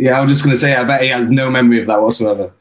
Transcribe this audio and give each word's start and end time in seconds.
Yeah, 0.00 0.18
I 0.18 0.22
was 0.22 0.32
just 0.32 0.44
going 0.44 0.54
to 0.54 0.58
say, 0.58 0.74
I 0.74 0.82
bet 0.84 1.02
he 1.02 1.08
has 1.08 1.30
no 1.30 1.50
memory 1.50 1.78
of 1.78 1.86
that 1.88 2.00
whatsoever. 2.00 2.54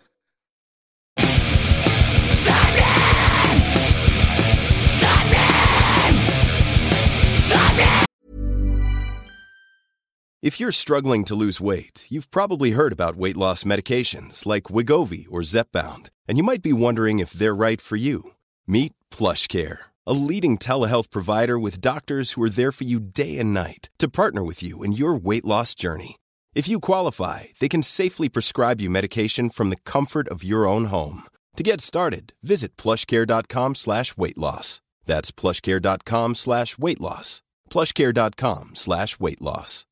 If 10.41 10.59
you're 10.59 10.73
struggling 10.73 11.23
to 11.23 11.35
lose 11.35 11.61
weight, 11.61 12.07
you've 12.09 12.29
probably 12.29 12.71
heard 12.71 12.91
about 12.91 13.15
weight 13.15 13.37
loss 13.37 13.63
medications 13.63 14.45
like 14.45 14.63
Wegovy 14.63 15.25
or 15.31 15.39
Zepbound, 15.39 16.09
and 16.27 16.37
you 16.37 16.43
might 16.43 16.61
be 16.61 16.73
wondering 16.73 17.19
if 17.19 17.31
they're 17.31 17.55
right 17.55 17.79
for 17.79 17.95
you. 17.95 18.31
Meet 18.67 18.91
PlushCare, 19.11 19.77
a 20.05 20.11
leading 20.11 20.57
telehealth 20.57 21.09
provider 21.09 21.57
with 21.57 21.79
doctors 21.79 22.33
who 22.33 22.43
are 22.43 22.49
there 22.49 22.73
for 22.73 22.83
you 22.83 22.99
day 22.99 23.39
and 23.39 23.53
night 23.53 23.89
to 23.97 24.09
partner 24.09 24.43
with 24.43 24.61
you 24.61 24.83
in 24.83 24.91
your 24.91 25.15
weight 25.15 25.45
loss 25.45 25.73
journey. 25.73 26.17
If 26.55 26.67
you 26.67 26.79
qualify, 26.79 27.43
they 27.59 27.69
can 27.69 27.83
safely 27.83 28.27
prescribe 28.27 28.81
you 28.81 28.89
medication 28.89 29.49
from 29.49 29.69
the 29.69 29.77
comfort 29.85 30.27
of 30.29 30.43
your 30.43 30.67
own 30.67 30.85
home. 30.85 31.23
To 31.55 31.63
get 31.63 31.79
started, 31.79 32.33
visit 32.41 32.75
plushcare.com 32.75 33.75
slash 33.75 34.17
weight 34.17 34.37
loss. 34.37 34.81
That's 35.05 35.31
plushcare.com 35.31 36.35
slash 36.35 36.77
weight 36.77 36.99
loss. 36.99 37.43
Plushcare.com 37.69 38.75
slash 38.75 39.19
weight 39.19 39.41
loss. 39.41 39.85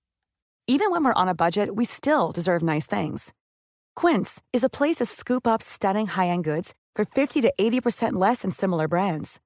Even 0.67 0.91
when 0.91 1.03
we're 1.03 1.13
on 1.13 1.29
a 1.29 1.35
budget, 1.35 1.75
we 1.75 1.85
still 1.85 2.31
deserve 2.31 2.61
nice 2.61 2.85
things. 2.85 3.33
Quince 3.95 4.41
is 4.51 4.63
a 4.63 4.69
place 4.69 4.97
to 4.97 5.05
scoop 5.05 5.47
up 5.47 5.61
stunning 5.61 6.07
high 6.07 6.27
end 6.27 6.43
goods 6.43 6.73
for 6.95 7.05
50 7.05 7.41
to 7.41 7.53
80% 7.59 8.13
less 8.13 8.41
than 8.41 8.51
similar 8.51 8.87
brands. 8.87 9.39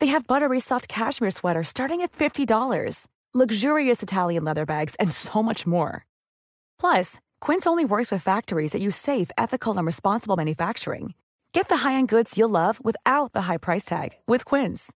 They 0.00 0.08
have 0.08 0.26
buttery 0.26 0.60
soft 0.60 0.88
cashmere 0.88 1.30
sweaters 1.30 1.68
starting 1.68 2.02
at 2.02 2.12
$50, 2.12 3.06
luxurious 3.34 4.02
Italian 4.02 4.44
leather 4.44 4.66
bags, 4.66 4.94
and 4.96 5.10
so 5.10 5.42
much 5.42 5.66
more. 5.66 6.04
Plus, 6.78 7.18
Quince 7.40 7.66
only 7.66 7.84
works 7.84 8.12
with 8.12 8.22
factories 8.22 8.70
that 8.72 8.80
use 8.80 8.94
safe, 8.94 9.30
ethical, 9.36 9.76
and 9.76 9.84
responsible 9.86 10.36
manufacturing. 10.36 11.14
Get 11.52 11.68
the 11.68 11.78
high-end 11.78 12.08
goods 12.08 12.38
you'll 12.38 12.50
love 12.50 12.78
without 12.84 13.32
the 13.32 13.42
high 13.42 13.58
price 13.58 13.84
tag 13.84 14.10
with 14.28 14.44
Quince. 14.44 14.92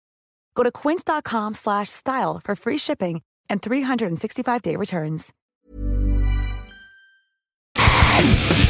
Go 0.55 0.63
to 0.63 0.71
quince.com/style 0.71 2.41
for 2.45 2.55
free 2.55 2.79
shipping 2.79 3.23
and 3.49 3.61
365-day 3.61 4.77
returns. 4.77 5.33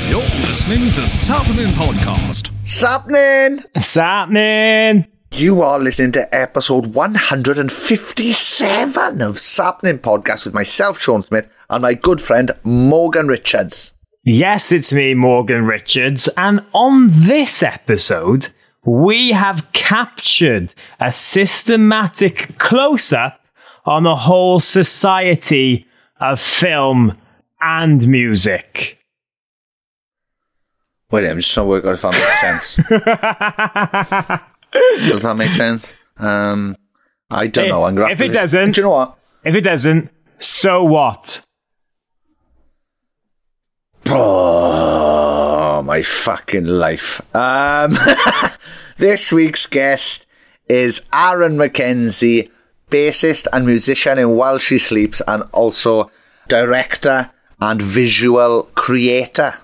You're 0.09 0.23
listening 0.47 0.91
to 0.95 1.07
Sapnin 1.07 1.75
Podcast. 1.75 2.51
Sapnin! 2.65 3.63
What's 3.73 3.95
happening? 3.95 5.07
You 5.33 5.63
are 5.63 5.79
listening 5.79 6.11
to 6.13 6.35
episode 6.35 6.87
157 6.87 9.23
of 9.23 9.39
Sapnin 9.39 10.01
Podcast 10.01 10.45
with 10.45 10.55
myself, 10.55 10.99
Sean 10.99 11.23
Smith, 11.23 11.49
and 11.71 11.83
my 11.83 11.95
good 11.95 12.21
friend, 12.21 12.51
Morgan 12.65 13.29
Richards. 13.29 13.93
Yes, 14.25 14.71
it's 14.73 14.93
me, 14.93 15.15
Morgan 15.15 15.65
Richards, 15.65 16.29
and 16.37 16.63
on 16.75 17.09
this 17.13 17.63
episode, 17.63 18.49
we 18.85 19.31
have 19.31 19.67
captured 19.73 20.75
a 21.01 21.11
systematic 21.11 22.59
close 22.59 23.11
up 23.13 23.41
on 23.87 24.03
the 24.05 24.15
whole 24.15 24.61
society 24.61 25.87
of 26.21 26.39
film 26.39 27.17
and 27.63 28.07
music. 28.07 28.99
Wait, 31.11 31.27
I'm 31.29 31.39
just 31.39 31.53
trying 31.53 31.65
to 31.65 31.69
work 31.71 31.85
out 31.87 31.95
if 31.95 32.03
that 32.03 32.13
makes 32.13 32.41
sense. 32.41 32.77
Does 35.11 35.23
that 35.23 35.35
make 35.37 35.53
sense? 35.53 35.95
Um, 36.19 36.77
I 37.31 37.47
don't 37.49 37.69
know. 37.69 37.83
I'm 37.85 37.95
gonna 37.97 38.13
If 38.13 38.21
it 38.21 38.29
listen- 38.29 38.43
doesn't- 38.43 38.73
do 38.73 38.81
you 38.81 38.85
know 38.85 38.91
what? 38.91 39.17
If 39.45 39.55
it 39.55 39.63
doesn't, 39.63 40.11
so 40.39 40.85
what? 40.85 41.45
Oh, 44.07 45.83
my 45.83 46.03
fucking 46.03 46.67
life. 46.67 47.21
Um, 47.35 47.97
this 48.97 49.33
week's 49.33 49.67
guest 49.67 50.27
is 50.69 51.03
Aaran 51.13 51.57
McKenzie, 51.57 52.49
bassist 52.91 53.47
and 53.53 53.67
musician 53.67 54.19
in 54.19 54.37
While 54.37 54.59
She 54.59 54.79
Sleeps, 54.79 55.21
and 55.27 55.45
also 55.53 56.11
director 56.49 57.31
and 57.61 57.81
visual 57.81 58.65
creator. 58.75 59.55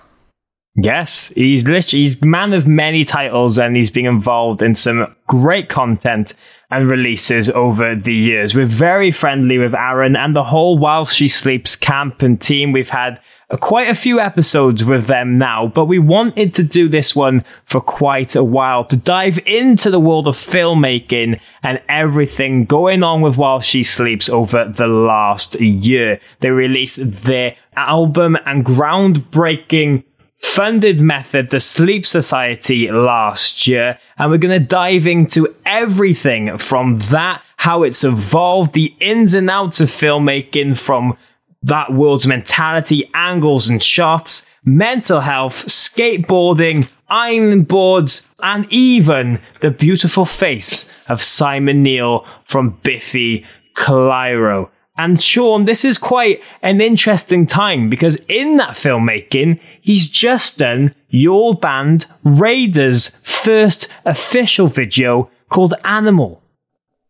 Yes, 0.79 1.29
he's 1.29 1.67
literally 1.67 2.03
he's 2.03 2.21
man 2.21 2.53
of 2.53 2.67
many 2.67 3.03
titles 3.03 3.57
and 3.57 3.75
he's 3.75 3.89
been 3.89 4.05
involved 4.05 4.61
in 4.61 4.75
some 4.75 5.15
great 5.27 5.69
content 5.69 6.33
and 6.69 6.87
releases 6.87 7.49
over 7.49 7.95
the 7.95 8.13
years. 8.13 8.53
We're 8.53 8.67
very 8.67 9.11
friendly 9.11 9.57
with 9.57 9.71
Aaran 9.71 10.15
and 10.15 10.35
the 10.35 10.43
whole 10.43 10.77
While 10.77 11.05
She 11.05 11.27
Sleeps 11.27 11.75
camp 11.75 12.21
and 12.21 12.39
team. 12.39 12.73
We've 12.73 12.89
had 12.89 13.19
quite 13.55 13.87
a 13.87 13.95
few 13.95 14.19
episodes 14.19 14.83
with 14.83 15.07
them 15.07 15.37
now, 15.37 15.67
but 15.67 15.85
we 15.85 15.99
wanted 15.99 16.53
to 16.55 16.63
do 16.63 16.89
this 16.89 17.15
one 17.15 17.45
for 17.63 17.79
quite 17.79 18.35
a 18.35 18.43
while 18.43 18.83
to 18.83 18.97
dive 18.97 19.39
into 19.45 19.89
the 19.89 20.01
world 20.01 20.27
of 20.27 20.35
filmmaking 20.35 21.39
and 21.63 21.81
everything 21.87 22.65
going 22.65 23.03
on 23.03 23.21
with 23.21 23.37
While 23.37 23.61
She 23.61 23.83
Sleeps 23.83 24.27
over 24.27 24.65
the 24.65 24.87
last 24.87 25.55
year. 25.61 26.19
They 26.41 26.49
released 26.49 27.23
their 27.23 27.55
album 27.77 28.37
and 28.45 28.65
groundbreaking 28.65 30.03
funded 30.39 30.99
method, 30.99 31.49
the 31.49 31.61
Sleeps 31.61 32.09
Society, 32.09 32.91
last 32.91 33.65
year. 33.65 33.97
And 34.17 34.29
we're 34.29 34.37
going 34.39 34.59
to 34.59 34.65
dive 34.65 35.07
into 35.07 35.55
everything 35.65 36.57
from 36.57 36.99
that, 37.11 37.43
how 37.55 37.83
it's 37.83 38.03
evolved, 38.03 38.73
the 38.73 38.93
ins 38.99 39.33
and 39.33 39.49
outs 39.49 39.79
of 39.79 39.89
filmmaking 39.89 40.77
from 40.77 41.17
that 41.67 41.93
world's 41.93 42.27
mentality, 42.27 43.09
angles 43.13 43.69
and 43.69 43.81
shots, 43.81 44.45
mental 44.65 45.21
health, 45.21 45.65
skateboarding, 45.65 46.89
iron 47.09 47.63
boards, 47.63 48.25
and 48.41 48.65
even 48.69 49.39
the 49.61 49.71
beautiful 49.71 50.25
face 50.25 50.89
of 51.07 51.23
Simon 51.23 51.83
Neil 51.83 52.25
from 52.45 52.79
Biffy 52.83 53.45
Clyro. 53.75 54.69
And 54.97 55.21
Sean, 55.21 55.65
this 55.65 55.85
is 55.85 55.97
quite 55.97 56.41
an 56.63 56.81
interesting 56.81 57.45
time 57.45 57.89
because 57.89 58.19
in 58.27 58.57
that 58.57 58.71
filmmaking, 58.71 59.59
he's 59.79 60.09
just 60.09 60.57
done 60.57 60.95
your 61.09 61.53
band 61.53 62.05
Raiders' 62.23 63.09
first 63.21 63.87
official 64.05 64.67
video 64.67 65.29
called 65.49 65.75
Animal. 65.83 66.41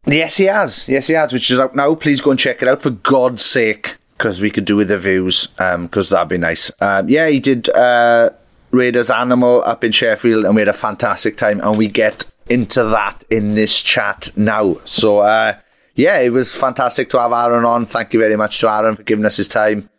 Yes, 0.05 0.37
he 0.37 0.45
has. 0.45 0.87
Yes, 0.89 1.07
he 1.07 1.13
has, 1.13 1.31
which 1.31 1.49
is 1.49 1.59
out 1.59 1.75
now. 1.75 1.95
Please 1.95 2.21
go 2.21 2.31
and 2.31 2.39
check 2.39 2.61
it 2.61 2.67
out 2.67 2.81
for 2.81 2.91
God's 2.91 3.43
sake, 3.43 3.95
because 4.17 4.41
we 4.41 4.49
could 4.49 4.65
do 4.65 4.75
with 4.75 4.87
the 4.87 4.97
views, 4.97 5.47
because 5.57 6.09
that'd 6.09 6.27
be 6.27 6.37
nice. 6.37 6.71
Um, 6.81 7.07
yeah, 7.07 7.27
he 7.27 7.39
did 7.39 7.69
uh, 7.69 8.31
Raiders 8.71 9.09
Animal 9.09 9.63
up 9.63 9.83
in 9.83 9.91
Sheffield, 9.91 10.45
and 10.45 10.55
we 10.55 10.61
had 10.61 10.67
a 10.67 10.73
fantastic 10.73 11.37
time, 11.37 11.61
and 11.61 11.77
we 11.77 11.87
get 11.87 12.29
into 12.49 12.83
that 12.85 13.23
in 13.29 13.55
this 13.55 13.81
chat 13.81 14.31
now. 14.35 14.77
So, 14.85 15.19
uh, 15.19 15.55
yeah, 15.95 16.19
it 16.19 16.31
was 16.31 16.55
fantastic 16.55 17.09
to 17.11 17.19
have 17.19 17.31
Aaran 17.31 17.67
on. 17.67 17.85
Thank 17.85 18.13
you 18.13 18.19
very 18.19 18.35
much 18.35 18.59
to 18.59 18.67
Aaran 18.67 18.95
for 18.95 19.03
giving 19.03 19.25
us 19.25 19.37
his 19.37 19.47
time. 19.47 19.89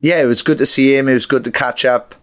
Yeah, 0.00 0.22
it 0.22 0.26
was 0.26 0.42
good 0.42 0.58
to 0.58 0.66
see 0.66 0.96
him. 0.96 1.08
It 1.08 1.14
was 1.14 1.26
good 1.26 1.44
to 1.44 1.50
catch 1.50 1.84
up. 1.84 2.14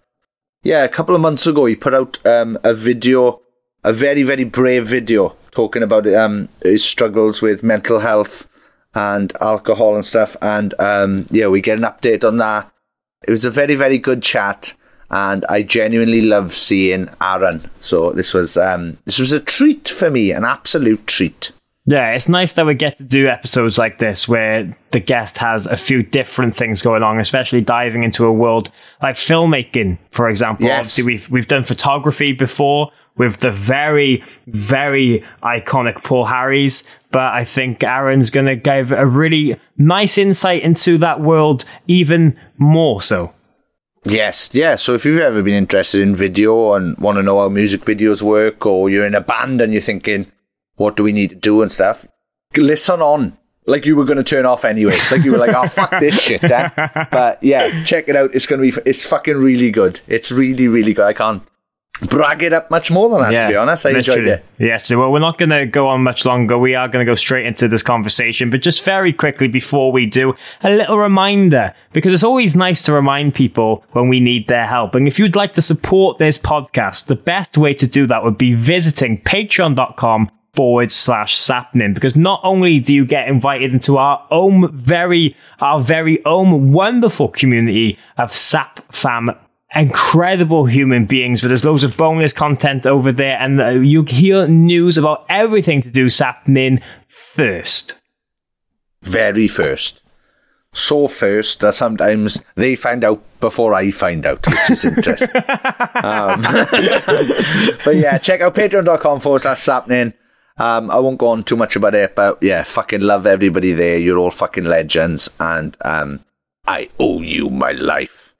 Yeah, 0.62 0.84
a 0.84 0.88
couple 0.88 1.14
of 1.14 1.20
months 1.20 1.46
ago, 1.46 1.66
he 1.66 1.74
put 1.74 1.94
out 1.94 2.24
um, 2.24 2.56
a 2.62 2.72
video, 2.72 3.42
a 3.82 3.92
very, 3.92 4.22
very 4.22 4.44
brave 4.44 4.86
video, 4.86 5.36
talking 5.50 5.82
about 5.82 6.06
um, 6.06 6.48
his 6.62 6.84
struggles 6.84 7.42
with 7.42 7.62
mental 7.62 7.98
health 7.98 8.48
and 8.94 9.32
alcohol 9.40 9.94
and 9.94 10.04
stuff. 10.04 10.36
And 10.42 10.74
um, 10.78 11.26
yeah, 11.30 11.48
we 11.48 11.60
get 11.60 11.78
an 11.78 11.84
update 11.84 12.26
on 12.26 12.38
that. 12.38 12.70
It 13.26 13.30
was 13.30 13.44
a 13.44 13.50
very, 13.50 13.74
very 13.74 13.98
good 13.98 14.22
chat, 14.22 14.74
and 15.10 15.44
I 15.48 15.62
genuinely 15.62 16.22
love 16.22 16.52
seeing 16.52 17.06
Aaran. 17.20 17.68
So 17.78 18.12
this 18.12 18.34
was 18.34 18.56
um, 18.56 18.98
this 19.04 19.18
was 19.18 19.32
a 19.32 19.40
treat 19.40 19.88
for 19.88 20.10
me, 20.10 20.32
an 20.32 20.44
absolute 20.44 21.06
treat. 21.06 21.52
Yeah, 21.84 22.12
it's 22.12 22.28
nice 22.28 22.52
that 22.52 22.66
we 22.66 22.74
get 22.74 22.96
to 22.98 23.02
do 23.04 23.26
episodes 23.26 23.76
like 23.76 23.98
this 23.98 24.28
where 24.28 24.76
the 24.92 25.00
guest 25.00 25.36
has 25.38 25.66
a 25.66 25.76
few 25.76 26.04
different 26.04 26.56
things 26.56 26.80
going 26.80 27.02
on, 27.02 27.18
especially 27.18 27.60
diving 27.60 28.04
into 28.04 28.24
a 28.24 28.32
world 28.32 28.70
like 29.02 29.16
filmmaking, 29.16 29.98
for 30.12 30.28
example. 30.28 30.66
Yes. 30.66 30.78
Obviously, 30.78 31.04
we've 31.04 31.30
we've 31.30 31.48
done 31.48 31.64
photography 31.64 32.32
before 32.32 32.92
with 33.16 33.40
the 33.40 33.50
very 33.50 34.24
very 34.46 35.24
iconic 35.42 36.02
Paul 36.04 36.26
Harries. 36.26 36.84
but 37.10 37.32
I 37.34 37.44
think 37.44 37.80
Aaran's 37.80 38.30
going 38.30 38.46
to 38.46 38.56
give 38.56 38.90
a 38.90 39.06
really 39.06 39.56
nice 39.76 40.16
insight 40.16 40.62
into 40.62 40.98
that 40.98 41.20
world 41.20 41.64
even 41.86 42.38
more 42.56 43.02
so. 43.02 43.32
Yes, 44.04 44.50
yeah. 44.52 44.74
So 44.76 44.94
if 44.94 45.04
you've 45.04 45.20
ever 45.20 45.42
been 45.42 45.54
interested 45.54 46.00
in 46.00 46.16
video 46.16 46.72
and 46.72 46.96
want 46.98 47.18
to 47.18 47.22
know 47.22 47.40
how 47.40 47.48
music 47.48 47.82
videos 47.82 48.22
work, 48.22 48.66
or 48.66 48.90
you're 48.90 49.06
in 49.06 49.14
a 49.14 49.20
band 49.20 49.60
and 49.60 49.72
you're 49.72 49.82
thinking, 49.82 50.26
what 50.76 50.96
do 50.96 51.04
we 51.04 51.12
need 51.12 51.30
to 51.30 51.36
do 51.36 51.62
and 51.62 51.70
stuff, 51.70 52.06
listen 52.56 53.00
on. 53.00 53.36
Like 53.64 53.86
you 53.86 53.94
were 53.94 54.04
going 54.04 54.16
to 54.16 54.24
turn 54.24 54.44
off 54.44 54.64
anyway. 54.64 54.96
Like 55.12 55.22
you 55.22 55.30
were 55.30 55.38
like, 55.38 55.54
oh, 55.54 55.68
fuck 55.68 56.00
this 56.00 56.18
shit, 56.18 56.40
then. 56.40 56.72
But 57.12 57.40
yeah, 57.44 57.84
check 57.84 58.08
it 58.08 58.16
out. 58.16 58.34
It's 58.34 58.46
going 58.46 58.60
to 58.60 58.80
be, 58.80 58.90
it's 58.90 59.06
fucking 59.06 59.36
really 59.36 59.70
good. 59.70 60.00
It's 60.08 60.32
really, 60.32 60.66
really 60.66 60.94
good. 60.94 61.06
I 61.06 61.12
can't, 61.12 61.42
brag 62.00 62.42
it 62.42 62.52
up 62.52 62.70
much 62.70 62.90
more 62.90 63.08
than 63.08 63.20
that, 63.20 63.42
to 63.42 63.48
be 63.48 63.56
honest. 63.56 63.86
I 63.86 63.90
enjoyed 63.90 64.18
literally. 64.18 64.30
it. 64.30 64.44
Yes, 64.58 64.90
well, 64.90 65.10
we're 65.12 65.18
not 65.18 65.38
going 65.38 65.50
to 65.50 65.66
go 65.66 65.88
on 65.88 66.02
much 66.02 66.24
longer. 66.24 66.58
We 66.58 66.74
are 66.74 66.88
going 66.88 67.04
to 67.04 67.10
go 67.10 67.14
straight 67.14 67.46
into 67.46 67.68
this 67.68 67.82
conversation, 67.82 68.50
but 68.50 68.62
just 68.62 68.84
very 68.84 69.12
quickly 69.12 69.48
before 69.48 69.92
we 69.92 70.06
do, 70.06 70.34
a 70.62 70.70
little 70.74 70.98
reminder, 70.98 71.74
because 71.92 72.12
it's 72.12 72.24
always 72.24 72.56
nice 72.56 72.82
to 72.82 72.92
remind 72.92 73.34
people 73.34 73.84
when 73.92 74.08
we 74.08 74.20
need 74.20 74.48
their 74.48 74.66
help. 74.66 74.94
And 74.94 75.06
if 75.06 75.18
you'd 75.18 75.36
like 75.36 75.54
to 75.54 75.62
support 75.62 76.18
this 76.18 76.38
podcast, 76.38 77.06
the 77.06 77.16
best 77.16 77.56
way 77.56 77.74
to 77.74 77.86
do 77.86 78.06
that 78.06 78.24
would 78.24 78.38
be 78.38 78.54
visiting 78.54 79.20
patreon.com 79.22 80.30
forward 80.54 80.90
slash 80.90 81.34
sapnin 81.34 81.94
because 81.94 82.14
not 82.14 82.38
only 82.44 82.78
do 82.78 82.92
you 82.92 83.06
get 83.06 83.26
invited 83.26 83.72
into 83.72 83.96
our 83.96 84.22
own 84.30 84.70
very 84.76 85.34
our 85.60 85.80
very 85.80 86.22
own 86.26 86.72
wonderful 86.72 87.28
community 87.28 87.98
of 88.18 88.30
sap 88.30 88.80
fam 88.92 89.30
incredible 89.74 90.66
human 90.66 91.06
beings 91.06 91.40
but 91.40 91.48
there's 91.48 91.64
loads 91.64 91.84
of 91.84 91.96
bonus 91.96 92.32
content 92.32 92.86
over 92.86 93.12
there 93.12 93.38
and 93.38 93.60
uh, 93.60 93.68
you 93.68 94.02
hear 94.02 94.46
news 94.46 94.98
about 94.98 95.24
everything 95.28 95.80
to 95.80 95.90
do 95.90 96.08
sapnin 96.08 96.80
first 97.08 97.94
Very 99.02 99.48
first. 99.48 100.00
So 100.74 101.06
first 101.06 101.60
that 101.60 101.74
sometimes 101.74 102.42
they 102.54 102.76
find 102.76 103.04
out 103.04 103.22
before 103.40 103.74
I 103.74 103.90
find 103.90 104.24
out, 104.24 104.46
which 104.46 104.70
is 104.70 104.84
interesting. 104.84 105.28
um, 105.36 106.40
but 107.84 107.96
yeah, 107.96 108.16
check 108.18 108.40
out 108.40 108.54
patreon.com 108.54 109.20
forward 109.20 109.40
slash 109.40 109.60
sapnin. 109.60 110.14
Um, 110.56 110.90
I 110.90 110.98
won't 110.98 111.18
go 111.18 111.28
on 111.28 111.44
too 111.44 111.56
much 111.56 111.76
about 111.76 111.94
it, 111.94 112.14
but 112.14 112.38
yeah, 112.42 112.62
fucking 112.62 113.00
love 113.00 113.26
everybody 113.26 113.72
there. 113.72 113.98
You're 113.98 114.18
all 114.18 114.30
fucking 114.30 114.64
legends, 114.64 115.34
and 115.40 115.76
um, 115.84 116.24
I 116.66 116.88
owe 116.98 117.20
you 117.20 117.50
my 117.50 117.72
life. 117.72 118.31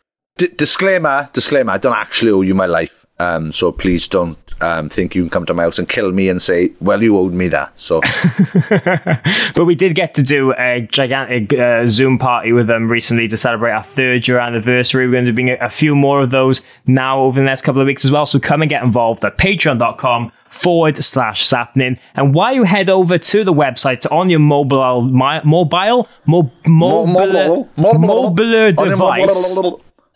D- 0.43 0.49
disclaimer, 0.57 1.31
disclaimer, 1.33 1.71
I 1.71 1.79
don't 1.79 1.97
actually 1.97 2.33
owe 2.33 2.41
you 2.41 2.53
my 2.53 2.67
life. 2.67 3.07
Um, 3.21 3.53
so 3.53 3.71
please 3.71 4.09
don't 4.09 4.37
um, 4.61 4.89
think 4.89 5.15
you 5.15 5.23
can 5.23 5.31
come 5.31 5.47
to 5.47 5.55
my 5.55 5.63
house 5.63 5.79
and 5.79 5.89
kill 5.89 6.11
me 6.11 6.29
and 6.29 6.43
say, 6.43 6.73
well, 6.81 7.01
you 7.01 7.17
owed 7.17 7.33
me 7.33 7.47
that. 7.47 7.79
So 7.79 8.01
but 9.55 9.65
we 9.65 9.77
did 9.77 9.95
get 9.95 10.15
to 10.15 10.23
do 10.25 10.53
a 10.59 10.81
gigantic 10.91 11.57
uh, 11.57 11.87
Zoom 11.87 12.19
party 12.19 12.51
with 12.51 12.67
them 12.67 12.91
recently 12.91 13.29
to 13.29 13.37
celebrate 13.37 13.71
our 13.71 13.85
third 13.85 14.27
year 14.27 14.41
anniversary. 14.41 15.07
We're 15.07 15.13
going 15.13 15.27
to 15.27 15.33
be 15.33 15.45
doing 15.45 15.57
a, 15.61 15.71
few 15.71 15.95
more 15.95 16.21
of 16.21 16.33
those 16.33 16.63
now 16.89 17.21
over 17.21 17.39
the 17.39 17.47
next 17.47 17.63
couple 17.63 17.81
of 17.81 17.87
weeks 17.87 18.05
as 18.05 18.11
well. 18.11 18.27
So 18.27 18.41
come 18.41 18.63
and 18.63 18.69
get 18.69 18.83
involved 18.83 19.25
at 19.25 19.39
patreon.com 19.39 20.33
forward 20.51 21.03
slash 21.05 21.47
sapnin. 21.47 22.01
And 22.17 22.35
while 22.35 22.53
you 22.53 22.65
head 22.65 22.91
over 22.91 23.17
to 23.17 23.45
the 23.45 23.53
website 23.53 24.11
on 24.11 24.29
your 24.29 24.41
mobile, 24.41 25.03
mi- 25.03 25.41
mobile, 25.45 26.09
mo- 26.27 26.51
mobile, 26.67 27.07
mobile, 27.07 27.71
mobile, 27.77 28.31
mobile 28.31 28.73
device, 28.73 29.57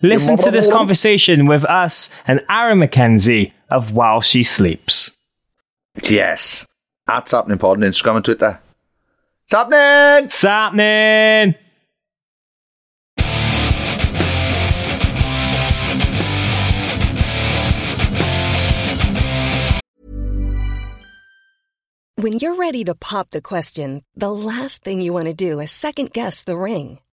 listen 0.03 0.37
to 0.39 0.51
this 0.51 0.71
conversation 0.71 1.47
with 1.47 1.65
us 1.65 2.11
and 2.27 2.41
Aaran 2.51 2.85
McKenzie 2.87 3.53
of 3.71 3.93
While 3.93 4.21
She 4.21 4.43
Sleeps. 4.43 5.11
yes, 6.03 6.67
at 7.09 7.29
Sapnin 7.29 7.59
Pod 7.59 7.79
on 7.79 7.83
Instagram 7.83 8.17
and 8.17 8.25
Twitter. 8.25 8.61
Sapnin! 9.51 10.29
Sapnin! 10.31 11.55
When 22.17 22.33
you're 22.41 22.55
ready 22.55 22.83
to 22.85 22.95
pop 22.95 23.31
the 23.31 23.43
question, 23.43 24.03
the 24.17 24.33
last 24.33 24.83
thing 24.83 25.01
you 25.01 25.13
want 25.13 25.27
to 25.27 25.35
do 25.35 25.61
is 25.61 25.71
second 25.71 26.13
guess 26.13 26.43
the 26.43 26.57
ring. 26.57 26.99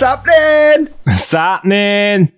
Sapnin! 0.00 0.88
Sapnin! 1.14 2.32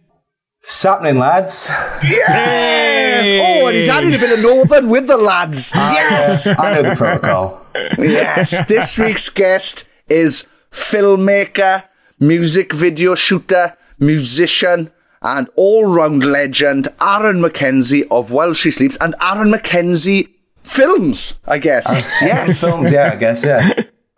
Sapnin, 0.65 1.17
lads. 1.17 1.69
Yes! 2.03 3.31
Oh, 3.41 3.69
and 3.69 3.77
he's 3.77 3.89
added 3.89 4.13
a 4.15 4.19
bit 4.19 4.37
of 4.37 4.43
northern 4.43 4.91
with 4.91 5.07
the 5.07 5.17
lads. 5.17 5.71
Yes! 5.73 6.49
I 6.59 6.75
know 6.75 6.83
the 6.83 6.97
protocol. 6.97 7.65
yes, 7.99 8.67
this 8.67 8.99
week's 8.99 9.29
guest 9.29 9.85
is 10.09 10.49
filmmaker, 10.73 11.85
music 12.19 12.73
video 12.73 13.15
shooter, 13.15 13.77
musician, 14.01 14.91
and 15.23 15.49
all-round 15.55 16.25
legend 16.25 16.89
Aaran 16.99 17.47
McKenzie 17.49 18.09
of 18.11 18.33
While 18.33 18.55
She 18.55 18.73
Sleeps 18.73 18.99
and 19.01 19.15
Aaran 19.21 19.55
McKenzie 19.55 20.31
Films, 20.65 21.39
I 21.47 21.59
guess. 21.59 21.89
Uh, 21.89 22.03
yes. 22.23 22.61
Films, 22.61 22.91
yeah, 22.91 23.13
I 23.13 23.15
guess, 23.15 23.45
yeah. 23.45 23.73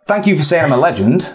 Thank 0.07 0.25
you 0.25 0.35
for 0.35 0.41
saying 0.41 0.63
I'm 0.65 0.71
a 0.71 0.77
legend. 0.77 1.31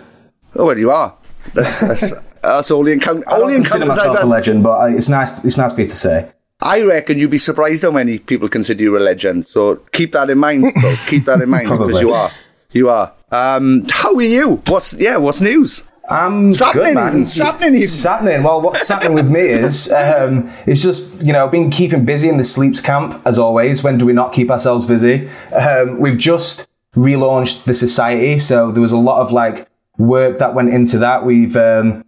Oh, 0.57 0.65
well, 0.65 0.77
you 0.77 0.91
are. 0.91 1.17
That's, 1.55 1.81
that's, 1.81 2.13
that's 2.43 2.71
only 2.71 2.93
encounter. 2.93 3.25
I 3.29 3.39
don't 3.39 3.51
consider 3.51 3.85
encounters 3.85 3.97
myself 3.97 4.23
a 4.23 4.27
legend, 4.27 4.63
but 4.63 4.79
I, 4.79 4.95
it's 4.95 5.09
nice. 5.09 5.45
It's 5.45 5.59
nice 5.59 5.73
for 5.73 5.81
you 5.81 5.87
to 5.87 5.97
say. 5.97 6.31
I 6.63 6.83
reckon 6.83 7.19
you'd 7.19 7.31
be 7.31 7.39
surprised 7.39 7.83
how 7.83 7.91
many 7.91 8.19
people 8.19 8.49
consider 8.49 8.83
you 8.83 8.97
a 8.97 9.01
legend. 9.01 9.47
So 9.47 9.77
keep 9.93 10.13
that 10.13 10.29
in 10.29 10.39
mind, 10.39 10.75
bro. 10.81 10.95
keep 11.07 11.25
that 11.25 11.41
in 11.41 11.49
mind 11.49 11.69
because 11.69 12.01
you 12.01 12.13
are. 12.13 12.31
You 12.73 12.91
are. 12.91 13.13
Um, 13.33 13.87
how 13.91 14.15
are 14.15 14.23
you? 14.23 14.57
What's 14.67 14.93
yeah? 14.95 15.17
What's 15.17 15.41
news? 15.41 15.87
I'm 16.09 16.53
Sapnin 16.53 16.85
good, 16.85 16.95
man. 16.95 17.09
even, 17.09 17.27
sapnin 17.27 17.75
even. 17.77 17.89
Sapnin. 17.89 18.43
Well, 18.43 18.61
what's 18.61 18.89
happening 18.89 19.15
with 19.15 19.31
me 19.31 19.41
is 19.41 19.91
um, 19.93 20.53
it's 20.67 20.83
just 20.83 21.23
you 21.23 21.33
know 21.33 21.49
been 21.49 21.71
keeping 21.71 22.05
busy 22.05 22.29
in 22.29 22.37
the 22.37 22.45
sleeps 22.45 22.81
camp 22.81 23.23
as 23.25 23.39
always. 23.39 23.83
When 23.83 23.97
do 23.97 24.05
we 24.05 24.13
not 24.13 24.33
keep 24.33 24.51
ourselves 24.51 24.85
busy? 24.85 25.29
Um, 25.53 25.99
we've 25.99 26.19
just 26.19 26.69
relaunched 26.95 27.65
the 27.65 27.75
society, 27.75 28.39
so 28.39 28.73
there 28.73 28.83
was 28.83 28.93
a 28.93 28.99
lot 28.99 29.23
of 29.23 29.33
like 29.33 29.70
work 30.01 30.39
that 30.39 30.55
went 30.55 30.73
into 30.73 30.99
that. 30.99 31.25
We've 31.25 31.57
um, 31.57 32.05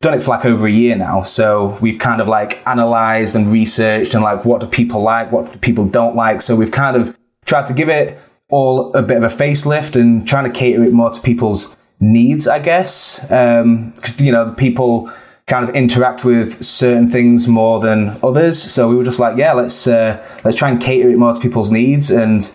done 0.00 0.14
it 0.14 0.22
for 0.22 0.30
like 0.30 0.44
over 0.44 0.66
a 0.66 0.70
year 0.70 0.96
now, 0.96 1.22
so 1.22 1.78
we've 1.80 1.98
kind 1.98 2.20
of 2.20 2.28
like 2.28 2.66
analyzed 2.66 3.36
and 3.36 3.52
researched 3.52 4.14
and 4.14 4.22
like 4.22 4.44
what 4.44 4.60
do 4.60 4.66
people 4.66 5.02
like, 5.02 5.30
what 5.30 5.52
do 5.52 5.58
people 5.58 5.84
don't 5.84 6.16
like. 6.16 6.40
So 6.40 6.56
we've 6.56 6.72
kind 6.72 6.96
of 6.96 7.16
tried 7.44 7.66
to 7.66 7.74
give 7.74 7.88
it 7.88 8.18
all 8.48 8.92
a 8.94 9.02
bit 9.02 9.16
of 9.16 9.24
a 9.24 9.34
facelift 9.34 9.96
and 10.00 10.26
trying 10.26 10.50
to 10.50 10.58
cater 10.58 10.82
it 10.84 10.92
more 10.92 11.10
to 11.10 11.20
people's 11.20 11.76
needs, 12.00 12.46
I 12.46 12.58
guess. 12.58 13.20
Because, 13.20 14.20
you 14.20 14.32
know, 14.32 14.52
people 14.52 15.12
kind 15.46 15.68
of 15.68 15.74
interact 15.74 16.24
with 16.24 16.64
certain 16.64 17.10
things 17.10 17.46
more 17.48 17.80
than 17.80 18.16
others. 18.22 18.60
So 18.60 18.88
we 18.88 18.96
were 18.96 19.04
just 19.04 19.20
like, 19.20 19.36
yeah, 19.36 19.52
let's 19.52 19.86
uh, 19.86 20.24
let's 20.44 20.56
try 20.56 20.70
and 20.70 20.80
cater 20.80 21.10
it 21.10 21.18
more 21.18 21.34
to 21.34 21.40
people's 21.40 21.70
needs. 21.70 22.10
And 22.10 22.54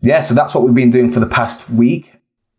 yeah, 0.00 0.20
so 0.20 0.34
that's 0.34 0.54
what 0.54 0.64
we've 0.64 0.74
been 0.74 0.90
doing 0.90 1.10
for 1.10 1.20
the 1.20 1.26
past 1.26 1.68
week. 1.70 2.12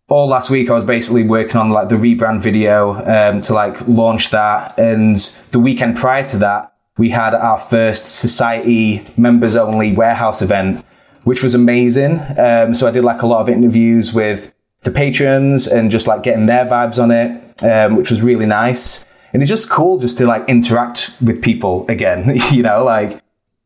All 0.09 0.27
last 0.27 0.49
week, 0.49 0.71
I 0.71 0.73
was 0.73 0.85
basically 0.85 1.23
working 1.23 1.57
on 1.57 1.69
like 1.69 1.89
the 1.89 1.95
rebrand 1.95 2.41
video 2.41 2.95
um, 3.05 3.41
to 3.41 3.53
like 3.53 3.87
launch 3.87 4.31
that. 4.31 4.77
And 4.79 5.17
the 5.51 5.59
weekend 5.59 5.97
prior 5.97 6.27
to 6.29 6.37
that, 6.39 6.73
we 6.97 7.09
had 7.09 7.35
our 7.35 7.59
first 7.59 8.19
society 8.19 9.05
members 9.17 9.55
only 9.55 9.93
warehouse 9.93 10.41
event, 10.41 10.83
which 11.25 11.43
was 11.43 11.53
amazing. 11.53 12.21
Um, 12.39 12.73
so 12.73 12.87
I 12.87 12.91
did 12.91 13.03
like 13.03 13.21
a 13.21 13.27
lot 13.27 13.41
of 13.41 13.49
interviews 13.49 14.11
with 14.11 14.51
the 14.81 14.89
patrons 14.89 15.67
and 15.67 15.91
just 15.91 16.07
like 16.07 16.23
getting 16.23 16.47
their 16.47 16.65
vibes 16.65 17.01
on 17.01 17.11
it, 17.11 17.63
um, 17.63 17.95
which 17.95 18.09
was 18.09 18.23
really 18.23 18.47
nice. 18.47 19.05
And 19.31 19.43
it's 19.43 19.49
just 19.49 19.69
cool 19.69 19.99
just 19.99 20.17
to 20.17 20.25
like 20.25 20.49
interact 20.49 21.15
with 21.21 21.43
people 21.43 21.85
again, 21.87 22.35
you 22.51 22.63
know, 22.63 22.83
like 22.83 23.21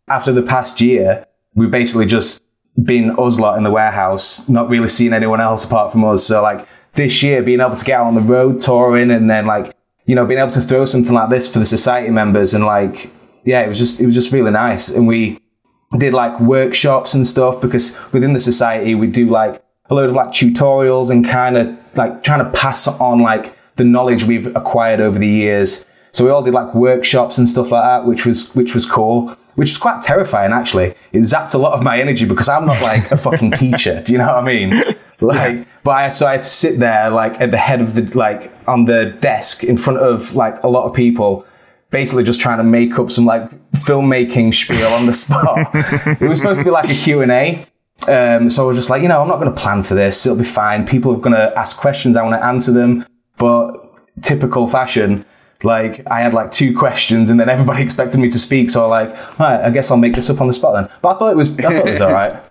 after 0.09 0.33
the 0.33 0.43
past 0.43 0.81
year, 0.81 1.25
we've 1.55 1.71
basically 1.71 2.05
just 2.05 2.43
been 2.81 3.11
us 3.19 3.39
lot 3.39 3.57
in 3.57 3.63
the 3.63 3.71
warehouse, 3.71 4.47
not 4.49 4.69
really 4.69 4.87
seeing 4.87 5.13
anyone 5.13 5.39
else 5.39 5.65
apart 5.65 5.91
from 5.91 6.03
us. 6.05 6.25
So 6.25 6.41
like 6.41 6.67
this 6.93 7.21
year, 7.21 7.43
being 7.43 7.59
able 7.59 7.75
to 7.75 7.85
get 7.85 7.99
out 7.99 8.07
on 8.07 8.15
the 8.15 8.21
road 8.21 8.59
touring 8.59 9.11
and 9.11 9.29
then 9.29 9.45
like, 9.45 9.75
you 10.05 10.15
know, 10.15 10.25
being 10.25 10.39
able 10.39 10.51
to 10.51 10.61
throw 10.61 10.85
something 10.85 11.13
like 11.13 11.29
this 11.29 11.51
for 11.51 11.59
the 11.59 11.65
society 11.65 12.09
members 12.09 12.53
and 12.53 12.65
like, 12.65 13.11
yeah, 13.45 13.61
it 13.61 13.67
was 13.67 13.77
just, 13.77 13.99
it 13.99 14.05
was 14.05 14.15
just 14.15 14.31
really 14.31 14.51
nice. 14.51 14.89
And 14.89 15.07
we 15.07 15.39
did 15.97 16.13
like 16.13 16.39
workshops 16.39 17.13
and 17.13 17.27
stuff 17.27 17.61
because 17.61 17.97
within 18.11 18.33
the 18.33 18.39
society, 18.39 18.95
we 18.95 19.07
do 19.07 19.29
like 19.29 19.63
a 19.89 19.95
load 19.95 20.09
of 20.09 20.15
like 20.15 20.29
tutorials 20.29 21.11
and 21.11 21.25
kind 21.25 21.57
of 21.57 21.77
like 21.95 22.23
trying 22.23 22.43
to 22.43 22.57
pass 22.57 22.87
on 22.87 23.19
like 23.21 23.55
the 23.75 23.83
knowledge 23.83 24.23
we've 24.23 24.55
acquired 24.55 24.99
over 24.99 25.19
the 25.19 25.27
years. 25.27 25.85
So 26.11 26.25
we 26.25 26.31
all 26.31 26.43
did 26.43 26.53
like 26.53 26.73
workshops 26.73 27.37
and 27.37 27.47
stuff 27.47 27.71
like 27.71 27.83
that, 27.83 28.05
which 28.05 28.25
was, 28.25 28.53
which 28.55 28.73
was 28.73 28.85
cool, 28.85 29.35
which 29.55 29.71
was 29.71 29.77
quite 29.77 30.01
terrifying 30.01 30.51
actually. 30.51 30.95
It 31.11 31.19
zapped 31.19 31.53
a 31.53 31.57
lot 31.57 31.73
of 31.73 31.83
my 31.83 31.99
energy 31.99 32.25
because 32.25 32.49
I'm 32.49 32.65
not 32.65 32.81
like 32.81 33.11
a 33.11 33.17
fucking 33.17 33.51
teacher. 33.63 34.01
Do 34.01 34.11
you 34.11 34.17
know 34.17 34.27
what 34.27 34.43
I 34.43 34.45
mean? 34.45 34.83
Like, 35.21 35.67
but 35.83 35.91
I 35.91 36.03
had, 36.03 36.15
so 36.15 36.27
I 36.27 36.33
had 36.33 36.43
to 36.43 36.49
sit 36.49 36.79
there 36.79 37.09
like 37.09 37.39
at 37.39 37.51
the 37.51 37.57
head 37.57 37.81
of 37.81 37.95
the, 37.95 38.17
like 38.17 38.51
on 38.67 38.85
the 38.85 39.17
desk 39.19 39.63
in 39.63 39.77
front 39.77 39.99
of 39.99 40.35
like 40.35 40.61
a 40.63 40.67
lot 40.67 40.87
of 40.87 40.93
people, 40.95 41.45
basically 41.89 42.23
just 42.23 42.41
trying 42.41 42.57
to 42.57 42.63
make 42.63 42.97
up 42.99 43.09
some 43.09 43.25
like 43.25 43.49
filmmaking 43.71 44.53
spiel 44.53 44.87
on 44.87 45.05
the 45.05 45.13
spot. 45.13 45.69
it 46.21 46.27
was 46.27 46.39
supposed 46.39 46.59
to 46.59 46.65
be 46.65 46.71
like 46.71 46.89
a 46.89 46.95
Q 46.95 47.21
and 47.21 47.31
A. 47.31 47.65
Um, 48.07 48.49
so 48.49 48.63
I 48.63 48.67
was 48.67 48.77
just 48.77 48.89
like, 48.89 49.01
you 49.01 49.07
know, 49.07 49.21
I'm 49.21 49.27
not 49.27 49.39
going 49.39 49.53
to 49.53 49.59
plan 49.59 49.83
for 49.83 49.93
this. 49.93 50.25
It'll 50.25 50.37
be 50.37 50.43
fine. 50.43 50.85
People 50.85 51.13
are 51.13 51.19
going 51.19 51.35
to 51.35 51.57
ask 51.57 51.77
questions. 51.77 52.17
I 52.17 52.23
want 52.23 52.41
to 52.41 52.45
answer 52.45 52.71
them. 52.71 53.05
But 53.37 53.77
typical 54.21 54.67
fashion, 54.67 55.25
like 55.63 56.05
I 56.09 56.21
had 56.21 56.33
like 56.33 56.51
two 56.51 56.77
questions 56.77 57.29
and 57.29 57.39
then 57.39 57.49
everybody 57.49 57.83
expected 57.87 58.19
me 58.19 58.29
to 58.29 58.39
speak. 58.39 58.69
So 58.69 58.83
I 58.85 59.05
like, 59.05 59.39
all 59.39 59.47
right, 59.47 59.61
I 59.61 59.69
guess 59.69 59.91
I'll 59.91 59.97
make 59.97 60.13
this 60.13 60.29
up 60.29 60.41
on 60.41 60.47
the 60.47 60.53
spot 60.53 60.73
then. 60.73 60.97
But 61.01 61.15
I 61.15 61.19
thought 61.19 61.31
it 61.31 61.37
was, 61.37 61.57
I 61.59 61.61
thought 61.63 61.87
it 61.87 61.91
was 61.91 62.01
all 62.07 62.11
right. 62.11 62.41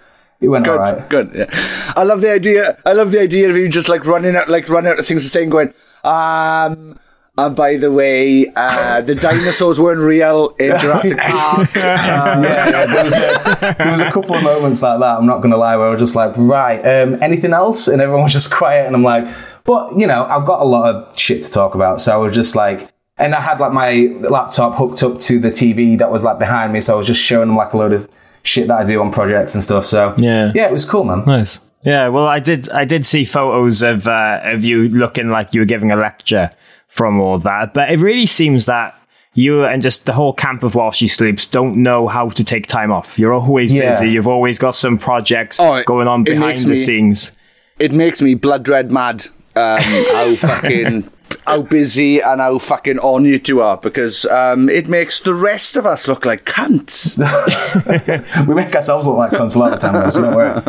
It 0.40 0.48
went 0.48 0.64
good, 0.64 0.78
all 0.78 0.78
right. 0.78 1.08
good. 1.08 1.30
Yeah. 1.34 1.46
I 1.94 2.02
love 2.02 2.20
the 2.20 2.32
idea. 2.32 2.76
I 2.84 2.94
love 2.94 3.12
the 3.12 3.20
idea 3.20 3.48
of 3.48 3.56
you 3.56 3.68
just 3.68 3.88
like 3.88 4.04
running 4.06 4.34
out, 4.34 4.48
like 4.48 4.68
running 4.68 4.90
out 4.90 4.98
of 4.98 5.06
things 5.06 5.22
to 5.22 5.28
say 5.28 5.44
and 5.44 5.52
going, 5.52 5.72
um, 6.02 6.98
and 7.38 7.56
by 7.56 7.76
the 7.76 7.90
way, 7.90 8.52
uh, 8.54 9.00
the 9.00 9.14
dinosaurs 9.14 9.80
weren't 9.80 10.00
real 10.00 10.54
in 10.58 10.76
Jurassic 10.78 11.16
Park. 11.16 11.74
yeah, 11.74 12.42
yeah, 12.42 12.86
there, 12.86 13.04
was 13.04 13.14
a, 13.14 13.76
there 13.78 13.90
was 13.90 14.00
a 14.00 14.10
couple 14.10 14.34
of 14.34 14.42
moments 14.42 14.82
like 14.82 15.00
that. 15.00 15.18
I'm 15.18 15.24
not 15.24 15.38
going 15.38 15.52
to 15.52 15.56
lie, 15.56 15.76
where 15.76 15.86
I 15.86 15.90
was 15.90 16.00
just 16.00 16.14
like, 16.14 16.36
right, 16.36 16.80
um, 16.80 17.22
anything 17.22 17.54
else? 17.54 17.88
And 17.88 18.02
everyone 18.02 18.24
was 18.24 18.34
just 18.34 18.52
quiet, 18.52 18.86
and 18.86 18.94
I'm 18.94 19.02
like, 19.02 19.34
but 19.64 19.96
you 19.98 20.06
know, 20.06 20.26
I've 20.26 20.44
got 20.44 20.60
a 20.60 20.64
lot 20.64 20.94
of 20.94 21.18
shit 21.18 21.42
to 21.44 21.50
talk 21.50 21.74
about, 21.74 22.02
so 22.02 22.12
I 22.12 22.16
was 22.16 22.34
just 22.34 22.54
like, 22.54 22.91
and 23.22 23.34
I 23.34 23.40
had 23.40 23.58
like 23.60 23.72
my 23.72 23.92
laptop 24.28 24.76
hooked 24.76 25.02
up 25.02 25.18
to 25.20 25.38
the 25.38 25.50
TV 25.50 25.96
that 25.98 26.10
was 26.10 26.24
like 26.24 26.38
behind 26.38 26.72
me, 26.72 26.80
so 26.80 26.94
I 26.94 26.96
was 26.96 27.06
just 27.06 27.20
showing 27.20 27.48
them 27.48 27.56
like 27.56 27.72
a 27.72 27.76
load 27.78 27.92
of 27.92 28.08
shit 28.42 28.66
that 28.68 28.78
I 28.78 28.84
do 28.84 29.00
on 29.00 29.10
projects 29.12 29.54
and 29.54 29.62
stuff. 29.62 29.86
So 29.86 30.14
Yeah. 30.18 30.52
yeah, 30.54 30.66
it 30.66 30.72
was 30.72 30.84
cool, 30.84 31.04
man. 31.04 31.24
Nice. 31.26 31.58
Yeah, 31.84 32.08
well, 32.08 32.26
I 32.28 32.38
did. 32.38 32.68
I 32.70 32.84
did 32.84 33.04
see 33.06 33.24
photos 33.24 33.82
of 33.82 34.06
uh, 34.06 34.40
of 34.44 34.64
you 34.64 34.88
looking 34.88 35.30
like 35.30 35.52
you 35.54 35.60
were 35.60 35.64
giving 35.66 35.90
a 35.90 35.96
lecture 35.96 36.50
from 36.88 37.18
all 37.20 37.38
that, 37.40 37.74
but 37.74 37.90
it 37.90 37.98
really 37.98 38.26
seems 38.26 38.66
that 38.66 38.94
you 39.34 39.64
and 39.64 39.82
just 39.82 40.04
the 40.06 40.12
whole 40.12 40.32
camp 40.34 40.62
of 40.62 40.74
While 40.74 40.92
She 40.92 41.08
Sleeps 41.08 41.46
don't 41.46 41.76
know 41.82 42.06
how 42.06 42.28
to 42.30 42.44
take 42.44 42.66
time 42.66 42.92
off. 42.92 43.18
You're 43.18 43.32
always 43.32 43.72
Yeah. 43.72 43.90
busy. 43.92 44.10
You've 44.10 44.28
always 44.28 44.58
got 44.58 44.74
some 44.74 44.98
projects 44.98 45.58
Oh, 45.58 45.74
it- 45.76 45.86
going 45.86 46.06
on 46.06 46.22
behind 46.22 46.58
the 46.58 46.68
me- 46.68 46.76
scenes. 46.76 47.32
It 47.78 47.92
makes 47.92 48.20
me 48.22 48.34
blood 48.34 48.68
red 48.68 48.90
mad. 48.92 49.26
Um, 49.56 49.80
how 49.80 50.34
fucking 50.36 51.08
how 51.46 51.62
busy 51.62 52.20
and 52.20 52.40
how 52.40 52.58
fucking 52.58 52.98
on 53.00 53.24
you 53.24 53.38
two 53.38 53.60
are 53.60 53.76
because 53.76 54.24
um, 54.26 54.68
it 54.68 54.88
makes 54.88 55.20
the 55.20 55.34
rest 55.34 55.76
of 55.76 55.86
us 55.86 56.06
look 56.06 56.24
like 56.24 56.44
cunts. 56.44 57.18
We 58.48 58.54
make 58.54 58.74
ourselves 58.74 59.06
look 59.06 59.16
like 59.16 59.30
cunts 59.30 59.56
a 59.56 59.58
lot 59.58 59.72
of 59.72 59.80
the 59.80 59.88
time, 59.88 60.10
so 60.10 60.22
don't 60.22 60.34
worry. 60.34 60.60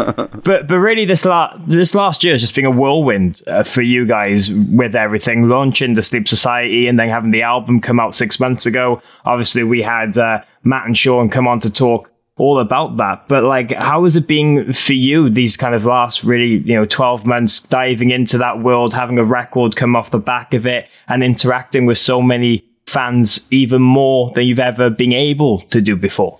But 0.44 0.68
but 0.68 0.78
really, 0.78 1.06
this 1.06 1.26
la- 1.26 1.58
this 1.68 1.96
last 1.96 2.24
year 2.24 2.34
has 2.34 2.42
just 2.42 2.56
been 2.56 2.66
a 2.66 2.72
whirlwind 2.72 3.42
uh, 3.48 3.64
for 3.64 3.82
you 3.82 4.06
guys 4.06 4.52
with 4.52 4.96
everything 4.96 5.50
launching 5.50 5.94
the 5.94 6.04
Sleeps 6.04 6.30
Society 6.30 6.88
and 6.88 7.00
then 7.00 7.10
having 7.10 7.32
the 7.32 7.42
album 7.42 7.80
come 7.80 8.00
out 8.00 8.16
six 8.16 8.40
months 8.40 8.66
ago. 8.66 9.02
Obviously, 9.26 9.64
we 9.64 9.82
had 9.82 10.18
uh, 10.18 10.42
Matt 10.64 10.86
and 10.86 10.98
Sean 10.98 11.30
come 11.30 11.48
on 11.48 11.60
to 11.62 11.72
talk 11.72 12.10
all 12.38 12.60
about 12.60 12.98
that. 12.98 13.28
But 13.28 13.44
like, 13.44 13.72
how 13.72 14.04
has 14.04 14.16
it 14.16 14.28
been 14.28 14.74
for 14.74 14.94
you 14.94 15.30
these 15.30 15.56
kind 15.56 15.76
of 15.76 15.86
last 15.86 16.24
really 16.24 16.58
you 16.68 16.76
know 16.76 16.86
twelve 16.86 17.26
months 17.26 17.60
diving 17.60 18.12
into 18.12 18.38
that 18.40 18.60
world, 18.62 18.94
having 18.94 19.20
a 19.20 19.26
record 19.26 19.76
come 19.76 19.96
off 19.96 20.12
the 20.12 20.20
back 20.20 20.54
of 20.54 20.66
it, 20.66 20.88
and 21.08 21.24
interacting 21.24 21.86
with 21.86 21.98
so 21.98 22.22
many 22.22 22.64
fans 22.88 23.46
even 23.50 23.82
more 23.82 24.32
than 24.36 24.46
you've 24.46 24.60
ever 24.60 24.90
been 24.90 25.14
able 25.14 25.62
to 25.62 25.82
do 25.82 25.96
before? 25.96 26.40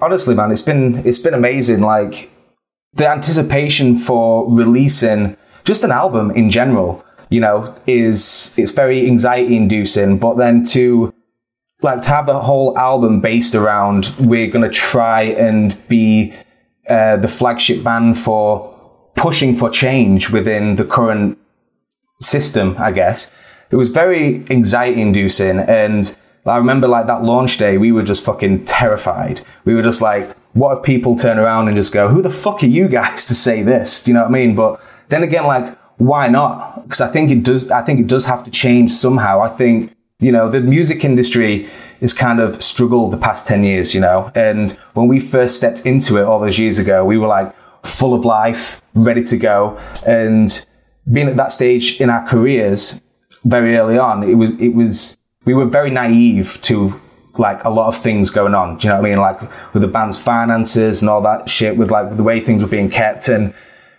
honestly, 0.00 0.34
man, 0.34 0.50
it's 0.50 0.62
been 0.62 1.06
it's 1.06 1.18
been 1.18 1.34
amazing. 1.34 1.80
Like 1.80 2.30
the 2.94 3.08
anticipation 3.08 3.96
for 3.96 4.50
releasing 4.50 5.36
just 5.64 5.84
an 5.84 5.92
album 5.92 6.30
in 6.32 6.50
general, 6.50 7.04
you 7.28 7.40
know, 7.40 7.74
is 7.86 8.54
it's 8.56 8.72
very 8.72 9.06
anxiety 9.06 9.56
inducing. 9.56 10.18
But 10.18 10.34
then 10.34 10.64
to 10.66 11.14
like 11.82 12.02
to 12.02 12.08
have 12.08 12.26
the 12.26 12.40
whole 12.40 12.76
album 12.76 13.20
based 13.20 13.54
around 13.54 14.14
we're 14.18 14.48
gonna 14.48 14.70
try 14.70 15.22
and 15.22 15.76
be 15.88 16.34
uh, 16.88 17.16
the 17.16 17.28
flagship 17.28 17.82
band 17.82 18.18
for 18.18 18.76
pushing 19.14 19.54
for 19.54 19.68
change 19.70 20.30
within 20.30 20.76
the 20.76 20.84
current 20.84 21.38
system, 22.20 22.74
I 22.78 22.92
guess. 22.92 23.30
It 23.70 23.76
was 23.76 23.90
very 23.90 24.44
anxiety 24.50 25.00
inducing. 25.00 25.58
And 25.58 26.16
I 26.46 26.56
remember 26.56 26.88
like 26.88 27.06
that 27.06 27.22
launch 27.22 27.58
day, 27.58 27.78
we 27.78 27.92
were 27.92 28.02
just 28.02 28.24
fucking 28.24 28.64
terrified. 28.64 29.42
We 29.64 29.74
were 29.74 29.82
just 29.82 30.00
like, 30.00 30.36
what 30.52 30.78
if 30.78 30.84
people 30.84 31.16
turn 31.16 31.38
around 31.38 31.68
and 31.68 31.76
just 31.76 31.92
go, 31.92 32.08
who 32.08 32.22
the 32.22 32.30
fuck 32.30 32.62
are 32.62 32.66
you 32.66 32.88
guys 32.88 33.26
to 33.28 33.34
say 33.34 33.62
this? 33.62 34.02
Do 34.02 34.10
you 34.10 34.14
know 34.14 34.22
what 34.22 34.30
I 34.30 34.32
mean? 34.32 34.54
But 34.54 34.82
then 35.08 35.22
again, 35.22 35.46
like, 35.46 35.76
why 35.98 36.28
not? 36.28 36.82
Because 36.84 37.00
I 37.00 37.08
think 37.08 37.30
it 37.30 37.42
does, 37.42 37.70
I 37.70 37.82
think 37.82 38.00
it 38.00 38.06
does 38.06 38.24
have 38.24 38.42
to 38.44 38.50
change 38.50 38.90
somehow. 38.90 39.40
I 39.40 39.48
think, 39.48 39.94
you 40.20 40.30
know, 40.30 40.48
the 40.48 40.60
music 40.60 41.04
industry 41.04 41.68
has 42.00 42.12
kind 42.12 42.40
of 42.40 42.62
struggled 42.62 43.12
the 43.12 43.18
past 43.18 43.46
10 43.46 43.64
years, 43.64 43.94
you 43.94 44.00
know, 44.00 44.30
and 44.34 44.72
when 44.94 45.08
we 45.08 45.18
first 45.18 45.56
stepped 45.56 45.84
into 45.84 46.18
it 46.18 46.22
all 46.22 46.38
those 46.38 46.58
years 46.58 46.78
ago, 46.78 47.04
we 47.04 47.18
were 47.18 47.26
like 47.26 47.54
full 47.84 48.14
of 48.14 48.24
life, 48.24 48.82
ready 48.94 49.24
to 49.24 49.36
go. 49.36 49.78
And 50.06 50.64
being 51.10 51.28
at 51.28 51.36
that 51.36 51.52
stage 51.52 52.00
in 52.00 52.10
our 52.10 52.26
careers 52.26 53.00
very 53.44 53.76
early 53.76 53.98
on, 53.98 54.22
it 54.22 54.34
was, 54.34 54.58
it 54.60 54.74
was, 54.74 55.16
we 55.44 55.54
were 55.54 55.66
very 55.66 55.90
naive 55.90 56.58
to 56.62 57.00
like 57.38 57.64
a 57.64 57.70
lot 57.70 57.88
of 57.88 57.96
things 57.96 58.30
going 58.30 58.54
on. 58.54 58.76
Do 58.76 58.86
you 58.86 58.92
know 58.92 59.00
what 59.00 59.06
I 59.06 59.10
mean? 59.10 59.18
Like 59.18 59.72
with 59.72 59.82
the 59.82 59.88
band's 59.88 60.20
finances 60.20 61.00
and 61.00 61.08
all 61.08 61.22
that 61.22 61.48
shit, 61.48 61.76
with 61.76 61.90
like 61.90 62.16
the 62.16 62.22
way 62.22 62.40
things 62.40 62.62
were 62.62 62.68
being 62.68 62.90
kept. 62.90 63.28
And 63.28 63.54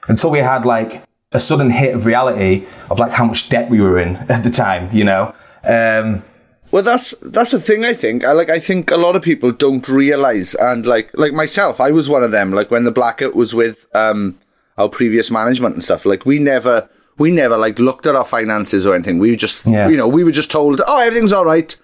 until 0.08 0.30
we 0.30 0.40
had 0.40 0.66
like 0.66 1.04
a 1.32 1.40
sudden 1.40 1.72
hit 1.72 1.96
of 1.96 2.06
reality 2.06 2.68
of 2.90 3.00
like 3.00 3.12
how 3.12 3.26
much 3.26 3.50
debt 3.50 3.70
we 3.70 3.82
were 3.82 3.98
in 3.98 4.16
at 4.30 4.44
the 4.44 4.52
time, 4.52 4.96
you 4.96 5.04
know? 5.04 5.34
Um, 5.64 6.24
Well, 6.72 6.84
that's 6.84 7.12
that's 7.22 7.52
the 7.52 7.60
thing. 7.60 7.84
I 7.84 7.94
think. 7.94 8.24
I 8.24 8.32
like. 8.32 8.50
I 8.50 8.60
think 8.60 8.92
a 8.92 8.98
lot 8.98 9.16
of 9.18 9.22
people 9.22 9.52
don't 9.52 9.88
realize, 9.90 10.56
and 10.56 10.86
like 10.86 11.10
like 11.14 11.34
myself, 11.34 11.82
I 11.82 11.92
was 11.92 12.10
one 12.10 12.24
of 12.24 12.32
them. 12.32 12.52
Like 12.52 12.72
when 12.72 12.86
the 12.86 12.92
blackout 12.92 13.36
was 13.36 13.54
with 13.54 13.86
um 13.94 14.38
our 14.78 14.88
previous 14.90 15.30
management 15.30 15.76
and 15.76 15.84
stuff. 15.84 16.06
Like 16.06 16.26
we 16.26 16.40
never 16.40 16.88
we 17.18 17.30
never 17.30 17.58
like 17.58 17.78
looked 17.78 18.08
at 18.08 18.16
our 18.16 18.26
finances 18.26 18.86
or 18.88 18.96
anything. 18.96 19.20
We 19.20 19.36
just 19.36 19.66
Yeah. 19.68 19.90
you 19.90 19.98
know 19.98 20.08
we 20.08 20.24
were 20.24 20.32
just 20.32 20.50
told, 20.50 20.82
oh 20.88 21.00
everything's 21.00 21.34
all 21.34 21.46
right. 21.46 21.76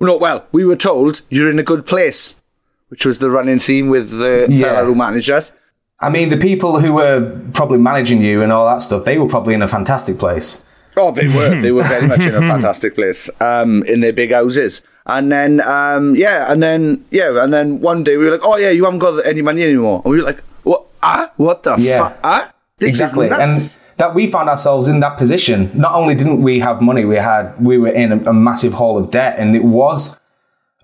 No, 0.00 0.16
well 0.16 0.44
we 0.52 0.64
were 0.64 0.76
told 0.76 1.22
you're 1.30 1.50
in 1.50 1.58
a 1.58 1.64
good 1.64 1.84
place, 1.84 2.36
which 2.90 3.04
was 3.04 3.18
the 3.18 3.30
running 3.30 3.58
theme 3.58 3.90
with 3.90 4.10
the 4.18 4.46
Yeah. 4.48 4.62
fella 4.74 4.86
who 4.86 4.94
managed 4.94 5.30
us. 5.30 5.52
I 6.00 6.10
mean, 6.10 6.28
the 6.30 6.36
people 6.36 6.78
who 6.78 6.92
were 6.92 7.40
probably 7.54 7.78
managing 7.78 8.22
you 8.22 8.40
and 8.40 8.52
all 8.52 8.66
that 8.68 8.82
stuff, 8.82 9.04
they 9.04 9.18
were 9.18 9.26
probably 9.28 9.54
in 9.54 9.62
a 9.62 9.68
fantastic 9.68 10.16
place. 10.16 10.64
Oh, 10.98 11.12
they 11.12 11.28
were. 11.28 11.60
They 11.60 11.72
were 11.72 11.84
very 11.84 12.06
much 12.06 12.20
in 12.20 12.34
a 12.34 12.40
fantastic 12.52 12.94
place, 12.94 13.30
um, 13.40 13.82
in 13.84 14.00
their 14.00 14.12
big 14.12 14.32
houses. 14.32 14.82
And 15.06 15.32
then, 15.32 15.60
um, 15.62 16.14
yeah, 16.16 16.52
and 16.52 16.62
then, 16.62 17.04
yeah, 17.10 17.42
and 17.42 17.52
then 17.52 17.80
one 17.80 18.04
day 18.04 18.16
we 18.18 18.24
were 18.26 18.32
like, 18.32 18.44
oh, 18.44 18.56
yeah, 18.58 18.70
you 18.70 18.84
haven't 18.84 18.98
got 18.98 19.24
any 19.24 19.40
money 19.40 19.62
anymore. 19.62 20.02
And 20.04 20.10
we 20.12 20.18
were 20.18 20.26
like, 20.26 20.42
what? 20.64 20.84
Ah? 21.02 21.32
What 21.36 21.62
the 21.62 21.76
Yeah. 21.78 21.98
fuck? 21.98 22.18
Ah? 22.22 22.52
This 22.78 22.92
exactly. 22.92 23.28
And 23.30 23.56
that 23.96 24.14
we 24.14 24.26
found 24.30 24.48
ourselves 24.48 24.86
in 24.86 25.00
that 25.00 25.16
position. 25.18 25.70
Not 25.74 25.94
only 25.94 26.14
didn't 26.14 26.42
we 26.42 26.60
have 26.60 26.80
money, 26.82 27.04
we 27.04 27.16
had 27.16 27.54
we 27.64 27.78
were 27.78 27.88
in 27.88 28.12
a, 28.12 28.30
a 28.30 28.32
massive 28.32 28.74
hole 28.74 28.96
of 28.98 29.10
debt, 29.10 29.36
and 29.38 29.56
it 29.56 29.64
was 29.64 30.18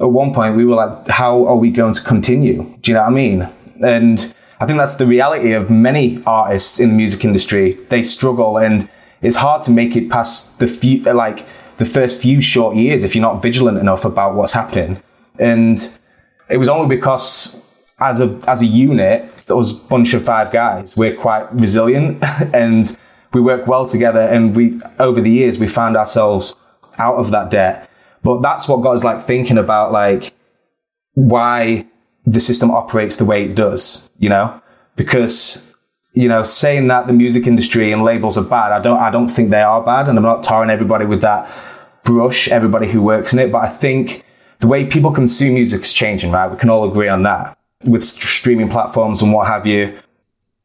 at 0.00 0.10
one 0.10 0.34
point 0.34 0.56
we 0.56 0.64
were 0.64 0.74
like, 0.74 1.06
how 1.08 1.46
are 1.46 1.56
we 1.56 1.70
going 1.70 1.94
to 1.94 2.02
continue? 2.02 2.64
Do 2.80 2.90
you 2.90 2.94
know 2.94 3.02
what 3.02 3.10
I 3.12 3.14
mean? 3.14 3.48
And 3.84 4.34
I 4.58 4.66
think 4.66 4.78
that's 4.78 4.94
the 4.96 5.06
reality 5.06 5.52
of 5.52 5.70
many 5.70 6.22
artists 6.26 6.80
in 6.80 6.88
the 6.88 6.94
music 6.94 7.24
industry. 7.24 7.74
They 7.90 8.02
struggle, 8.02 8.58
and 8.58 8.88
it's 9.24 9.36
hard 9.36 9.62
to 9.62 9.70
make 9.70 9.96
it 9.96 10.10
past 10.10 10.58
the 10.58 10.66
few 10.66 11.00
like 11.00 11.46
the 11.78 11.84
first 11.84 12.20
few 12.20 12.40
short 12.40 12.76
years 12.76 13.02
if 13.02 13.16
you're 13.16 13.22
not 13.22 13.42
vigilant 13.42 13.78
enough 13.78 14.04
about 14.04 14.34
what's 14.34 14.52
happening. 14.52 15.02
And 15.38 15.76
it 16.48 16.58
was 16.58 16.68
only 16.68 16.94
because 16.94 17.60
as 17.98 18.20
a 18.20 18.38
as 18.46 18.60
a 18.60 18.66
unit, 18.66 19.34
those 19.46 19.72
bunch 19.72 20.12
of 20.14 20.22
five 20.24 20.52
guys, 20.52 20.96
we're 20.96 21.16
quite 21.16 21.50
resilient 21.52 22.22
and 22.54 22.96
we 23.32 23.40
work 23.40 23.66
well 23.66 23.88
together. 23.88 24.20
And 24.20 24.54
we 24.54 24.80
over 24.98 25.20
the 25.20 25.30
years 25.30 25.58
we 25.58 25.68
found 25.68 25.96
ourselves 25.96 26.54
out 26.98 27.16
of 27.16 27.30
that 27.30 27.50
debt. 27.50 27.90
But 28.22 28.42
that's 28.42 28.68
what 28.68 28.82
got 28.82 28.94
us 28.94 29.04
like 29.04 29.22
thinking 29.22 29.58
about 29.58 29.90
like 29.90 30.34
why 31.14 31.86
the 32.26 32.40
system 32.40 32.70
operates 32.70 33.16
the 33.16 33.24
way 33.24 33.44
it 33.44 33.54
does, 33.54 34.10
you 34.18 34.28
know? 34.28 34.60
Because 34.96 35.73
you 36.14 36.28
know, 36.28 36.42
saying 36.42 36.86
that 36.88 37.06
the 37.06 37.12
music 37.12 37.46
industry 37.46 37.92
and 37.92 38.02
labels 38.02 38.38
are 38.38 38.44
bad, 38.44 38.72
I 38.72 38.80
don't, 38.80 38.98
I 38.98 39.10
don't 39.10 39.28
think 39.28 39.50
they 39.50 39.62
are 39.62 39.82
bad. 39.82 40.08
And 40.08 40.16
I'm 40.16 40.24
not 40.24 40.42
tarring 40.42 40.70
everybody 40.70 41.04
with 41.04 41.20
that 41.20 41.50
brush, 42.04 42.48
everybody 42.48 42.88
who 42.88 43.02
works 43.02 43.32
in 43.32 43.38
it. 43.40 43.50
But 43.50 43.64
I 43.64 43.68
think 43.68 44.24
the 44.60 44.68
way 44.68 44.84
people 44.86 45.10
consume 45.10 45.54
music 45.54 45.82
is 45.82 45.92
changing, 45.92 46.30
right? 46.30 46.50
We 46.50 46.56
can 46.56 46.70
all 46.70 46.88
agree 46.88 47.08
on 47.08 47.24
that 47.24 47.58
with 47.84 48.04
streaming 48.04 48.70
platforms 48.70 49.20
and 49.20 49.32
what 49.32 49.48
have 49.48 49.66
you. 49.66 49.98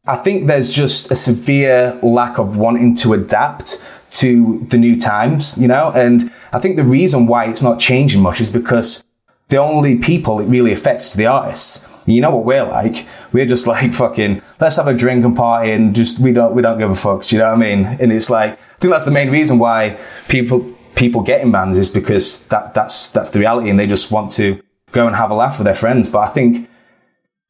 I 0.08 0.16
think 0.16 0.48
there's 0.48 0.72
just 0.72 1.12
a 1.12 1.16
severe 1.16 2.00
lack 2.02 2.38
of 2.38 2.56
wanting 2.56 2.96
to 2.98 3.14
adapt 3.14 3.84
to 4.12 4.60
the 4.70 4.78
new 4.78 4.96
times, 4.96 5.58
you 5.58 5.68
know? 5.68 5.92
And 5.94 6.32
I 6.52 6.60
think 6.60 6.78
the 6.78 6.84
reason 6.84 7.28
why 7.28 7.46
it's 7.46 7.62
not 7.62 7.80
changing 7.80 8.22
much 8.22 8.40
is 8.40 8.50
because 8.50 9.04
the 9.50 9.58
only 9.58 9.98
people 9.98 10.40
it 10.40 10.46
really 10.46 10.72
affects 10.72 11.08
is 11.08 11.14
the 11.16 11.26
artists. 11.26 11.89
You 12.14 12.22
know 12.22 12.32
what 12.32 12.46
we're 12.46 12.66
like? 12.66 13.08
We're 13.32 13.46
just 13.46 13.68
like 13.68 13.94
fucking, 13.94 14.42
let's 14.60 14.78
have 14.78 14.88
a 14.88 14.94
drink 14.94 15.24
and 15.24 15.36
party 15.36 15.72
and 15.72 15.96
just, 15.96 16.20
we 16.20 16.32
don't, 16.32 16.54
we 16.54 16.62
don't 16.62 16.80
give 16.80 16.90
a 16.90 16.96
fuck. 16.96 17.24
Do 17.24 17.36
you 17.36 17.40
know 17.42 17.50
what 17.50 17.58
I 17.58 17.60
mean? 17.60 17.86
And 17.86 18.12
it's 18.12 18.30
like, 18.30 18.54
I 18.54 18.76
think 18.80 18.92
that's 18.92 19.06
the 19.06 19.12
main 19.12 19.30
reason 19.30 19.60
why 19.60 20.00
people, 20.28 20.76
people 20.96 21.22
get 21.22 21.42
in 21.42 21.52
bands 21.52 21.78
is 21.78 21.90
because 21.90 22.48
that, 22.48 22.74
that's, 22.74 23.12
that's 23.12 23.30
the 23.30 23.40
reality 23.40 23.70
and 23.70 23.80
they 23.80 23.88
just 23.88 24.12
want 24.12 24.32
to 24.32 24.62
go 24.92 25.06
and 25.06 25.16
have 25.16 25.32
a 25.32 25.36
laugh 25.36 25.60
with 25.60 25.66
their 25.66 25.76
friends. 25.76 26.10
But 26.10 26.20
I 26.20 26.28
think, 26.30 26.70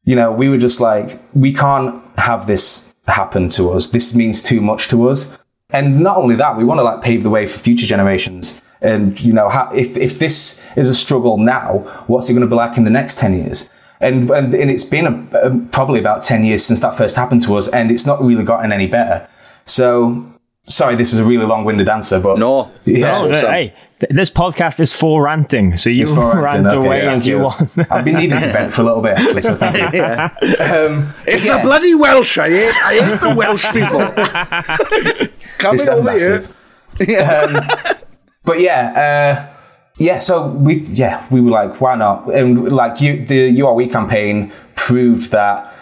you 0.04 0.14
know, 0.14 0.30
we 0.30 0.48
were 0.48 0.58
just 0.58 0.80
like, 0.80 1.20
we 1.34 1.52
can't 1.52 2.02
have 2.18 2.46
this 2.46 2.94
happen 3.06 3.48
to 3.50 3.70
us. 3.70 3.88
This 3.88 4.14
means 4.14 4.42
too 4.42 4.60
much 4.60 4.88
to 4.88 5.08
us. 5.08 5.38
And 5.70 6.00
not 6.00 6.16
only 6.16 6.34
that, 6.36 6.56
we 6.56 6.64
want 6.64 6.78
to 6.78 6.82
like 6.82 7.02
pave 7.02 7.22
the 7.22 7.30
way 7.30 7.46
for 7.46 7.58
future 7.58 7.86
generations. 7.86 8.60
And, 8.82 9.20
you 9.20 9.32
know, 9.32 9.48
how, 9.48 9.70
if, 9.72 9.96
if 9.96 10.18
this 10.18 10.62
is 10.76 10.88
a 10.88 10.94
struggle 10.94 11.38
now, 11.38 11.78
what's 12.06 12.28
it 12.28 12.32
going 12.32 12.42
to 12.42 12.48
be 12.48 12.56
like 12.56 12.76
in 12.76 12.84
the 12.84 12.90
next 12.90 13.18
10 13.18 13.34
years? 13.34 13.70
And, 14.00 14.30
and, 14.30 14.54
and 14.54 14.70
it's 14.70 14.84
been 14.84 15.06
a, 15.06 15.38
a, 15.38 15.58
probably 15.72 16.00
about 16.00 16.22
10 16.22 16.44
years 16.44 16.64
since 16.64 16.80
that 16.80 16.96
first 16.96 17.16
happened 17.16 17.42
to 17.42 17.56
us, 17.56 17.68
and 17.68 17.90
it's 17.90 18.06
not 18.06 18.22
really 18.22 18.44
gotten 18.44 18.72
any 18.72 18.86
better. 18.86 19.28
So, 19.66 20.32
sorry, 20.62 20.96
this 20.96 21.12
is 21.12 21.18
a 21.18 21.24
really 21.24 21.44
long 21.44 21.64
winded 21.64 21.88
answer, 21.88 22.18
but. 22.20 22.38
No. 22.38 22.72
Yeah. 22.84 23.12
No, 23.12 23.28
no, 23.28 23.50
hey, 23.50 23.74
this 24.08 24.30
podcast 24.30 24.80
is 24.80 24.94
for 24.94 25.24
ranting, 25.24 25.76
so 25.76 25.90
you 25.90 26.06
for 26.06 26.32
rant 26.32 26.40
ranting, 26.40 26.66
okay, 26.66 26.76
away 26.76 27.02
yeah, 27.02 27.12
as 27.12 27.26
you 27.26 27.36
yeah. 27.36 27.42
want. 27.42 27.70
I've 27.90 28.04
been 28.04 28.16
needing 28.16 28.40
to 28.40 28.46
vent 28.52 28.72
for 28.72 28.80
a 28.80 28.84
little 28.84 29.02
bit, 29.02 29.18
actually, 29.18 29.42
so 29.42 29.54
thank 29.54 29.92
you. 29.92 30.00
Um, 30.60 31.12
It's 31.26 31.44
yeah. 31.44 31.58
the 31.58 31.62
bloody 31.62 31.94
Welsh. 31.94 32.38
I 32.38 32.48
hate, 32.48 32.74
I 32.84 32.94
hate 32.94 33.20
the 33.20 33.34
Welsh 33.34 33.70
people. 33.70 34.00
Coming 35.58 35.74
It's 35.74 35.84
them 35.84 35.98
over 35.98 36.18
here. 36.18 36.38
bastards. 36.38 36.54
um, 37.00 37.98
but 38.44 38.60
yeah, 38.60 39.50
uh, 39.52 39.59
yeah. 40.00 40.18
So 40.18 40.48
we, 40.48 40.80
yeah, 40.80 41.26
we 41.30 41.40
were 41.40 41.50
like, 41.50 41.80
why 41.80 41.94
not? 41.94 42.32
And 42.34 42.72
like 42.72 43.00
you, 43.00 43.24
the 43.24 43.62
We 43.74 43.86
campaign 43.86 44.52
proved 44.74 45.30
that 45.30 45.72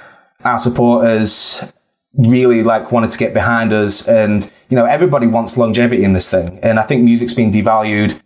our 0.44 0.58
supporters 0.58 1.72
really 2.14 2.64
like 2.64 2.90
wanted 2.90 3.12
to 3.12 3.18
get 3.18 3.32
behind 3.32 3.72
us, 3.72 4.08
and 4.08 4.50
you 4.68 4.74
know, 4.74 4.84
everybody 4.84 5.28
wants 5.28 5.56
longevity 5.56 6.02
in 6.02 6.14
this 6.14 6.28
thing, 6.28 6.58
and 6.64 6.80
I 6.80 6.82
think 6.82 7.04
music's 7.04 7.32
been 7.32 7.52
devalued. 7.52 8.20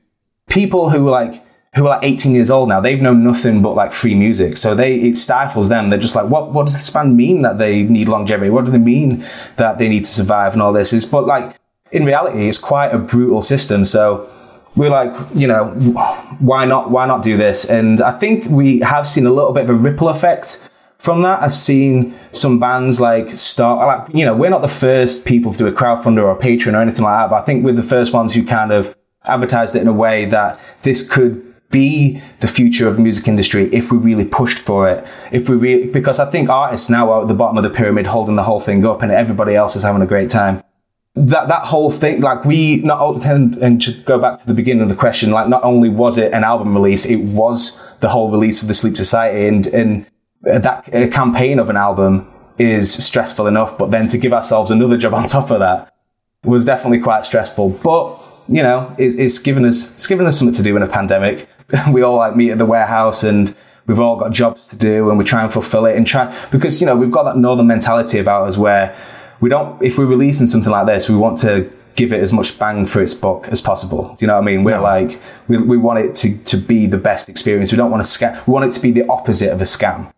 People 0.49 0.91
who 0.91 1.09
like 1.11 1.45
who 1.75 1.87
are 1.87 1.97
like 1.97 2.05
18 2.05 2.33
years 2.35 2.51
old 2.51 2.69
now, 2.69 2.81
they've 2.81 3.01
known 3.01 3.25
nothing 3.25 3.63
but 3.63 3.75
like 3.75 3.93
free 3.93 4.15
music. 4.15 4.59
So 4.59 4.75
they, 4.75 4.97
it 4.97 5.17
stifles 5.17 5.71
them. 5.71 5.89
They're 5.89 5.99
just 5.99 6.15
like, 6.15 6.29
what, 6.29 6.53
what 6.53 6.67
does 6.67 6.75
this 6.75 6.91
band 6.91 7.17
mean 7.17 7.41
that 7.43 7.57
they 7.57 7.85
need 7.85 8.09
longevity? 8.09 8.51
What 8.51 8.67
do 8.67 8.71
they 8.71 8.77
mean 8.77 9.25
that 9.57 9.79
they 9.79 9.89
need 9.89 10.05
to 10.05 10.11
survive 10.11 10.53
and 10.53 10.61
all 10.61 10.75
this 10.75 10.93
is, 10.93 11.07
but 11.07 11.25
like, 11.25 11.57
in 11.91 12.05
reality, 12.05 12.47
it's 12.47 12.59
quite 12.59 12.89
a 12.89 12.99
brutal 12.99 13.41
system. 13.41 13.87
So 13.87 14.29
we're 14.77 14.91
like, 14.91 15.15
you 15.35 15.47
know, 15.47 15.67
why 16.39 16.65
not, 16.65 16.91
why 16.91 17.07
not 17.07 17.23
do 17.23 17.37
this? 17.37 17.69
And 17.69 18.01
I 18.01 18.13
think 18.19 18.47
we 18.47 18.81
have 18.81 19.07
seen 19.07 19.27
a 19.27 19.31
little 19.31 19.53
bit 19.53 19.65
of 19.65 19.71
a 19.71 19.75
ripple 19.75 20.09
effect 20.09 20.69
from 20.99 21.23
that. 21.23 21.43
I've 21.43 21.55
seen 21.55 22.15
some 22.31 22.59
bands 22.59 23.01
like 23.01 23.31
start, 23.31 23.87
like, 23.87 24.15
you 24.17 24.25
know, 24.25 24.35
we're 24.35 24.51
not 24.51 24.63
the 24.63 24.69
first 24.69 25.27
people 25.27 25.53
to 25.53 25.59
do 25.59 25.67
a 25.67 25.73
crowdfunder 25.73 26.23
or 26.23 26.31
a 26.31 26.37
patron 26.37 26.75
or 26.75 26.81
anything 26.81 27.05
like 27.05 27.15
that, 27.17 27.31
but 27.31 27.43
I 27.43 27.45
think 27.45 27.65
we're 27.65 27.73
the 27.73 27.83
first 27.83 28.13
ones 28.13 28.35
who 28.35 28.45
kind 28.47 28.73
of 28.73 28.97
advertised 29.25 29.77
it 29.77 29.83
in 29.83 29.89
a 29.89 29.93
way 29.93 30.25
that 30.27 30.61
this 30.83 31.09
could 31.09 31.49
be 31.71 32.23
the 32.41 32.47
future 32.47 32.87
of 32.87 32.97
the 32.97 33.03
music 33.03 33.27
industry 33.27 33.65
if 33.73 33.91
we 33.91 33.99
really 33.99 34.27
pushed 34.27 34.59
for 34.59 34.89
it. 34.89 35.05
If 35.33 35.49
we 35.49 35.57
really, 35.57 35.87
because 35.89 36.21
I 36.21 36.31
think 36.31 36.49
artists 36.49 36.89
now 36.89 37.11
are 37.11 37.23
at 37.23 37.29
the 37.29 37.35
bottom 37.35 37.57
of 37.57 37.65
the 37.65 37.71
pyramid 37.71 38.07
holding 38.07 38.37
the 38.37 38.43
whole 38.43 38.61
thing 38.61 38.87
up 38.87 39.03
and 39.03 39.11
everybody 39.11 39.55
else 39.55 39.75
is 39.75 39.83
having 39.83 40.03
a 40.03 40.07
great 40.07 40.31
time. 40.31 40.63
That, 41.15 41.49
that 41.49 41.65
whole 41.67 41.91
thing, 41.91 42.23
like 42.23 42.47
we 42.47 42.79
not, 42.79 43.27
and, 43.27 43.55
and 43.57 43.83
to 43.83 43.93
go 43.93 44.19
back 44.19 44.39
to 44.39 44.47
the 44.47 44.55
beginning 44.55 44.83
of 44.83 44.89
the 44.89 44.97
question, 44.97 45.31
like 45.31 45.47
not 45.47 45.63
only 45.63 45.91
was 45.91 46.17
it 46.17 46.33
an 46.33 46.43
album 46.43 46.75
release, 46.75 47.05
it 47.05 47.17
was 47.17 47.83
the 48.01 48.09
whole 48.09 48.31
release 48.31 48.63
of 48.63 48.69
the 48.69 48.75
Sleeps 48.75 48.97
Society 48.97 49.47
and, 49.47 49.67
and 49.67 50.07
that 50.43 50.87
campaign 51.13 51.59
of 51.59 51.69
an 51.71 51.77
album 51.77 52.33
is 52.59 52.93
stressful 52.93 53.47
enough, 53.47 53.77
but 53.79 53.91
then 53.91 54.07
to 54.09 54.19
give 54.19 54.33
ourselves 54.33 54.71
another 54.71 54.97
job 54.97 55.15
on 55.15 55.29
top 55.29 55.51
of 55.51 55.61
that 55.61 55.93
was 56.45 56.65
definitely 56.65 57.01
quite 57.01 57.27
stressful. 57.27 57.71
But 57.71 58.19
you 58.49 58.63
know, 58.63 58.95
it, 58.99 59.19
it's 59.21 59.39
given 59.39 59.65
us 59.65 59.93
it's 59.95 60.07
given 60.07 60.27
us 60.27 60.39
something 60.39 60.57
to 60.57 60.63
do 60.63 60.77
in 60.77 60.83
a 60.83 60.89
pandemic. 60.89 61.49
we 61.93 62.03
all 62.03 62.17
like 62.17 62.37
meet 62.37 62.51
at 62.51 62.59
the 62.59 62.67
warehouse 62.67 63.23
and 63.23 63.55
we've 63.87 64.01
all 64.01 64.17
got 64.17 64.33
jobs 64.33 64.69
to 64.69 64.77
do 64.77 65.09
and 65.11 65.19
we 65.19 65.25
try 65.25 65.43
and 65.43 65.53
fulfill 65.53 65.87
it 65.87 65.97
and 65.97 66.07
try 66.07 66.35
because 66.51 66.81
you 66.81 66.87
know 66.87 66.97
we've 66.97 67.11
got 67.11 67.25
that 67.25 67.37
northern 67.37 67.67
mentality 67.67 68.19
about 68.19 68.47
us 68.47 68.57
where 68.57 68.97
we 69.43 69.51
don't 69.51 69.83
if 69.83 69.99
we're 69.99 70.07
releasing 70.07 70.47
something 70.47 70.73
like 70.73 70.87
this 70.87 71.11
we 71.11 71.17
want 71.17 71.39
to 71.41 71.71
give 71.95 72.11
it 72.11 72.23
as 72.23 72.33
much 72.33 72.59
bang 72.59 72.87
for 72.87 73.03
its 73.03 73.13
buck 73.13 73.49
as 73.49 73.61
possible. 73.61 74.15
Do 74.15 74.17
you 74.21 74.27
know 74.27 74.37
what 74.37 74.43
i 74.43 74.47
mean? 74.47 74.65
We're 74.65 74.81
like 74.81 75.21
we, 75.49 75.59
we 75.59 75.77
want 75.77 75.99
it 75.99 76.15
to 76.17 76.39
to 76.39 76.57
be 76.57 76.87
the 76.87 76.97
best 76.97 77.29
experience. 77.29 77.71
We 77.71 77.77
don't 77.77 77.91
want 77.91 78.03
to 78.03 78.09
scam 78.09 78.47
we 78.47 78.53
want 78.55 78.65
it 78.65 78.73
to 78.73 78.81
be 78.81 78.93
the 78.93 79.07
opposite 79.09 79.53
of 79.53 79.61
a 79.61 79.65
scam. 79.65 80.11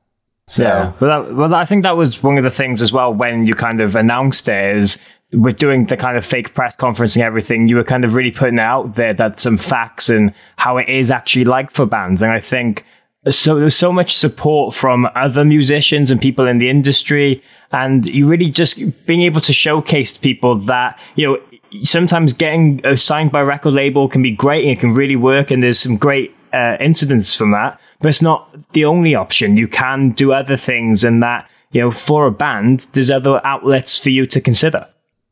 So 0.47 0.63
Yeah, 0.63 0.93
but 1.01 1.07
that, 1.07 1.35
well, 1.35 1.55
I 1.55 1.65
think 1.65 1.83
that 1.83 1.97
was 1.97 2.23
one 2.23 2.39
of 2.39 2.45
the 2.45 2.51
things 2.51 2.83
as 2.83 2.93
well 2.93 3.13
when 3.13 3.47
you 3.47 3.55
kind 3.55 3.81
of 3.81 3.97
announced 3.97 4.47
it 4.47 4.77
is 4.77 4.99
we're 5.33 5.53
doing 5.53 5.87
the 5.87 5.97
kind 5.97 6.17
of 6.17 6.25
fake 6.25 6.55
press 6.55 6.77
conference 6.77 7.17
and 7.17 7.25
everything, 7.25 7.67
you 7.67 7.77
were 7.77 7.85
kind 7.85 8.05
of 8.05 8.15
really 8.15 8.31
putting 8.31 8.59
out 8.59 8.95
there 8.95 9.15
that 9.15 9.41
some 9.41 9.57
facts 9.57 10.09
and 10.09 10.33
how 10.57 10.77
it 10.77 10.89
is 10.89 11.11
actually 11.11 11.45
like 11.45 11.71
for 11.71 11.87
bands. 11.87 12.23
And 12.23 12.31
I 12.31 12.41
think 12.41 12.85
so 13.31 13.57
there's 13.57 13.77
so 13.77 13.93
much 13.93 14.15
support 14.15 14.75
from 14.75 15.09
other 15.15 15.45
musicians 15.45 16.11
and 16.11 16.21
people 16.21 16.47
in 16.47 16.59
the 16.59 16.69
industry, 16.69 17.43
and 17.73 18.07
you 18.07 18.27
really 18.27 18.51
just 18.51 18.83
being 19.07 19.23
able 19.23 19.41
to 19.41 19.53
showcase 19.53 20.13
to 20.13 20.21
people 20.21 20.57
that 20.57 20.99
you 21.17 21.27
know 21.27 21.83
sometimes 21.83 22.33
getting 22.33 22.83
signed 22.97 23.33
by 23.33 23.41
a 23.41 23.45
record 23.45 23.75
label 23.75 24.09
can 24.09 24.23
be 24.23 24.31
great 24.31 24.65
and 24.65 24.77
it 24.77 24.81
can 24.81 24.95
really 24.95 25.17
work, 25.17 25.51
and 25.51 25.63
there's 25.63 25.79
some 25.79 25.97
great 25.97 26.35
uh, 26.53 26.77
incidents 26.81 27.35
from 27.35 27.51
that. 27.53 27.81
But 28.01 28.09
it's 28.09 28.23
not 28.23 28.73
the 28.73 28.85
only 28.85 29.15
option. 29.15 29.57
You 29.57 29.69
can 29.69 30.11
do 30.11 30.33
other 30.33 30.57
things, 30.57 31.03
and 31.05 31.23
that 31.23 31.49
you 31.71 31.81
know 31.81 31.91
for 31.91 32.27
a 32.27 32.31
band, 32.33 32.87
there's 32.93 33.11
other 33.11 33.41
outlets 33.45 33.99
for 33.99 34.11
you 34.11 34.27
to 34.27 34.41
consider. 34.41 34.87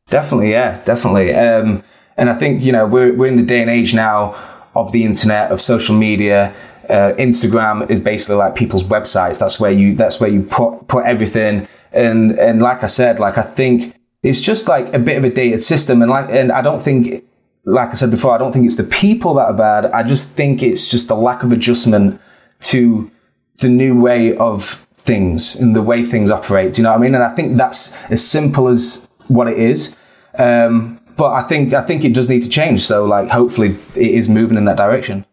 Definitely, 0.08 0.50
yeah, 0.50 0.82
definitely. 0.84 1.34
Um, 1.34 1.84
and 2.16 2.30
I 2.30 2.34
think 2.34 2.64
you 2.64 2.72
know 2.72 2.86
we're 2.86 3.12
we're 3.12 3.26
in 3.26 3.36
the 3.36 3.42
day 3.42 3.60
and 3.60 3.70
age 3.70 3.94
now 3.94 4.34
of 4.74 4.92
the 4.92 5.04
internet 5.04 5.50
of 5.50 5.60
social 5.60 5.94
media. 5.94 6.54
Uh, 6.88 7.12
Instagram 7.18 7.88
is 7.90 8.00
basically 8.00 8.36
like 8.36 8.54
people's 8.54 8.82
websites. 8.82 9.38
That's 9.38 9.60
where 9.60 9.70
you 9.70 9.94
that's 9.94 10.20
where 10.20 10.30
you 10.30 10.42
put 10.42 10.88
put 10.88 11.04
everything. 11.04 11.68
And 11.92 12.38
and 12.38 12.60
like 12.60 12.82
I 12.82 12.88
said, 12.88 13.20
like 13.20 13.38
I 13.38 13.42
think 13.42 13.94
it's 14.22 14.40
just 14.40 14.68
like 14.68 14.92
a 14.94 14.98
bit 14.98 15.16
of 15.16 15.24
a 15.24 15.30
dated 15.30 15.62
system. 15.62 16.02
And 16.02 16.10
like 16.10 16.30
and 16.30 16.50
I 16.52 16.62
don't 16.62 16.82
think, 16.82 17.24
like 17.64 17.90
I 17.90 17.92
said 17.92 18.10
before, 18.10 18.32
I 18.34 18.38
don't 18.38 18.52
think 18.52 18.66
it's 18.66 18.76
the 18.76 18.84
people 18.84 19.34
that 19.34 19.46
are 19.46 19.54
bad. 19.54 19.86
I 19.86 20.02
just 20.02 20.34
think 20.36 20.62
it's 20.62 20.90
just 20.90 21.08
the 21.08 21.16
lack 21.16 21.42
of 21.42 21.52
adjustment 21.52 22.20
to 22.60 23.10
the 23.58 23.68
new 23.68 24.00
way 24.00 24.36
of 24.36 24.86
things 24.98 25.56
and 25.56 25.74
the 25.74 25.82
way 25.82 26.02
things 26.04 26.30
operate. 26.30 26.78
You 26.78 26.84
know 26.84 26.90
what 26.90 26.98
I 26.98 27.02
mean? 27.02 27.14
And 27.14 27.24
I 27.24 27.34
think 27.34 27.56
that's 27.56 27.94
as 28.10 28.26
simple 28.26 28.68
as 28.68 29.08
what 29.28 29.48
it 29.48 29.58
is. 29.58 29.96
Um, 30.38 31.00
but 31.16 31.32
I 31.32 31.42
think 31.42 31.74
I 31.74 31.82
think 31.82 32.04
it 32.04 32.14
does 32.14 32.28
need 32.28 32.42
to 32.42 32.48
change. 32.48 32.80
So 32.80 33.04
like, 33.04 33.28
hopefully, 33.28 33.76
it 33.94 34.10
is 34.10 34.28
moving 34.28 34.56
in 34.56 34.64
that 34.64 34.76
direction. 34.76 35.26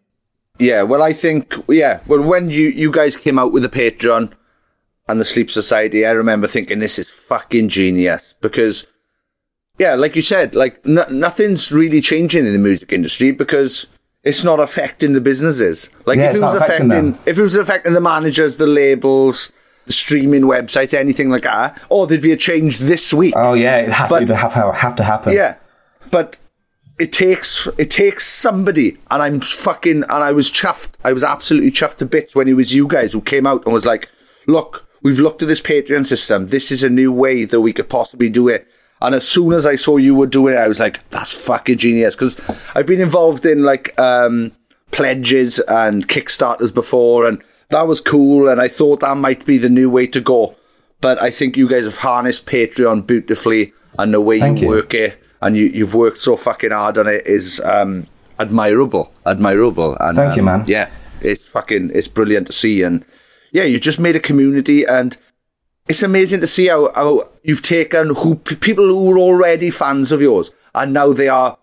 Yeah, 0.60 0.82
well, 0.82 1.02
I 1.02 1.12
think, 1.12 1.54
yeah, 1.68 2.00
well, 2.06 2.20
when 2.22 2.48
you, 2.50 2.68
you 2.68 2.90
guys 2.92 3.16
came 3.16 3.38
out 3.38 3.52
with 3.52 3.62
the 3.62 3.68
Patreon 3.68 4.32
and 5.08 5.20
the 5.20 5.24
Sleeps 5.24 5.54
Society, 5.54 6.06
I 6.06 6.10
remember 6.12 6.46
thinking 6.46 6.78
this 6.78 6.98
is 6.98 7.08
fucking 7.08 7.68
genius 7.70 8.34
because 8.40 8.86
yeah, 9.78 9.94
like 9.94 10.14
you 10.14 10.22
said, 10.22 10.54
like 10.54 10.78
n- 10.86 11.06
nothing's 11.10 11.72
really 11.72 12.00
changing 12.02 12.44
in 12.46 12.52
the 12.52 12.58
music 12.58 12.92
industry 12.92 13.30
because 13.32 13.86
it's 14.22 14.44
not 14.44 14.60
affecting 14.60 15.14
the 15.14 15.20
businesses. 15.22 15.88
Like 16.06 16.18
Yeah, 16.18 16.30
if 16.30 16.36
it 16.36 16.42
was 16.42 16.54
affecting 16.54 16.92
affecting, 16.92 17.18
if 17.26 17.38
it 17.38 17.42
was 17.42 17.56
affecting 17.56 17.94
the 17.94 18.00
managers, 18.02 18.58
the 18.58 18.66
labels, 18.66 19.50
the 19.86 19.94
streaming 19.94 20.42
websites, 20.42 20.92
anything 20.92 21.30
like 21.30 21.44
that, 21.44 21.80
or 21.88 22.06
there'd 22.06 22.20
be 22.20 22.32
a 22.32 22.36
change 22.36 22.76
this 22.78 23.14
week. 23.14 23.32
Oh 23.36 23.54
yeah, 23.54 23.78
it 23.78 23.92
has 23.92 24.10
But- 24.10 24.26
to 24.26 24.36
have, 24.36 24.52
have 24.52 24.96
to 24.96 25.02
happen. 25.02 25.32
Yeah, 25.32 25.56
but 26.10 26.36
it 27.00 27.12
takes 27.12 27.66
it 27.78 27.90
takes 27.90 28.26
somebody, 28.26 28.98
and 29.10 29.22
I'm 29.22 29.40
fucking, 29.40 30.02
and 30.02 30.12
I 30.12 30.32
was 30.32 30.50
chuffed. 30.50 30.92
I 31.02 31.14
was 31.14 31.24
absolutely 31.24 31.70
chuffed 31.70 31.96
to 31.96 32.06
bits 32.06 32.34
when 32.34 32.46
it 32.46 32.52
was 32.52 32.74
you 32.74 32.86
guys 32.86 33.14
who 33.14 33.22
came 33.22 33.46
out 33.46 33.64
and 33.64 33.72
was 33.72 33.86
like, 33.86 34.10
"Look, 34.46 34.86
we've 35.02 35.18
looked 35.18 35.40
at 35.40 35.48
this 35.48 35.62
Patreon 35.62 36.04
system. 36.04 36.48
This 36.48 36.70
is 36.70 36.82
a 36.82 36.90
new 36.90 37.10
way 37.10 37.44
that 37.46 37.62
we 37.62 37.72
could 37.72 37.88
possibly 37.88 38.28
do 38.28 38.48
it." 38.48 38.68
And 39.00 39.14
as 39.14 39.26
soon 39.26 39.54
as 39.54 39.64
I 39.64 39.76
saw 39.76 39.96
you 39.96 40.14
were 40.14 40.26
doing 40.26 40.54
it, 40.54 40.58
I 40.58 40.68
was 40.68 40.78
like, 40.78 41.08
"That's 41.08 41.32
fucking 41.32 41.78
genius!" 41.78 42.14
Because 42.14 42.38
I've 42.74 42.86
been 42.86 43.00
involved 43.00 43.46
in 43.46 43.62
like 43.62 43.98
um, 43.98 44.52
pledges 44.90 45.58
and 45.60 46.06
kickstarters 46.06 46.72
before, 46.72 47.26
and 47.26 47.42
that 47.70 47.86
was 47.86 48.02
cool. 48.02 48.46
And 48.46 48.60
I 48.60 48.68
thought 48.68 49.00
that 49.00 49.16
might 49.16 49.46
be 49.46 49.56
the 49.56 49.70
new 49.70 49.88
way 49.88 50.06
to 50.08 50.20
go. 50.20 50.54
But 51.00 51.20
I 51.22 51.30
think 51.30 51.56
you 51.56 51.66
guys 51.66 51.86
have 51.86 51.96
harnessed 51.96 52.44
Patreon 52.44 53.06
beautifully, 53.06 53.72
and 53.98 54.12
the 54.12 54.20
way 54.20 54.36
you 54.36 54.54
you. 54.54 54.68
work 54.68 54.92
it, 54.92 55.19
and 55.40 55.56
you, 55.56 55.66
you've 55.66 55.94
worked 55.94 56.18
so 56.18 56.36
fucking 56.36 56.70
hard 56.70 56.98
on 56.98 57.06
it 57.06 57.26
is 57.26 57.60
um, 57.60 58.06
admirable, 58.38 59.12
admirable. 59.26 59.96
And, 60.00 60.16
Thank 60.16 60.36
you, 60.36 60.42
um, 60.42 60.46
man. 60.46 60.64
Yeah, 60.66 60.90
it's 61.20 61.46
fucking, 61.46 61.90
it's 61.94 62.08
brilliant 62.08 62.46
to 62.48 62.52
see, 62.52 62.82
and 62.82 63.04
yeah, 63.52 63.64
you 63.64 63.80
just 63.80 63.98
made 63.98 64.16
a 64.16 64.20
community, 64.20 64.84
and 64.84 65.16
it's 65.88 66.02
amazing 66.02 66.40
to 66.40 66.46
see 66.46 66.68
how, 66.68 66.92
how 66.92 67.30
you've 67.42 67.62
taken 67.62 68.14
who 68.16 68.36
people 68.36 68.86
who 68.86 69.06
were 69.06 69.18
already 69.18 69.70
fans 69.70 70.12
of 70.12 70.22
yours, 70.22 70.52
and 70.74 70.92
now 70.92 71.12
they 71.12 71.28
are 71.28 71.58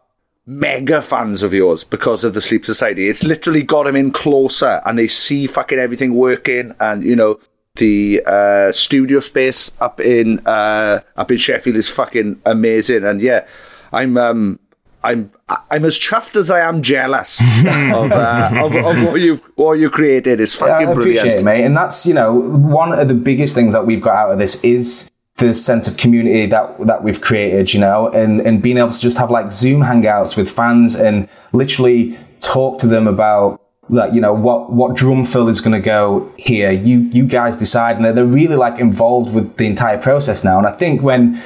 mega 0.45 1.01
fans 1.01 1.43
of 1.43 1.53
yours 1.53 1.83
because 1.83 2.23
of 2.23 2.33
the 2.33 2.41
Sleeps 2.41 2.67
Society. 2.67 3.07
It's 3.09 3.23
literally 3.23 3.63
got 3.63 3.83
them 3.83 3.95
in 3.95 4.11
closer, 4.11 4.81
and 4.85 4.97
they 4.97 5.07
see 5.07 5.47
fucking 5.47 5.79
everything 5.79 6.13
working, 6.13 6.73
and 6.79 7.03
you 7.03 7.15
know. 7.15 7.39
The 7.75 8.23
uh, 8.25 8.71
studio 8.71 9.19
space 9.19 9.71
up 9.79 9.99
in 9.99 10.39
uh, 10.47 11.01
up 11.15 11.29
in 11.29 11.37
Sheffield 11.37 11.75
is 11.75 11.87
fucking 11.87 12.41
amazing, 12.43 13.03
and 13.03 13.21
yeah, 13.21 13.45
I'm 13.91 14.17
um, 14.17 14.59
I'm 15.03 15.31
I'm 15.71 15.85
as 15.85 15.97
chuffed 15.97 16.35
as 16.35 16.51
I 16.51 16.59
am 16.59 16.81
jealous 16.81 17.39
of, 17.61 18.11
uh, 18.11 18.51
of 18.55 18.75
of 18.75 19.03
what 19.03 19.21
you 19.21 19.37
what 19.55 19.73
you 19.73 19.89
created. 19.89 20.39
It's 20.39 20.59
I 20.61 20.67
fucking 20.67 20.87
appreciate 20.89 21.21
brilliant. 21.21 21.41
it, 21.41 21.45
mate. 21.45 21.63
And 21.63 21.77
that's 21.77 22.05
you 22.05 22.13
know 22.13 22.33
one 22.33 22.91
of 22.97 23.07
the 23.07 23.13
biggest 23.13 23.55
things 23.55 23.73
that 23.73 23.85
we've 23.85 24.01
got 24.01 24.15
out 24.15 24.31
of 24.31 24.39
this 24.39 24.61
is 24.63 25.11
the 25.37 25.53
sense 25.53 25.87
of 25.87 25.97
community 25.97 26.47
that 26.47 26.85
that 26.87 27.03
we've 27.03 27.21
created. 27.21 27.73
You 27.73 27.79
know, 27.79 28.09
and 28.09 28.41
and 28.41 28.61
being 28.61 28.77
able 28.77 28.89
to 28.89 28.99
just 28.99 29.17
have 29.17 29.31
like 29.31 29.51
Zoom 29.51 29.81
hangouts 29.81 30.35
with 30.35 30.49
fans 30.49 30.95
and 30.95 31.29
literally 31.53 32.17
talk 32.41 32.79
to 32.79 32.87
them 32.87 33.07
about 33.07 33.61
like 33.89 34.13
you 34.13 34.19
know 34.19 34.33
what 34.33 34.73
what 34.73 34.95
drum 34.95 35.23
fill 35.25 35.47
is 35.47 35.61
going 35.61 35.79
to 35.79 35.85
go 35.85 36.31
here. 36.37 36.71
You 36.71 36.99
you 37.13 37.25
guys 37.25 37.55
decide, 37.55 37.95
and 37.95 38.03
they're, 38.03 38.13
they're 38.13 38.25
really 38.25 38.55
like 38.55 38.79
involved 38.79 39.33
with 39.33 39.57
the 39.57 39.67
entire 39.67 39.97
process 39.97 40.43
now. 40.43 40.57
And 40.57 40.67
I 40.67 40.71
think 40.71 41.01
when 41.01 41.41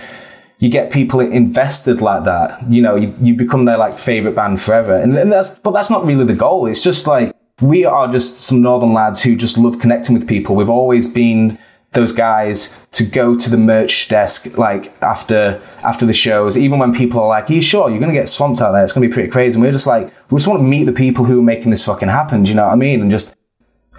you 0.61 0.69
get 0.69 0.91
people 0.91 1.19
invested 1.19 2.01
like 2.01 2.23
that, 2.23 2.51
you 2.69 2.83
know, 2.83 2.95
you, 2.95 3.13
you 3.19 3.33
become 3.33 3.65
their 3.65 3.77
like 3.77 3.97
favorite 3.97 4.35
band 4.35 4.61
forever. 4.61 4.95
And, 4.95 5.17
and 5.17 5.31
that's, 5.31 5.57
but 5.57 5.71
that's 5.71 5.89
not 5.89 6.05
really 6.05 6.23
the 6.23 6.35
goal. 6.35 6.67
It's 6.67 6.83
just 6.83 7.07
like, 7.07 7.35
we 7.61 7.83
are 7.83 8.07
just 8.07 8.41
some 8.41 8.61
Northern 8.61 8.93
lads 8.93 9.23
who 9.23 9.35
just 9.35 9.57
love 9.57 9.79
connecting 9.79 10.13
with 10.13 10.27
people. 10.27 10.55
We've 10.55 10.69
always 10.69 11.11
been 11.11 11.57
those 11.93 12.11
guys 12.11 12.87
to 12.91 13.03
go 13.03 13.35
to 13.35 13.49
the 13.49 13.57
merch 13.57 14.07
desk, 14.07 14.55
like 14.57 14.95
after, 15.01 15.61
after 15.83 16.05
the 16.05 16.13
shows, 16.13 16.57
even 16.57 16.77
when 16.77 16.93
people 16.93 17.19
are 17.19 17.27
like, 17.27 17.49
are 17.49 17.53
you 17.53 17.61
sure 17.61 17.89
you're 17.89 17.99
going 17.99 18.13
to 18.13 18.17
get 18.17 18.29
swamped 18.29 18.61
out 18.61 18.71
there? 18.71 18.83
It's 18.83 18.93
going 18.93 19.01
to 19.01 19.09
be 19.09 19.13
pretty 19.13 19.29
crazy. 19.29 19.55
And 19.55 19.63
we're 19.63 19.71
just 19.71 19.87
like, 19.87 20.13
we 20.29 20.37
just 20.37 20.47
want 20.47 20.59
to 20.59 20.63
meet 20.63 20.85
the 20.85 20.93
people 20.93 21.25
who 21.25 21.39
are 21.39 21.43
making 21.43 21.71
this 21.71 21.83
fucking 21.83 22.07
happen. 22.07 22.43
Do 22.43 22.49
you 22.49 22.55
know 22.55 22.67
what 22.67 22.73
I 22.73 22.77
mean? 22.77 23.01
And 23.01 23.11
just, 23.11 23.35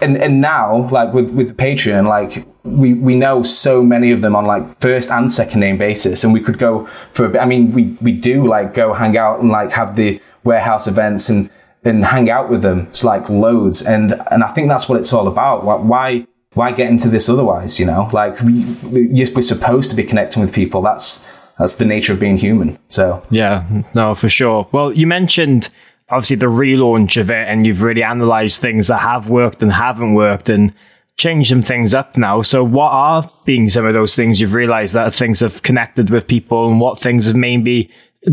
and 0.01 0.17
and 0.17 0.41
now 0.41 0.89
like 0.89 1.13
with 1.13 1.31
with 1.31 1.55
Patreon, 1.55 2.07
like 2.07 2.45
we 2.63 2.93
we 2.93 3.17
know 3.17 3.43
so 3.43 3.83
many 3.83 4.11
of 4.11 4.21
them 4.21 4.35
on 4.35 4.45
like 4.45 4.67
first 4.69 5.11
and 5.11 5.31
second 5.31 5.59
name 5.59 5.77
basis, 5.77 6.23
and 6.23 6.33
we 6.33 6.39
could 6.39 6.57
go 6.57 6.85
for 7.11 7.25
a 7.25 7.29
bit. 7.29 7.41
I 7.41 7.45
mean, 7.45 7.71
we 7.71 7.97
we 8.01 8.13
do 8.13 8.47
like 8.47 8.73
go 8.73 8.93
hang 8.93 9.17
out 9.17 9.41
and 9.41 9.49
like 9.49 9.71
have 9.71 9.95
the 9.95 10.21
warehouse 10.43 10.87
events 10.87 11.29
and 11.29 11.49
and 11.83 12.05
hang 12.05 12.29
out 12.29 12.49
with 12.49 12.61
them. 12.61 12.87
It's 12.87 13.03
like 13.03 13.29
loads, 13.29 13.81
and 13.85 14.13
and 14.31 14.43
I 14.43 14.51
think 14.53 14.69
that's 14.69 14.87
what 14.87 14.99
it's 14.99 15.11
all 15.11 15.27
about. 15.27 15.65
Why 15.65 16.25
why 16.53 16.71
get 16.71 16.89
into 16.89 17.09
this 17.09 17.27
otherwise? 17.27 17.79
You 17.79 17.85
know, 17.85 18.09
like 18.13 18.39
we, 18.41 18.63
we, 18.83 19.07
we're 19.07 19.41
supposed 19.41 19.89
to 19.89 19.95
be 19.95 20.03
connecting 20.03 20.41
with 20.41 20.53
people. 20.53 20.81
That's 20.81 21.27
that's 21.57 21.75
the 21.75 21.85
nature 21.85 22.13
of 22.13 22.19
being 22.19 22.37
human. 22.37 22.79
So 22.87 23.25
Yeah, 23.29 23.65
no, 23.93 24.15
for 24.15 24.29
sure. 24.29 24.67
Well, 24.71 24.93
you 24.93 25.05
mentioned 25.05 25.69
obviously 26.09 26.37
the 26.37 26.45
relaunch 26.45 27.19
of 27.19 27.29
it, 27.29 27.47
and 27.47 27.67
you've 27.67 27.81
really 27.81 28.01
analysed 28.01 28.61
things 28.61 28.87
that 28.87 28.99
have 28.99 29.29
worked 29.29 29.61
and 29.61 29.71
haven't 29.71 30.13
worked, 30.13 30.49
and 30.49 30.73
changed 31.17 31.49
some 31.49 31.61
things 31.61 31.93
up 31.93 32.17
now. 32.17 32.41
So, 32.41 32.63
what 32.63 32.91
are 32.91 33.27
being 33.45 33.69
some 33.69 33.85
of 33.85 33.93
those 33.93 34.15
things 34.15 34.41
you've 34.41 34.53
realised 34.53 34.93
that 34.93 35.13
things 35.13 35.39
have 35.39 35.61
connected 35.63 36.09
with 36.09 36.27
people, 36.27 36.69
and 36.69 36.79
what 36.79 36.99
things 36.99 37.27
have 37.27 37.35
maybe 37.35 37.91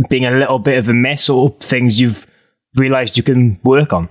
being 0.08 0.24
a 0.24 0.30
little 0.30 0.58
bit 0.58 0.78
of 0.78 0.88
a 0.88 0.94
mess 0.94 1.28
or 1.28 1.50
things 1.60 2.00
you've 2.00 2.26
realised 2.76 3.16
you 3.16 3.22
can 3.22 3.60
work 3.64 3.92
on? 3.92 4.08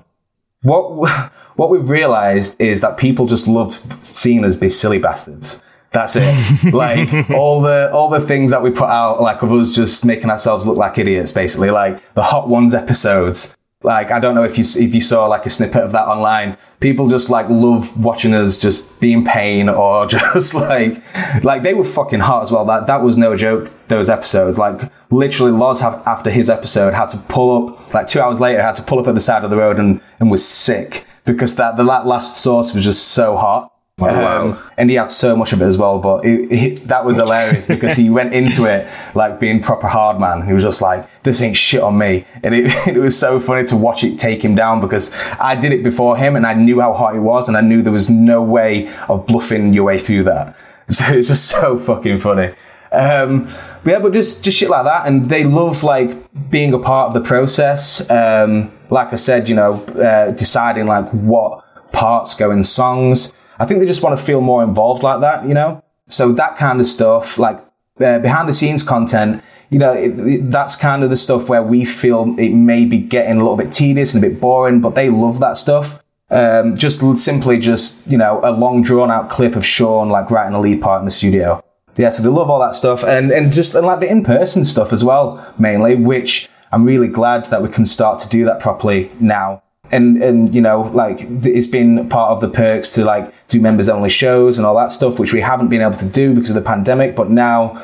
what 0.62 1.32
what 1.56 1.70
we've 1.70 1.90
realized 1.90 2.60
is 2.60 2.82
that 2.82 2.98
people 2.98 3.26
just 3.26 3.48
love 3.48 3.74
seeing 4.04 4.46
us 4.46 4.56
be 4.56 4.70
silly 4.70 5.00
bastards. 5.00 5.64
That's 5.92 6.16
it. 6.16 6.74
like 6.74 7.30
all 7.32 7.62
the 7.62 7.92
all 7.92 8.10
the 8.10 8.22
things 8.22 8.52
that 8.52 8.62
we 8.62 8.70
put 8.70 8.90
out, 8.90 9.22
like 9.22 9.42
of 9.42 9.52
us 9.52 9.74
just 9.74 10.06
making 10.06 10.30
ourselves 10.30 10.66
look 10.66 10.78
like 10.78 10.98
idiots, 10.98 11.32
basically. 11.32 11.72
Like 11.72 12.14
the 12.14 12.24
Hot 12.24 12.48
Ones 12.48 12.74
episodes. 12.74 13.56
Like 13.82 14.12
I 14.12 14.20
don't 14.20 14.36
know 14.36 14.44
if 14.44 14.58
you 14.58 14.64
if 14.64 14.94
you 14.94 15.02
saw 15.02 15.26
like 15.28 15.46
a 15.46 15.50
snippet 15.50 15.84
of 15.84 15.92
that 15.94 16.08
online. 16.08 16.58
People 16.80 17.10
just 17.10 17.30
like 17.30 17.50
love 17.50 17.98
watching 18.02 18.34
us 18.34 18.58
just 18.58 19.00
be 19.02 19.12
in 19.12 19.26
pain 19.26 19.68
or 19.68 20.06
just 20.08 20.54
like 20.54 21.04
like 21.44 21.64
they 21.64 21.74
were 21.74 21.84
fucking 21.84 22.22
hot 22.22 22.44
as 22.44 22.52
well. 22.52 22.66
That 22.66 22.88
that 22.88 23.02
was 23.02 23.18
no 23.18 23.36
joke. 23.36 23.70
Those 23.88 24.10
episodes, 24.10 24.58
like 24.58 24.90
literally, 25.12 25.52
Loz 25.52 25.82
have 25.82 26.02
after 26.06 26.30
his 26.30 26.50
episode 26.50 26.94
had 26.94 27.10
to 27.10 27.18
pull 27.18 27.70
up 27.70 27.94
like 27.94 28.08
two 28.08 28.22
hours 28.22 28.40
later 28.40 28.62
had 28.62 28.76
to 28.78 28.84
pull 28.84 29.00
up 29.00 29.08
at 29.08 29.16
the 29.16 29.22
side 29.22 29.44
of 29.44 29.50
the 29.50 29.58
road 29.58 29.78
and 29.78 30.00
and 30.20 30.32
was 30.32 30.46
sick 30.48 31.06
because 31.26 31.56
that 31.58 31.76
the 31.78 31.84
la- 31.84 32.04
last 32.04 32.38
sauce 32.38 32.74
was 32.74 32.84
just 32.84 33.10
so 33.10 33.36
hot. 33.36 33.72
Um, 34.02 34.60
and 34.78 34.90
he 34.90 34.96
had 34.96 35.10
so 35.10 35.36
much 35.36 35.54
of 35.54 35.62
it 35.62 35.66
as 35.66 35.78
well, 35.78 36.00
but 36.00 36.26
it, 36.26 36.52
it, 36.52 36.88
that 36.88 37.06
was 37.06 37.18
hilarious 37.18 37.68
because 37.76 37.96
he 37.96 38.10
went 38.10 38.34
into 38.34 38.66
it 38.66 38.88
like 39.16 39.40
being 39.40 39.62
proper 39.62 39.88
hard 39.88 40.20
man. 40.20 40.46
He 40.46 40.54
was 40.54 40.64
just 40.64 40.82
like, 40.82 41.08
"This 41.24 41.42
ain't 41.42 41.58
shit 41.58 41.82
on 41.82 41.98
me," 41.98 42.26
and 42.44 42.56
it, 42.56 42.88
it 42.88 43.00
was 43.00 43.18
so 43.18 43.40
funny 43.40 43.68
to 43.68 43.76
watch 43.76 44.04
it 44.04 44.18
take 44.18 44.44
him 44.44 44.56
down 44.56 44.82
because 44.82 45.14
I 45.40 45.56
did 45.56 45.72
it 45.72 45.84
before 45.84 46.18
him 46.18 46.36
and 46.36 46.46
I 46.46 46.54
knew 46.54 46.80
how 46.80 46.94
hot 46.94 47.14
he 47.14 47.20
was, 47.20 47.48
and 47.48 47.58
I 47.58 47.62
knew 47.62 47.82
there 47.82 47.94
was 47.94 48.10
no 48.10 48.42
way 48.42 48.90
of 49.08 49.26
bluffing 49.26 49.74
your 49.74 49.86
way 49.86 49.98
through 49.98 50.24
that. 50.24 50.56
So 50.92 51.04
it's 51.14 51.28
just 51.28 51.46
so 51.46 51.78
fucking 51.78 52.18
funny. 52.18 52.52
Um, 52.92 53.44
but 53.84 53.92
yeah, 53.92 54.00
but 54.00 54.14
just 54.14 54.44
just 54.44 54.58
shit 54.58 54.70
like 54.70 54.86
that, 54.86 55.06
and 55.08 55.30
they 55.30 55.44
love 55.44 55.84
like 55.84 56.50
being 56.50 56.74
a 56.74 56.80
part 56.80 57.10
of 57.10 57.14
the 57.14 57.22
process. 57.22 58.10
Um, 58.10 58.72
like 58.90 59.14
I 59.14 59.16
said, 59.16 59.48
you 59.48 59.56
know, 59.56 59.76
uh, 59.76 60.32
deciding 60.32 60.88
like 60.88 61.08
what 61.12 61.64
parts 61.92 62.36
go 62.36 62.52
in 62.52 62.64
songs. 62.64 63.34
I 63.60 63.66
think 63.66 63.80
they 63.80 63.86
just 63.86 64.04
want 64.04 64.18
to 64.20 64.26
feel 64.26 64.42
more 64.42 64.64
involved 64.64 65.04
like 65.04 65.22
that, 65.22 65.48
you 65.48 65.54
know. 65.54 65.84
So 66.08 66.32
that 66.34 66.58
kind 66.58 66.80
of 66.80 66.88
stuff, 66.88 67.38
like 67.38 67.58
uh, 68.00 68.20
behind 68.20 68.48
the 68.50 68.54
scenes 68.54 68.84
content, 68.84 69.44
you 69.70 69.78
know, 69.78 69.94
it, 69.94 70.18
it- 70.20 70.52
that's 70.52 70.76
kind 70.76 71.04
of 71.04 71.10
the 71.10 71.18
stuff 71.18 71.50
where 71.50 71.62
we 71.62 71.86
feel 71.86 72.36
it 72.40 72.50
may 72.54 72.86
be 72.86 73.00
getting 73.00 73.36
a 73.38 73.44
little 73.44 73.58
bit 73.58 73.72
tedious 73.72 74.14
and 74.14 74.24
a 74.24 74.30
bit 74.30 74.40
boring, 74.42 74.82
but 74.82 74.96
they 74.96 75.10
love 75.10 75.40
that 75.42 75.58
stuff. 75.58 76.02
Um, 76.32 76.76
just 76.78 77.02
simply 77.18 77.58
just, 77.58 78.06
you 78.08 78.18
know, 78.18 78.40
a 78.44 78.52
long 78.52 78.84
drawn 78.84 79.10
out 79.12 79.30
clip 79.32 79.56
of 79.56 79.66
Sean 79.66 80.10
like 80.10 80.30
writing 80.32 80.54
a 80.54 80.62
lead 80.62 80.82
part 80.82 81.00
in 81.00 81.06
the 81.06 81.12
studio. 81.12 81.64
Yeah, 81.98 82.10
so 82.12 82.22
they 82.24 82.30
love 82.30 82.50
all 82.50 82.60
that 82.60 82.76
stuff 82.76 83.04
and, 83.04 83.32
and 83.32 83.52
just 83.52 83.76
and 83.76 83.86
like 83.86 84.00
the 84.00 84.10
in 84.10 84.24
person 84.24 84.64
stuff 84.64 84.94
as 84.94 85.04
well, 85.04 85.54
mainly, 85.60 85.96
which 85.96 86.48
I'm 86.72 86.86
really 86.86 87.08
glad 87.08 87.46
that 87.46 87.62
we 87.64 87.70
can 87.70 87.84
start 87.84 88.20
to 88.20 88.30
do 88.30 88.46
that 88.46 88.60
properly 88.60 89.12
now. 89.20 89.64
And, 89.92 90.22
and, 90.22 90.54
you 90.54 90.62
know, 90.62 90.82
like 90.94 91.20
it's 91.22 91.68
been 91.68 92.08
part 92.10 92.32
of 92.32 92.42
the 92.42 92.50
perks 92.50 92.92
to 92.92 93.04
like 93.04 93.34
do 93.48 93.60
members 93.60 93.90
only 93.90 94.10
shows 94.10 94.58
and 94.58 94.68
all 94.68 94.76
that 94.76 94.92
stuff, 94.92 95.18
which 95.18 95.34
we 95.34 95.42
haven't 95.42 95.70
been 95.70 95.82
able 95.82 95.94
to 95.94 96.08
do 96.08 96.34
because 96.34 96.52
of 96.52 96.56
the 96.56 96.62
pandemic. 96.62 97.16
But 97.16 97.32
now 97.32 97.84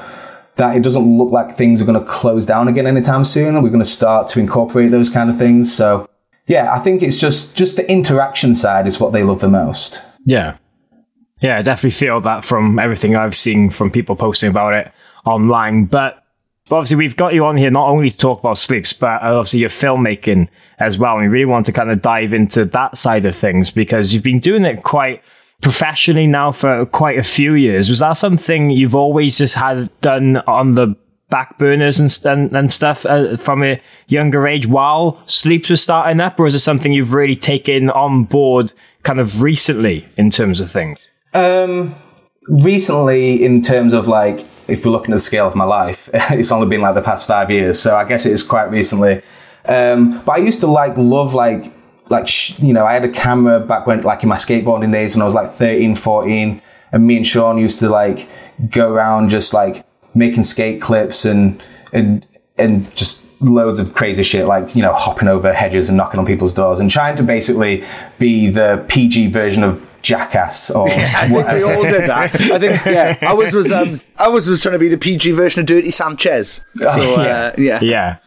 that 0.57 0.77
it 0.77 0.83
doesn't 0.83 1.17
look 1.17 1.31
like 1.31 1.51
things 1.51 1.81
are 1.81 1.85
going 1.85 1.99
to 1.99 2.05
close 2.05 2.45
down 2.45 2.67
again 2.67 2.85
anytime 2.85 3.23
soon, 3.23 3.55
we're 3.63 3.69
going 3.69 3.79
to 3.79 3.85
start 3.85 4.27
to 4.29 4.39
incorporate 4.39 4.91
those 4.91 5.09
kind 5.09 5.29
of 5.29 5.37
things. 5.37 5.73
So 5.73 6.07
yeah, 6.47 6.71
I 6.71 6.79
think 6.79 7.01
it's 7.01 7.19
just, 7.19 7.57
just 7.57 7.75
the 7.75 7.89
interaction 7.91 8.53
side 8.53 8.85
is 8.85 8.99
what 8.99 9.11
they 9.11 9.23
love 9.23 9.39
the 9.39 9.49
most. 9.49 10.01
Yeah. 10.25 10.57
Yeah, 11.41 11.57
I 11.57 11.61
definitely 11.63 11.91
feel 11.91 12.21
that 12.21 12.45
from 12.45 12.79
everything 12.79 13.15
I've 13.15 13.35
seen 13.35 13.69
from 13.69 13.91
people 13.91 14.15
posting 14.15 14.49
about 14.49 14.73
it 14.73 14.91
online. 15.25 15.85
But 15.85 16.23
obviously, 16.71 16.97
we've 16.97 17.15
got 17.15 17.33
you 17.33 17.45
on 17.45 17.57
here 17.57 17.71
not 17.71 17.89
only 17.89 18.09
to 18.09 18.17
talk 18.17 18.39
about 18.39 18.57
sleeps, 18.57 18.93
but 18.93 19.21
obviously 19.21 19.59
your 19.59 19.69
filmmaking 19.69 20.47
as 20.79 20.97
well. 20.97 21.13
And 21.13 21.23
we 21.23 21.27
really 21.27 21.45
want 21.45 21.65
to 21.67 21.71
kind 21.71 21.91
of 21.91 22.01
dive 22.01 22.33
into 22.33 22.65
that 22.65 22.97
side 22.97 23.25
of 23.25 23.35
things 23.35 23.71
because 23.71 24.13
you've 24.13 24.23
been 24.23 24.39
doing 24.39 24.65
it 24.65 24.83
quite 24.83 25.21
professionally 25.61 26.27
now 26.27 26.51
for 26.51 26.85
quite 26.87 27.17
a 27.17 27.23
few 27.23 27.53
years. 27.53 27.89
Was 27.89 27.99
that 27.99 28.13
something 28.13 28.69
you've 28.69 28.95
always 28.95 29.37
just 29.37 29.55
had 29.55 29.89
done 30.01 30.37
on 30.47 30.75
the 30.75 30.95
back 31.29 31.57
burners 31.57 31.99
and 31.99 32.17
and, 32.25 32.55
and 32.55 32.71
stuff 32.71 33.05
uh, 33.05 33.35
from 33.37 33.63
a 33.63 33.81
younger 34.07 34.47
age 34.47 34.67
while 34.67 35.21
Sleeps 35.25 35.69
was 35.69 35.81
starting 35.81 36.19
up, 36.19 36.39
or 36.39 36.47
is 36.47 36.55
it 36.55 36.59
something 36.59 36.91
you've 36.91 37.13
really 37.13 37.35
taken 37.35 37.89
on 37.89 38.23
board 38.23 38.73
kind 39.03 39.19
of 39.19 39.41
recently 39.41 40.05
in 40.17 40.29
terms 40.29 40.59
of 40.59 40.69
things? 40.71 41.07
Um, 41.33 41.95
recently, 42.47 43.43
in 43.43 43.61
terms 43.61 43.93
of 43.93 44.07
like, 44.07 44.45
if 44.67 44.85
we're 44.85 44.91
looking 44.91 45.13
at 45.13 45.17
the 45.17 45.21
scale 45.21 45.47
of 45.47 45.55
my 45.55 45.63
life, 45.63 46.09
it's 46.13 46.51
only 46.51 46.67
been 46.67 46.81
like 46.81 46.95
the 46.95 47.01
past 47.01 47.27
five 47.27 47.51
years. 47.51 47.79
So 47.79 47.95
I 47.95 48.05
guess 48.07 48.25
it 48.25 48.33
is 48.33 48.43
quite 48.43 48.65
recently. 48.65 49.21
Um, 49.65 50.23
but 50.23 50.33
I 50.33 50.37
used 50.37 50.59
to 50.61 50.67
like 50.67 50.97
love 50.97 51.33
like 51.33 51.73
like 52.09 52.27
sh- 52.27 52.59
you 52.59 52.73
know 52.73 52.85
I 52.85 52.93
had 52.93 53.03
a 53.03 53.11
camera 53.11 53.59
back 53.59 53.87
when 53.87 54.01
like 54.01 54.23
in 54.23 54.29
my 54.29 54.35
skateboarding 54.35 54.91
days 54.91 55.15
when 55.15 55.21
I 55.21 55.25
was 55.25 55.33
like 55.33 55.51
13, 55.51 55.95
14, 55.95 56.61
and 56.91 57.07
me 57.07 57.17
and 57.17 57.27
Sean 57.27 57.57
used 57.57 57.79
to 57.79 57.89
like 57.89 58.27
go 58.69 58.91
around 58.91 59.29
just 59.29 59.53
like 59.53 59.85
making 60.13 60.43
skate 60.43 60.81
clips 60.81 61.25
and 61.25 61.61
and 61.93 62.25
and 62.57 62.93
just 62.95 63.25
loads 63.41 63.79
of 63.79 63.93
crazy 63.93 64.23
shit 64.23 64.45
like 64.45 64.75
you 64.75 64.81
know 64.81 64.93
hopping 64.93 65.27
over 65.27 65.51
hedges 65.51 65.89
and 65.89 65.97
knocking 65.97 66.19
on 66.19 66.25
people's 66.25 66.53
doors 66.53 66.79
and 66.79 66.89
trying 66.89 67.15
to 67.15 67.23
basically 67.23 67.83
be 68.17 68.49
the 68.49 68.83
PG 68.87 69.27
version 69.27 69.63
of 69.63 69.84
Jackass 70.05 70.69
or 70.71 70.87
I 70.89 71.27
think 71.27 71.47
we 71.53 71.63
all 71.63 71.83
did 71.83 72.05
that. 72.05 72.35
I 72.39 72.59
think 72.59 72.85
yeah. 72.85 73.17
I 73.21 73.33
was 73.33 73.53
was 73.53 73.71
um 73.71 73.99
I 74.17 74.27
was 74.27 74.47
was 74.47 74.61
trying 74.61 74.73
to 74.73 74.79
be 74.79 74.87
the 74.87 74.97
PG 74.97 75.31
version 75.31 75.61
of 75.61 75.65
Dirty 75.65 75.89
Sanchez. 75.91 76.61
So 76.77 76.85
uh, 77.21 77.53
yeah. 77.57 77.79
Yeah. 77.81 78.17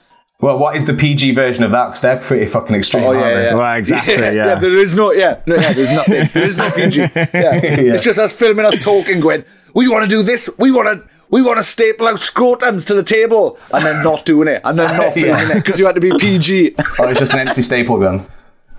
well 0.40 0.58
what 0.58 0.76
is 0.76 0.86
the 0.86 0.94
PG 0.94 1.34
version 1.34 1.62
of 1.62 1.70
that 1.70 1.86
because 1.86 2.00
they're 2.00 2.16
pretty 2.18 2.46
fucking 2.46 2.74
extreme 2.74 3.04
Oh, 3.04 3.08
aren't 3.08 3.20
yeah, 3.20 3.34
they? 3.34 3.44
yeah. 3.44 3.54
Well, 3.54 3.76
exactly. 3.78 4.14
Yeah. 4.14 4.54
There 4.56 4.76
is 4.76 4.94
no 4.96 5.12
yeah. 5.12 5.40
No, 5.46 5.54
yeah. 5.54 5.72
There's 5.72 5.94
nothing. 5.94 6.28
There 6.34 6.44
is 6.44 6.56
no 6.58 6.70
PG. 6.70 6.98
Yeah. 7.14 7.94
It's 7.94 8.04
just 8.04 8.18
us 8.18 8.32
filming 8.32 8.64
us 8.66 8.78
talking, 8.82 9.20
going, 9.20 9.44
we 9.74 9.88
want 9.88 10.02
to 10.04 10.08
do 10.10 10.22
this. 10.24 10.50
We 10.58 10.70
want 10.72 10.88
to. 10.92 11.08
We 11.30 11.42
want 11.42 11.58
to 11.58 11.62
staple 11.62 12.06
out 12.08 12.16
scrotums 12.20 12.86
to 12.86 12.94
the 12.94 13.02
table 13.02 13.58
and 13.74 13.84
then 13.84 14.02
not 14.02 14.24
doing 14.24 14.48
it 14.48 14.62
and 14.64 14.78
then 14.78 14.96
not 14.96 15.12
filming 15.22 15.50
it 15.50 15.54
because 15.56 15.78
you 15.78 15.84
had 15.84 15.94
to 15.94 16.00
be 16.00 16.10
PG. 16.18 16.74
or 16.98 17.10
it's 17.10 17.20
just 17.20 17.34
an 17.34 17.40
empty 17.46 17.60
staple 17.60 17.98
gun 18.00 18.26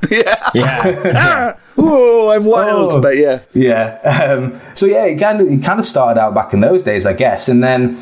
yeah. 0.12 0.50
Yeah. 0.54 1.58
Oh, 1.82 2.30
I'm 2.32 2.44
wild. 2.44 2.92
Oh. 2.92 3.02
But 3.02 3.16
yeah. 3.16 3.40
Yeah. 3.54 4.00
Um, 4.02 4.60
so 4.76 4.86
yeah, 4.86 5.06
it 5.06 5.18
kind 5.18 5.40
of 5.40 5.48
it 5.48 5.64
kind 5.64 5.80
of 5.80 5.86
started 5.86 6.20
out 6.20 6.34
back 6.36 6.54
in 6.54 6.60
those 6.60 6.84
days, 6.84 7.06
I 7.06 7.14
guess, 7.14 7.48
and 7.48 7.64
then 7.64 7.98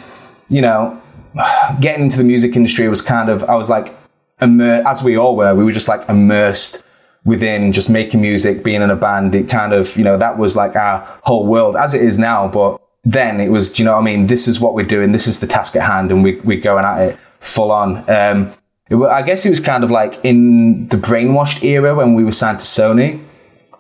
you 0.50 0.62
know, 0.62 1.00
getting 1.80 2.04
into 2.06 2.18
the 2.18 2.24
music 2.24 2.56
industry 2.56 2.88
was 2.90 3.02
kind 3.04 3.30
of 3.30 3.44
I 3.44 3.56
was 3.56 3.70
like, 3.70 3.96
immer- 4.42 4.82
as 4.86 5.04
we 5.04 5.16
all 5.16 5.36
were, 5.36 5.54
we 5.54 5.64
were 5.64 5.72
just 5.72 5.88
like 5.88 6.08
immersed 6.10 6.84
within 7.24 7.72
just 7.72 7.88
making 7.90 8.20
music, 8.22 8.64
being 8.64 8.82
in 8.82 8.90
a 8.90 8.96
band. 8.96 9.36
It 9.36 9.48
kind 9.48 9.74
of 9.74 9.96
you 9.96 10.04
know 10.04 10.18
that 10.18 10.40
was 10.40 10.56
like 10.56 10.76
our 10.76 11.02
whole 11.24 11.46
world 11.46 11.76
as 11.76 11.94
it 11.94 12.02
is 12.02 12.18
now, 12.18 12.48
but 12.48 12.82
then 13.04 13.40
it 13.40 13.50
was, 13.50 13.72
do 13.72 13.84
you 13.84 13.86
know 13.86 13.94
what 13.94 14.02
I 14.02 14.06
mean? 14.06 14.28
This 14.28 14.48
is 14.48 14.60
what 14.60 14.74
we're 14.74 14.86
doing. 14.86 15.12
This 15.12 15.28
is 15.28 15.40
the 15.40 15.48
task 15.48 15.76
at 15.76 15.84
hand, 15.84 16.12
and 16.12 16.24
we 16.24 16.40
we're 16.42 16.60
going 16.60 16.84
at 16.84 16.98
it 17.00 17.20
full 17.40 17.72
on. 17.72 18.10
Um, 18.10 18.54
it, 18.90 18.96
I 18.96 19.22
guess 19.22 19.46
it 19.46 19.50
was 19.50 19.60
kind 19.60 19.84
of 19.84 19.92
like 19.92 20.20
in 20.24 20.88
the 20.88 20.98
brainwashed 20.98 21.64
era 21.64 21.96
when 21.96 22.14
we 22.14 22.24
were 22.24 22.32
signed 22.32 22.60
to 22.60 22.66
Sony 22.66 23.22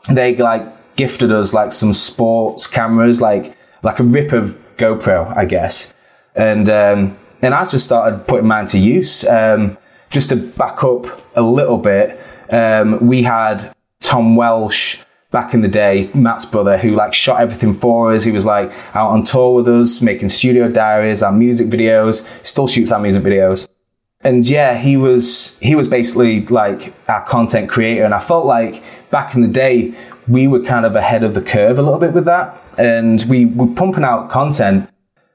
they 0.09 0.35
like 0.35 0.95
gifted 0.95 1.31
us 1.31 1.53
like 1.53 1.73
some 1.73 1.93
sports 1.93 2.67
cameras, 2.67 3.21
like 3.21 3.55
like 3.83 3.99
a 3.99 4.03
rip 4.03 4.33
of 4.33 4.59
GoPro, 4.77 5.35
I 5.35 5.45
guess. 5.45 5.93
And 6.35 6.69
um, 6.69 7.17
and 7.41 7.53
I 7.53 7.65
just 7.65 7.85
started 7.85 8.27
putting 8.27 8.47
mine 8.47 8.65
to 8.67 8.77
use. 8.77 9.25
Um, 9.27 9.77
just 10.09 10.29
to 10.29 10.37
back 10.37 10.83
up 10.83 11.05
a 11.35 11.41
little 11.41 11.77
bit, 11.77 12.17
um, 12.51 13.05
we 13.05 13.23
had 13.23 13.73
Tom 13.99 14.35
Welsh 14.35 15.03
back 15.31 15.53
in 15.53 15.59
the 15.59 15.67
day, 15.67 16.09
Matt's 16.13 16.45
brother, 16.45 16.77
who 16.77 16.91
like 16.91 17.13
shot 17.13 17.41
everything 17.41 17.73
for 17.73 18.13
us. 18.13 18.23
He 18.23 18.31
was 18.31 18.45
like 18.45 18.71
out 18.95 19.09
on 19.09 19.23
tour 19.23 19.55
with 19.55 19.67
us, 19.67 20.01
making 20.01 20.29
studio 20.29 20.69
diaries, 20.69 21.21
our 21.21 21.33
music 21.33 21.67
videos. 21.67 22.27
Still 22.45 22.67
shoots 22.67 22.91
our 22.91 22.99
music 22.99 23.23
videos 23.23 23.76
and 24.21 24.47
yeah, 24.47 24.77
he 24.77 24.97
was 24.97 25.57
he 25.59 25.75
was 25.75 25.87
basically 25.87 26.45
like 26.47 26.93
our 27.09 27.23
content 27.25 27.69
creator, 27.69 28.03
and 28.03 28.13
I 28.13 28.19
felt 28.19 28.45
like 28.45 28.83
back 29.11 29.35
in 29.35 29.41
the 29.41 29.47
day 29.47 29.95
we 30.27 30.47
were 30.47 30.61
kind 30.61 30.85
of 30.85 30.95
ahead 30.95 31.23
of 31.23 31.33
the 31.33 31.41
curve 31.41 31.79
a 31.79 31.81
little 31.81 31.99
bit 31.99 32.13
with 32.13 32.25
that, 32.25 32.61
and 32.77 33.23
we 33.29 33.45
were 33.45 33.67
pumping 33.67 34.03
out 34.03 34.29
content. 34.29 34.89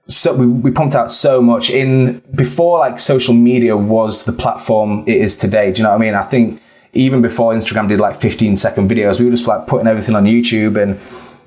So 0.08 0.34
we, 0.34 0.46
we 0.46 0.70
pumped 0.72 0.96
out 0.96 1.10
so 1.10 1.40
much 1.40 1.70
in 1.70 2.18
before 2.34 2.80
like 2.80 2.98
social 2.98 3.34
media 3.34 3.76
was 3.76 4.24
the 4.24 4.32
platform 4.32 5.04
it 5.06 5.16
is 5.16 5.36
today. 5.36 5.72
Do 5.72 5.78
you 5.78 5.84
know 5.84 5.90
what 5.90 5.96
I 5.96 6.00
mean? 6.00 6.14
I 6.14 6.24
think 6.24 6.60
even 6.92 7.22
before 7.22 7.54
Instagram 7.54 7.88
did 7.88 8.00
like 8.00 8.20
15 8.20 8.56
second 8.56 8.90
videos, 8.90 9.20
we 9.20 9.26
were 9.26 9.30
just 9.30 9.46
like 9.46 9.66
putting 9.66 9.86
everything 9.86 10.16
on 10.16 10.24
YouTube, 10.24 10.76
and 10.76 10.98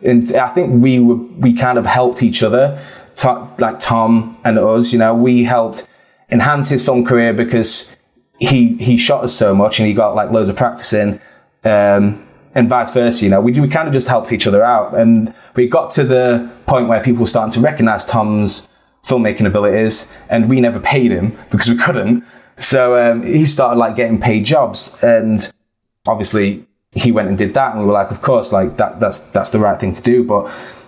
and 0.07 0.35
I 0.37 0.47
think 0.49 0.81
we 0.81 0.99
were 0.99 1.15
we 1.15 1.53
kind 1.53 1.77
of 1.77 1.85
helped 1.85 2.23
each 2.23 2.43
other, 2.43 2.81
to, 3.17 3.47
like 3.59 3.77
Tom 3.79 4.37
and 4.45 4.57
us. 4.57 4.93
You 4.93 4.99
know, 4.99 5.13
we 5.13 5.43
helped 5.43 5.87
enhance 6.29 6.69
his 6.69 6.83
film 6.83 7.05
career 7.05 7.33
because 7.33 7.95
he 8.39 8.75
he 8.77 8.97
shot 8.97 9.23
us 9.23 9.33
so 9.33 9.55
much 9.55 9.79
and 9.79 9.87
he 9.87 9.93
got 9.93 10.15
like 10.15 10.31
loads 10.31 10.49
of 10.49 10.55
practice 10.55 10.93
in, 10.93 11.21
um, 11.63 12.27
and 12.53 12.69
vice 12.69 12.91
versa. 12.93 13.23
You 13.23 13.31
know, 13.31 13.41
we 13.41 13.59
we 13.59 13.67
kind 13.67 13.87
of 13.87 13.93
just 13.93 14.07
helped 14.07 14.31
each 14.31 14.47
other 14.47 14.63
out, 14.63 14.95
and 14.95 15.33
we 15.55 15.67
got 15.67 15.91
to 15.91 16.03
the 16.03 16.49
point 16.65 16.87
where 16.87 17.01
people 17.03 17.21
were 17.21 17.27
starting 17.27 17.53
to 17.53 17.59
recognize 17.59 18.05
Tom's 18.05 18.69
filmmaking 19.03 19.45
abilities, 19.45 20.11
and 20.29 20.49
we 20.49 20.59
never 20.59 20.79
paid 20.79 21.11
him 21.11 21.37
because 21.49 21.69
we 21.69 21.77
couldn't. 21.77 22.23
So 22.57 22.97
um, 22.97 23.23
he 23.23 23.45
started 23.45 23.77
like 23.77 23.95
getting 23.95 24.19
paid 24.19 24.45
jobs, 24.45 25.01
and 25.03 25.51
obviously 26.07 26.65
he 26.91 27.11
went 27.11 27.27
and 27.27 27.37
did 27.37 27.53
that, 27.53 27.71
and 27.71 27.81
we 27.81 27.85
were 27.85 27.93
like, 27.93 28.11
of 28.11 28.21
course, 28.21 28.51
like 28.51 28.77
that 28.77 28.99
that's 28.99 29.25
that's 29.27 29.49
the 29.49 29.59
right 29.59 29.79
thing 29.79 29.93
to 29.93 30.01
do, 30.01 30.23
but 30.23 30.45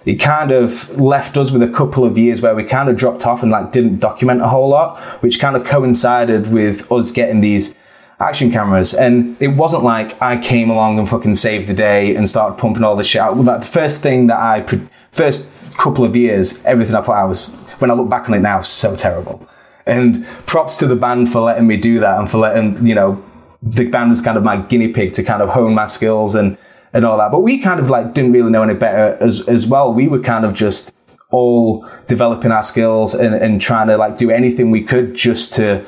it 0.07 0.21
kind 0.21 0.53
of 0.53 0.97
left 0.97 1.37
us 1.37 1.51
with 1.51 1.61
a 1.61 1.67
couple 1.67 2.05
of 2.05 2.17
years 2.17 2.41
where 2.41 2.55
we 2.55 2.63
kind 2.63 2.87
of 2.87 2.95
dropped 2.95 3.27
off 3.27 3.43
and 3.43 3.51
like 3.51 3.73
didn't 3.73 3.99
document 3.99 4.41
a 4.41 4.47
whole 4.47 4.69
lot, 4.69 4.97
which 5.21 5.37
kind 5.37 5.57
of 5.57 5.65
coincided 5.65 6.47
with 6.47 6.89
us 6.89 7.11
getting 7.11 7.41
these 7.41 7.75
action 8.21 8.49
cameras. 8.49 8.93
And 8.93 9.35
it 9.41 9.49
wasn't 9.49 9.83
like 9.83 10.19
I 10.21 10.41
came 10.41 10.69
along 10.69 10.97
and 10.97 11.09
fucking 11.09 11.35
saved 11.35 11.67
the 11.67 11.73
day 11.73 12.15
and 12.15 12.27
started 12.27 12.57
pumping 12.57 12.85
all 12.85 12.95
the 12.95 13.03
shit 13.03 13.19
out. 13.19 13.35
Like 13.35 13.59
the 13.59 13.65
first 13.65 14.01
thing 14.01 14.27
that 14.27 14.39
I, 14.39 14.61
pro- 14.61 14.87
first 15.11 15.51
couple 15.77 16.05
of 16.05 16.15
years, 16.15 16.63
everything 16.63 16.95
I 16.95 17.01
put 17.01 17.13
out 17.13 17.27
was, 17.27 17.49
when 17.79 17.91
I 17.91 17.93
look 17.93 18.09
back 18.09 18.29
on 18.29 18.33
it 18.33 18.39
now, 18.39 18.61
so 18.61 18.95
terrible. 18.95 19.45
And 19.85 20.25
props 20.45 20.77
to 20.77 20.87
the 20.87 20.95
band 20.95 21.33
for 21.33 21.41
letting 21.41 21.67
me 21.67 21.75
do 21.75 21.99
that 21.99 22.17
and 22.17 22.31
for 22.31 22.37
letting, 22.37 22.87
you 22.87 22.95
know, 22.95 23.21
the 23.61 23.89
band 23.89 24.11
was 24.11 24.21
kind 24.21 24.37
of 24.37 24.43
my 24.45 24.55
guinea 24.55 24.87
pig 24.87 25.11
to 25.13 25.23
kind 25.23 25.41
of 25.41 25.49
hone 25.49 25.75
my 25.75 25.87
skills 25.87 26.33
and, 26.33 26.57
and 26.93 27.05
all 27.05 27.17
that. 27.17 27.31
But 27.31 27.39
we 27.39 27.59
kind 27.59 27.79
of 27.79 27.89
like 27.89 28.13
didn't 28.13 28.31
really 28.31 28.51
know 28.51 28.63
any 28.63 28.73
better 28.73 29.17
as, 29.21 29.47
as 29.47 29.65
well. 29.65 29.93
We 29.93 30.07
were 30.07 30.19
kind 30.19 30.45
of 30.45 30.53
just 30.53 30.93
all 31.29 31.87
developing 32.07 32.51
our 32.51 32.63
skills 32.63 33.13
and, 33.13 33.35
and 33.35 33.59
trying 33.59 33.87
to 33.87 33.97
like 33.97 34.17
do 34.17 34.31
anything 34.31 34.71
we 34.71 34.81
could 34.81 35.13
just 35.13 35.53
to 35.53 35.85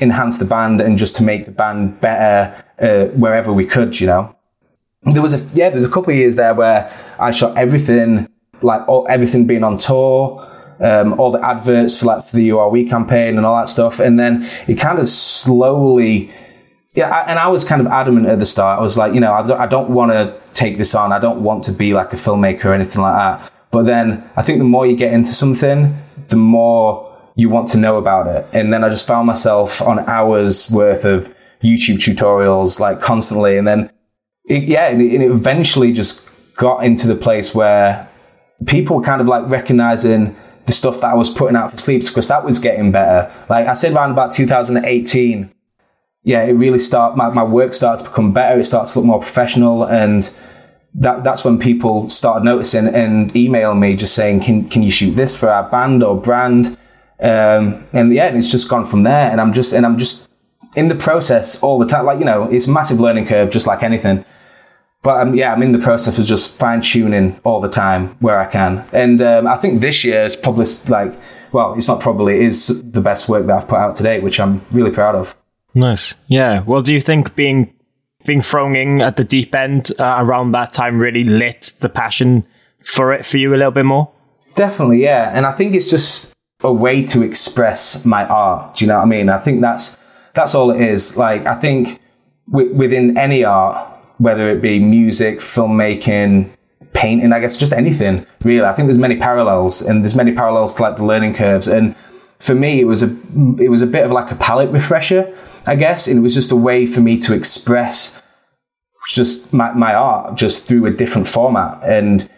enhance 0.00 0.38
the 0.38 0.44
band 0.44 0.80
and 0.80 0.98
just 0.98 1.16
to 1.16 1.22
make 1.22 1.46
the 1.46 1.52
band 1.52 2.00
better 2.00 2.64
uh, 2.78 3.06
wherever 3.16 3.52
we 3.52 3.64
could, 3.64 3.98
you 4.00 4.06
know. 4.06 4.36
There 5.02 5.22
was 5.22 5.34
a 5.34 5.54
yeah, 5.54 5.70
there's 5.70 5.84
a 5.84 5.88
couple 5.88 6.12
of 6.12 6.16
years 6.16 6.36
there 6.36 6.54
where 6.54 6.92
I 7.18 7.32
shot 7.32 7.56
everything, 7.56 8.28
like 8.60 8.86
all, 8.88 9.06
everything 9.08 9.46
being 9.46 9.64
on 9.64 9.78
tour, 9.78 10.46
um, 10.78 11.18
all 11.18 11.32
the 11.32 11.44
adverts 11.44 11.98
for 11.98 12.06
like 12.06 12.24
for 12.24 12.36
the 12.36 12.50
URW 12.50 12.88
campaign 12.88 13.36
and 13.36 13.44
all 13.44 13.56
that 13.56 13.68
stuff, 13.68 13.98
and 13.98 14.18
then 14.18 14.48
it 14.68 14.76
kind 14.76 15.00
of 15.00 15.08
slowly 15.08 16.32
yeah, 16.94 17.08
I, 17.08 17.30
and 17.30 17.38
I 17.38 17.48
was 17.48 17.64
kind 17.64 17.80
of 17.80 17.86
adamant 17.86 18.26
at 18.26 18.38
the 18.38 18.46
start. 18.46 18.78
I 18.78 18.82
was 18.82 18.98
like, 18.98 19.14
you 19.14 19.20
know, 19.20 19.32
I 19.32 19.46
don't, 19.46 19.60
I 19.60 19.66
don't 19.66 19.90
want 19.90 20.12
to 20.12 20.38
take 20.52 20.76
this 20.76 20.94
on. 20.94 21.12
I 21.12 21.18
don't 21.18 21.42
want 21.42 21.64
to 21.64 21.72
be 21.72 21.94
like 21.94 22.12
a 22.12 22.16
filmmaker 22.16 22.66
or 22.66 22.74
anything 22.74 23.00
like 23.00 23.16
that. 23.16 23.52
But 23.70 23.84
then 23.84 24.28
I 24.36 24.42
think 24.42 24.58
the 24.58 24.64
more 24.64 24.86
you 24.86 24.94
get 24.94 25.14
into 25.14 25.30
something, 25.30 25.96
the 26.28 26.36
more 26.36 27.08
you 27.34 27.48
want 27.48 27.68
to 27.68 27.78
know 27.78 27.96
about 27.96 28.26
it. 28.26 28.44
And 28.54 28.72
then 28.72 28.84
I 28.84 28.90
just 28.90 29.06
found 29.06 29.26
myself 29.26 29.80
on 29.80 30.00
hours 30.00 30.70
worth 30.70 31.06
of 31.06 31.34
YouTube 31.62 31.96
tutorials, 31.96 32.78
like 32.78 33.00
constantly. 33.00 33.56
And 33.56 33.66
then, 33.66 33.90
it, 34.44 34.64
yeah, 34.64 34.88
and 34.88 35.00
it, 35.00 35.14
and 35.14 35.22
it 35.22 35.30
eventually 35.30 35.92
just 35.92 36.28
got 36.56 36.84
into 36.84 37.06
the 37.06 37.16
place 37.16 37.54
where 37.54 38.06
people 38.66 38.96
were 38.96 39.02
kind 39.02 39.22
of 39.22 39.28
like 39.28 39.48
recognizing 39.48 40.36
the 40.66 40.72
stuff 40.72 41.00
that 41.00 41.10
I 41.10 41.14
was 41.14 41.30
putting 41.30 41.56
out 41.56 41.70
for 41.70 41.78
sleeps 41.78 42.08
because 42.08 42.28
that 42.28 42.44
was 42.44 42.58
getting 42.58 42.92
better. 42.92 43.32
Like 43.48 43.66
I 43.66 43.72
said 43.74 43.94
around 43.94 44.10
about 44.10 44.32
2018, 44.32 45.50
yeah, 46.24 46.42
it 46.42 46.52
really 46.52 46.78
start 46.78 47.16
my, 47.16 47.30
my 47.30 47.42
work 47.42 47.74
started 47.74 48.04
to 48.04 48.10
become 48.10 48.32
better. 48.32 48.60
It 48.60 48.64
started 48.64 48.92
to 48.92 49.00
look 49.00 49.06
more 49.06 49.20
professional, 49.20 49.84
and 49.84 50.22
that 50.94 51.24
that's 51.24 51.44
when 51.44 51.58
people 51.58 52.08
started 52.08 52.44
noticing 52.44 52.86
and 52.86 53.34
emailing 53.36 53.80
me 53.80 53.96
just 53.96 54.14
saying, 54.14 54.40
"Can 54.40 54.68
can 54.68 54.82
you 54.82 54.90
shoot 54.90 55.12
this 55.12 55.38
for 55.38 55.48
our 55.48 55.68
band 55.68 56.02
or 56.02 56.20
brand?" 56.20 56.78
Um, 57.20 57.86
and 57.92 58.12
yeah, 58.12 58.26
and 58.26 58.36
it's 58.36 58.50
just 58.50 58.68
gone 58.68 58.86
from 58.86 59.02
there. 59.02 59.30
And 59.30 59.40
I'm 59.40 59.52
just 59.52 59.72
and 59.72 59.84
I'm 59.84 59.98
just 59.98 60.28
in 60.76 60.88
the 60.88 60.94
process 60.94 61.60
all 61.62 61.78
the 61.78 61.86
time. 61.86 62.04
Like 62.06 62.20
you 62.20 62.24
know, 62.24 62.44
it's 62.44 62.68
massive 62.68 63.00
learning 63.00 63.26
curve, 63.26 63.50
just 63.50 63.66
like 63.66 63.82
anything. 63.82 64.24
But 65.02 65.26
um, 65.26 65.34
yeah, 65.34 65.52
I'm 65.52 65.62
in 65.62 65.72
the 65.72 65.80
process 65.80 66.18
of 66.18 66.26
just 66.26 66.56
fine 66.56 66.80
tuning 66.80 67.40
all 67.42 67.60
the 67.60 67.68
time 67.68 68.16
where 68.20 68.38
I 68.38 68.46
can. 68.46 68.86
And 68.92 69.20
um, 69.20 69.48
I 69.48 69.56
think 69.56 69.80
this 69.80 70.04
year 70.04 70.22
is 70.22 70.36
probably 70.36 70.66
like, 70.88 71.12
well, 71.50 71.74
it's 71.74 71.88
not 71.88 72.00
probably, 72.00 72.36
it 72.36 72.42
is 72.42 72.82
the 72.92 73.00
best 73.00 73.28
work 73.28 73.46
that 73.48 73.62
I've 73.62 73.68
put 73.68 73.78
out 73.78 73.96
today, 73.96 74.20
which 74.20 74.38
I'm 74.38 74.64
really 74.70 74.92
proud 74.92 75.16
of. 75.16 75.36
Nice. 75.74 76.14
Yeah. 76.26 76.62
Well, 76.62 76.82
do 76.82 76.92
you 76.92 77.00
think 77.00 77.34
being 77.34 77.74
being 78.24 78.42
thrown 78.42 78.76
in 78.76 79.00
at 79.00 79.16
the 79.16 79.24
deep 79.24 79.54
end 79.54 79.90
uh, 79.98 80.16
around 80.18 80.52
that 80.52 80.72
time 80.72 81.00
really 81.00 81.24
lit 81.24 81.72
the 81.80 81.88
passion 81.88 82.46
for 82.84 83.12
it 83.12 83.26
for 83.26 83.38
you 83.38 83.54
a 83.54 83.56
little 83.56 83.72
bit 83.72 83.84
more? 83.84 84.10
Definitely, 84.54 85.02
yeah. 85.02 85.30
And 85.34 85.46
I 85.46 85.52
think 85.52 85.74
it's 85.74 85.90
just 85.90 86.32
a 86.62 86.72
way 86.72 87.04
to 87.06 87.22
express 87.22 88.04
my 88.04 88.26
art. 88.26 88.76
Do 88.76 88.84
you 88.84 88.88
know 88.88 88.98
what 88.98 89.04
I 89.04 89.06
mean? 89.06 89.28
I 89.28 89.38
think 89.38 89.60
that's 89.60 89.98
that's 90.34 90.54
all 90.54 90.70
it 90.70 90.80
is. 90.80 91.16
Like 91.16 91.46
I 91.46 91.54
think 91.54 92.00
w- 92.50 92.74
within 92.74 93.18
any 93.18 93.44
art, 93.44 93.88
whether 94.18 94.50
it 94.50 94.60
be 94.62 94.78
music, 94.78 95.38
filmmaking, 95.38 96.50
painting, 96.92 97.32
I 97.32 97.40
guess 97.40 97.56
just 97.56 97.72
anything 97.72 98.26
really. 98.44 98.64
I 98.64 98.72
think 98.72 98.88
there's 98.88 98.98
many 98.98 99.16
parallels, 99.16 99.82
and 99.82 100.04
there's 100.04 100.16
many 100.16 100.32
parallels 100.32 100.74
to 100.74 100.82
like 100.82 100.96
the 100.96 101.04
learning 101.04 101.34
curves. 101.34 101.66
And 101.66 101.96
for 102.38 102.54
me, 102.54 102.80
it 102.80 102.84
was 102.84 103.02
a 103.02 103.06
it 103.60 103.70
was 103.70 103.82
a 103.82 103.86
bit 103.86 104.04
of 104.04 104.12
like 104.12 104.30
a 104.30 104.36
palette 104.36 104.70
refresher, 104.70 105.34
I 105.66 105.76
guess, 105.76 106.08
and 106.08 106.18
it 106.18 106.22
was 106.22 106.34
just 106.34 106.52
a 106.52 106.56
way 106.56 106.86
for 106.86 107.00
me 107.00 107.18
to 107.20 107.34
express 107.34 108.20
just 109.08 109.52
my, 109.52 109.72
my 109.72 109.94
art 109.94 110.36
just 110.36 110.66
through 110.66 110.86
a 110.86 110.90
different 110.90 111.26
format. 111.26 111.80
And 111.82 112.28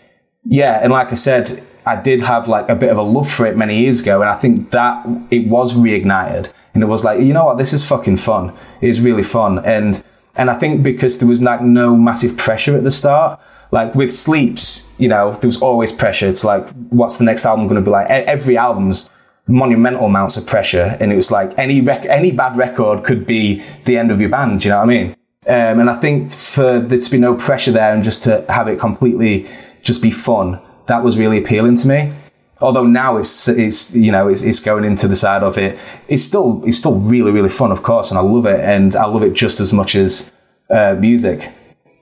yeah, 0.44 0.80
and 0.82 0.92
like 0.92 1.12
I 1.12 1.14
said, 1.14 1.62
I 1.87 2.00
did 2.00 2.22
have 2.22 2.48
like 2.48 2.68
a 2.68 2.74
bit 2.74 2.90
of 2.90 2.96
a 2.96 3.02
love 3.02 3.30
for 3.30 3.46
it 3.46 3.56
many 3.56 3.80
years 3.80 4.02
ago, 4.02 4.20
and 4.20 4.30
I 4.30 4.37
think 4.37 4.70
that 4.70 5.06
it 5.30 5.48
was 5.48 5.74
reignited, 5.74 6.50
and 6.72 6.82
it 6.82 6.87
was 6.87 7.04
like, 7.04 7.20
you 7.20 7.32
know 7.32 7.44
what, 7.44 7.58
this 7.58 7.72
is 7.72 7.87
fucking 7.87 8.16
fun. 8.16 8.54
It's 8.80 9.00
really 9.00 9.22
fun, 9.22 9.64
and 9.64 10.02
and 10.37 10.50
I 10.50 10.54
think 10.54 10.82
because 10.82 11.18
there 11.18 11.28
was 11.28 11.42
like 11.42 11.62
no 11.62 11.96
massive 11.96 12.37
pressure 12.37 12.76
at 12.76 12.84
the 12.84 12.90
start, 12.90 13.40
like 13.70 13.94
with 13.94 14.12
Sleeps, 14.12 14.90
you 14.98 15.08
know, 15.08 15.32
there 15.32 15.48
was 15.48 15.60
always 15.60 15.92
pressure. 15.92 16.26
It's 16.26 16.44
like, 16.44 16.68
what's 16.90 17.18
the 17.18 17.24
next 17.24 17.44
album 17.44 17.66
going 17.66 17.82
to 17.82 17.84
be 17.84 17.90
like? 17.90 18.08
Every 18.08 18.56
album's 18.56 19.10
monumental 19.46 20.07
amounts 20.07 20.37
of 20.37 20.46
pressure, 20.46 20.96
and 21.00 21.12
it 21.12 21.16
was 21.16 21.30
like 21.30 21.57
any 21.59 21.80
rec- 21.80 22.07
any 22.07 22.33
bad 22.33 22.57
record 22.57 23.04
could 23.04 23.26
be 23.26 23.62
the 23.85 23.98
end 23.98 24.11
of 24.11 24.20
your 24.20 24.30
band. 24.30 24.64
You 24.64 24.70
know 24.70 24.78
what 24.78 24.85
I 24.85 24.87
mean? 24.87 25.16
Um, 25.46 25.80
and 25.80 25.90
I 25.90 25.94
think 25.94 26.30
for 26.30 26.80
there 26.80 26.98
to 26.98 27.11
be 27.11 27.18
no 27.18 27.35
pressure 27.35 27.72
there 27.72 27.92
and 27.92 28.02
just 28.02 28.22
to 28.22 28.44
have 28.48 28.66
it 28.66 28.78
completely 28.78 29.46
just 29.83 30.02
be 30.02 30.11
fun, 30.11 30.61
that 30.87 31.04
was 31.04 31.18
really 31.18 31.38
appealing 31.38 31.76
to 31.76 31.88
me. 31.88 32.12
Although 32.61 32.87
now 32.87 33.18
it's 33.18 33.48
it's 33.48 33.94
you 33.94 34.11
know 34.11 34.28
it's, 34.28 34.42
it's 34.42 34.61
going 34.61 34.85
into 34.85 35.07
the 35.09 35.16
side 35.16 35.42
of 35.42 35.59
it. 35.59 35.78
It's 36.09 36.22
still 36.22 36.62
it's 36.64 36.78
still 36.78 36.94
really 36.94 37.30
really 37.30 37.50
fun, 37.50 37.72
of 37.72 37.83
course, 37.83 38.11
and 38.11 38.18
I 38.18 38.22
love 38.22 38.46
it, 38.46 38.61
and 38.61 38.96
I 38.96 39.04
love 39.04 39.22
it 39.22 39.35
just 39.35 39.61
as 39.61 39.72
much 39.72 39.94
as 39.94 40.30
uh, 40.70 40.94
music. 40.98 41.52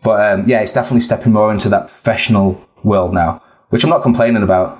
But 0.03 0.33
um, 0.33 0.45
yeah, 0.47 0.61
it's 0.61 0.73
definitely 0.73 1.01
stepping 1.01 1.33
more 1.33 1.53
into 1.53 1.69
that 1.71 1.89
professional 1.89 2.65
world 2.85 3.15
now, 3.15 3.43
which 3.71 3.83
I'm 3.83 3.91
not 3.91 4.03
complaining 4.03 4.43
about. 4.43 4.79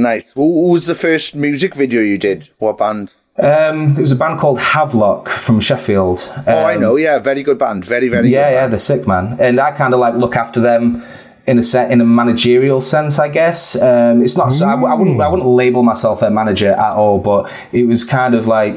Nice. 0.00 0.32
Who 0.32 0.42
who 0.42 0.68
was 0.70 0.86
the 0.86 0.94
first 0.94 1.34
music 1.34 1.74
video 1.74 2.00
you 2.00 2.16
did? 2.16 2.48
What 2.58 2.78
band? 2.78 3.12
Um, 3.38 3.94
there 3.94 4.02
was 4.02 4.12
a 4.12 4.16
band 4.16 4.40
called 4.40 4.58
Havelock 4.58 5.28
from 5.28 5.60
Sheffield. 5.60 6.30
Um, 6.36 6.44
oh, 6.46 6.64
I 6.64 6.76
know. 6.76 6.96
Yeah, 6.96 7.18
very 7.18 7.42
good 7.42 7.58
band. 7.58 7.84
Very, 7.84 8.08
very 8.08 8.28
yeah, 8.28 8.48
good. 8.48 8.54
yeah, 8.54 8.60
band. 8.62 8.72
they're 8.72 8.78
sick, 8.78 9.06
man. 9.06 9.36
And 9.38 9.60
I 9.60 9.72
kind 9.72 9.94
of 9.94 10.00
like 10.00 10.14
look 10.14 10.36
after 10.36 10.60
them 10.60 11.02
in 11.46 11.58
a 11.58 11.62
set 11.62 11.90
in 11.90 12.00
a 12.00 12.04
managerial 12.04 12.80
sense, 12.80 13.18
I 13.18 13.28
guess. 13.28 13.80
Um, 13.80 14.22
it's 14.22 14.36
not 14.36 14.50
so 14.50 14.66
I, 14.66 14.74
I 14.74 14.94
wouldn't 14.94 15.20
I 15.20 15.28
wouldn't 15.28 15.48
label 15.48 15.82
myself 15.82 16.20
their 16.20 16.30
manager 16.30 16.72
at 16.72 16.92
all, 16.92 17.18
but 17.18 17.50
it 17.72 17.84
was 17.84 18.04
kind 18.04 18.34
of 18.34 18.46
like 18.46 18.76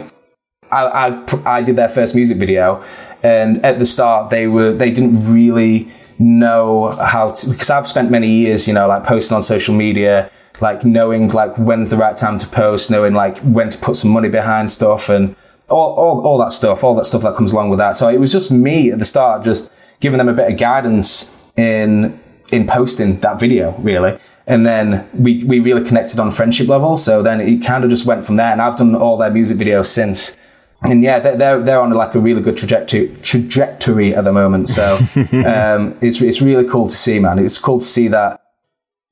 I, 0.71 0.85
I 0.85 1.57
I 1.57 1.61
did 1.61 1.75
their 1.77 1.89
first 1.89 2.15
music 2.15 2.37
video, 2.37 2.83
and 3.21 3.65
at 3.65 3.79
the 3.79 3.85
start 3.85 4.29
they 4.29 4.47
were 4.47 4.73
they 4.73 4.91
didn't 4.91 5.31
really 5.31 5.91
know 6.19 6.91
how 6.91 7.31
to 7.31 7.49
because 7.49 7.69
I've 7.69 7.87
spent 7.87 8.11
many 8.11 8.27
years, 8.29 8.67
you 8.67 8.73
know, 8.73 8.87
like 8.87 9.03
posting 9.03 9.35
on 9.35 9.41
social 9.41 9.73
media 9.75 10.29
like 10.63 10.85
knowing 10.85 11.27
like 11.27 11.53
when's 11.57 11.89
the 11.89 11.97
right 11.97 12.15
time 12.15 12.37
to 12.39 12.47
post, 12.47 12.89
knowing 12.89 13.13
like 13.13 13.37
when 13.39 13.69
to 13.69 13.77
put 13.77 13.97
some 13.97 14.11
money 14.11 14.29
behind 14.29 14.71
stuff 14.71 15.09
and 15.09 15.35
all, 15.67 15.93
all, 15.95 16.25
all 16.25 16.37
that 16.37 16.53
stuff, 16.53 16.85
all 16.85 16.95
that 16.95 17.05
stuff 17.05 17.21
that 17.21 17.35
comes 17.35 17.51
along 17.51 17.69
with 17.69 17.79
that. 17.79 17.97
So 17.97 18.07
it 18.07 18.17
was 18.17 18.31
just 18.31 18.49
me 18.49 18.89
at 18.89 18.97
the 18.97 19.05
start, 19.05 19.43
just 19.43 19.69
giving 19.99 20.17
them 20.19 20.29
a 20.29 20.33
bit 20.33 20.49
of 20.49 20.57
guidance 20.57 21.35
in, 21.57 22.17
in 22.53 22.65
posting 22.65 23.19
that 23.19 23.41
video 23.41 23.75
really. 23.79 24.17
And 24.47 24.65
then 24.65 25.09
we, 25.13 25.43
we 25.43 25.59
really 25.59 25.85
connected 25.85 26.17
on 26.17 26.31
friendship 26.31 26.69
level. 26.69 26.95
So 26.95 27.21
then 27.21 27.41
it 27.41 27.65
kind 27.65 27.83
of 27.83 27.89
just 27.89 28.05
went 28.05 28.23
from 28.23 28.37
there 28.37 28.51
and 28.53 28.61
I've 28.61 28.77
done 28.77 28.95
all 28.95 29.17
their 29.17 29.31
music 29.31 29.57
videos 29.57 29.87
since. 29.87 30.37
And 30.81 31.03
yeah, 31.03 31.19
they're, 31.19 31.35
they're, 31.35 31.61
they're 31.61 31.81
on 31.81 31.91
like 31.91 32.15
a 32.15 32.19
really 32.19 32.41
good 32.41 32.55
trajectory, 32.55 33.13
trajectory 33.21 34.15
at 34.15 34.23
the 34.23 34.31
moment. 34.31 34.69
So, 34.69 34.95
um, 35.45 35.97
it's, 36.01 36.21
it's 36.21 36.41
really 36.41 36.67
cool 36.69 36.87
to 36.87 36.95
see, 36.95 37.19
man. 37.19 37.37
It's 37.37 37.57
cool 37.57 37.79
to 37.79 37.85
see 37.85 38.07
that 38.09 38.42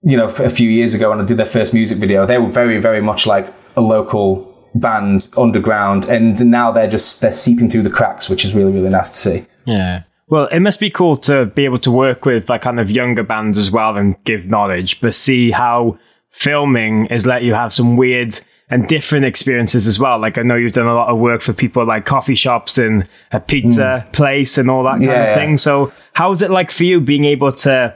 you 0.04 0.18
know, 0.18 0.28
a 0.28 0.50
few 0.50 0.70
years 0.70 0.94
ago 0.94 1.10
when 1.12 1.20
I 1.20 1.26
did 1.26 1.38
their 1.38 1.46
first 1.46 1.74
music 1.74 1.98
video, 1.98 2.26
they 2.26 2.38
were 2.38 2.50
very, 2.50 2.80
very 2.80 3.02
much 3.02 3.28
like 3.28 3.54
a 3.76 3.82
local 3.82 4.48
band 4.76 5.28
underground. 5.38 6.06
And 6.06 6.50
now 6.50 6.72
they're 6.72 6.90
just, 6.90 7.22
they're 7.22 7.34
seeping 7.34 7.70
through 7.70 7.84
the 7.84 7.90
cracks, 7.90 8.30
which 8.30 8.44
is 8.44 8.54
really, 8.56 8.72
really 8.72 8.90
nice 8.90 9.12
to 9.12 9.18
see. 9.18 9.46
Yeah. 9.66 10.04
Well, 10.28 10.48
it 10.48 10.62
must 10.62 10.80
be 10.80 10.90
cool 10.90 11.18
to 11.18 11.46
be 11.48 11.66
able 11.66 11.80
to 11.80 11.92
work 11.92 12.26
with 12.26 12.50
like 12.50 12.62
kind 12.62 12.80
of 12.80 12.90
younger 12.90 13.22
bands 13.24 13.58
as 13.58 13.70
well 13.70 13.98
and 13.98 14.16
give 14.24 14.48
knowledge, 14.48 15.02
but 15.02 15.14
see 15.14 15.52
how 15.52 16.00
filming 16.30 17.08
is 17.08 17.26
let 17.26 17.44
you 17.44 17.54
have 17.54 17.74
some 17.74 17.98
weird 17.98 18.40
and 18.70 18.88
different 18.88 19.26
experiences 19.26 19.86
as 19.86 20.00
well. 20.00 20.18
Like 20.18 20.38
I 20.38 20.44
know 20.44 20.56
you've 20.56 20.72
done 20.72 20.88
a 20.88 20.96
lot 20.96 21.10
of 21.10 21.20
work 21.20 21.42
for 21.42 21.52
people 21.52 21.86
like 21.86 22.06
coffee 22.06 22.36
shops 22.36 22.78
and 22.78 23.08
a 23.34 23.42
pizza 23.42 24.06
mm. 24.08 24.14
place 24.14 24.58
and 24.58 24.72
all 24.72 24.84
that 24.84 24.92
kind 24.92 25.04
Yeah, 25.04 25.24
of 25.26 25.36
thing. 25.36 25.50
yeah. 25.52 25.56
So 25.58 25.92
how 26.14 26.32
is 26.32 26.42
it 26.42 26.50
like 26.50 26.72
for 26.72 26.86
you 26.86 27.02
being 27.02 27.26
able 27.26 27.52
to 27.52 27.94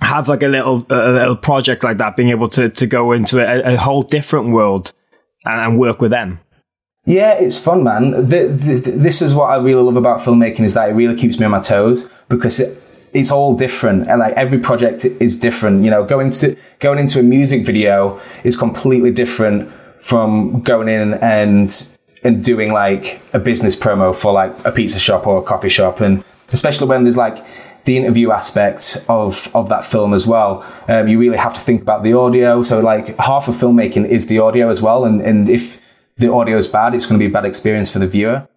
have 0.00 0.28
like 0.28 0.42
a 0.42 0.48
little 0.48 0.86
a 0.90 1.12
little 1.12 1.36
project 1.36 1.84
like 1.84 1.98
that, 1.98 2.16
being 2.16 2.30
able 2.30 2.48
to 2.48 2.68
to 2.68 2.86
go 2.86 3.12
into 3.12 3.38
a, 3.40 3.74
a 3.74 3.76
whole 3.76 4.02
different 4.02 4.50
world 4.50 4.92
and, 5.44 5.60
and 5.60 5.78
work 5.78 6.00
with 6.00 6.10
them? 6.10 6.40
Yeah, 7.04 7.32
it's 7.32 7.58
fun, 7.58 7.84
man. 7.84 8.28
Th 8.28 8.60
th 8.60 8.84
this 8.84 9.22
is 9.22 9.34
what 9.34 9.46
I 9.46 9.56
really 9.56 9.82
love 9.82 9.96
about 9.96 10.20
filmmaking 10.20 10.60
is 10.60 10.74
that 10.74 10.90
it 10.90 10.92
really 10.92 11.16
keeps 11.16 11.38
me 11.38 11.46
on 11.46 11.50
my 11.52 11.60
toes 11.60 12.08
because 12.28 12.60
it, 12.60 12.82
it's 13.14 13.30
all 13.30 13.54
different 13.54 14.08
and 14.08 14.20
like 14.20 14.34
every 14.34 14.58
project 14.58 15.04
is 15.04 15.38
different. 15.38 15.84
You 15.84 15.90
know, 15.90 16.04
going 16.04 16.30
to 16.30 16.56
going 16.80 16.98
into 16.98 17.18
a 17.20 17.22
music 17.22 17.64
video 17.64 18.20
is 18.44 18.56
completely 18.56 19.10
different 19.10 19.70
from 19.98 20.60
going 20.60 20.88
in 20.88 21.14
and 21.14 21.68
and 22.24 22.44
doing 22.44 22.72
like 22.72 23.22
a 23.32 23.38
business 23.38 23.74
promo 23.74 24.14
for 24.14 24.32
like 24.32 24.52
a 24.64 24.72
pizza 24.72 24.98
shop 24.98 25.26
or 25.26 25.38
a 25.38 25.42
coffee 25.42 25.68
shop, 25.68 26.00
and 26.00 26.22
especially 26.52 26.88
when 26.88 27.04
there's 27.04 27.16
like 27.16 27.38
the 27.84 27.96
interview 27.96 28.30
aspect 28.30 29.04
of 29.08 29.50
of 29.54 29.68
that 29.68 29.84
film 29.84 30.12
as 30.14 30.26
well. 30.26 30.64
Um, 30.88 31.08
you 31.08 31.18
really 31.18 31.38
have 31.38 31.54
to 31.54 31.60
think 31.60 31.82
about 31.82 32.02
the 32.02 32.12
audio. 32.12 32.62
So 32.62 32.80
like 32.80 33.16
half 33.18 33.48
of 33.48 33.54
filmmaking 33.54 34.06
is 34.08 34.26
the 34.26 34.38
audio 34.38 34.68
as 34.68 34.82
well, 34.82 35.04
and 35.04 35.20
and 35.22 35.48
if 35.48 35.80
the 36.16 36.32
audio 36.32 36.56
is 36.56 36.68
bad, 36.68 36.94
it's 36.94 37.06
going 37.06 37.18
to 37.18 37.24
be 37.24 37.30
a 37.30 37.32
bad 37.32 37.44
experience 37.44 37.90
for 37.90 37.98
the 37.98 38.06
viewer. 38.06 38.48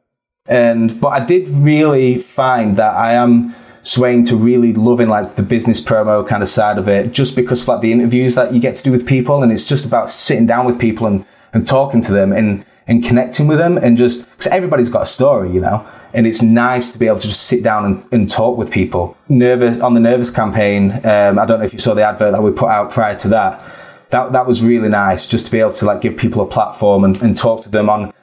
And 0.47 0.99
but 0.99 1.09
I 1.09 1.23
did 1.23 1.47
really 1.49 2.17
find 2.17 2.75
that 2.77 2.95
I 2.95 3.13
am 3.13 3.55
swaying 3.83 4.25
to 4.25 4.35
really 4.35 4.73
loving 4.73 5.09
like 5.09 5.35
the 5.35 5.43
business 5.43 5.79
promo 5.81 6.27
kind 6.27 6.43
of 6.43 6.49
side 6.49 6.77
of 6.77 6.87
it, 6.87 7.11
just 7.11 7.35
because 7.35 7.61
of, 7.63 7.67
like 7.67 7.81
the 7.81 7.91
interviews 7.91 8.35
that 8.35 8.53
you 8.53 8.59
get 8.59 8.75
to 8.75 8.83
do 8.83 8.91
with 8.91 9.07
people, 9.07 9.43
and 9.43 9.51
it's 9.51 9.67
just 9.67 9.85
about 9.85 10.11
sitting 10.11 10.45
down 10.45 10.65
with 10.65 10.79
people 10.79 11.07
and 11.07 11.25
and 11.53 11.67
talking 11.67 12.01
to 12.01 12.11
them 12.11 12.31
and 12.33 12.65
and 12.87 13.03
connecting 13.03 13.47
with 13.47 13.59
them, 13.59 13.77
and 13.77 13.97
just 13.97 14.29
because 14.31 14.47
everybody's 14.47 14.89
got 14.89 15.03
a 15.03 15.05
story, 15.05 15.51
you 15.51 15.61
know. 15.61 15.85
And 16.13 16.27
it's 16.27 16.41
nice 16.41 16.91
to 16.91 16.99
be 16.99 17.07
able 17.07 17.19
to 17.19 17.27
just 17.27 17.43
sit 17.47 17.63
down 17.63 17.85
and, 17.85 18.13
and 18.13 18.29
talk 18.29 18.57
with 18.57 18.71
people. 18.71 19.17
Nervous 19.29 19.79
on 19.79 19.93
the 19.93 19.99
Nervous 19.99 20.29
campaign. 20.29 20.91
Um, 21.05 21.39
I 21.39 21.45
don't 21.45 21.59
know 21.59 21.65
if 21.65 21.73
you 21.73 21.79
saw 21.79 21.93
the 21.93 22.03
advert 22.03 22.33
that 22.33 22.43
we 22.43 22.51
put 22.51 22.69
out 22.69 22.91
prior 22.91 23.15
to 23.15 23.27
that. 23.29 23.63
That 24.09 24.33
that 24.33 24.45
was 24.45 24.61
really 24.61 24.89
nice, 24.89 25.25
just 25.25 25.45
to 25.45 25.51
be 25.51 25.59
able 25.59 25.71
to 25.73 25.85
like 25.85 26.01
give 26.01 26.17
people 26.17 26.41
a 26.41 26.45
platform 26.45 27.05
and, 27.05 27.21
and 27.21 27.37
talk 27.37 27.63
to 27.63 27.69
them 27.69 27.89
on 27.89 28.13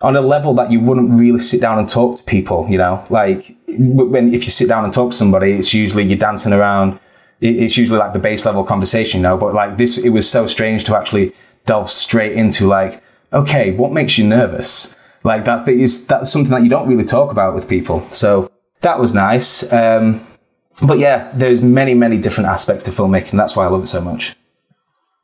on 0.00 0.16
a 0.16 0.20
level 0.20 0.54
that 0.54 0.70
you 0.70 0.80
wouldn't 0.80 1.18
really 1.18 1.38
sit 1.38 1.60
down 1.60 1.78
and 1.78 1.88
talk 1.88 2.18
to 2.18 2.22
people, 2.24 2.66
you 2.68 2.76
know, 2.76 3.06
like 3.08 3.56
when, 3.68 4.34
if 4.34 4.44
you 4.44 4.50
sit 4.50 4.68
down 4.68 4.84
and 4.84 4.92
talk 4.92 5.10
to 5.10 5.16
somebody, 5.16 5.52
it's 5.52 5.72
usually 5.72 6.04
you're 6.04 6.18
dancing 6.18 6.52
around. 6.52 6.98
It's 7.40 7.76
usually 7.76 7.98
like 7.98 8.12
the 8.12 8.18
base 8.18 8.44
level 8.44 8.64
conversation, 8.64 9.20
you 9.20 9.22
know, 9.22 9.36
but 9.36 9.54
like 9.54 9.76
this, 9.78 9.98
it 9.98 10.10
was 10.10 10.30
so 10.30 10.46
strange 10.46 10.84
to 10.84 10.96
actually 10.96 11.32
delve 11.64 11.88
straight 11.88 12.32
into 12.32 12.66
like, 12.66 13.02
okay, 13.32 13.72
what 13.72 13.92
makes 13.92 14.18
you 14.18 14.26
nervous? 14.26 14.94
Like 15.24 15.46
that 15.46 15.66
is, 15.68 16.06
that's 16.06 16.30
something 16.30 16.50
that 16.50 16.62
you 16.62 16.68
don't 16.68 16.88
really 16.88 17.04
talk 17.04 17.32
about 17.32 17.54
with 17.54 17.68
people. 17.68 18.08
So 18.10 18.50
that 18.82 19.00
was 19.00 19.14
nice. 19.14 19.72
Um, 19.72 20.20
but 20.86 20.98
yeah, 20.98 21.32
there's 21.34 21.62
many, 21.62 21.94
many 21.94 22.18
different 22.18 22.48
aspects 22.48 22.84
to 22.84 22.90
filmmaking. 22.90 23.32
That's 23.32 23.56
why 23.56 23.64
I 23.64 23.68
love 23.68 23.82
it 23.82 23.86
so 23.86 24.00
much. 24.00 24.36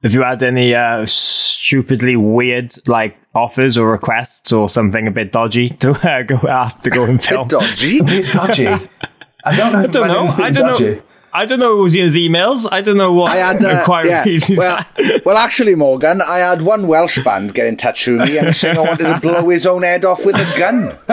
Have 0.02 0.14
you 0.14 0.22
had 0.22 0.42
any 0.42 0.74
uh, 0.74 1.04
stupidly 1.06 2.16
weird 2.16 2.72
like 2.88 3.18
offers 3.34 3.76
or 3.76 3.90
requests 3.90 4.50
or 4.50 4.68
something 4.68 5.06
a 5.06 5.10
bit 5.10 5.30
dodgy 5.30 5.68
to 5.68 5.90
uh, 5.90 6.22
go 6.22 6.36
ask 6.48 6.80
to 6.82 6.90
go 6.90 7.04
and 7.04 7.22
film? 7.22 7.48
Dodgy. 7.48 7.98
A 7.98 8.04
bit 8.04 8.26
dodgy. 8.32 8.66
I 9.44 9.56
don't 9.56 9.72
know. 9.72 9.78
I 9.80 9.86
don't 9.86 10.08
know. 10.08 10.44
I 10.44 10.50
don't 10.50 10.80
know. 10.80 11.02
I 11.32 11.46
don't 11.46 11.58
know. 11.60 11.78
It 11.78 11.82
was 11.82 11.94
in 11.94 12.02
his 12.04 12.16
emails. 12.16 12.68
I 12.70 12.80
don't 12.80 12.96
know 12.96 13.12
what 13.12 13.30
I 13.30 13.36
had 13.36 13.64
uh, 13.64 13.78
inquiries. 13.80 14.10
yeah. 14.10 14.24
he's 14.24 14.50
well, 14.50 14.84
well, 15.24 15.36
actually, 15.36 15.74
Morgan, 15.74 16.20
I 16.22 16.38
had 16.38 16.62
one 16.62 16.86
Welsh 16.88 17.22
band 17.24 17.54
get 17.54 17.66
in 17.66 17.76
touch 17.76 18.06
with 18.06 18.20
me 18.28 18.38
and 18.38 18.54
saying 18.54 18.76
I 18.76 18.80
wanted 18.80 19.14
to 19.14 19.20
blow 19.20 19.48
his 19.48 19.66
own 19.66 19.82
head 19.82 20.04
off 20.04 20.24
with 20.26 20.36
a 20.36 20.58
gun. 20.58 20.96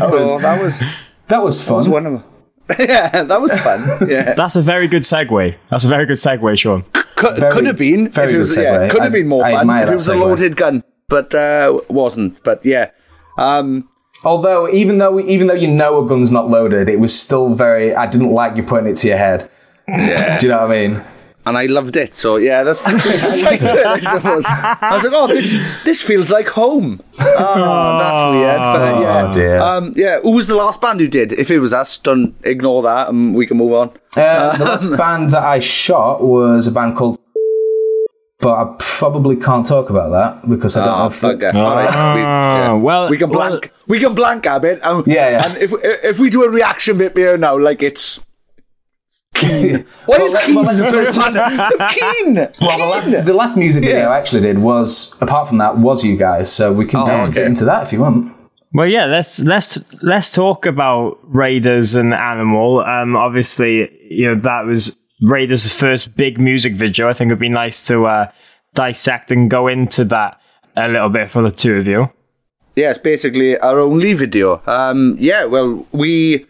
oh, 0.00 0.38
that 0.40 0.60
was 0.62 0.82
That 1.28 1.42
was 1.42 1.62
fun. 1.62 1.66
that 1.66 1.66
fun. 1.66 1.74
was 1.76 1.88
one 1.88 2.06
of 2.06 2.12
them. 2.12 2.24
yeah, 2.88 3.24
that 3.24 3.40
was 3.40 3.58
fun. 3.58 4.08
Yeah, 4.08 4.34
That's 4.34 4.54
a 4.56 4.62
very 4.62 4.86
good 4.86 5.02
segue. 5.02 5.56
That's 5.70 5.84
a 5.84 5.88
very 5.88 6.06
good 6.06 6.16
segue, 6.18 6.58
Sean. 6.58 6.84
could, 7.16 7.38
Very- 7.38 7.52
could 7.52 7.66
have 7.66 7.76
been. 7.76 8.08
very 8.08 8.28
if 8.30 8.34
it 8.34 8.38
was, 8.38 8.54
good 8.54 8.62
yeah, 8.62 8.78
segue. 8.86 8.90
could 8.90 9.02
have 9.02 9.12
been 9.12 9.28
more 9.28 9.44
I 9.44 9.50
fun 9.52 9.60
admire 9.62 9.82
if 9.82 9.88
it 9.88 9.90
that 9.90 9.94
was 9.94 10.08
a 10.08 10.14
loaded 10.14 10.56
gun, 10.56 10.84
but 11.08 11.34
uh, 11.34 11.80
wasn't. 11.88 12.42
But 12.44 12.64
yeah, 12.64 12.90
um, 13.36 13.88
Although, 14.24 14.68
even 14.70 14.98
though 14.98 15.18
even 15.20 15.46
though 15.48 15.54
you 15.54 15.68
know 15.68 16.04
a 16.04 16.08
gun's 16.08 16.30
not 16.30 16.48
loaded, 16.48 16.88
it 16.88 17.00
was 17.00 17.18
still 17.18 17.54
very. 17.54 17.94
I 17.94 18.06
didn't 18.06 18.30
like 18.30 18.56
you 18.56 18.62
putting 18.62 18.88
it 18.90 18.96
to 18.98 19.08
your 19.08 19.16
head. 19.18 19.50
Yeah. 19.88 20.38
Do 20.38 20.46
you 20.46 20.52
know 20.52 20.62
what 20.66 20.70
I 20.70 20.88
mean? 20.88 21.04
and 21.44 21.58
I 21.58 21.66
loved 21.66 21.96
it. 21.96 22.14
So 22.14 22.36
yeah, 22.36 22.62
that's 22.62 22.82
the 22.84 22.90
truth 22.90 23.34
side 23.34 23.60
I 23.84 23.98
suppose. 24.14 24.44
I 24.46 24.94
was 24.94 25.02
like, 25.04 25.12
oh, 25.12 25.26
this 25.26 25.52
this 25.84 26.00
feels 26.00 26.30
like 26.30 26.48
home. 26.48 27.00
Oh, 27.18 27.98
that's 27.98 28.22
weird. 28.30 28.58
But 28.58 29.00
yeah, 29.02 29.28
Oh, 29.28 29.32
dear. 29.32 29.60
Um, 29.60 29.92
yeah. 29.96 30.20
Who 30.20 30.30
was 30.30 30.46
the 30.46 30.54
last 30.54 30.80
band 30.80 31.00
who 31.00 31.08
did? 31.08 31.32
If 31.32 31.50
it 31.50 31.58
was 31.58 31.72
us, 31.72 31.98
don't 31.98 32.34
ignore 32.44 32.82
that, 32.82 33.08
and 33.08 33.34
we 33.34 33.46
can 33.46 33.56
move 33.56 33.72
on. 33.72 33.88
Uh, 34.16 34.56
the 34.56 34.64
last 34.64 34.96
band 34.96 35.30
that 35.30 35.42
I 35.42 35.58
shot 35.58 36.22
was 36.22 36.66
a 36.68 36.72
band 36.72 36.96
called. 36.96 37.18
But 38.42 38.54
I 38.54 38.74
probably 38.78 39.36
can't 39.36 39.64
talk 39.64 39.88
about 39.88 40.10
that 40.10 40.48
because 40.48 40.76
I 40.76 40.84
don't 40.84 40.98
know 40.98 41.04
Oh, 41.04 41.06
if 41.06 41.20
bugger. 41.20 41.54
All 41.54 41.76
right. 41.76 42.14
We, 42.16 42.20
yeah. 42.20 42.72
well- 42.72 43.08
we 43.08 43.16
can 43.16 43.30
well- 43.30 43.50
blank. 43.50 43.72
we 43.86 43.98
can 44.00 44.14
blank 44.14 44.46
a 44.46 44.58
bit. 44.60 44.80
And, 44.82 45.06
Yeah, 45.06 45.30
yeah. 45.30 45.46
And 45.46 45.56
if 45.58 45.72
if 45.82 46.18
we 46.18 46.28
do 46.28 46.42
a 46.44 46.50
reaction 46.50 46.98
bit 46.98 47.16
here 47.16 47.38
now, 47.38 47.56
like 47.58 47.82
it's. 47.82 48.20
Why 49.40 49.84
Well, 50.06 50.20
is 50.22 50.32
let- 50.34 50.44
Keen 50.44 50.54
well, 50.56 50.64
let's 50.64 50.80
the 50.82 50.90
first 50.90 51.14
just- 51.14 51.34
one? 51.36 51.88
Keen. 51.90 52.34
Well, 52.60 52.78
the 52.78 52.84
last, 52.84 53.26
the 53.26 53.34
last 53.34 53.56
music 53.56 53.82
video 53.84 54.00
Yeah. 54.00 54.08
I 54.10 54.18
actually 54.18 54.42
did 54.42 54.58
was, 54.58 55.16
apart 55.22 55.48
from 55.48 55.58
that, 55.58 55.78
was 55.78 56.04
you 56.04 56.16
guys. 56.16 56.52
So 56.52 56.72
we 56.72 56.84
can 56.86 57.00
Oh, 57.00 57.22
okay. 57.22 57.32
get 57.34 57.46
into 57.46 57.64
that 57.64 57.84
if 57.84 57.92
you 57.92 58.00
want. 58.00 58.32
Well, 58.74 58.86
yeah, 58.88 59.04
let's 59.04 59.38
let's 59.40 59.78
let's 60.02 60.30
talk 60.30 60.64
about 60.66 61.18
Raiders 61.22 61.94
and 61.94 62.14
Animal. 62.14 62.80
Um, 62.80 63.16
obviously, 63.16 63.90
you 64.10 64.28
know 64.28 64.40
that 64.40 64.64
was 64.66 64.96
Raiders' 65.22 65.72
first 65.72 66.16
big 66.16 66.38
music 66.38 66.74
video. 66.74 67.08
I 67.08 67.12
think 67.12 67.28
it'd 67.28 67.38
be 67.38 67.48
nice 67.48 67.82
to 67.82 68.06
uh, 68.06 68.30
dissect 68.74 69.30
and 69.30 69.50
go 69.50 69.68
into 69.68 70.04
that 70.06 70.40
a 70.76 70.88
little 70.88 71.08
bit 71.08 71.30
for 71.30 71.42
the 71.42 71.50
two 71.50 71.76
of 71.76 71.86
you. 71.86 72.10
Yeah, 72.74 72.90
it's 72.90 72.98
basically 72.98 73.58
our 73.58 73.78
only 73.78 74.14
video. 74.14 74.62
Um, 74.66 75.16
yeah, 75.18 75.44
well, 75.44 75.86
we, 75.92 76.46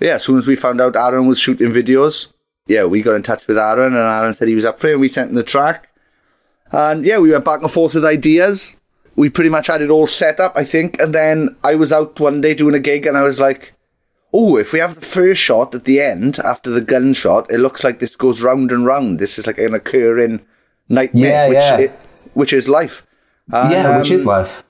yeah, 0.00 0.14
as 0.14 0.24
soon 0.24 0.38
as 0.38 0.46
we 0.46 0.56
found 0.56 0.80
out 0.80 0.94
Aaran 0.94 1.28
was 1.28 1.38
shooting 1.38 1.70
videos, 1.70 2.32
yeah, 2.66 2.84
we 2.84 3.02
got 3.02 3.14
in 3.14 3.22
touch 3.22 3.46
with 3.46 3.56
Aaran, 3.56 3.86
and 3.86 3.94
Aaran 3.94 4.34
said 4.34 4.48
he 4.48 4.54
was 4.54 4.64
up 4.64 4.78
for 4.78 4.88
it, 4.88 4.92
and 4.92 5.00
we 5.00 5.08
sent 5.08 5.30
him 5.30 5.36
the 5.36 5.42
track. 5.42 5.88
And 6.72 7.04
yeah, 7.04 7.18
we 7.18 7.30
went 7.30 7.44
back 7.44 7.62
and 7.62 7.70
forth 7.70 7.94
with 7.94 8.04
ideas. 8.04 8.76
We 9.16 9.30
pretty 9.30 9.50
much 9.50 9.68
had 9.68 9.80
it 9.80 9.90
all 9.90 10.06
set 10.06 10.38
up, 10.38 10.52
I 10.54 10.64
think. 10.64 11.00
And 11.00 11.14
then 11.14 11.56
I 11.64 11.76
was 11.76 11.92
out 11.92 12.20
one 12.20 12.40
day 12.40 12.54
doing 12.54 12.74
a 12.74 12.80
gig, 12.80 13.06
and 13.06 13.16
I 13.16 13.22
was 13.22 13.40
like, 13.40 13.72
oh, 14.32 14.56
if 14.56 14.72
we 14.72 14.78
have 14.78 14.94
the 14.94 15.06
first 15.06 15.40
shot 15.40 15.74
at 15.74 15.84
the 15.84 16.00
end, 16.00 16.38
after 16.40 16.70
the 16.70 16.80
gunshot, 16.80 17.50
it 17.50 17.58
looks 17.58 17.84
like 17.84 17.98
this 17.98 18.16
goes 18.16 18.42
round 18.42 18.70
and 18.70 18.84
round. 18.84 19.18
This 19.18 19.38
is 19.38 19.46
like 19.46 19.58
an 19.58 19.74
occurring 19.74 20.40
nightmare, 20.88 21.30
Yeah, 21.30 21.48
which, 21.48 21.58
yeah. 21.58 21.78
It, 21.78 22.00
which 22.34 22.52
is 22.52 22.68
life. 22.68 23.06
And, 23.52 23.72
yeah, 23.72 23.98
which 23.98 24.10
um, 24.10 24.16
is 24.16 24.26
life. 24.26 24.64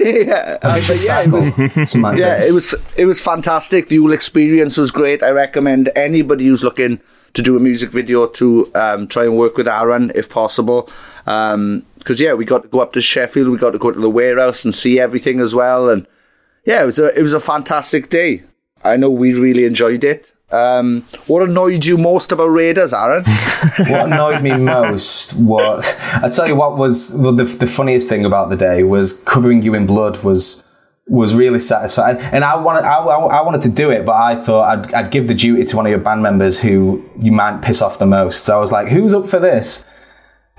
yeah, 0.00 0.58
uh, 0.62 0.80
yeah, 0.80 1.22
it 1.22 1.30
was, 1.32 1.54
cycle, 1.54 1.86
some 1.86 2.02
might 2.02 2.16
yeah, 2.16 2.40
it 2.44 2.52
was 2.52 2.72
it 2.96 3.04
was 3.04 3.20
fantastic. 3.20 3.88
The 3.88 3.96
whole 3.96 4.12
experience 4.12 4.76
was 4.76 4.92
great. 4.92 5.24
I 5.24 5.30
recommend 5.30 5.90
anybody 5.96 6.46
who's 6.46 6.62
looking 6.62 7.00
to 7.34 7.42
do 7.42 7.56
a 7.56 7.60
music 7.60 7.90
video 7.90 8.28
to 8.28 8.70
um, 8.76 9.08
try 9.08 9.24
and 9.24 9.36
work 9.36 9.56
with 9.56 9.66
Aaran 9.66 10.12
if 10.14 10.30
possible. 10.30 10.88
Because 11.24 12.20
yeah, 12.20 12.34
we 12.34 12.44
got 12.44 12.62
to 12.62 12.68
go 12.68 12.78
up 12.78 12.92
to 12.92 13.02
Sheffield, 13.02 13.48
we 13.48 13.58
got 13.58 13.72
to 13.72 13.78
go 13.78 13.90
to 13.90 13.98
the 13.98 14.08
warehouse 14.08 14.64
and 14.64 14.72
see 14.72 15.00
everything 15.00 15.40
as 15.40 15.52
well. 15.52 15.88
And 15.88 16.06
yeah, 16.64 16.84
it 16.84 16.86
was 16.86 17.00
a 17.00 17.18
it 17.18 17.22
was 17.22 17.32
a 17.32 17.40
fantastic 17.40 18.08
day. 18.08 18.44
I 18.84 18.96
know 18.96 19.10
we 19.10 19.34
really 19.34 19.64
enjoyed 19.64 20.04
it. 20.04 20.32
Um, 20.50 21.06
what 21.28 21.42
annoyed 21.42 21.84
you 21.86 21.96
most 21.96 22.30
about 22.30 22.48
Raiders, 22.48 22.92
Aaran? 22.92 23.26
what 23.90 24.06
annoyed 24.06 24.42
me 24.42 24.54
most 24.54 25.32
was 25.34 25.86
I 26.12 26.28
tell 26.28 26.46
you 26.46 26.56
what 26.56 26.76
was 26.76 27.16
well, 27.18 27.32
the 27.32 27.44
the 27.44 27.66
funniest 27.66 28.08
thing 28.08 28.24
about 28.24 28.50
the 28.50 28.56
day 28.56 28.82
was 28.82 29.22
covering 29.22 29.62
you 29.62 29.74
in 29.74 29.86
blood 29.86 30.22
was 30.22 30.62
was 31.08 31.34
really 31.34 31.58
satisfying 31.58 32.18
and 32.18 32.44
I 32.44 32.56
wanted 32.56 32.84
I, 32.84 32.98
I, 32.98 33.38
I 33.38 33.42
wanted 33.42 33.62
to 33.62 33.70
do 33.70 33.90
it 33.90 34.04
but 34.04 34.14
I 34.14 34.36
thought 34.44 34.64
I'd, 34.68 34.94
I'd 34.94 35.10
give 35.10 35.26
the 35.26 35.34
duty 35.34 35.64
to 35.64 35.76
one 35.76 35.86
of 35.86 35.90
your 35.90 35.98
band 35.98 36.22
members 36.22 36.60
who 36.60 37.02
you 37.20 37.32
might 37.32 37.62
piss 37.62 37.82
off 37.82 37.98
the 37.98 38.06
most 38.06 38.44
so 38.44 38.56
I 38.56 38.60
was 38.60 38.70
like 38.70 38.88
who's 38.88 39.12
up 39.12 39.26
for 39.26 39.40
this 39.40 39.84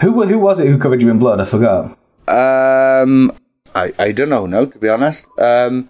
who 0.02 0.24
who 0.26 0.40
was 0.40 0.60
it 0.60 0.68
who 0.68 0.78
covered 0.78 1.02
you 1.02 1.10
in 1.10 1.20
blood 1.20 1.40
I 1.40 1.46
forgot 1.46 1.98
Um, 2.28 3.32
I, 3.76 3.94
I 3.98 4.12
don't 4.12 4.30
know, 4.30 4.46
no, 4.46 4.66
to 4.66 4.80
be 4.80 4.90
honest. 4.90 5.28
Um, 5.40 5.90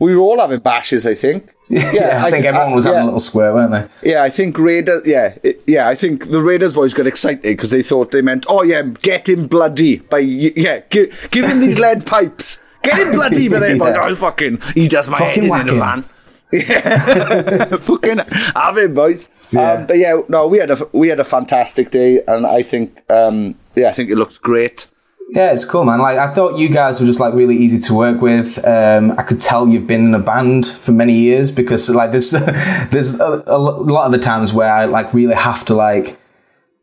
we 0.00 0.16
were 0.16 0.22
all 0.22 0.40
having 0.40 0.58
bashes, 0.60 1.06
I 1.06 1.14
think. 1.14 1.54
yeah, 1.70 2.22
I, 2.24 2.30
think 2.32 2.42
th- 2.42 2.46
everyone 2.46 2.72
was 2.72 2.84
yeah. 2.84 2.92
having 2.92 3.02
a 3.02 3.04
little 3.06 3.20
square 3.20 3.54
weren't 3.54 3.70
they 4.02 4.10
Yeah, 4.10 4.24
I 4.24 4.30
think 4.30 4.58
Raiders. 4.58 5.02
Yeah, 5.06 5.36
it, 5.44 5.62
yeah, 5.68 5.88
I 5.88 5.94
think 5.94 6.30
the 6.30 6.40
Raiders 6.40 6.74
boys 6.74 6.92
got 6.94 7.06
excited 7.06 7.42
because 7.42 7.70
they 7.70 7.82
thought 7.84 8.10
they 8.10 8.22
meant, 8.22 8.44
oh 8.48 8.64
yeah, 8.64 8.82
get 8.82 9.28
him 9.28 9.46
bloody 9.46 9.98
by 9.98 10.18
yeah, 10.18 10.80
give, 10.90 11.28
give 11.30 11.44
him 11.48 11.60
these 11.60 11.78
lead 11.78 12.04
pipes, 12.06 12.60
get 12.82 12.98
him 12.98 13.12
bloody. 13.12 13.48
But 13.48 13.60
they 13.60 13.78
boys, 13.78 13.94
Yeah. 13.94 14.08
oh 14.08 14.14
fucking, 14.16 14.60
he 14.74 14.88
does 14.88 15.08
my 15.08 15.18
Fucking 15.18 15.34
head 15.34 15.44
in 15.44 15.50
whack 15.50 15.62
in 15.62 15.68
a 15.68 15.72
him. 15.74 15.78
van. 15.78 16.04
Yeah, 16.52 17.64
fucking 17.76 18.18
have 18.56 18.76
him, 18.76 18.92
boys. 18.94 19.28
Um, 19.56 19.86
but 19.86 19.96
yeah, 19.98 20.20
no, 20.28 20.48
we 20.48 20.58
had 20.58 20.72
a 20.72 20.88
we 20.92 21.06
had 21.08 21.20
a 21.20 21.24
fantastic 21.24 21.90
day, 21.90 22.22
and 22.26 22.44
I 22.44 22.62
think, 22.62 22.98
um, 23.08 23.54
yeah, 23.76 23.90
I 23.90 23.92
think 23.92 24.10
it 24.10 24.16
looked 24.16 24.42
great. 24.42 24.88
Yeah, 25.32 25.52
it's 25.52 25.64
cool, 25.64 25.84
man. 25.84 26.00
Like 26.00 26.18
I 26.18 26.32
thought 26.34 26.58
you 26.58 26.68
guys 26.68 27.00
were 27.00 27.06
just 27.06 27.20
like 27.20 27.34
really 27.34 27.56
easy 27.56 27.78
to 27.86 27.94
work 27.94 28.20
with. 28.20 28.58
Um, 28.66 29.12
I 29.12 29.22
could 29.22 29.40
tell 29.40 29.68
you've 29.68 29.86
been 29.86 30.06
in 30.06 30.14
a 30.14 30.18
band 30.18 30.66
for 30.66 30.90
many 30.90 31.12
years 31.12 31.52
because 31.52 31.88
like 31.88 32.10
there's 32.10 32.30
there's 32.90 33.20
a, 33.20 33.44
a 33.46 33.58
lot 33.58 34.06
of 34.06 34.12
the 34.12 34.18
times 34.18 34.52
where 34.52 34.72
I 34.72 34.86
like 34.86 35.14
really 35.14 35.36
have 35.36 35.64
to 35.66 35.74
like 35.74 36.18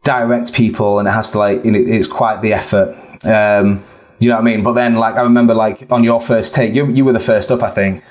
direct 0.03 0.53
people 0.53 0.99
and 0.99 1.09
it 1.09 1.11
has 1.11 1.31
to 1.31 1.39
like 1.39 1.65
you 1.65 1.71
know, 1.71 1.79
it's 1.79 2.07
quite 2.07 2.41
the 2.41 2.53
effort. 2.53 2.95
Um, 3.25 3.83
you 4.19 4.29
know 4.29 4.35
what 4.35 4.41
I 4.41 4.45
mean? 4.45 4.63
But 4.63 4.73
then 4.73 4.95
like 4.95 5.15
I 5.15 5.21
remember 5.23 5.53
like 5.53 5.91
on 5.91 6.05
your 6.05 6.21
first 6.21 6.55
take, 6.55 6.73
you 6.73 6.89
you 6.89 7.03
were 7.03 7.13
the 7.13 7.19
first 7.19 7.51
up, 7.51 7.61
I 7.61 7.69
think, 7.69 8.01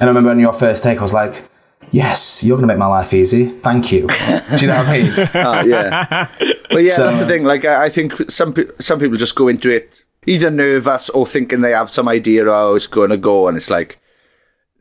and 0.00 0.08
I 0.08 0.10
remember 0.10 0.30
on 0.30 0.40
your 0.40 0.52
first 0.52 0.82
take, 0.82 0.98
I 0.98 1.02
was 1.02 1.14
like. 1.14 1.50
Yes, 1.92 2.42
you're 2.42 2.56
going 2.56 2.66
to 2.66 2.74
make 2.74 2.78
my 2.78 2.86
life 2.86 3.12
easy. 3.12 3.44
Thank 3.44 3.92
you. 3.92 4.08
Do 4.08 4.56
you 4.58 4.68
know 4.68 4.78
what 4.78 4.86
I 4.88 5.02
mean? 5.02 5.12
Uh, 5.12 5.62
yeah. 5.66 6.28
Well, 6.70 6.80
yeah, 6.80 6.94
So- 6.94 7.04
that's 7.04 7.18
the 7.20 7.26
thing. 7.26 7.44
Like, 7.44 7.64
I, 7.64 7.84
I 7.84 7.88
think 7.88 8.30
some 8.30 8.52
pe- 8.54 8.70
some 8.80 8.98
people 9.00 9.16
just 9.16 9.34
go 9.36 9.48
into 9.48 9.70
it 9.70 10.02
either 10.26 10.50
nervous 10.50 11.10
or 11.10 11.26
thinking 11.26 11.60
they 11.60 11.72
have 11.72 11.90
some 11.90 12.08
idea 12.08 12.44
how 12.46 12.74
it's 12.74 12.86
going 12.86 13.10
to 13.10 13.16
go, 13.16 13.48
and 13.48 13.56
it's 13.56 13.70
like 13.70 13.98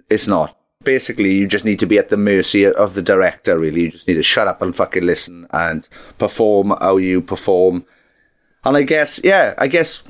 it's 0.10 0.28
not. 0.28 0.58
Basically, 0.84 1.32
you 1.34 1.48
just 1.48 1.64
need 1.64 1.80
to 1.80 1.86
be 1.86 1.98
at 1.98 2.10
the 2.10 2.18
mercy 2.18 2.66
of 2.66 2.94
the 2.94 3.02
director. 3.02 3.58
Really, 3.58 3.82
you 3.84 3.92
just 3.92 4.08
need 4.08 4.16
to 4.16 4.24
shut 4.24 4.48
up 4.50 4.62
and 4.62 4.76
fucking 4.76 5.04
listen 5.06 5.48
and 5.52 5.88
perform 6.18 6.74
how 6.80 6.98
you 6.98 7.22
perform. 7.22 7.86
And 8.66 8.76
I 8.78 8.84
guess, 8.84 9.20
yeah, 9.24 9.54
I 9.58 9.68
guess 9.68 10.04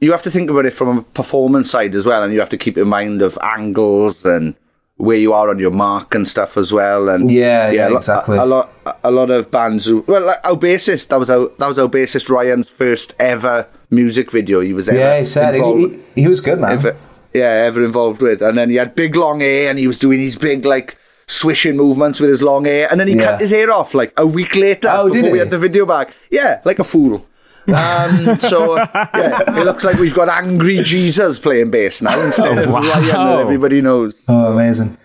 you 0.00 0.12
have 0.12 0.22
to 0.22 0.30
think 0.30 0.50
about 0.50 0.66
it 0.66 0.72
from 0.72 0.98
a 0.98 1.02
performance 1.02 1.70
side 1.70 1.94
as 1.94 2.06
well, 2.06 2.22
and 2.22 2.32
you 2.32 2.40
have 2.40 2.48
to 2.50 2.56
keep 2.58 2.76
in 2.78 2.88
mind 2.88 3.20
of 3.22 3.38
angles 3.42 4.24
and 4.24 4.54
where 4.98 5.16
you 5.18 5.32
are 5.32 5.50
on 5.50 5.58
your 5.58 5.70
mark 5.70 6.14
and 6.14 6.26
stuff 6.26 6.56
as 6.56 6.72
well. 6.72 7.08
And 7.08 7.30
Yeah, 7.30 7.70
yeah, 7.70 7.88
a 7.88 7.94
exactly. 7.96 8.38
A, 8.38 8.44
a 8.44 8.46
lot, 8.46 8.72
a 9.04 9.10
lot 9.10 9.30
of 9.30 9.50
bands. 9.50 9.86
Who, 9.86 10.00
well, 10.06 10.22
like 10.24 10.38
our 10.44 10.56
bassist, 10.56 11.08
that 11.08 11.18
was 11.18 11.28
our 11.30 11.48
that 11.58 11.68
was 11.68 11.78
our 11.78 11.88
bassist 11.88 12.28
Ryan's 12.30 12.68
first 12.68 13.14
ever 13.18 13.66
music 13.90 14.30
video. 14.32 14.60
He 14.60 14.72
was 14.72 14.88
ever 14.88 14.98
Yeah, 14.98 15.18
he 15.18 15.24
said 15.24 15.54
involved, 15.54 15.94
he, 16.14 16.22
he, 16.22 16.28
was 16.28 16.40
good, 16.40 16.58
man. 16.60 16.72
ever, 16.72 16.96
yeah, 17.34 17.50
ever 17.68 17.84
involved 17.84 18.22
with. 18.22 18.40
And 18.42 18.56
then 18.56 18.70
he 18.70 18.76
had 18.76 18.94
big 18.94 19.16
long 19.16 19.40
hair, 19.40 19.68
and 19.70 19.78
he 19.78 19.86
was 19.86 19.98
doing 19.98 20.18
these 20.18 20.36
big 20.36 20.64
like 20.64 20.96
swishing 21.28 21.76
movements 21.76 22.20
with 22.20 22.30
his 22.30 22.42
long 22.42 22.64
hair, 22.64 22.88
and 22.90 22.98
then 22.98 23.08
he 23.08 23.16
Yeah. 23.16 23.30
cut 23.32 23.40
his 23.40 23.50
hair 23.50 23.70
off 23.70 23.92
like 23.94 24.12
a 24.16 24.26
week 24.26 24.56
later 24.56 24.88
Oh, 24.90 25.08
before 25.08 25.22
did 25.22 25.32
we 25.32 25.38
had 25.38 25.50
the 25.50 25.58
video 25.58 25.84
back. 25.84 26.10
Yeah, 26.30 26.60
like 26.64 26.78
a 26.78 26.84
fool. 26.84 27.26
Um, 27.74 28.38
so 28.38 28.76
yeah, 28.76 29.58
it 29.60 29.64
looks 29.64 29.84
like 29.84 29.98
we've 29.98 30.14
got 30.14 30.28
angry 30.28 30.82
Jesus 30.82 31.38
playing 31.38 31.70
bass 31.70 32.02
now 32.02 32.20
instead 32.20 32.58
of 32.58 32.72
wow. 32.72 32.80
Ryan 32.80 33.06
that 33.06 33.38
everybody 33.40 33.80
knows. 33.80 34.24
Oh, 34.28 34.52
amazing. 34.52 34.96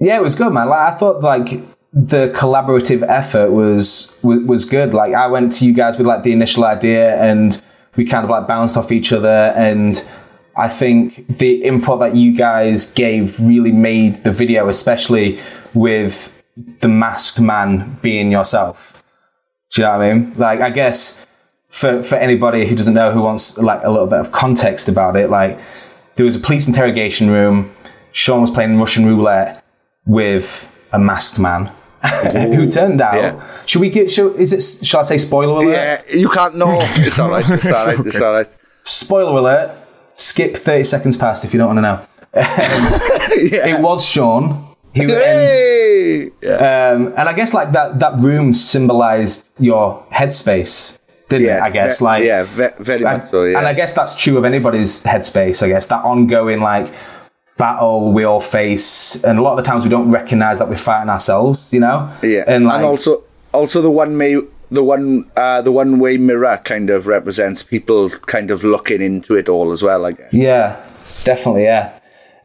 Yeah, 0.00 0.16
it 0.16 0.22
was 0.22 0.34
good, 0.34 0.52
man. 0.52 0.68
Like 0.68 0.94
I 0.94 0.96
thought, 0.96 1.22
like 1.22 1.48
the 1.92 2.32
collaborative 2.36 3.02
effort 3.08 3.50
was, 3.50 4.16
was 4.22 4.40
was 4.46 4.64
good. 4.64 4.94
Like 4.94 5.14
I 5.14 5.26
went 5.26 5.52
to 5.52 5.66
you 5.66 5.72
guys 5.72 5.98
with 5.98 6.06
like 6.06 6.22
the 6.22 6.32
initial 6.32 6.64
idea, 6.64 7.16
and 7.16 7.60
we 7.96 8.04
kind 8.04 8.24
of 8.24 8.30
like 8.30 8.46
bounced 8.46 8.76
off 8.76 8.92
each 8.92 9.12
other. 9.12 9.52
And 9.56 10.02
I 10.56 10.68
think 10.68 11.38
the 11.38 11.62
input 11.62 12.00
that 12.00 12.14
you 12.14 12.36
guys 12.36 12.92
gave 12.92 13.38
really 13.40 13.72
made 13.72 14.24
the 14.24 14.32
video, 14.32 14.68
especially 14.68 15.40
with 15.74 16.34
the 16.80 16.88
masked 16.88 17.40
man 17.40 17.98
being 18.02 18.32
yourself. 18.32 19.02
Do 19.70 19.82
you 19.82 19.86
know 19.86 19.98
what 19.98 20.04
I 20.04 20.14
mean? 20.14 20.34
Like 20.36 20.60
I 20.60 20.70
guess 20.70 21.26
for 21.68 22.02
for 22.02 22.16
anybody 22.16 22.66
who 22.66 22.74
doesn't 22.74 22.94
know 22.94 23.12
who 23.12 23.22
wants 23.22 23.58
like 23.58 23.82
a 23.82 23.90
little 23.90 24.06
bit 24.06 24.18
of 24.20 24.32
context 24.32 24.88
about 24.88 25.16
it, 25.16 25.30
like 25.30 25.58
there 26.16 26.24
was 26.24 26.36
a 26.36 26.40
police 26.40 26.66
interrogation 26.66 27.30
room. 27.30 27.74
Sean 28.12 28.40
was 28.40 28.50
playing 28.50 28.78
Russian 28.78 29.06
roulette 29.06 29.64
with 30.06 30.66
a 30.92 30.98
masked 30.98 31.38
man 31.38 31.66
who 32.32 32.68
turned 32.68 33.00
out. 33.00 33.14
Yeah. 33.14 33.64
Should 33.66 33.80
we 33.80 33.90
get? 33.90 34.10
Should, 34.10 34.36
is 34.36 34.52
it? 34.52 34.86
Shall 34.86 35.00
I 35.00 35.02
say 35.04 35.18
spoiler 35.18 35.62
alert? 35.64 35.72
Yeah, 36.08 36.16
you 36.16 36.28
can't 36.28 36.56
know. 36.56 36.78
It's 36.80 37.18
all 37.18 37.30
right. 37.30 37.44
It's 37.48 37.70
all 37.70 37.86
right. 37.86 38.06
It's 38.06 38.20
all 38.20 38.32
right. 38.32 38.48
Spoiler 38.82 39.38
alert. 39.38 39.76
Skip 40.14 40.56
thirty 40.56 40.84
seconds 40.84 41.16
past 41.16 41.44
if 41.44 41.52
you 41.52 41.58
don't 41.58 41.68
want 41.76 41.78
to 41.78 41.82
know. 41.82 42.06
It 43.40 43.80
was 43.80 44.04
Sean. 44.04 44.66
He 44.94 45.02
and, 45.02 45.10
Hey! 45.12 46.30
Yeah. 46.42 46.90
um, 46.94 47.08
and 47.08 47.28
I 47.28 47.32
guess 47.34 47.54
like 47.54 47.72
that 47.72 47.98
that 48.00 48.18
room 48.20 48.52
symbolized 48.52 49.50
your 49.60 50.04
headspace, 50.10 50.97
didn't 51.28 51.46
it? 51.46 51.48
Yeah, 51.48 51.64
I 51.64 51.70
guess 51.70 51.98
ve- 51.98 52.04
like 52.04 52.24
yeah, 52.24 52.42
ve- 52.44 52.68
very 52.78 53.04
and, 53.04 53.18
much 53.18 53.30
so. 53.30 53.44
Yeah. 53.44 53.58
and 53.58 53.66
I 53.66 53.74
guess 53.74 53.94
that's 53.94 54.16
true 54.16 54.38
of 54.38 54.44
anybody's 54.44 55.02
headspace. 55.02 55.62
I 55.62 55.68
guess 55.68 55.86
that 55.86 56.04
ongoing 56.04 56.60
like 56.60 56.92
battle 57.56 58.12
we 58.12 58.24
all 58.24 58.40
face, 58.40 59.22
and 59.24 59.38
a 59.38 59.42
lot 59.42 59.58
of 59.58 59.64
the 59.64 59.70
times 59.70 59.84
we 59.84 59.90
don't 59.90 60.10
recognize 60.10 60.58
that 60.58 60.68
we're 60.68 60.76
fighting 60.76 61.10
ourselves. 61.10 61.72
You 61.72 61.80
know? 61.80 62.12
Yeah, 62.22 62.44
and 62.46 62.64
like 62.64 62.82
also 62.82 63.24
also 63.52 63.82
the 63.82 63.90
one 63.90 64.16
way 64.16 64.36
the 64.70 64.82
one 64.82 65.30
uh, 65.36 65.62
the 65.62 65.72
one 65.72 65.98
way 65.98 66.16
mirror 66.16 66.60
kind 66.64 66.90
of 66.90 67.06
represents 67.06 67.62
people 67.62 68.10
kind 68.10 68.50
of 68.50 68.64
looking 68.64 69.02
into 69.02 69.34
it 69.34 69.48
all 69.48 69.70
as 69.72 69.82
well. 69.82 70.06
I 70.06 70.12
guess. 70.12 70.32
Yeah, 70.32 70.82
definitely. 71.24 71.64
Yeah, 71.64 71.98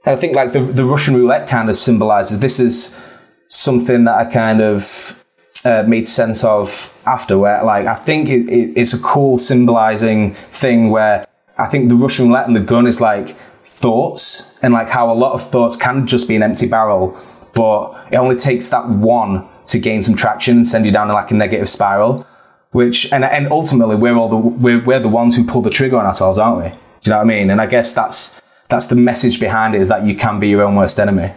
and 0.05 0.15
I 0.15 0.19
think 0.19 0.35
like 0.35 0.51
the 0.51 0.61
the 0.61 0.85
Russian 0.85 1.15
roulette 1.15 1.47
kind 1.47 1.69
of 1.69 1.75
symbolizes 1.75 2.39
this 2.39 2.59
is 2.59 2.99
something 3.47 4.05
that 4.05 4.15
I 4.15 4.25
kind 4.25 4.61
of 4.61 5.22
uh, 5.65 5.83
made 5.87 6.07
sense 6.07 6.43
of 6.43 6.97
after. 7.05 7.37
Where 7.37 7.63
like 7.63 7.85
I 7.85 7.95
think 7.95 8.29
it, 8.29 8.49
it, 8.49 8.73
it's 8.75 8.93
a 8.93 8.99
cool 8.99 9.37
symbolizing 9.37 10.33
thing 10.33 10.89
where 10.89 11.27
I 11.57 11.67
think 11.67 11.89
the 11.89 11.95
Russian 11.95 12.27
roulette 12.27 12.47
and 12.47 12.55
the 12.55 12.61
gun 12.61 12.87
is 12.87 12.99
like 12.99 13.35
thoughts 13.63 14.57
and 14.61 14.73
like 14.73 14.89
how 14.89 15.11
a 15.11 15.13
lot 15.13 15.33
of 15.33 15.41
thoughts 15.41 15.75
can 15.75 16.07
just 16.07 16.27
be 16.27 16.35
an 16.35 16.43
empty 16.43 16.67
barrel, 16.67 17.17
but 17.53 18.07
it 18.11 18.17
only 18.17 18.35
takes 18.35 18.69
that 18.69 18.89
one 18.89 19.47
to 19.67 19.79
gain 19.79 20.03
some 20.03 20.15
traction 20.15 20.57
and 20.57 20.67
send 20.67 20.85
you 20.85 20.91
down 20.91 21.07
like 21.09 21.31
a 21.31 21.33
negative 21.33 21.69
spiral. 21.69 22.25
Which 22.71 23.11
and 23.13 23.23
and 23.23 23.47
ultimately 23.51 23.95
we're 23.95 24.15
all 24.15 24.29
the 24.29 24.37
we're, 24.37 24.83
we're 24.83 24.99
the 24.99 25.09
ones 25.09 25.35
who 25.35 25.45
pull 25.45 25.61
the 25.61 25.69
trigger 25.69 25.97
on 25.97 26.05
ourselves, 26.05 26.39
aren't 26.39 26.63
we? 26.63 26.69
Do 26.69 26.75
you 27.03 27.11
know 27.11 27.17
what 27.17 27.25
I 27.25 27.27
mean? 27.27 27.49
And 27.49 27.61
I 27.61 27.67
guess 27.67 27.93
that's 27.93 28.41
that's 28.67 28.87
the 28.87 28.95
message 28.95 29.39
behind 29.39 29.75
it 29.75 29.81
is 29.81 29.89
that 29.89 30.05
you 30.05 30.15
can 30.15 30.39
be 30.39 30.49
your 30.49 30.63
own 30.63 30.75
worst 30.75 30.99
enemy. 30.99 31.33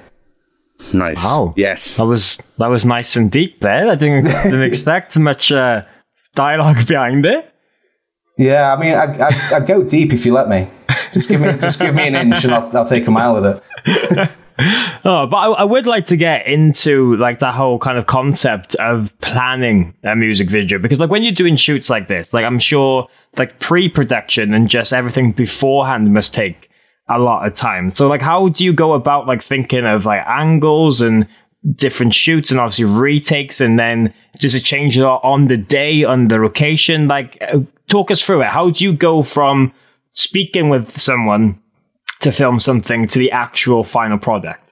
Nice. 0.93 1.25
Wow. 1.25 1.55
Yes. 1.57 1.97
That 1.97 2.07
was 2.07 2.39
that 2.59 2.69
was 2.69 2.85
nice 2.85 3.17
and 3.17 3.31
deep 3.31 3.61
there. 3.61 3.89
I 3.89 3.95
didn't 3.95 4.25
didn't 4.25 4.63
expect 4.73 5.19
much 5.19 5.53
uh, 5.53 5.85
dialogue 6.35 6.87
behind 6.87 7.27
it. 7.27 7.53
Yeah, 8.39 8.75
I 8.75 8.79
mean, 8.79 8.95
I, 8.95 9.29
I, 9.29 9.57
I 9.57 9.61
go 9.61 9.83
deep 9.83 10.13
if 10.13 10.27
you 10.27 10.35
let 10.35 10.49
me. 10.49 10.69
Just 11.13 11.31
give 11.31 11.41
me 11.41 11.57
just 11.59 11.81
give 11.81 11.95
me 11.95 12.07
an 12.07 12.15
inch 12.15 12.45
and 12.45 12.55
I'll, 12.55 12.77
I'll 12.77 12.85
take 12.85 13.07
a 13.07 13.11
mile 13.11 13.41
with 13.41 13.63
it. 13.87 14.31
Oh, 14.59 15.27
but 15.27 15.37
I, 15.37 15.47
I 15.49 15.65
would 15.65 15.87
like 15.87 16.07
to 16.07 16.17
get 16.17 16.47
into 16.47 17.15
like 17.17 17.41
that 17.41 17.55
whole 17.55 17.79
kind 17.79 17.99
of 17.99 18.07
concept 18.07 18.75
of 18.77 19.13
planning 19.21 19.95
a 20.03 20.17
music 20.17 20.49
video 20.49 20.79
because 20.79 20.99
like 20.99 21.11
when 21.11 21.23
you're 21.23 21.33
doing 21.33 21.57
shoots 21.57 21.91
like 21.91 22.09
this, 22.09 22.33
like 22.33 22.45
I'm 22.45 22.59
sure 22.59 23.07
like 23.37 23.61
pre-production 23.61 24.55
and 24.55 24.69
just 24.69 24.93
everything 24.93 25.33
beforehand 25.33 26.13
must 26.13 26.33
take 26.33 26.66
a 27.09 27.19
lot 27.19 27.47
of 27.47 27.55
time. 27.55 27.91
So 27.91 28.09
like 28.09 28.23
how 28.23 28.49
do 28.49 28.65
you 28.65 28.73
go 28.73 28.93
about 28.93 29.27
like 29.27 29.43
thinking 29.43 29.87
of 29.87 30.05
like 30.05 30.27
angles 30.27 31.01
and 31.01 31.27
different 31.75 32.15
shoots 32.15 32.51
and 32.51 32.61
obviously 32.61 32.85
retakes 32.85 33.61
and 33.61 33.79
then 33.79 34.13
does 34.39 34.55
it 34.55 34.63
change 34.65 34.99
on 34.99 35.47
the 35.47 35.57
day 35.57 36.05
on 36.05 36.29
the 36.29 36.39
location? 36.39 37.09
Like 37.09 37.39
uh, 37.41 37.61
talk 37.89 38.11
us 38.11 38.23
through 38.23 38.43
it. 38.43 38.49
How 38.49 38.71
do 38.71 38.85
you 38.85 38.93
go 38.93 39.23
from 39.23 39.73
speaking 40.13 40.69
with 40.69 40.99
someone 40.99 41.61
to 42.21 42.33
film 42.33 42.61
something 42.61 43.07
to 43.07 43.19
the 43.19 43.31
actual 43.31 43.85
final 43.85 44.19
product? 44.19 44.63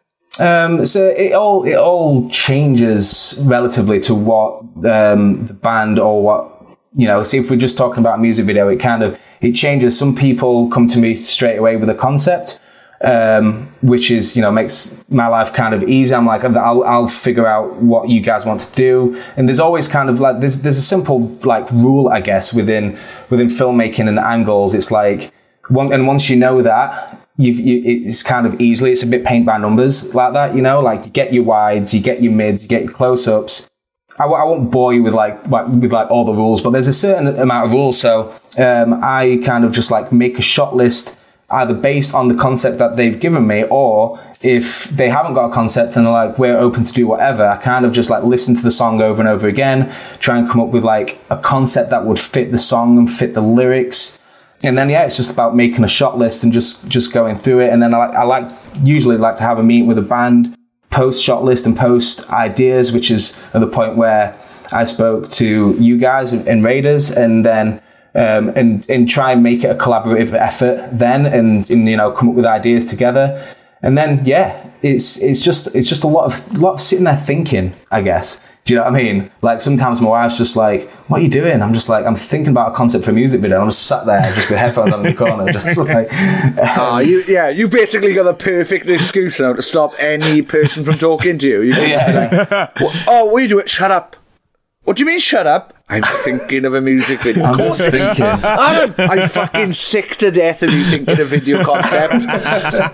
Um, 0.40 0.84
so 0.84 1.08
it 1.10 1.32
all 1.32 1.64
it 1.64 1.76
all 1.76 2.28
changes 2.28 3.40
relatively 3.44 4.00
to 4.00 4.14
what 4.14 4.62
um, 4.84 5.46
the 5.46 5.54
band 5.54 6.00
or 6.00 6.22
what 6.22 6.50
you 6.92 7.06
know. 7.06 7.22
See, 7.22 7.38
if 7.38 7.50
we're 7.50 7.56
just 7.56 7.78
talking 7.78 8.00
about 8.00 8.20
music 8.20 8.44
video, 8.44 8.68
it 8.68 8.80
kind 8.80 9.04
of 9.04 9.18
it 9.44 9.52
changes. 9.52 9.98
Some 9.98 10.14
people 10.14 10.68
come 10.68 10.86
to 10.88 10.98
me 10.98 11.14
straight 11.14 11.56
away 11.56 11.76
with 11.76 11.90
a 11.90 11.94
concept, 11.94 12.60
um, 13.02 13.72
which 13.82 14.10
is 14.10 14.34
you 14.36 14.42
know 14.42 14.50
makes 14.50 14.96
my 15.08 15.28
life 15.28 15.52
kind 15.52 15.74
of 15.74 15.82
easy. 15.84 16.14
I'm 16.14 16.26
like 16.26 16.44
I'll 16.44 16.82
I'll 16.84 17.06
figure 17.06 17.46
out 17.46 17.76
what 17.76 18.08
you 18.08 18.20
guys 18.20 18.46
want 18.46 18.60
to 18.62 18.74
do, 18.74 19.22
and 19.36 19.48
there's 19.48 19.60
always 19.60 19.86
kind 19.88 20.08
of 20.08 20.20
like 20.20 20.40
there's 20.40 20.62
there's 20.62 20.78
a 20.78 20.82
simple 20.82 21.18
like 21.44 21.70
rule 21.70 22.08
I 22.08 22.20
guess 22.20 22.54
within 22.54 22.98
within 23.30 23.48
filmmaking 23.48 24.08
and 24.08 24.18
angles. 24.18 24.74
It's 24.74 24.90
like 24.90 25.32
one 25.68 25.92
and 25.92 26.06
once 26.06 26.30
you 26.30 26.36
know 26.36 26.62
that 26.62 27.20
you've, 27.36 27.58
you, 27.58 27.82
it's 27.84 28.22
kind 28.22 28.46
of 28.46 28.60
easily, 28.60 28.92
it's 28.92 29.02
a 29.02 29.06
bit 29.06 29.24
paint 29.24 29.46
by 29.46 29.58
numbers 29.58 30.14
like 30.14 30.32
that, 30.34 30.54
you 30.54 30.62
know, 30.62 30.80
like 30.80 31.04
you 31.04 31.10
get 31.10 31.32
your 31.32 31.44
wides, 31.44 31.92
you 31.92 32.00
get 32.00 32.22
your 32.22 32.32
mids, 32.32 32.62
you 32.62 32.68
get 32.68 32.84
your 32.84 32.92
close 32.92 33.26
ups. 33.26 33.68
I, 34.18 34.24
I 34.24 34.44
won't 34.44 34.70
bore 34.70 34.94
you 34.94 35.02
with 35.02 35.14
like, 35.14 35.44
with 35.46 35.92
like 35.92 36.10
all 36.10 36.24
the 36.24 36.34
rules, 36.34 36.62
but 36.62 36.70
there's 36.70 36.88
a 36.88 36.92
certain 36.92 37.26
amount 37.26 37.66
of 37.66 37.72
rules. 37.72 37.98
So, 38.00 38.34
um, 38.58 39.00
I 39.02 39.40
kind 39.44 39.64
of 39.64 39.72
just 39.72 39.90
like 39.90 40.12
make 40.12 40.38
a 40.38 40.42
shot 40.42 40.76
list 40.76 41.16
either 41.50 41.74
based 41.74 42.14
on 42.14 42.28
the 42.28 42.34
concept 42.34 42.78
that 42.78 42.96
they've 42.96 43.18
given 43.18 43.46
me 43.46 43.64
or 43.70 44.20
if 44.40 44.84
they 44.90 45.08
haven't 45.08 45.34
got 45.34 45.50
a 45.50 45.54
concept 45.54 45.96
and 45.96 46.04
they're 46.06 46.12
like, 46.12 46.38
we're 46.38 46.56
open 46.56 46.84
to 46.84 46.92
do 46.92 47.06
whatever, 47.06 47.46
I 47.46 47.56
kind 47.56 47.84
of 47.84 47.92
just 47.92 48.10
like 48.10 48.24
listen 48.24 48.54
to 48.54 48.62
the 48.62 48.70
song 48.70 49.00
over 49.00 49.20
and 49.20 49.28
over 49.28 49.48
again, 49.48 49.94
try 50.20 50.38
and 50.38 50.48
come 50.48 50.60
up 50.60 50.68
with 50.68 50.84
like 50.84 51.20
a 51.30 51.38
concept 51.38 51.90
that 51.90 52.04
would 52.04 52.18
fit 52.18 52.52
the 52.52 52.58
song 52.58 52.98
and 52.98 53.10
fit 53.10 53.34
the 53.34 53.40
lyrics 53.40 54.18
and 54.64 54.78
then 54.78 54.88
yeah, 54.88 55.04
it's 55.04 55.16
just 55.16 55.30
about 55.30 55.54
making 55.54 55.84
a 55.84 55.88
shot 55.88 56.18
list 56.18 56.42
and 56.42 56.52
just 56.52 56.88
just 56.88 57.12
going 57.12 57.36
through 57.36 57.60
it. 57.60 57.70
And 57.70 57.82
then 57.82 57.94
I 57.94 57.98
like 57.98 58.14
I 58.14 58.22
like 58.24 58.50
usually 58.82 59.16
like 59.16 59.36
to 59.36 59.42
have 59.42 59.58
a 59.58 59.62
meeting 59.62 59.86
with 59.86 59.98
a 59.98 60.02
band, 60.02 60.56
post 60.94 61.22
shot 61.22 61.44
list 61.44 61.66
and 61.66 61.76
post 61.76 62.28
ideas, 62.30 62.92
which 62.92 63.10
is 63.10 63.36
at 63.52 63.60
the 63.60 63.66
point 63.66 63.96
where 63.96 64.38
I 64.72 64.84
spoke 64.84 65.28
to 65.30 65.74
you 65.78 65.98
guys 65.98 66.32
and 66.32 66.64
Raiders, 66.64 67.10
and 67.10 67.44
then 67.44 67.82
um, 68.14 68.50
and 68.56 68.88
and 68.88 69.08
try 69.08 69.32
and 69.32 69.42
make 69.42 69.64
it 69.64 69.70
a 69.70 69.74
collaborative 69.74 70.32
effort 70.32 70.88
then, 70.92 71.26
and, 71.26 71.68
and 71.68 71.88
you 71.88 71.96
know 71.96 72.12
come 72.12 72.28
up 72.30 72.34
with 72.36 72.46
ideas 72.46 72.86
together. 72.86 73.54
And 73.82 73.98
then 73.98 74.24
yeah, 74.24 74.70
it's 74.82 75.20
it's 75.20 75.42
just 75.42 75.74
it's 75.74 75.88
just 75.88 76.04
a 76.04 76.06
lot 76.06 76.26
of 76.26 76.58
lot 76.58 76.74
of 76.74 76.80
sitting 76.80 77.04
there 77.04 77.16
thinking, 77.16 77.74
I 77.90 78.02
guess. 78.02 78.40
Do 78.64 78.72
you 78.72 78.78
know 78.80 78.84
what 78.86 78.94
I 78.94 79.02
mean? 79.02 79.30
Like 79.42 79.60
sometimes 79.60 80.00
my 80.00 80.08
wife's 80.08 80.38
just 80.38 80.56
like, 80.56 80.88
"What 81.08 81.20
are 81.20 81.22
you 81.22 81.28
doing?" 81.28 81.60
I'm 81.60 81.74
just 81.74 81.90
like, 81.90 82.06
"I'm 82.06 82.16
thinking 82.16 82.48
about 82.50 82.72
a 82.72 82.74
concept 82.74 83.04
for 83.04 83.10
a 83.10 83.14
music 83.14 83.42
video." 83.42 83.60
I'm 83.60 83.68
just 83.68 83.82
sat 83.86 84.06
there, 84.06 84.22
just 84.34 84.48
with 84.48 84.58
headphones 84.58 84.90
on 84.90 85.00
in 85.04 85.12
the 85.12 85.18
corner, 85.18 85.52
just 85.52 85.66
like, 85.76 86.08
Ah, 86.12 87.00
you 87.00 87.22
yeah, 87.28 87.50
you 87.50 87.68
basically 87.68 88.14
got 88.14 88.22
the 88.22 88.32
perfect 88.32 88.88
excuse 88.88 89.38
now 89.38 89.52
to 89.52 89.60
stop 89.60 89.92
any 89.98 90.40
person 90.40 90.82
from 90.82 90.96
talking 90.96 91.36
to 91.38 91.46
you. 91.46 91.60
You 91.60 91.74
can 91.74 91.90
just 91.90 92.06
be 92.06 92.12
like, 92.14 92.80
"What- 92.80 92.96
"Oh, 93.06 93.24
what 93.26 93.40
are 93.40 93.42
you 93.42 93.48
doing? 93.48 93.66
Shut 93.66 93.90
up." 93.90 94.16
What 94.84 94.96
do 94.96 95.00
you 95.02 95.06
mean, 95.06 95.18
shut 95.18 95.46
up? 95.46 95.73
I'm 95.86 96.02
thinking 96.02 96.64
of 96.64 96.74
a 96.74 96.80
music 96.80 97.20
video. 97.20 97.44
I'm 97.44 97.58
just 97.58 97.78
thinking. 97.90 98.24
Adam, 98.24 98.94
I'm 98.98 99.28
fucking 99.28 99.72
sick 99.72 100.16
to 100.16 100.30
death 100.30 100.62
of 100.62 100.70
you 100.70 100.82
thinking 100.82 101.20
of 101.20 101.28
video 101.28 101.62
concepts. 101.62 102.24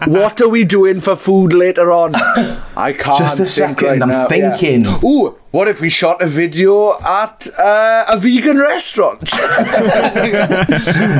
what 0.09 0.41
are 0.41 0.49
we 0.49 0.65
doing 0.65 0.99
for 0.99 1.15
food 1.15 1.53
later 1.53 1.93
on? 1.93 2.17
I 2.17 2.93
can't 2.93 3.19
Just 3.19 3.35
a 3.39 3.45
think 3.47 3.79
second, 3.79 3.87
right 3.87 4.03
I'm 4.03 4.09
now. 4.09 4.23
Yeah. 4.29 4.57
thinking. 4.57 4.87
Ooh, 5.05 5.37
what 5.53 5.69
if 5.69 5.81
we 5.81 5.89
shot 5.89 6.21
a 6.21 6.27
video 6.27 6.99
at 7.01 7.47
uh, 7.61 8.07
a 8.09 8.19
vegan 8.19 8.59
restaurant? 8.59 9.21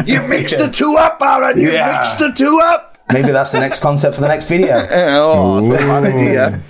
you 0.09 0.21
mixed 0.27 0.59
the 0.59 0.69
two 0.73 0.97
up, 0.97 1.21
Aaran. 1.21 1.57
You 1.57 1.71
Yeah. 1.71 1.99
mixed 1.99 2.19
the 2.19 2.33
two 2.33 2.59
up. 2.61 2.90
Maybe 3.13 3.31
that's 3.33 3.51
the 3.53 3.61
next 3.61 3.81
concept 3.83 4.15
for 4.15 4.21
the 4.21 4.29
next 4.29 4.47
video. 4.49 4.87
Oh, 5.23 5.61
that's 5.61 5.69
a 5.69 5.87
bad 5.87 6.05
idea. 6.07 6.61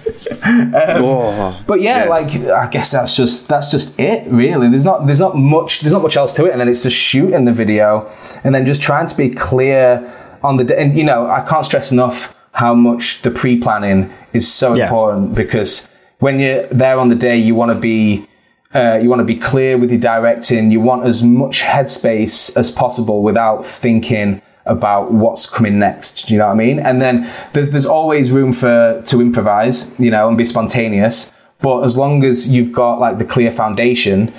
oh. 0.74 1.62
But 1.66 1.80
yeah, 1.80 2.04
like 2.04 2.34
I 2.36 2.68
guess 2.70 2.90
that's 2.92 3.16
just 3.16 3.48
that's 3.48 3.70
just 3.70 3.98
it 3.98 4.30
really. 4.30 4.68
There's 4.68 4.84
not 4.84 5.06
there's 5.06 5.20
not 5.20 5.36
much 5.36 5.80
there's 5.80 5.92
not 5.92 6.02
much 6.02 6.16
else 6.16 6.32
to 6.34 6.46
it, 6.46 6.52
and 6.52 6.60
then 6.60 6.68
it's 6.68 6.82
just 6.82 6.96
shooting 6.96 7.44
the 7.44 7.52
video, 7.52 8.10
and 8.44 8.54
then 8.54 8.66
just 8.66 8.82
trying 8.82 9.06
to 9.06 9.16
be 9.16 9.30
clear 9.30 10.10
on 10.42 10.56
the 10.56 10.64
day. 10.64 10.76
and 10.82 10.96
you 10.96 11.04
know 11.04 11.26
I 11.30 11.46
can't 11.48 11.64
stress 11.64 11.92
enough 11.92 12.34
how 12.52 12.74
much 12.74 13.22
the 13.22 13.30
pre 13.30 13.58
planning 13.60 14.12
is 14.32 14.50
so 14.52 14.74
Yeah. 14.74 14.84
important 14.84 15.34
because 15.34 15.88
when 16.18 16.38
you're 16.40 16.66
there 16.68 16.98
on 16.98 17.08
the 17.08 17.14
day, 17.14 17.36
you 17.36 17.54
want 17.54 17.70
to 17.70 17.74
be 17.78 18.26
uh, 18.74 18.98
you 19.02 19.08
want 19.08 19.20
to 19.20 19.24
be 19.24 19.36
clear 19.36 19.76
with 19.76 19.90
your 19.90 20.00
directing. 20.00 20.70
You 20.70 20.80
want 20.80 21.04
as 21.04 21.22
much 21.22 21.62
headspace 21.62 22.56
as 22.56 22.70
possible 22.70 23.22
without 23.22 23.66
thinking 23.66 24.40
about 24.66 25.12
what's 25.12 25.48
coming 25.48 25.78
next. 25.78 26.28
Do 26.28 26.34
you 26.34 26.38
know 26.38 26.46
what 26.46 26.52
I 26.52 26.56
mean? 26.56 26.78
And 26.78 27.00
then 27.00 27.22
there, 27.52 27.66
there's 27.66 27.86
always 27.86 28.30
room 28.30 28.52
for 28.52 29.02
to 29.06 29.20
improvise, 29.20 29.98
you 29.98 30.10
know, 30.10 30.28
and 30.28 30.36
be 30.36 30.44
spontaneous. 30.44 31.32
But 31.60 31.82
as 31.82 31.96
long 31.96 32.24
as 32.24 32.48
you've 32.48 32.72
got 32.72 33.00
like 33.00 33.18
the 33.18 33.24
clear 33.24 33.50
foundation, 33.50 34.32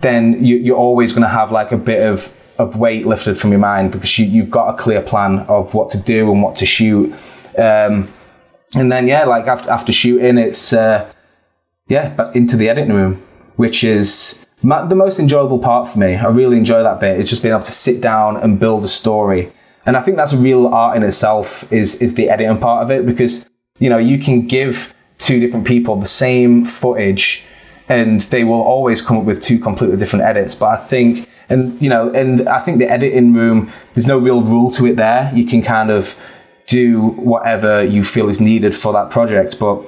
then 0.00 0.44
you, 0.44 0.56
you're 0.56 0.76
always 0.76 1.12
going 1.12 1.22
to 1.22 1.28
have 1.28 1.52
like 1.52 1.72
a 1.72 1.76
bit 1.76 2.02
of 2.02 2.40
of 2.58 2.76
weight 2.76 3.04
lifted 3.04 3.36
from 3.36 3.50
your 3.50 3.58
mind 3.58 3.90
because 3.90 4.16
you, 4.16 4.26
you've 4.26 4.50
got 4.50 4.72
a 4.72 4.78
clear 4.80 5.02
plan 5.02 5.40
of 5.40 5.74
what 5.74 5.90
to 5.90 6.00
do 6.00 6.30
and 6.30 6.40
what 6.40 6.54
to 6.54 6.64
shoot. 6.64 7.12
Um, 7.58 8.12
and 8.76 8.92
then 8.92 9.08
yeah, 9.08 9.24
like 9.24 9.46
after 9.46 9.70
after 9.70 9.92
shooting, 9.92 10.38
it's 10.38 10.72
uh, 10.72 11.12
yeah, 11.88 12.14
but 12.14 12.34
into 12.34 12.56
the 12.56 12.68
editing 12.68 12.94
room, 12.94 13.22
which 13.56 13.84
is 13.84 14.43
ma- 14.64 14.84
the 14.86 14.94
most 14.94 15.18
enjoyable 15.18 15.58
part 15.58 15.88
for 15.88 15.98
me. 15.98 16.16
I 16.16 16.26
really 16.26 16.56
enjoy 16.56 16.82
that 16.82 17.00
bit. 17.00 17.20
It's 17.20 17.30
just 17.30 17.42
being 17.42 17.54
able 17.54 17.64
to 17.64 17.72
sit 17.72 18.00
down 18.00 18.36
and 18.36 18.58
build 18.58 18.84
a 18.84 18.88
story, 18.88 19.52
and 19.86 19.96
I 19.96 20.02
think 20.02 20.16
that's 20.16 20.32
a 20.32 20.38
real 20.38 20.66
art 20.68 20.96
in 20.96 21.02
itself. 21.02 21.70
Is 21.72 22.00
is 22.02 22.14
the 22.14 22.28
editing 22.30 22.58
part 22.58 22.82
of 22.82 22.90
it 22.90 23.06
because 23.06 23.46
you 23.78 23.88
know 23.88 23.98
you 23.98 24.18
can 24.18 24.46
give 24.46 24.94
two 25.18 25.38
different 25.40 25.66
people 25.66 25.96
the 25.96 26.06
same 26.06 26.64
footage, 26.64 27.44
and 27.88 28.22
they 28.22 28.44
will 28.44 28.62
always 28.62 29.02
come 29.02 29.18
up 29.18 29.24
with 29.24 29.42
two 29.42 29.58
completely 29.58 29.96
different 29.96 30.24
edits. 30.24 30.54
But 30.54 30.66
I 30.66 30.76
think. 30.76 31.28
And 31.50 31.80
you 31.80 31.90
know, 31.90 32.10
and 32.14 32.48
I 32.48 32.60
think 32.60 32.78
the 32.78 32.90
editing 32.90 33.34
room, 33.34 33.70
there's 33.92 34.06
no 34.06 34.16
real 34.16 34.40
rule 34.40 34.70
to 34.70 34.86
it 34.86 34.96
there. 34.96 35.30
You 35.34 35.44
can 35.44 35.60
kind 35.60 35.90
of 35.90 36.18
do 36.66 37.08
whatever 37.08 37.84
you 37.84 38.02
feel 38.02 38.30
is 38.30 38.40
needed 38.40 38.74
for 38.74 38.94
that 38.94 39.10
project. 39.10 39.60
But 39.60 39.84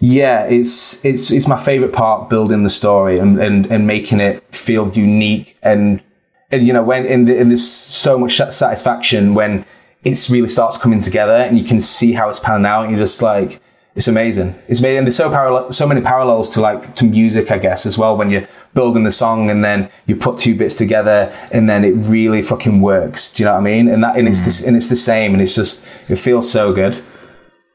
yeah, 0.00 0.44
it's 0.46 1.04
it's 1.04 1.30
it's 1.30 1.46
my 1.46 1.62
favorite 1.62 1.92
part 1.92 2.30
building 2.30 2.62
the 2.62 2.70
story 2.70 3.18
and, 3.18 3.38
and, 3.38 3.66
and 3.66 3.86
making 3.86 4.18
it 4.20 4.42
feel 4.54 4.90
unique 4.90 5.58
and 5.62 6.02
and 6.50 6.66
you 6.66 6.72
know 6.72 6.82
when 6.82 7.06
and, 7.06 7.28
and 7.28 7.50
there's 7.50 7.70
so 7.70 8.18
much 8.18 8.36
satisfaction 8.36 9.34
when 9.34 9.66
it 10.02 10.30
really 10.30 10.48
starts 10.48 10.78
coming 10.78 11.00
together 11.00 11.34
and 11.34 11.58
you 11.58 11.64
can 11.64 11.82
see 11.82 12.12
how 12.12 12.30
it's 12.30 12.40
panning 12.40 12.64
out 12.64 12.82
and 12.82 12.92
you're 12.92 12.98
just 13.00 13.20
like 13.20 13.60
it's 13.94 14.08
amazing. 14.08 14.54
It's 14.68 14.80
made 14.80 14.96
And 14.96 15.06
there's 15.06 15.16
so 15.16 15.28
parallel, 15.30 15.72
so 15.72 15.86
many 15.86 16.00
parallels 16.00 16.48
to 16.50 16.60
like 16.60 16.94
to 16.94 17.04
music, 17.04 17.50
I 17.50 17.58
guess, 17.58 17.84
as 17.84 17.98
well. 17.98 18.16
When 18.16 18.30
you're 18.30 18.48
building 18.72 19.02
the 19.02 19.10
song 19.10 19.50
and 19.50 19.64
then 19.64 19.90
you 20.06 20.14
put 20.16 20.38
two 20.38 20.54
bits 20.54 20.76
together 20.76 21.36
and 21.50 21.68
then 21.68 21.84
it 21.84 21.90
really 21.90 22.40
fucking 22.40 22.80
works. 22.80 23.32
Do 23.32 23.42
you 23.42 23.46
know 23.46 23.54
what 23.54 23.60
I 23.60 23.64
mean? 23.64 23.88
And 23.88 24.02
that 24.04 24.16
and 24.16 24.28
it's 24.28 24.42
the, 24.42 24.50
mm. 24.50 24.68
and 24.68 24.76
it's 24.76 24.88
the 24.88 24.96
same 24.96 25.34
and 25.34 25.42
it's 25.42 25.54
just 25.54 25.86
it 26.08 26.16
feels 26.16 26.50
so 26.50 26.72
good. 26.72 27.02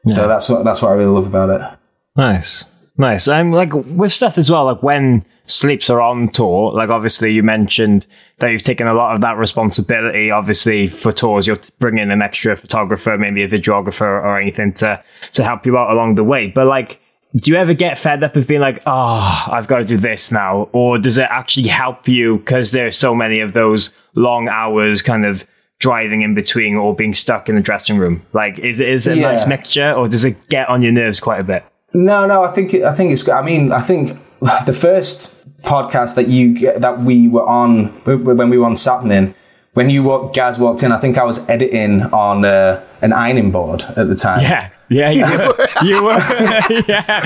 So 0.06 0.26
that's 0.26 0.48
what 0.48 0.64
that's 0.64 0.82
what 0.82 0.90
I 0.90 0.94
really 0.94 1.10
love 1.10 1.26
about 1.26 1.50
it. 1.50 1.78
Nice. 2.16 2.64
Nice. 2.98 3.28
I'm 3.28 3.52
like 3.52 3.72
with 3.74 4.12
stuff 4.12 4.38
as 4.38 4.50
well, 4.50 4.64
like 4.64 4.82
when 4.82 5.24
sleeps 5.46 5.90
are 5.90 6.00
on 6.00 6.28
tour, 6.30 6.72
like 6.72 6.88
obviously 6.88 7.32
you 7.32 7.42
mentioned 7.42 8.06
that 8.38 8.48
you've 8.48 8.62
taken 8.62 8.86
a 8.86 8.94
lot 8.94 9.14
of 9.14 9.20
that 9.20 9.36
responsibility. 9.36 10.30
Obviously 10.30 10.86
for 10.88 11.12
tours, 11.12 11.46
you're 11.46 11.60
bringing 11.78 12.10
an 12.10 12.22
extra 12.22 12.56
photographer, 12.56 13.16
maybe 13.18 13.42
a 13.42 13.48
videographer 13.48 14.02
or 14.02 14.40
anything 14.40 14.72
to, 14.74 15.02
to 15.32 15.44
help 15.44 15.66
you 15.66 15.76
out 15.76 15.90
along 15.90 16.14
the 16.14 16.24
way. 16.24 16.48
But 16.48 16.66
like, 16.66 17.00
do 17.36 17.50
you 17.50 17.58
ever 17.58 17.74
get 17.74 17.98
fed 17.98 18.24
up 18.24 18.34
of 18.34 18.46
being 18.46 18.62
like, 18.62 18.82
oh, 18.86 19.46
I've 19.50 19.66
got 19.66 19.78
to 19.78 19.84
do 19.84 19.98
this 19.98 20.32
now? 20.32 20.70
Or 20.72 20.96
does 20.98 21.18
it 21.18 21.28
actually 21.30 21.68
help 21.68 22.08
you 22.08 22.38
because 22.38 22.72
there's 22.72 22.96
so 22.96 23.14
many 23.14 23.40
of 23.40 23.52
those 23.52 23.92
long 24.14 24.48
hours 24.48 25.02
kind 25.02 25.26
of 25.26 25.46
driving 25.78 26.22
in 26.22 26.34
between 26.34 26.76
or 26.76 26.94
being 26.94 27.12
stuck 27.12 27.50
in 27.50 27.54
the 27.54 27.60
dressing 27.60 27.98
room? 27.98 28.22
Like, 28.32 28.58
is 28.58 28.80
it, 28.80 28.88
is 28.88 29.06
it 29.06 29.18
a 29.18 29.20
nice 29.20 29.46
mixture 29.46 29.92
or 29.92 30.08
does 30.08 30.24
it 30.24 30.48
get 30.48 30.70
on 30.70 30.80
your 30.80 30.92
nerves 30.92 31.20
quite 31.20 31.40
a 31.40 31.44
bit? 31.44 31.62
No, 31.96 32.26
no, 32.26 32.42
I 32.44 32.52
think 32.52 32.74
I 32.74 32.92
think 32.94 33.12
it's. 33.12 33.28
I 33.28 33.42
mean, 33.42 33.72
I 33.72 33.80
think 33.80 34.18
the 34.66 34.72
first 34.72 35.34
podcast 35.62 36.14
that 36.16 36.28
you 36.28 36.58
that 36.78 37.00
we 37.00 37.28
were 37.28 37.44
on 37.46 37.86
when 38.04 38.50
we 38.50 38.58
were 38.58 38.66
on 38.66 38.74
Sapnin, 38.74 39.34
when 39.74 39.90
you 39.90 40.02
walked, 40.02 40.34
Gaz 40.34 40.58
walked 40.58 40.82
in, 40.82 40.92
I 40.92 40.98
think 40.98 41.18
I 41.18 41.24
was 41.24 41.48
editing 41.48 42.02
on 42.12 42.44
uh, 42.44 42.84
an 43.00 43.12
ironing 43.12 43.50
board 43.50 43.84
at 43.96 44.08
the 44.08 44.14
time. 44.14 44.40
Yeah. 44.42 44.70
Yeah, 44.88 45.10
you 45.10 45.24
were. 45.24 45.68
you 45.82 46.04
were. 46.04 46.16
yeah. 46.86 47.22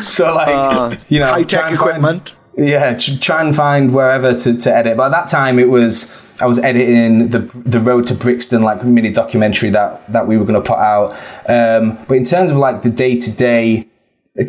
So 0.00 0.34
like, 0.34 0.98
you 1.10 1.20
know, 1.20 1.26
High 1.26 1.42
try 1.42 1.44
tech 1.44 1.68
and 1.70 1.78
find- 1.78 1.90
equipment. 1.90 2.36
yeah, 2.56 2.96
try 2.98 3.42
and 3.44 3.54
find 3.54 3.92
wherever 3.94 4.34
to, 4.34 4.56
to 4.56 4.74
edit. 4.74 4.96
But 4.96 5.06
at 5.06 5.12
that 5.12 5.28
time, 5.28 5.58
it 5.58 5.68
was 5.68 6.06
I 6.40 6.46
was 6.46 6.58
editing 6.58 7.28
the 7.28 7.40
the 7.64 7.80
Road 7.80 8.06
to 8.08 8.14
Brixton 8.14 8.62
like 8.62 8.84
mini 8.84 9.10
documentary 9.10 9.70
that 9.70 10.10
that 10.12 10.26
we 10.26 10.36
were 10.36 10.44
going 10.44 10.62
to 10.62 10.66
put 10.66 10.78
out. 10.78 11.12
Um, 11.48 11.98
but 12.06 12.16
in 12.16 12.24
terms 12.24 12.50
of 12.50 12.56
like 12.56 12.82
the 12.82 12.90
day 12.90 13.18
to 13.18 13.30
day 13.30 13.88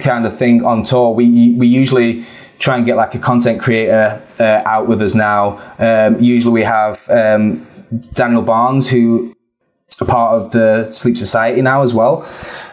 kind 0.02 0.26
of 0.26 0.38
thing 0.38 0.64
on 0.66 0.84
tour, 0.84 1.14
we 1.14 1.54
we 1.56 1.68
usually 1.68 2.26
try 2.60 2.78
and 2.78 2.86
get 2.86 2.96
like 2.96 3.14
a 3.14 3.20
content 3.20 3.62
creator 3.62 4.22
uh, 4.40 4.62
out 4.66 4.88
with 4.88 5.02
us 5.02 5.14
now. 5.14 5.60
Um, 5.78 6.20
usually 6.20 6.54
we 6.54 6.64
have 6.64 7.08
um, 7.10 7.68
Daniel 8.14 8.42
Barnes 8.42 8.90
who 8.90 9.36
a 10.02 10.06
part 10.06 10.40
of 10.40 10.52
the 10.52 10.84
Sleeps 10.84 11.20
Society 11.20 11.62
now 11.62 11.82
as 11.82 11.94
well. 11.94 12.28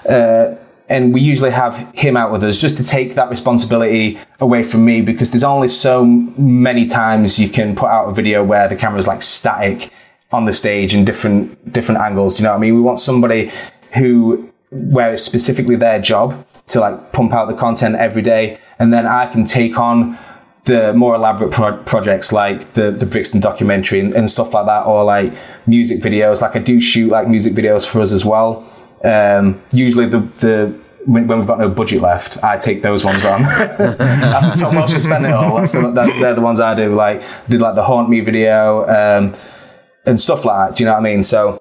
Uh, 0.09 0.57
and 0.89 1.15
we 1.15 1.21
usually 1.21 1.51
have 1.51 1.77
him 1.95 2.17
out 2.17 2.31
with 2.31 2.43
us 2.43 2.61
just 2.61 2.77
to 2.77 2.85
take 2.85 3.15
that 3.15 3.31
responsibility 3.31 4.19
away 4.41 4.63
from 4.63 4.85
me 4.85 5.01
because 5.01 5.31
there's 5.31 5.45
only 5.45 5.69
so 5.69 6.05
many 6.05 6.87
times 6.87 7.39
you 7.39 7.49
can 7.49 7.75
put 7.75 7.89
out 7.89 8.09
a 8.09 8.13
video 8.13 8.45
where 8.45 8.69
the 8.69 8.77
camera's 8.77 9.07
like 9.07 9.23
static 9.23 9.91
on 10.31 10.45
the 10.45 10.53
stage 10.53 10.95
in 10.95 11.05
different 11.05 11.73
different 11.73 12.01
angles. 12.01 12.37
Do 12.37 12.43
you 12.43 12.45
know 12.45 12.51
what 12.51 12.59
I 12.59 12.61
mean? 12.61 12.75
We 12.75 12.81
want 12.81 12.99
somebody 12.99 13.51
who 13.97 14.51
where 14.71 15.13
it's 15.13 15.23
specifically 15.23 15.77
their 15.77 16.01
job 16.01 16.47
to 16.67 16.81
like 16.81 17.13
pump 17.13 17.33
out 17.33 17.47
the 17.47 17.55
content 17.55 17.95
every 17.97 18.23
day, 18.23 18.59
and 18.79 18.93
then 18.93 19.07
I 19.07 19.27
can 19.27 19.45
take 19.45 19.79
on 19.79 20.19
the 20.65 20.95
more 20.95 21.15
elaborate 21.15 21.53
pro- 21.53 21.83
projects 21.85 22.33
like 22.33 22.73
the 22.75 22.91
the 22.91 23.07
Brixton 23.07 23.41
documentary 23.41 24.01
and, 24.01 24.13
and 24.15 24.29
stuff 24.29 24.53
like 24.53 24.67
that, 24.67 24.87
or 24.87 25.05
like 25.05 25.33
music 25.67 26.01
videos. 26.01 26.43
Like 26.43 26.57
I 26.57 26.59
do 26.59 26.81
shoot 26.81 27.11
like 27.11 27.29
music 27.29 27.55
videos 27.55 27.87
for 27.87 28.01
us 28.01 28.13
as 28.13 28.25
well. 28.25 28.69
Um, 29.05 29.63
usually 29.73 30.07
the 30.07 30.21
the 30.21 30.85
when, 31.07 31.27
we've 31.27 31.47
got 31.47 31.59
no 31.59 31.69
budget 31.69 32.01
left, 32.01 32.43
I 32.43 32.57
take 32.57 32.83
those 32.83 33.05
ones 33.05 33.25
on. 33.25 33.43
After 33.43 34.59
Tom 34.59 34.75
Welsh 34.75 34.93
has 34.93 35.05
spent 35.05 35.27
it 35.27 35.33
all, 35.33 35.61
the, 35.61 35.91
that, 35.95 36.19
they're 36.21 36.35
the 36.35 36.41
ones 36.41 36.61
I 36.61 36.75
do. 36.75 36.95
Like 36.95 37.23
did 37.49 37.61
like 37.61 37.75
the 37.75 37.85
Haunt 37.85 38.09
Me 38.09 38.21
video 38.21 38.87
um, 38.89 39.35
and 40.07 40.19
stuff 40.19 40.45
like 40.45 40.71
that. 40.71 40.77
Do 40.77 40.85
you 40.85 40.87
know 40.87 40.95
what 40.95 41.01
I 41.01 41.03
mean? 41.03 41.23
So 41.23 41.61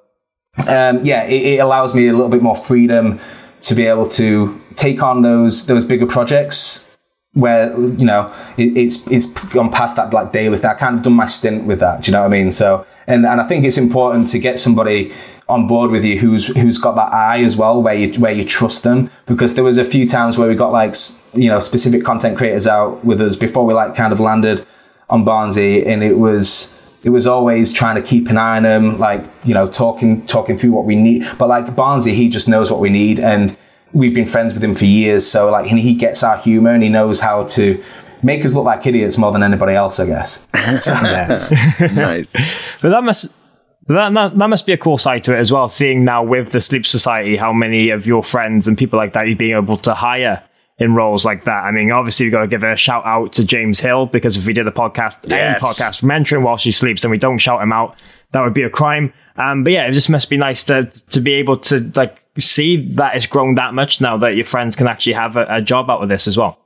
um, 0.68 1.04
yeah, 1.04 1.24
it, 1.26 1.56
it 1.56 1.58
allows 1.58 1.94
me 1.96 2.08
a 2.08 2.14
little 2.14 2.30
bit 2.30 2.42
more 2.42 2.56
freedom 2.56 3.20
to 3.62 3.76
be 3.76 3.86
able 3.86 4.08
to 4.08 4.62
take 4.76 5.02
on 5.02 5.22
those 5.22 5.66
those 5.68 5.86
bigger 5.86 6.06
projects 6.06 6.90
where 7.34 7.78
you 7.78 8.06
know 8.06 8.34
it, 8.58 8.78
it's 8.78 9.08
it's 9.08 9.32
gone 9.50 9.72
past 9.72 9.96
that 9.96 10.14
like 10.14 10.32
daily 10.32 10.58
thing. 10.58 10.70
I 10.70 10.76
kind 10.76 10.96
of 10.96 11.04
done 11.04 11.14
my 11.14 11.26
stint 11.26 11.66
with 11.66 11.80
that. 11.80 12.04
Do 12.04 12.12
you 12.12 12.14
know 12.14 12.22
what 12.22 12.28
I 12.28 12.30
mean? 12.30 12.52
So 12.52 12.86
and 13.08 13.26
and 13.26 13.42
I 13.42 13.48
think 13.48 13.66
it's 13.66 13.78
important 13.78 14.28
to 14.30 14.40
get 14.40 14.60
somebody 14.60 15.12
on 15.50 15.68
board 15.68 15.92
with 15.92 16.06
you 16.06 16.20
who's 16.20 16.48
who's 16.58 16.78
got 16.78 16.96
that 16.96 17.14
eye 17.14 17.42
as 17.44 17.58
well, 17.58 17.82
where 17.82 17.94
you 17.94 18.20
where 18.20 18.32
you 18.32 18.46
trust 18.46 18.84
them. 18.84 19.10
Because 19.26 19.56
there 19.56 19.64
was 19.64 19.78
a 19.78 19.86
few 19.86 20.08
times 20.08 20.38
where 20.38 20.48
we 20.48 20.56
got 20.56 20.72
like 20.72 20.96
you 21.34 21.50
know 21.50 21.60
specific 21.60 22.04
content 22.04 22.38
creators 22.38 22.68
out 22.68 23.04
with 23.04 23.22
us 23.22 23.36
before 23.36 23.66
we 23.66 23.74
like 23.74 23.96
kind 23.96 24.14
of 24.14 24.20
landed 24.20 24.66
on 25.10 25.26
Barnsley, 25.26 25.86
and 25.86 26.04
it 26.04 26.18
was 26.18 26.74
it 27.04 27.10
was 27.10 27.28
always 27.28 27.74
trying 27.74 27.96
to 27.96 28.02
keep 28.02 28.30
an 28.30 28.38
eye 28.38 28.58
on 28.58 28.64
them, 28.64 29.00
like 29.00 29.26
you 29.44 29.54
know 29.54 29.68
talking 29.68 30.26
talking 30.26 30.58
through 30.58 30.72
what 30.72 30.86
we 30.86 30.96
need. 30.96 31.26
But 31.38 31.50
like 31.50 31.76
Barnsley, 31.76 32.14
he 32.14 32.30
just 32.30 32.48
knows 32.48 32.72
what 32.72 32.80
we 32.80 32.90
need, 32.90 33.20
and 33.20 33.58
we've 33.92 34.14
been 34.14 34.26
friends 34.26 34.54
with 34.54 34.64
him 34.64 34.76
for 34.76 34.86
years. 34.86 35.26
So 35.26 35.52
like 35.52 35.70
and 35.70 35.80
he 35.80 35.94
gets 35.94 36.24
our 36.24 36.38
humor, 36.38 36.72
and 36.72 36.84
he 36.84 36.90
knows 36.90 37.20
how 37.20 37.44
to 37.48 37.84
make 38.24 38.46
us 38.46 38.54
look 38.54 38.64
like 38.66 38.88
idiots 38.88 39.18
more 39.18 39.34
than 39.34 39.44
anybody 39.44 39.74
else, 39.74 40.00
I 40.00 40.06
guess. 40.06 40.48
nice. 41.82 42.34
But 42.82 42.90
that 42.92 43.04
must 43.04 43.30
that, 43.88 44.14
that 44.14 44.38
that 44.38 44.48
must 44.50 44.66
be 44.66 44.74
a 44.74 44.78
cool 44.78 44.98
side 44.98 45.24
to 45.24 45.36
it 45.36 45.40
as 45.40 45.52
well. 45.52 45.68
Seeing 45.68 46.04
now 46.06 46.24
with 46.24 46.52
the 46.52 46.62
Sleeps 46.62 46.90
Society, 46.90 47.36
how 47.36 47.52
many 47.54 47.90
of 47.90 48.06
your 48.06 48.24
friends 48.24 48.68
and 48.68 48.78
people 48.78 48.98
like 48.98 49.14
that 49.14 49.28
you're 49.28 49.36
being 49.36 49.56
able 49.56 49.78
to 49.80 49.94
hire 49.94 50.44
in 50.80 50.96
roles 50.96 51.24
like 51.24 51.46
that. 51.46 51.64
I 51.66 51.72
mean, 51.72 51.92
obviously, 51.92 52.26
we've 52.26 52.34
got 52.34 52.42
to 52.42 52.48
give 52.48 52.64
a 52.64 52.76
shout 52.76 53.06
out 53.06 53.32
to 53.34 53.44
James 53.46 53.80
Hill 53.80 54.08
because 54.08 54.38
if 54.38 54.48
we 54.48 54.54
did 54.54 54.68
a 54.68 54.72
podcast, 54.72 55.30
Yes. 55.30 55.64
any 55.64 55.72
podcast 55.74 56.04
mentoring 56.04 56.44
while 56.44 56.58
she 56.58 56.72
sleeps, 56.72 57.04
and 57.04 57.12
we 57.12 57.18
don't 57.20 57.38
shout 57.38 57.62
him 57.62 57.72
out, 57.72 57.96
that 58.32 58.42
would 58.42 58.54
be 58.56 58.64
a 58.64 58.70
crime. 58.70 59.14
Um, 59.38 59.64
but 59.64 59.72
yeah, 59.74 59.86
it 59.86 59.92
just 59.92 60.10
must 60.10 60.30
be 60.30 60.38
nice 60.38 60.64
to 60.64 60.86
to 61.12 61.22
be 61.22 61.34
able 61.34 61.58
to 61.58 61.92
like 61.96 62.20
see 62.40 62.88
that 62.96 63.16
it's 63.16 63.28
grown 63.28 63.56
that 63.56 63.74
much 63.76 64.02
now 64.02 64.18
that 64.18 64.36
your 64.36 64.46
friends 64.46 64.76
can 64.76 64.88
actually 64.88 65.14
have 65.14 65.36
a, 65.36 65.46
a 65.50 65.62
job 65.62 65.90
out 65.92 66.02
of 66.02 66.10
this 66.10 66.28
as 66.28 66.36
well. 66.38 66.60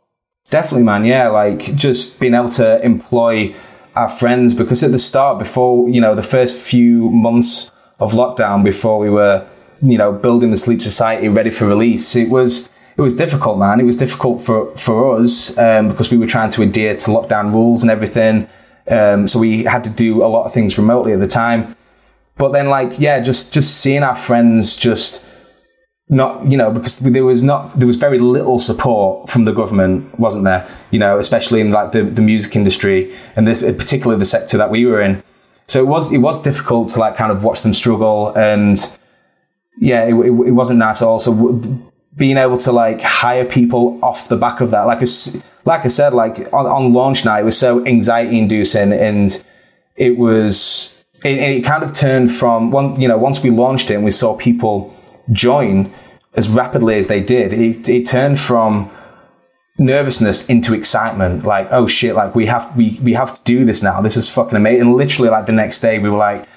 Definitely, 0.49 0.84
man. 0.86 1.03
Yeah, 1.03 1.28
like 1.28 1.76
just 1.76 2.20
being 2.22 2.34
able 2.34 2.49
to 2.51 2.82
employ 2.86 3.53
our 3.98 4.10
friends 4.10 4.54
because 4.54 4.84
at 4.84 4.91
the 4.91 5.00
start, 5.00 5.39
before 5.39 5.89
you 5.89 6.00
know, 6.00 6.14
the 6.16 6.24
first 6.24 6.62
few 6.62 7.10
months 7.10 7.72
of 8.00 8.14
lockdown, 8.14 8.64
before 8.64 9.00
we 9.00 9.10
were, 9.10 9.48
you 9.82 9.98
know, 9.98 10.12
building 10.12 10.52
the 10.52 10.58
Sleeps 10.58 10.84
Society 10.84 11.28
ready 11.28 11.50
for 11.50 11.66
release, 11.66 12.16
it 12.16 12.30
was 12.30 12.70
it 12.98 13.02
was 13.02 13.16
difficult, 13.16 13.60
man. 13.60 13.80
It 13.80 13.84
was 13.84 13.98
difficult 13.98 14.41
for 14.41 14.76
for 14.78 15.20
us 15.20 15.58
um, 15.58 15.89
because 15.89 16.12
we 16.12 16.18
were 16.18 16.28
trying 16.28 16.52
to 16.52 16.62
adhere 16.62 16.95
to 16.95 17.12
lockdown 17.12 17.54
rules 17.54 17.82
and 17.82 17.91
everything. 17.91 18.48
Um, 18.88 19.28
so 19.28 19.39
we 19.39 19.64
had 19.64 19.84
to 19.84 19.89
do 19.89 20.24
a 20.24 20.28
lot 20.28 20.45
of 20.45 20.54
things 20.54 20.78
remotely 20.78 21.14
at 21.14 21.20
the 21.20 21.28
time. 21.28 21.76
But 22.38 22.54
then, 22.54 22.70
like, 22.70 23.00
yeah, 23.00 23.20
just 23.20 23.54
just 23.54 23.78
seeing 23.82 24.04
our 24.04 24.16
friends 24.16 24.76
just 24.76 25.26
not 26.10 26.45
you 26.45 26.58
know 26.58 26.72
because 26.72 26.99
there 26.99 27.26
was 27.26 27.43
not 27.43 27.78
there 27.78 27.88
was 27.88 27.97
very 27.97 28.18
little 28.18 28.60
support 28.60 29.30
from 29.30 29.45
the 29.45 29.51
government 29.51 30.18
wasn't 30.20 30.43
there? 30.45 30.68
You 30.91 30.99
know 30.99 31.18
especially 31.18 31.60
in 31.60 31.72
like 31.72 31.91
the, 31.91 32.03
the 32.03 32.22
music 32.22 32.55
industry 32.55 33.14
and 33.36 33.47
this 33.47 33.62
particularly 33.62 34.20
the 34.20 34.26
sector 34.26 34.58
that 34.58 34.70
we 34.70 34.86
were 34.86 35.01
in. 35.01 35.24
So 35.68 35.80
it 35.82 35.88
was 35.88 36.14
it 36.14 36.20
was 36.20 36.41
difficult 36.41 36.89
to 36.89 36.99
like 36.99 37.18
kind 37.18 37.32
of 37.32 37.43
watch 37.43 37.62
them 37.62 37.74
struggle 37.74 38.38
and 38.38 38.78
yeah 39.80 40.05
it, 40.05 40.14
it, 40.14 40.32
it 40.47 40.51
wasn't 40.51 40.80
nice 40.80 41.01
also 41.01 41.34
w- 41.34 41.91
being 42.16 42.38
able 42.38 42.58
to 42.58 42.72
like 42.72 43.01
hire 43.01 43.45
people 43.45 43.99
off 44.01 44.28
the 44.28 44.38
back 44.38 44.60
of 44.60 44.72
that 44.72 44.88
like 44.88 45.01
as, 45.03 45.41
like 45.66 45.86
i 45.86 45.88
said 45.88 46.14
like 46.14 46.39
on, 46.51 46.66
on 46.66 46.93
launch 46.93 47.24
night 47.26 47.41
it 47.41 47.45
was 47.45 47.58
so 47.58 47.86
anxiety 47.86 48.39
inducing 48.39 48.91
and 48.91 49.43
it 49.95 50.18
was 50.18 51.03
it, 51.24 51.38
it 51.38 51.64
kind 51.64 51.84
of 51.84 51.93
turned 51.93 52.32
from 52.32 52.72
one 52.72 52.99
you 52.99 53.08
know 53.08 53.18
once 53.18 53.43
we 53.43 53.51
launched 53.51 53.91
it 53.91 53.95
and 53.95 54.03
we 54.03 54.12
saw 54.12 54.36
people 54.36 54.97
join 55.32 55.93
as 56.34 56.49
rapidly 56.49 56.97
as 56.97 57.07
they 57.07 57.21
did. 57.21 57.53
It, 57.53 57.89
it 57.89 58.05
turned 58.05 58.39
from 58.39 58.91
nervousness 59.80 60.49
into 60.49 60.73
excitement 60.73 61.45
like 61.45 61.67
oh 61.69 61.86
shit 61.86 62.15
like 62.15 62.34
we 62.34 62.47
have 62.47 62.75
we 62.75 62.99
we 63.03 63.13
have 63.13 63.36
to 63.36 63.41
do 63.43 63.65
this 63.65 63.84
now. 63.84 64.01
This 64.01 64.17
is 64.17 64.30
fucking 64.30 64.55
amazing. 64.55 64.82
And 64.82 64.95
literally 64.95 65.30
like 65.30 65.45
the 65.45 65.51
next 65.51 65.82
day 65.82 65.99
we 65.99 66.09
were 66.09 66.17
like 66.17 66.47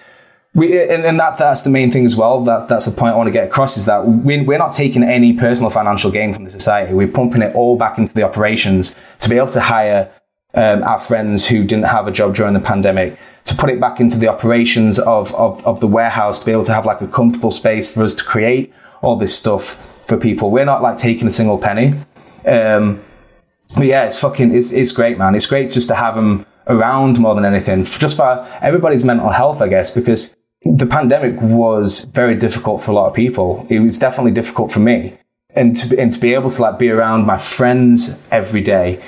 we 0.54 0.80
and, 0.82 1.04
and 1.04 1.18
that 1.20 1.38
that's 1.38 1.62
the 1.62 1.70
main 1.70 1.90
thing 1.92 2.04
as 2.04 2.16
well. 2.16 2.42
That's 2.42 2.66
that's 2.66 2.86
the 2.86 2.92
point 2.92 3.14
i 3.14 3.16
want 3.16 3.28
to 3.28 3.32
get 3.32 3.46
across 3.46 3.76
is 3.76 3.84
that 3.84 4.06
we, 4.06 4.40
we're 4.42 4.58
not 4.58 4.72
taking 4.72 5.02
any 5.02 5.32
personal 5.32 5.70
financial 5.70 6.10
gain 6.10 6.34
from 6.34 6.44
the 6.44 6.50
society. 6.50 6.94
We're 6.94 7.08
pumping 7.08 7.42
it 7.42 7.54
all 7.54 7.76
back 7.76 7.98
into 7.98 8.14
the 8.14 8.22
operations 8.22 8.96
to 9.20 9.28
be 9.28 9.36
able 9.36 9.52
to 9.52 9.60
hire 9.60 10.12
um, 10.54 10.82
our 10.82 10.98
friends 10.98 11.46
who 11.46 11.62
didn't 11.62 11.86
have 11.86 12.08
a 12.08 12.12
job 12.12 12.34
during 12.34 12.54
the 12.54 12.60
pandemic 12.60 13.18
to 13.51 13.57
put 13.57 13.68
it 13.68 13.80
back 13.80 14.01
into 14.01 14.16
the 14.16 14.28
operations 14.28 14.98
of, 15.01 15.34
of, 15.34 15.64
of 15.66 15.80
the 15.80 15.86
warehouse 15.86 16.38
to 16.38 16.46
be 16.46 16.53
able 16.53 16.64
to 16.64 16.72
have 16.72 16.86
like 16.86 17.01
a 17.01 17.09
comfortable 17.09 17.51
space 17.51 17.92
for 17.92 18.03
us 18.05 18.14
to 18.14 18.24
create 18.24 18.72
all 19.03 19.16
this 19.16 19.36
stuff 19.36 20.07
for 20.07 20.16
people. 20.16 20.51
We're 20.51 20.64
not 20.64 20.82
like 20.82 20.98
taking 20.98 21.26
a 21.26 21.32
single 21.32 21.59
penny. 21.59 21.94
Um, 22.46 23.03
but 23.74 23.86
yeah, 23.86 24.05
it's 24.07 24.18
fucking, 24.18 24.55
it's, 24.55 24.72
it's 24.72 24.92
great, 24.92 25.18
man. 25.18 25.34
It's 25.34 25.46
great 25.46 25.70
just 25.70 25.88
to 25.88 25.96
have 25.96 26.14
them 26.14 26.46
around 26.68 27.18
more 27.18 27.34
than 27.34 27.44
anything, 27.44 27.82
just 27.84 28.16
for 28.16 28.46
everybody's 28.62 29.05
mental 29.05 29.30
health, 29.30 29.61
I 29.61 29.68
guess, 29.68 29.90
because 29.90 30.36
the 30.62 30.86
pandemic 30.86 31.40
was 31.40 32.05
very 32.05 32.36
difficult 32.36 32.82
for 32.82 32.92
a 32.92 32.94
lot 32.94 33.09
of 33.09 33.14
people. 33.14 33.66
It 33.68 33.80
was 33.80 33.98
definitely 33.98 34.32
difficult 34.32 34.70
for 34.70 34.80
me. 34.80 35.18
And 35.57 35.74
to, 35.76 35.98
and 35.98 36.12
to 36.12 36.20
be 36.20 36.34
able 36.34 36.51
to 36.51 36.62
like 36.62 36.78
be 36.78 36.90
around 36.90 37.26
my 37.26 37.38
friends 37.38 38.20
every 38.30 38.61
day, 38.61 39.03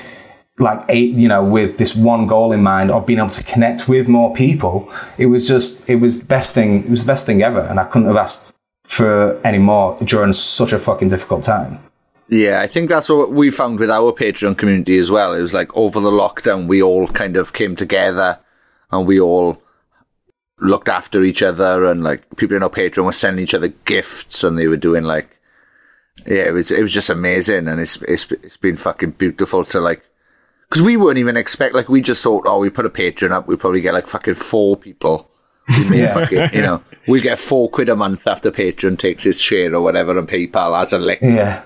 like 0.59 0.85
eight, 0.89 1.15
you 1.15 1.29
know, 1.29 1.43
with 1.43 1.79
this 1.79 1.97
one 1.97 2.27
goal 2.27 2.53
in 2.53 2.63
mind 2.63 2.91
of 2.91 3.07
being 3.07 3.19
able 3.19 3.31
to 3.31 3.45
connect 3.45 3.89
with 3.89 4.09
more 4.09 4.35
people, 4.35 4.93
it 5.19 5.27
was 5.27 5.49
just, 5.49 5.89
it 5.89 5.97
was 5.97 6.21
the 6.21 6.27
best 6.27 6.55
thing, 6.55 6.85
it 6.85 6.91
was 6.91 7.05
the 7.05 7.07
best 7.07 7.27
thing 7.27 7.43
ever. 7.43 7.61
And 7.61 7.81
I 7.81 7.85
couldn't 7.85 8.09
have 8.09 8.17
asked 8.17 8.53
for 8.85 9.41
any 9.47 9.59
more 9.59 9.97
during 9.99 10.33
such 10.33 10.73
a 10.73 10.79
fucking 10.79 11.09
difficult 11.09 11.45
time. 11.45 11.79
Yeah, 12.29 12.61
I 12.61 12.67
think 12.67 12.89
that's 12.89 13.09
what 13.09 13.33
we 13.33 13.51
found 13.51 13.79
with 13.79 13.91
our 13.91 14.13
Patreon 14.13 14.57
community 14.57 14.99
as 14.99 15.11
well. 15.11 15.35
It 15.35 15.41
was 15.41 15.55
like 15.55 15.75
over 15.77 16.01
the 16.01 16.11
lockdown, 16.11 16.67
we 16.67 16.83
all 16.83 17.07
kind 17.09 17.37
of 17.37 17.53
came 17.53 17.77
together 17.77 18.39
and 18.91 19.07
we 19.07 19.21
all 19.21 19.63
looked 20.61 20.89
after 20.89 21.23
each 21.23 21.43
other 21.43 21.85
and 21.85 22.05
like 22.05 22.37
people 22.37 22.57
in 22.57 22.63
our 22.63 22.71
Patreon 22.71 23.05
were 23.05 23.13
sending 23.13 23.43
each 23.43 23.55
other 23.55 23.69
gifts 23.69 24.45
and 24.45 24.59
they 24.59 24.69
were 24.69 24.77
doing 24.77 25.05
like, 25.05 25.39
yeah, 26.27 26.45
it 26.45 26.53
was, 26.53 26.71
it 26.71 26.83
was 26.83 26.93
just 26.93 27.11
amazing. 27.11 27.69
And 27.69 27.81
it's, 27.81 28.01
it's, 28.03 28.31
it's 28.31 28.57
been 28.57 28.77
fucking 28.77 29.13
beautiful 29.13 29.65
to 29.67 29.81
like, 29.81 30.03
cause 30.73 30.83
we 30.83 30.97
weren't 30.97 31.19
even 31.19 31.37
expect, 31.37 31.75
like 31.75 31.89
we 31.89 32.01
just 32.01 32.23
thought, 32.23 32.45
oh, 32.47 32.59
we 32.59 32.71
put 32.71 32.87
a 32.87 32.91
Patreon 32.91 33.31
up, 33.31 33.47
we 33.47 33.57
probably 33.57 33.81
get 33.81 33.95
like 33.95 34.07
fucking 34.07 34.35
four 34.35 34.77
people. 34.77 35.29
yeah. 35.91 36.15
fucking, 36.15 36.49
you 36.53 36.63
know, 36.63 36.83
we 37.07 37.21
get 37.21 37.39
four 37.39 37.69
quid 37.69 37.89
a 37.89 37.97
month 37.97 38.27
after 38.27 38.51
Patreon 38.51 38.99
takes 38.99 39.27
its 39.27 39.41
share 39.41 39.75
or 39.75 39.81
whatever 39.81 40.19
and 40.19 40.29
PayPal 40.29 40.79
has 40.79 40.93
a 40.93 40.99
lick. 40.99 41.21
Yeah. 41.23 41.63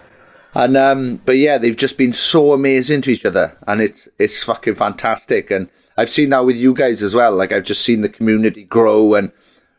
And 0.56 0.74
um, 0.74 1.20
but 1.26 1.36
yeah, 1.36 1.58
they've 1.58 1.76
just 1.76 1.98
been 1.98 2.14
so 2.14 2.54
amazing 2.54 3.02
to 3.02 3.10
each 3.10 3.26
other, 3.26 3.58
and 3.66 3.82
it's 3.82 4.08
it's 4.18 4.42
fucking 4.42 4.76
fantastic. 4.76 5.50
And 5.50 5.68
I've 5.98 6.08
seen 6.08 6.30
that 6.30 6.46
with 6.46 6.56
you 6.56 6.72
guys 6.72 7.02
as 7.02 7.14
well. 7.14 7.36
Like 7.36 7.52
I've 7.52 7.64
just 7.64 7.82
seen 7.84 8.00
the 8.00 8.08
community 8.08 8.64
grow, 8.64 9.12
and 9.12 9.32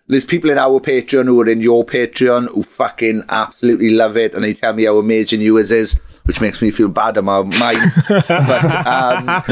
there's 0.07 0.25
people 0.25 0.49
in 0.49 0.57
our 0.57 0.79
Patreon 0.79 1.25
who 1.25 1.39
are 1.41 1.49
in 1.49 1.59
your 1.59 1.85
Patreon 1.85 2.47
who 2.49 2.63
fucking 2.63 3.23
absolutely 3.29 3.89
love 3.89 4.15
it, 4.15 4.33
and 4.33 4.43
they 4.43 4.53
tell 4.53 4.73
me 4.73 4.85
how 4.85 4.97
amazing 4.97 5.41
yours 5.41 5.71
is, 5.71 5.99
which 6.23 6.39
makes 6.39 6.61
me 6.61 6.71
feel 6.71 6.87
bad 6.87 7.17
about 7.17 7.47
mine. 7.59 7.91
but 8.07 8.75
um, 8.75 9.25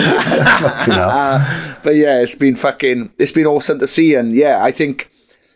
uh, 0.88 1.76
but 1.84 1.96
yeah, 1.96 2.22
it's 2.22 2.36
been 2.36 2.56
fucking 2.56 3.12
it's 3.18 3.34
been 3.34 3.46
awesome 3.46 3.80
to 3.80 3.88
see, 3.88 4.16
and 4.16 4.34
yeah, 4.34 4.64
I 4.64 4.72
think 4.72 5.12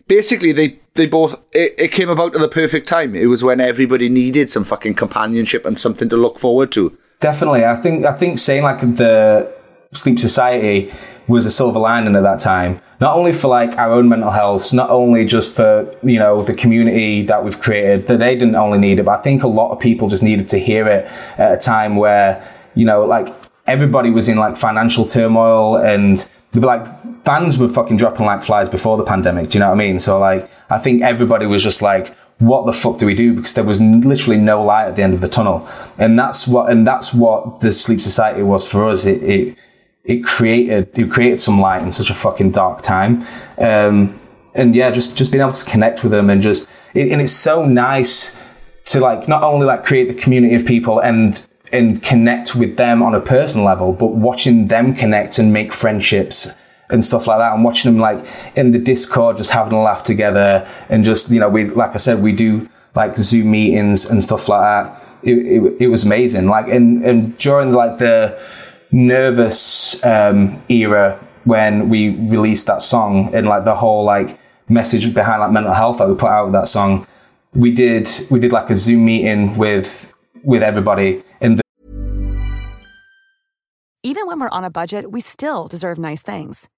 basically 0.08 0.52
they 0.52 0.80
they 0.96 1.08
both 1.08 1.36
it, 1.54 1.76
it 1.78 1.92
came 1.94 2.10
about 2.10 2.36
at 2.36 2.42
the 2.42 2.50
perfect 2.50 2.88
time. 2.88 3.16
It 3.16 3.28
was 3.28 3.42
when 3.44 3.62
everybody 3.62 4.10
needed 4.10 4.50
some 4.50 4.66
fucking 4.66 4.96
companionship 4.96 5.66
and 5.66 5.80
something 5.80 6.10
to 6.10 6.18
look 6.18 6.38
forward 6.38 6.74
to. 6.74 6.98
Definitely, 7.22 7.64
I 7.64 7.78
think 7.78 8.06
I 8.06 8.14
think 8.14 8.38
saying 8.38 8.64
like 8.64 8.82
the 8.82 9.59
Sleeps 9.92 10.22
Society 10.22 10.94
was 11.28 11.46
a 11.46 11.52
silver 11.52 11.80
lining 11.80 12.16
at 12.16 12.24
that 12.24 12.40
time. 12.40 12.82
Not 13.00 13.16
only 13.16 13.32
for 13.32 13.48
like 13.48 13.72
our 13.78 13.92
own 13.92 14.10
mental 14.10 14.32
health, 14.32 14.74
not 14.74 14.90
only 14.90 15.26
just 15.26 15.56
for, 15.56 15.96
you 16.04 16.20
know, 16.20 16.44
the 16.44 16.54
community 16.54 17.24
that 17.24 17.44
we've 17.44 17.60
created, 17.60 18.08
that 18.08 18.20
they 18.20 18.36
didn't 18.36 18.56
only 18.56 18.78
need 18.78 19.00
it, 19.00 19.04
but 19.04 19.20
I 19.20 19.22
think 19.22 19.44
a 19.44 19.48
lot 19.48 19.72
of 19.72 19.80
people 19.80 20.10
just 20.10 20.24
needed 20.24 20.48
to 20.50 20.60
hear 20.60 20.88
it 20.88 21.06
at 21.38 21.54
a 21.54 21.60
time 21.60 21.96
where, 21.96 22.54
you 22.76 22.86
know, 22.86 23.06
like 23.06 23.34
everybody 23.68 24.10
was 24.10 24.28
in 24.28 24.38
like 24.38 24.58
financial 24.58 25.06
turmoil 25.06 25.78
and 25.78 26.28
like 26.54 27.24
bands 27.24 27.58
were 27.58 27.70
fucking 27.70 27.98
dropping 27.98 28.26
like 28.26 28.44
flies 28.44 28.70
before 28.70 28.98
the 28.98 29.06
pandemic. 29.06 29.50
Do 29.50 29.58
you 29.58 29.60
know 29.62 29.70
what 29.70 29.76
I 29.76 29.78
mean? 29.78 30.00
So 30.00 30.20
like, 30.20 30.50
I 30.70 30.78
think 30.78 31.04
everybody 31.04 31.46
was 31.46 31.64
just 31.64 31.82
like, 31.82 32.16
what 32.40 32.66
the 32.66 32.74
fuck 32.74 32.98
do 32.98 33.06
we 33.06 33.14
do? 33.14 33.34
Because 33.34 33.54
there 33.54 33.64
was 33.64 33.82
literally 33.82 34.38
no 34.38 34.64
light 34.64 34.88
at 34.88 34.96
the 34.96 35.04
end 35.04 35.14
of 35.14 35.22
the 35.22 35.28
tunnel. 35.28 35.68
And 35.98 36.18
that's 36.18 36.48
what, 36.48 36.72
and 36.72 36.88
that's 36.88 37.14
what 37.14 37.62
the 37.62 37.72
Sleeps 37.72 38.04
Society 38.04 38.44
was 38.44 38.68
for 38.68 38.86
us. 38.86 39.06
It, 39.06 39.24
it, 39.24 39.58
it 40.10 40.26
created, 40.26 40.90
it 40.98 41.12
created 41.12 41.40
some 41.40 41.62
light 41.62 41.84
in 41.84 41.92
such 41.92 42.10
a 42.10 42.16
fucking 42.16 42.50
dark 42.50 42.82
time. 42.82 43.26
Um, 43.60 44.20
and 44.56 44.76
yeah, 44.76 44.90
just, 44.90 45.16
just 45.16 45.32
being 45.32 45.44
able 45.44 45.54
to 45.54 45.66
connect 45.66 46.02
with 46.02 46.12
them 46.12 46.32
and 46.32 46.42
just, 46.42 46.68
it, 46.96 47.12
and 47.12 47.22
it's 47.22 47.32
so 47.32 47.64
nice 47.64 48.36
to 48.86 49.00
like, 49.00 49.28
not 49.28 49.44
only 49.44 49.68
like 49.68 49.86
create 49.86 50.08
the 50.08 50.16
community 50.16 50.56
of 50.56 50.66
people 50.66 51.00
and, 51.00 51.46
and 51.72 52.02
connect 52.02 52.56
with 52.56 52.76
them 52.78 53.04
on 53.04 53.14
a 53.14 53.22
personal 53.22 53.64
level, 53.68 53.94
but 53.94 54.08
watching 54.08 54.68
them 54.68 54.96
connect 54.96 55.38
and 55.38 55.54
make 55.54 55.72
friendships 55.72 56.56
and 56.90 57.06
stuff 57.06 57.28
like 57.28 57.38
that 57.38 57.54
and 57.54 57.64
watching 57.64 57.92
them 57.92 58.02
like 58.02 58.26
in 58.56 58.72
the 58.72 58.80
discord 58.80 59.38
just 59.38 59.52
having 59.52 59.74
a 59.74 59.80
laugh 59.80 60.04
together 60.04 60.68
and 60.90 61.04
just 61.04 61.30
you 61.30 61.40
know 61.40 61.48
we 61.48 61.66
like 61.66 61.92
i 61.92 61.98
said 61.98 62.20
we 62.20 62.34
do 62.34 62.68
like 62.96 63.16
zoom 63.16 63.52
meetings 63.52 64.10
and 64.10 64.24
stuff 64.24 64.50
like 64.50 64.60
that 64.60 65.08
it, 65.22 65.36
it, 65.36 65.82
it 65.82 65.88
was 65.88 66.04
amazing 66.04 66.48
like 66.48 66.66
and 66.68 67.06
and 67.06 67.38
during 67.38 67.74
like 67.74 68.00
the 68.00 68.36
nervous 68.92 70.04
um, 70.06 70.62
era 70.70 71.24
when 71.44 71.90
we 71.90 72.10
released 72.30 72.68
that 72.68 72.82
song 72.82 73.34
and 73.34 73.48
like 73.48 73.66
the 73.66 73.76
whole 73.76 74.04
like 74.04 74.40
message 74.68 75.14
behind 75.14 75.40
like 75.42 75.52
mental 75.52 75.74
health 75.74 75.98
that 75.98 76.08
we 76.08 76.16
put 76.16 76.30
out 76.30 76.46
with 76.46 76.54
that 76.54 76.68
song 76.68 77.08
we 77.54 77.72
did 77.72 78.08
we 78.30 78.40
did 78.40 78.52
like 78.52 78.70
a 78.70 78.76
zoom 78.76 79.06
meeting 79.06 79.58
with 79.58 80.14
with 80.44 80.62
everybody 80.62 81.24
in 81.42 81.56
the 81.56 81.64
even 84.04 84.28
when 84.28 84.40
we're 84.40 84.50
on 84.50 84.64
a 84.64 84.70
budget 84.70 85.12
we 85.12 85.22
still 85.22 85.68
deserve 85.68 85.98
nice 85.98 86.22
things 86.22 86.70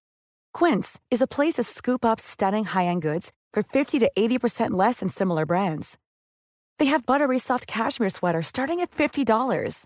Quince 0.54 1.00
is 1.10 1.22
a 1.22 1.28
place 1.28 1.54
to 1.56 1.64
scoop 1.64 2.04
up 2.04 2.20
stunning 2.20 2.66
high-end 2.66 3.02
goods 3.02 3.32
for 3.54 3.64
50 3.64 4.00
to 4.00 4.12
80% 4.18 4.72
less 4.72 5.00
than 5.00 5.10
similar 5.10 5.46
brands. 5.46 5.98
They 6.78 6.86
have 6.88 7.06
buttery 7.06 7.40
soft 7.40 7.68
cashmere 7.68 8.10
sweaters 8.10 8.48
starting 8.48 8.80
at 8.80 8.92
$50, 8.92 9.86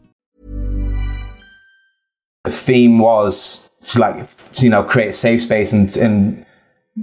The 2.43 2.51
theme 2.51 2.99
was 2.99 3.69
to 3.87 3.99
like, 3.99 4.27
you 4.61 4.69
know, 4.69 4.83
create 4.83 5.09
a 5.09 5.13
safe 5.13 5.43
space 5.43 5.73
and, 5.73 5.95
and 5.97 6.45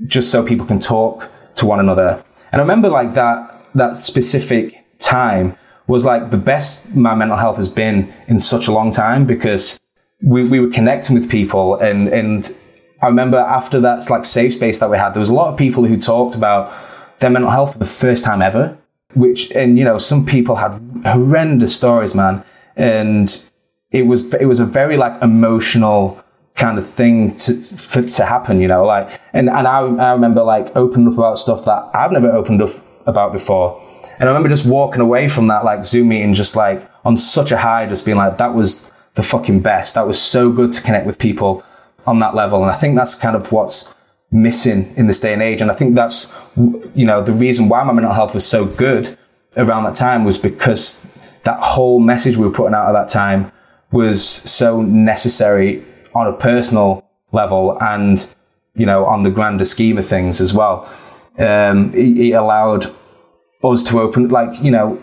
just 0.06 0.30
so 0.30 0.44
people 0.44 0.66
can 0.66 0.80
talk 0.80 1.30
to 1.56 1.66
one 1.66 1.80
another. 1.80 2.22
And 2.52 2.60
I 2.60 2.64
remember 2.64 2.88
like 2.88 3.14
that, 3.14 3.66
that 3.74 3.94
specific 3.96 4.74
time 4.98 5.56
was 5.86 6.04
like 6.04 6.30
the 6.30 6.38
best 6.38 6.94
my 6.94 7.14
mental 7.14 7.36
health 7.36 7.56
has 7.56 7.68
been 7.68 8.12
in 8.26 8.38
such 8.38 8.66
a 8.66 8.72
long 8.72 8.92
time 8.92 9.26
because 9.26 9.80
we, 10.22 10.44
we 10.44 10.60
were 10.60 10.70
connecting 10.70 11.14
with 11.14 11.30
people 11.30 11.76
and, 11.76 12.08
and 12.08 12.54
I 13.00 13.06
remember 13.06 13.38
after 13.38 13.78
that 13.80 14.10
like 14.10 14.24
safe 14.24 14.54
space 14.54 14.80
that 14.80 14.90
we 14.90 14.98
had, 14.98 15.14
there 15.14 15.20
was 15.20 15.30
a 15.30 15.34
lot 15.34 15.52
of 15.52 15.58
people 15.58 15.84
who 15.84 15.96
talked 15.96 16.34
about 16.34 16.72
their 17.20 17.30
mental 17.30 17.50
health 17.50 17.72
for 17.74 17.78
the 17.78 17.86
first 17.86 18.24
time 18.24 18.42
ever 18.42 18.76
which 19.14 19.50
and 19.52 19.78
you 19.78 19.84
know 19.84 19.98
some 19.98 20.24
people 20.26 20.56
had 20.56 20.80
horrendous 21.04 21.74
stories 21.74 22.14
man 22.14 22.44
and 22.76 23.42
it 23.90 24.06
was 24.06 24.32
it 24.34 24.46
was 24.46 24.60
a 24.60 24.66
very 24.66 24.96
like 24.96 25.20
emotional 25.22 26.22
kind 26.54 26.78
of 26.78 26.88
thing 26.88 27.30
to 27.30 27.54
for, 27.62 28.02
to 28.02 28.24
happen 28.24 28.60
you 28.60 28.66
know 28.66 28.84
like 28.84 29.20
and 29.32 29.48
and 29.48 29.66
I, 29.66 29.78
I 29.78 30.12
remember 30.12 30.42
like 30.42 30.74
opening 30.76 31.06
up 31.08 31.14
about 31.14 31.38
stuff 31.38 31.64
that 31.64 31.88
I've 31.94 32.12
never 32.12 32.30
opened 32.30 32.62
up 32.62 32.74
about 33.08 33.32
before. 33.32 33.82
And 34.20 34.28
I 34.28 34.32
remember 34.32 34.48
just 34.48 34.66
walking 34.66 35.00
away 35.00 35.28
from 35.28 35.48
that 35.48 35.64
like 35.64 35.84
Zoom 35.84 36.08
meeting 36.08 36.34
just 36.34 36.54
like 36.54 36.88
on 37.04 37.16
such 37.16 37.50
a 37.50 37.56
high 37.56 37.86
just 37.86 38.04
being 38.04 38.18
like 38.18 38.38
that 38.38 38.54
was 38.54 38.92
the 39.14 39.22
fucking 39.22 39.60
best. 39.60 39.94
That 39.94 40.06
was 40.06 40.20
so 40.20 40.52
good 40.52 40.70
to 40.72 40.82
connect 40.82 41.06
with 41.06 41.18
people 41.18 41.64
on 42.06 42.20
that 42.20 42.34
level. 42.34 42.62
And 42.62 42.70
I 42.70 42.76
think 42.76 42.94
that's 42.94 43.14
kind 43.14 43.34
of 43.34 43.50
what's 43.50 43.94
missing 44.30 44.94
in 44.96 45.06
this 45.06 45.18
day 45.18 45.32
and 45.32 45.42
age. 45.42 45.60
And 45.60 45.70
I 45.70 45.74
think 45.74 45.94
that's, 45.94 46.32
you 46.56 47.06
know, 47.06 47.22
the 47.22 47.32
reason 47.32 47.68
why 47.68 47.82
my 47.82 47.92
mental 47.92 48.12
health 48.12 48.34
was 48.34 48.46
so 48.46 48.66
good 48.66 49.16
around 49.56 49.84
that 49.84 49.96
time 49.96 50.24
was 50.24 50.38
because 50.38 51.04
that 51.44 51.58
whole 51.60 51.98
message 51.98 52.36
we 52.36 52.46
were 52.46 52.52
putting 52.52 52.74
out 52.74 52.88
at 52.88 52.92
that 52.92 53.08
time 53.08 53.50
was 53.90 54.24
so 54.24 54.82
necessary 54.82 55.84
on 56.14 56.26
a 56.26 56.36
personal 56.36 57.04
level 57.32 57.76
and, 57.80 58.34
you 58.74 58.86
know, 58.86 59.04
on 59.06 59.22
the 59.22 59.30
grander 59.30 59.64
scheme 59.64 59.98
of 59.98 60.06
things 60.06 60.40
as 60.40 60.52
well. 60.52 60.88
Um, 61.38 61.92
it, 61.94 62.18
it 62.18 62.32
allowed 62.32 62.86
us 63.62 63.82
to 63.84 64.00
open, 64.00 64.28
like, 64.28 64.62
you 64.62 64.70
know, 64.70 65.00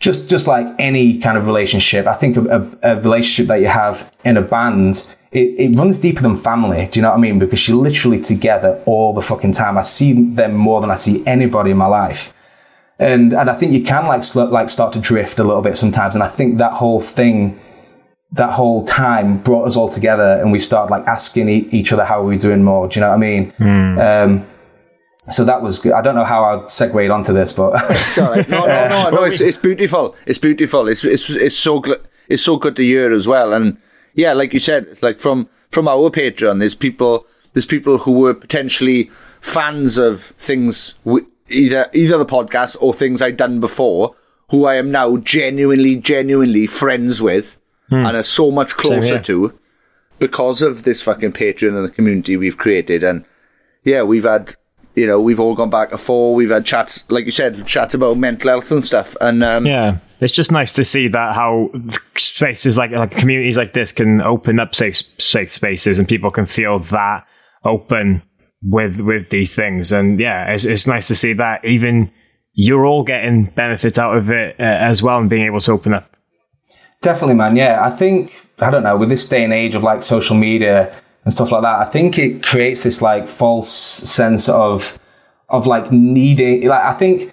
just 0.00 0.30
just 0.30 0.46
like 0.46 0.66
any 0.78 1.18
kind 1.18 1.36
of 1.36 1.46
relationship, 1.46 2.06
I 2.06 2.14
think 2.14 2.36
a, 2.36 2.44
a, 2.82 2.96
a 2.96 3.00
relationship 3.00 3.48
that 3.48 3.60
you 3.60 3.66
have 3.66 4.14
in 4.24 4.36
a 4.36 4.42
band, 4.42 5.06
it, 5.32 5.54
it 5.58 5.78
runs 5.78 5.98
deeper 5.98 6.22
than 6.22 6.36
family. 6.36 6.86
Do 6.86 7.00
you 7.00 7.02
know 7.02 7.10
what 7.10 7.18
I 7.18 7.20
mean? 7.20 7.38
Because 7.38 7.68
you're 7.68 7.82
literally 7.82 8.20
together 8.20 8.82
all 8.86 9.12
the 9.12 9.22
fucking 9.22 9.52
time. 9.52 9.76
I 9.76 9.82
see 9.82 10.12
them 10.12 10.54
more 10.54 10.80
than 10.80 10.90
I 10.90 10.96
see 10.96 11.26
anybody 11.26 11.72
in 11.72 11.76
my 11.76 11.86
life. 11.86 12.32
And, 13.00 13.32
and 13.32 13.50
I 13.50 13.54
think 13.54 13.72
you 13.72 13.84
can 13.84 14.06
like, 14.06 14.24
sl- 14.24 14.44
like 14.44 14.70
start 14.70 14.92
to 14.94 15.00
drift 15.00 15.38
a 15.38 15.44
little 15.44 15.62
bit 15.62 15.76
sometimes. 15.76 16.14
And 16.14 16.22
I 16.22 16.28
think 16.28 16.58
that 16.58 16.74
whole 16.74 17.00
thing, 17.00 17.58
that 18.32 18.52
whole 18.52 18.84
time 18.84 19.38
brought 19.38 19.64
us 19.66 19.76
all 19.76 19.88
together 19.88 20.38
and 20.40 20.52
we 20.52 20.58
started 20.58 20.90
like 20.90 21.06
asking 21.06 21.48
e- 21.48 21.68
each 21.70 21.92
other 21.92 22.04
how 22.04 22.20
are 22.20 22.24
we 22.24 22.36
doing 22.36 22.62
more. 22.62 22.86
Do 22.88 22.98
you 22.98 23.00
know 23.00 23.08
what 23.08 23.14
I 23.14 23.18
mean? 23.18 23.52
Um, 23.98 24.46
so 25.24 25.44
that 25.44 25.62
was 25.62 25.78
good. 25.78 25.92
I 25.92 26.00
don't 26.02 26.14
know 26.14 26.24
how 26.24 26.44
I 26.44 26.66
segued 26.68 27.10
onto 27.10 27.32
this, 27.32 27.52
but 27.52 27.76
Sorry, 28.06 28.44
no, 28.48 28.66
no, 28.66 28.88
no, 28.88 29.10
no. 29.16 29.24
It's, 29.24 29.40
it's 29.40 29.58
beautiful. 29.58 30.14
It's 30.26 30.38
beautiful. 30.38 30.88
It's 30.88 31.04
it's 31.04 31.28
it's 31.30 31.56
so 31.56 31.82
gl- 31.82 32.00
it's 32.28 32.42
so 32.42 32.56
good 32.56 32.76
to 32.76 32.82
hear 32.82 33.12
as 33.12 33.26
well. 33.28 33.52
And 33.52 33.76
yeah, 34.14 34.32
like 34.32 34.52
you 34.54 34.60
said, 34.60 34.84
it's 34.84 35.02
like 35.02 35.20
from 35.20 35.48
from 35.70 35.86
our 35.88 36.08
Patreon, 36.10 36.60
there's 36.60 36.74
people 36.74 37.26
there's 37.52 37.66
people 37.66 37.98
who 37.98 38.12
were 38.12 38.32
potentially 38.34 39.10
fans 39.40 39.98
of 39.98 40.22
things 40.38 40.94
w- 41.04 41.26
either 41.50 41.86
either 41.92 42.16
the 42.18 42.26
podcast 42.26 42.76
or 42.80 42.94
things 42.94 43.20
I'd 43.20 43.36
done 43.36 43.60
before, 43.60 44.14
who 44.50 44.64
I 44.64 44.76
am 44.76 44.90
now 44.90 45.18
genuinely 45.18 45.96
genuinely 45.96 46.66
friends 46.66 47.20
with, 47.20 47.57
and 47.90 48.16
are 48.16 48.22
so 48.22 48.50
much 48.50 48.74
closer 48.76 49.18
to 49.20 49.58
because 50.18 50.62
of 50.62 50.82
this 50.82 51.00
fucking 51.02 51.32
Patreon 51.32 51.76
and 51.76 51.84
the 51.84 51.90
community 51.90 52.36
we've 52.36 52.58
created. 52.58 53.04
And 53.04 53.24
yeah, 53.84 54.02
we've 54.02 54.24
had, 54.24 54.54
you 54.94 55.06
know, 55.06 55.20
we've 55.20 55.40
all 55.40 55.54
gone 55.54 55.70
back 55.70 55.92
and 55.92 56.00
forth. 56.00 56.36
We've 56.36 56.50
had 56.50 56.66
chats, 56.66 57.10
like 57.10 57.24
you 57.24 57.30
said, 57.30 57.66
chats 57.66 57.94
about 57.94 58.18
mental 58.18 58.50
health 58.50 58.70
and 58.70 58.84
stuff. 58.84 59.16
And 59.20 59.42
um, 59.44 59.66
Yeah, 59.66 59.98
it's 60.20 60.32
just 60.32 60.50
nice 60.50 60.72
to 60.74 60.84
see 60.84 61.08
that 61.08 61.34
how 61.34 61.70
spaces 62.16 62.76
like 62.76 62.90
like 62.90 63.12
communities 63.12 63.56
like 63.56 63.72
this 63.72 63.92
can 63.92 64.20
open 64.22 64.58
up 64.58 64.74
safe 64.74 65.02
safe 65.18 65.52
spaces 65.52 65.98
and 65.98 66.08
people 66.08 66.30
can 66.30 66.46
feel 66.46 66.80
that 66.80 67.24
open 67.64 68.22
with 68.62 68.98
with 68.98 69.30
these 69.30 69.54
things. 69.54 69.92
And 69.92 70.18
yeah, 70.18 70.50
it's 70.52 70.64
it's 70.64 70.86
nice 70.86 71.06
to 71.08 71.14
see 71.14 71.32
that 71.34 71.64
even 71.64 72.10
you're 72.54 72.84
all 72.84 73.04
getting 73.04 73.44
benefits 73.44 73.98
out 73.98 74.16
of 74.16 74.30
it 74.32 74.56
uh, 74.58 74.62
as 74.62 75.00
well 75.00 75.18
and 75.18 75.30
being 75.30 75.46
able 75.46 75.60
to 75.60 75.72
open 75.72 75.94
up. 75.94 76.16
Definitely, 77.00 77.34
man. 77.34 77.56
Yeah, 77.56 77.80
I 77.82 77.90
think 77.90 78.46
I 78.60 78.70
don't 78.70 78.82
know 78.82 78.96
with 78.96 79.08
this 79.08 79.28
day 79.28 79.44
and 79.44 79.52
age 79.52 79.74
of 79.74 79.82
like 79.82 80.02
social 80.02 80.36
media 80.36 80.94
and 81.24 81.32
stuff 81.32 81.52
like 81.52 81.62
that. 81.62 81.80
I 81.80 81.84
think 81.84 82.18
it 82.18 82.42
creates 82.42 82.82
this 82.82 83.00
like 83.00 83.28
false 83.28 83.68
sense 83.68 84.48
of 84.48 84.98
of 85.48 85.66
like 85.66 85.92
needing. 85.92 86.66
Like 86.66 86.82
I 86.82 86.92
think 86.94 87.32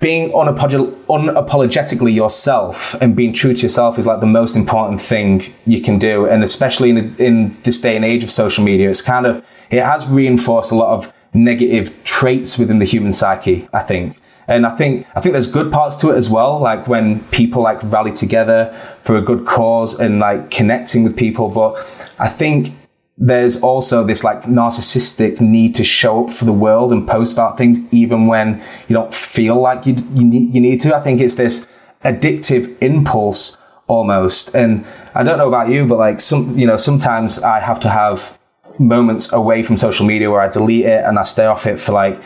being 0.00 0.30
unapolog- 0.30 0.94
unapologetically 1.06 2.14
yourself 2.14 2.94
and 3.00 3.16
being 3.16 3.32
true 3.32 3.52
to 3.52 3.62
yourself 3.62 3.98
is 3.98 4.06
like 4.06 4.20
the 4.20 4.26
most 4.26 4.54
important 4.54 5.00
thing 5.00 5.52
you 5.66 5.82
can 5.82 5.98
do. 5.98 6.26
And 6.26 6.44
especially 6.44 6.90
in 6.90 7.16
in 7.16 7.48
this 7.64 7.80
day 7.80 7.96
and 7.96 8.04
age 8.04 8.22
of 8.22 8.30
social 8.30 8.62
media, 8.62 8.88
it's 8.88 9.02
kind 9.02 9.26
of 9.26 9.44
it 9.70 9.82
has 9.82 10.06
reinforced 10.06 10.70
a 10.70 10.76
lot 10.76 10.90
of 10.94 11.12
negative 11.34 12.02
traits 12.04 12.56
within 12.58 12.78
the 12.78 12.84
human 12.84 13.12
psyche. 13.12 13.68
I 13.72 13.80
think. 13.80 14.16
And 14.48 14.66
I 14.66 14.74
think 14.74 15.06
I 15.14 15.20
think 15.20 15.34
there's 15.34 15.50
good 15.50 15.70
parts 15.70 15.94
to 15.96 16.10
it 16.10 16.16
as 16.16 16.30
well, 16.30 16.58
like 16.58 16.88
when 16.88 17.22
people 17.28 17.62
like 17.62 17.80
rally 17.84 18.12
together 18.12 18.72
for 19.02 19.16
a 19.16 19.22
good 19.22 19.46
cause 19.46 20.00
and 20.00 20.18
like 20.18 20.50
connecting 20.50 21.04
with 21.04 21.16
people. 21.16 21.50
But 21.50 21.76
I 22.18 22.28
think 22.28 22.74
there's 23.18 23.62
also 23.62 24.04
this 24.04 24.24
like 24.24 24.44
narcissistic 24.44 25.40
need 25.40 25.74
to 25.74 25.84
show 25.84 26.24
up 26.24 26.32
for 26.32 26.46
the 26.46 26.52
world 26.52 26.92
and 26.92 27.06
post 27.06 27.34
about 27.34 27.58
things 27.58 27.80
even 27.92 28.26
when 28.26 28.64
you 28.88 28.94
don't 28.94 29.12
feel 29.14 29.60
like 29.60 29.84
you 29.86 29.94
you 30.14 30.24
need, 30.24 30.54
you 30.54 30.60
need 30.60 30.80
to. 30.80 30.96
I 30.96 31.00
think 31.00 31.20
it's 31.20 31.34
this 31.34 31.66
addictive 32.02 32.74
impulse 32.82 33.58
almost. 33.86 34.54
And 34.54 34.86
I 35.14 35.24
don't 35.24 35.36
know 35.36 35.48
about 35.48 35.68
you, 35.68 35.84
but 35.86 35.98
like 35.98 36.20
some 36.20 36.56
you 36.56 36.66
know 36.66 36.78
sometimes 36.78 37.42
I 37.42 37.60
have 37.60 37.80
to 37.80 37.90
have 37.90 38.38
moments 38.78 39.32
away 39.32 39.62
from 39.62 39.76
social 39.76 40.06
media 40.06 40.30
where 40.30 40.40
I 40.40 40.48
delete 40.48 40.86
it 40.86 41.04
and 41.04 41.18
I 41.18 41.24
stay 41.24 41.46
off 41.46 41.66
it 41.66 41.80
for 41.80 41.92
like 41.92 42.20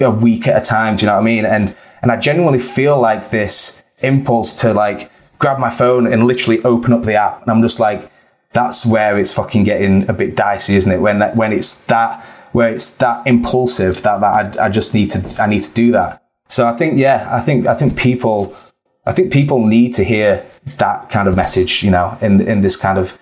a 0.00 0.10
week 0.10 0.46
at 0.46 0.60
a 0.60 0.64
time. 0.64 0.96
Do 0.96 1.02
you 1.02 1.06
know 1.06 1.14
what 1.14 1.22
I 1.22 1.24
mean? 1.24 1.44
And 1.44 1.76
and 2.02 2.12
I 2.12 2.16
genuinely 2.16 2.58
feel 2.58 3.00
like 3.00 3.30
this 3.30 3.82
impulse 4.00 4.52
to 4.60 4.72
like 4.72 5.10
grab 5.38 5.58
my 5.58 5.70
phone 5.70 6.06
and 6.06 6.24
literally 6.24 6.62
open 6.62 6.92
up 6.92 7.02
the 7.02 7.14
app, 7.14 7.42
and 7.42 7.50
I'm 7.50 7.62
just 7.62 7.80
like, 7.80 8.10
that's 8.52 8.86
where 8.86 9.18
it's 9.18 9.32
fucking 9.32 9.64
getting 9.64 10.08
a 10.08 10.12
bit 10.12 10.36
dicey, 10.36 10.76
isn't 10.76 10.90
it? 10.90 11.00
When 11.00 11.18
that 11.18 11.36
when 11.36 11.52
it's 11.52 11.84
that 11.84 12.24
where 12.52 12.70
it's 12.70 12.96
that 12.96 13.26
impulsive 13.26 14.02
that 14.02 14.20
that 14.20 14.58
I, 14.58 14.66
I 14.66 14.68
just 14.68 14.94
need 14.94 15.10
to 15.10 15.42
I 15.42 15.46
need 15.46 15.62
to 15.62 15.74
do 15.74 15.92
that. 15.92 16.22
So 16.48 16.66
I 16.66 16.72
think 16.72 16.98
yeah, 16.98 17.28
I 17.30 17.40
think 17.40 17.66
I 17.66 17.74
think 17.74 17.96
people 17.96 18.56
I 19.04 19.12
think 19.12 19.32
people 19.32 19.66
need 19.66 19.94
to 19.94 20.04
hear 20.04 20.44
that 20.78 21.10
kind 21.10 21.28
of 21.28 21.36
message, 21.36 21.82
you 21.82 21.90
know, 21.90 22.16
in 22.20 22.40
in 22.40 22.60
this 22.60 22.76
kind 22.76 22.98
of 22.98 23.18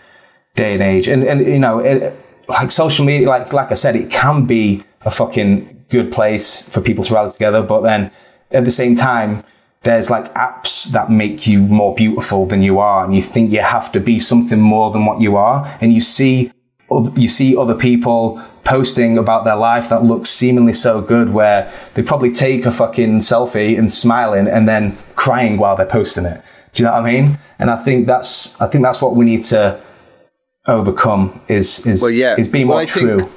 day 0.54 0.74
and 0.74 0.82
age. 0.82 1.08
And 1.08 1.24
and 1.24 1.40
you 1.40 1.58
know, 1.58 1.78
it, 1.78 2.16
like 2.48 2.70
social 2.70 3.04
media, 3.04 3.28
like 3.28 3.52
like 3.52 3.70
I 3.70 3.74
said, 3.74 3.96
it 3.96 4.10
can 4.10 4.46
be 4.46 4.84
a 5.02 5.10
fucking 5.10 5.73
good 5.96 6.08
place 6.18 6.46
for 6.72 6.80
people 6.88 7.02
to 7.04 7.12
rally 7.14 7.30
together, 7.38 7.62
but 7.62 7.80
then 7.90 8.00
at 8.58 8.64
the 8.64 8.70
same 8.82 8.94
time, 9.10 9.30
there's 9.86 10.08
like 10.16 10.26
apps 10.48 10.74
that 10.96 11.06
make 11.22 11.38
you 11.50 11.58
more 11.80 11.94
beautiful 11.94 12.46
than 12.52 12.60
you 12.68 12.74
are, 12.90 13.00
and 13.04 13.14
you 13.16 13.22
think 13.34 13.52
you 13.56 13.60
have 13.76 13.88
to 13.96 14.00
be 14.10 14.16
something 14.30 14.60
more 14.74 14.88
than 14.94 15.02
what 15.08 15.18
you 15.20 15.32
are, 15.48 15.58
and 15.80 15.88
you 15.96 16.00
see 16.00 16.34
you 17.24 17.28
see 17.28 17.56
other 17.62 17.74
people 17.88 18.40
posting 18.62 19.18
about 19.18 19.44
their 19.44 19.56
life 19.70 19.86
that 19.88 20.02
looks 20.04 20.28
seemingly 20.40 20.72
so 20.72 21.00
good 21.14 21.28
where 21.38 21.60
they 21.94 22.02
probably 22.02 22.30
take 22.46 22.66
a 22.66 22.70
fucking 22.80 23.18
selfie 23.20 23.76
and 23.78 23.90
smiling 23.90 24.46
and 24.46 24.68
then 24.68 24.96
crying 25.16 25.56
while 25.60 25.74
they're 25.76 25.94
posting 26.00 26.24
it. 26.34 26.40
Do 26.72 26.76
you 26.82 26.84
know 26.86 26.92
what 26.94 27.04
I 27.06 27.12
mean? 27.12 27.26
And 27.58 27.68
I 27.70 27.76
think 27.84 28.06
that's 28.06 28.32
I 28.64 28.66
think 28.70 28.84
that's 28.86 29.00
what 29.02 29.12
we 29.18 29.24
need 29.24 29.42
to 29.54 29.80
overcome 30.66 31.40
is 31.48 31.84
is 31.86 32.02
Well, 32.02 32.10
yeah. 32.10 32.36
is 32.38 32.48
being 32.48 32.68
Well, 32.68 32.78
more 32.78 32.86
think- 32.86 33.06
true. 33.18 33.28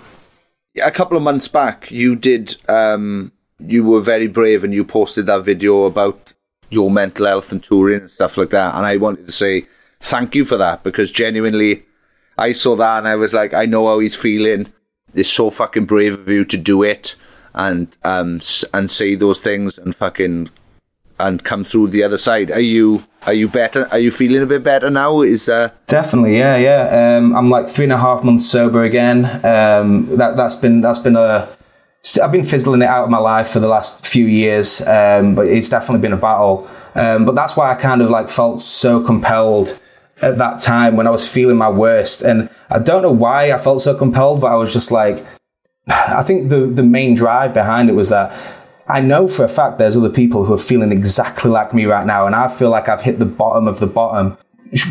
A 0.83 0.91
couple 0.91 1.17
of 1.17 1.23
months 1.23 1.47
back, 1.47 1.91
you 1.91 2.15
did, 2.15 2.55
um, 2.69 3.31
you 3.59 3.83
were 3.83 4.01
very 4.01 4.27
brave 4.27 4.63
and 4.63 4.73
you 4.73 4.83
posted 4.83 5.25
that 5.25 5.43
video 5.43 5.83
about 5.83 6.33
your 6.69 6.91
mental 6.91 7.25
health 7.25 7.51
and 7.51 7.63
touring 7.63 8.01
and 8.01 8.11
stuff 8.11 8.37
like 8.37 8.49
that. 8.49 8.75
And 8.75 8.85
I 8.85 8.97
wanted 8.97 9.25
to 9.25 9.31
say 9.31 9.65
thank 9.99 10.35
you 10.35 10.45
for 10.45 10.57
that 10.57 10.83
because 10.83 11.11
genuinely, 11.11 11.85
I 12.37 12.51
saw 12.51 12.75
that 12.75 12.99
and 12.99 13.07
I 13.07 13.15
was 13.15 13.33
like, 13.33 13.53
I 13.53 13.65
know 13.65 13.87
how 13.87 13.99
he's 13.99 14.15
feeling. 14.15 14.71
It's 15.13 15.29
so 15.29 15.49
fucking 15.49 15.85
brave 15.85 16.19
of 16.19 16.29
you 16.29 16.45
to 16.45 16.57
do 16.57 16.83
it 16.83 17.15
and 17.57 17.97
um 18.03 18.39
and 18.73 18.91
say 18.91 19.15
those 19.15 19.41
things 19.41 19.77
and 19.77 19.95
fucking 19.95 20.49
and 21.19 21.43
come 21.43 21.63
through 21.63 21.87
the 21.89 22.03
other 22.03 22.17
side. 22.17 22.51
Are 22.51 22.59
you 22.59 23.03
are 23.25 23.33
you 23.33 23.47
better? 23.47 23.87
Are 23.91 23.99
you 23.99 24.11
feeling 24.11 24.41
a 24.41 24.45
bit 24.45 24.63
better 24.63 24.89
now? 24.89 25.21
Is 25.21 25.49
uh 25.49 25.71
Definitely, 25.87 26.37
yeah, 26.37 26.57
yeah. 26.57 27.17
Um, 27.17 27.35
I'm 27.35 27.49
like 27.49 27.67
three 27.69 27.85
and 27.85 27.93
a 27.93 27.97
half 27.97 28.23
months 28.23 28.45
sober 28.45 28.83
again. 28.83 29.25
Um, 29.45 30.15
that 30.17 30.37
that's 30.37 30.55
been 30.55 30.81
that's 30.81 30.99
been 30.99 31.15
a. 31.15 31.47
I've 32.23 32.31
been 32.31 32.45
fizzling 32.45 32.81
it 32.81 32.87
out 32.87 33.03
of 33.03 33.09
my 33.09 33.17
life 33.17 33.49
for 33.49 33.59
the 33.59 33.67
last 33.67 34.07
few 34.07 34.25
years, 34.25 34.81
um, 34.81 35.35
but 35.35 35.47
it's 35.47 35.67
definitely 35.67 36.01
been 36.01 36.13
a 36.13 36.17
battle. 36.17 36.69
Um, 36.95 37.25
but 37.25 37.35
that's 37.35 37.57
why 37.57 37.71
I 37.71 37.75
kind 37.75 38.01
of 38.01 38.09
like 38.09 38.29
felt 38.29 38.61
so 38.61 39.03
compelled 39.03 39.79
at 40.21 40.37
that 40.37 40.59
time 40.59 40.95
when 40.95 41.05
I 41.05 41.09
was 41.09 41.29
feeling 41.29 41.57
my 41.57 41.69
worst, 41.69 42.21
and 42.21 42.49
I 42.69 42.79
don't 42.79 43.01
know 43.01 43.11
why 43.11 43.51
I 43.51 43.57
felt 43.57 43.81
so 43.81 43.97
compelled, 43.97 44.39
but 44.39 44.51
I 44.51 44.55
was 44.55 44.71
just 44.71 44.91
like, 44.91 45.25
I 45.87 46.23
think 46.23 46.49
the 46.49 46.67
the 46.67 46.83
main 46.83 47.13
drive 47.13 47.53
behind 47.53 47.89
it 47.89 47.93
was 47.93 48.09
that 48.09 48.31
I 48.89 49.01
know 49.01 49.27
for 49.27 49.43
a 49.43 49.49
fact 49.49 49.77
there's 49.77 49.97
other 49.97 50.09
people 50.09 50.45
who 50.45 50.53
are 50.53 50.59
feeling 50.59 50.91
exactly 50.91 51.51
like 51.51 51.73
me 51.73 51.85
right 51.85 52.05
now, 52.05 52.25
and 52.25 52.35
I 52.35 52.47
feel 52.47 52.69
like 52.69 52.87
I've 52.87 53.01
hit 53.01 53.19
the 53.19 53.25
bottom 53.25 53.67
of 53.67 53.79
the 53.79 53.87
bottom. 53.87 54.37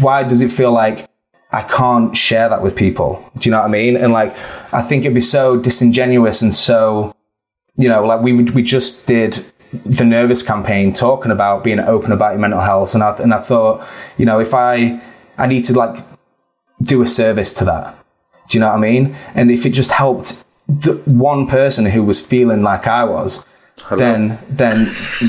Why 0.01 0.22
does 0.22 0.42
it 0.42 0.51
feel 0.51 0.72
like 0.72 1.09
I 1.51 1.62
can't 1.62 2.16
share 2.16 2.49
that 2.49 2.62
with 2.62 2.76
people? 2.76 3.30
Do 3.38 3.49
you 3.49 3.51
know 3.53 3.61
what 3.61 3.68
I 3.68 3.70
mean? 3.70 3.97
And 3.97 4.12
like, 4.12 4.36
I 4.72 4.82
think 4.82 5.05
it'd 5.05 5.14
be 5.14 5.20
so 5.20 5.57
disingenuous 5.57 6.42
and 6.42 6.55
so, 6.55 7.14
you 7.76 7.88
know, 7.88 8.05
like 8.05 8.20
we 8.20 8.32
we 8.32 8.62
just 8.62 9.07
did 9.07 9.44
the 9.84 10.05
nervous 10.05 10.42
campaign 10.42 10.92
talking 10.92 11.32
about 11.32 11.64
being 11.64 11.80
open 11.80 12.12
about 12.12 12.32
your 12.32 12.40
mental 12.40 12.61
health, 12.61 12.94
and 12.94 13.03
I 13.03 13.16
and 13.16 13.32
I 13.32 13.40
thought, 13.40 13.86
you 14.18 14.26
know, 14.26 14.40
if 14.40 14.53
I 14.53 15.01
I 15.38 15.47
need 15.47 15.64
to 15.64 15.72
like 15.72 16.05
do 16.82 17.03
a 17.03 17.07
service 17.07 17.55
to 17.55 17.64
that. 17.64 17.97
Do 18.49 18.59
you 18.59 18.61
know 18.61 18.68
what 18.68 18.76
I 18.76 18.80
mean? 18.80 19.16
And 19.34 19.51
if 19.51 19.66
it 19.66 19.70
just 19.70 19.92
helped 19.92 20.44
the 20.68 20.94
one 21.05 21.47
person 21.47 21.86
who 21.86 22.03
was 22.03 22.24
feeling 22.24 22.62
like 22.62 22.86
I 22.86 23.05
was, 23.05 23.47
then 23.91 24.39
then 24.49 24.76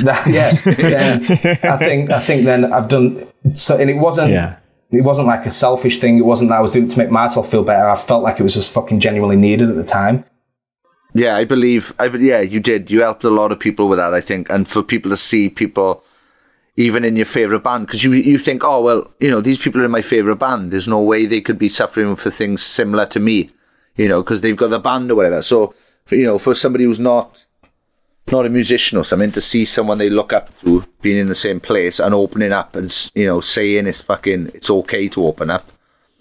that, 0.03 0.25
yeah, 0.27 0.51
then 0.75 1.23
I 1.63 1.77
think 1.77 2.09
I 2.11 2.19
think 2.21 2.45
then 2.45 2.71
I've 2.73 2.87
done 2.87 3.27
so. 3.53 3.77
And 3.77 3.89
it 3.89 3.97
wasn't 3.97 4.31
Yeah. 4.31 4.57
it 4.91 5.03
wasn't 5.03 5.27
like 5.27 5.45
a 5.45 5.51
selfish 5.51 5.99
thing. 5.99 6.17
It 6.17 6.25
wasn't 6.25 6.49
that 6.49 6.57
I 6.57 6.61
was 6.61 6.71
doing 6.73 6.85
it 6.85 6.91
to 6.91 6.97
make 6.97 7.11
myself 7.11 7.51
feel 7.51 7.63
better. 7.63 7.87
I 7.89 7.95
felt 7.95 8.23
like 8.23 8.39
it 8.39 8.43
was 8.43 8.53
just 8.53 8.71
fucking 8.71 8.99
genuinely 8.99 9.35
needed 9.35 9.69
at 9.69 9.75
the 9.75 9.83
time. 9.83 10.23
Yeah, 11.13 11.35
I 11.35 11.45
believe. 11.45 11.93
I 11.99 12.05
yeah, 12.07 12.41
you 12.41 12.59
did. 12.59 12.89
You 12.91 13.01
helped 13.01 13.23
a 13.23 13.29
lot 13.29 13.51
of 13.51 13.59
people 13.59 13.87
with 13.89 13.97
that, 13.99 14.13
I 14.13 14.21
think, 14.21 14.49
and 14.49 14.67
for 14.67 14.83
people 14.83 15.09
to 15.09 15.17
see 15.17 15.49
people, 15.49 16.03
even 16.75 17.03
in 17.05 17.15
your 17.15 17.25
favorite 17.25 17.63
band, 17.63 17.87
because 17.87 18.03
you 18.03 18.11
you 18.13 18.37
think, 18.37 18.63
oh 18.63 18.81
well, 18.81 19.11
you 19.19 19.29
know, 19.31 19.41
these 19.41 19.57
people 19.57 19.81
are 19.81 19.85
in 19.85 19.91
my 19.91 20.01
favorite 20.01 20.35
band. 20.37 20.71
There's 20.71 20.87
no 20.87 21.01
way 21.01 21.25
they 21.25 21.41
could 21.41 21.57
be 21.57 21.69
suffering 21.69 22.15
for 22.15 22.29
things 22.29 22.61
similar 22.61 23.05
to 23.07 23.19
me, 23.19 23.51
you 23.95 24.07
know, 24.07 24.21
because 24.21 24.41
they've 24.41 24.55
got 24.57 24.69
the 24.69 24.79
band 24.79 25.09
or 25.11 25.15
whatever. 25.15 25.41
So, 25.41 25.73
you 26.11 26.25
know, 26.25 26.37
for 26.37 26.53
somebody 26.53 26.83
who's 26.83 26.99
not 26.99 27.45
not 28.31 28.45
a 28.45 28.49
musician 28.49 28.97
or 28.97 29.03
something 29.03 29.31
to 29.31 29.41
see 29.41 29.63
someone 29.65 29.97
they 29.97 30.09
look 30.09 30.33
up 30.33 30.49
to 30.61 30.83
being 31.01 31.17
in 31.17 31.27
the 31.27 31.35
same 31.35 31.59
place 31.59 31.99
and 31.99 32.13
opening 32.13 32.51
up 32.51 32.75
and 32.75 32.93
you 33.15 33.25
know 33.25 33.39
saying 33.41 33.87
it's 33.87 34.01
fucking 34.01 34.47
it's 34.53 34.69
okay 34.69 35.07
to 35.09 35.25
open 35.25 35.49
up. 35.49 35.71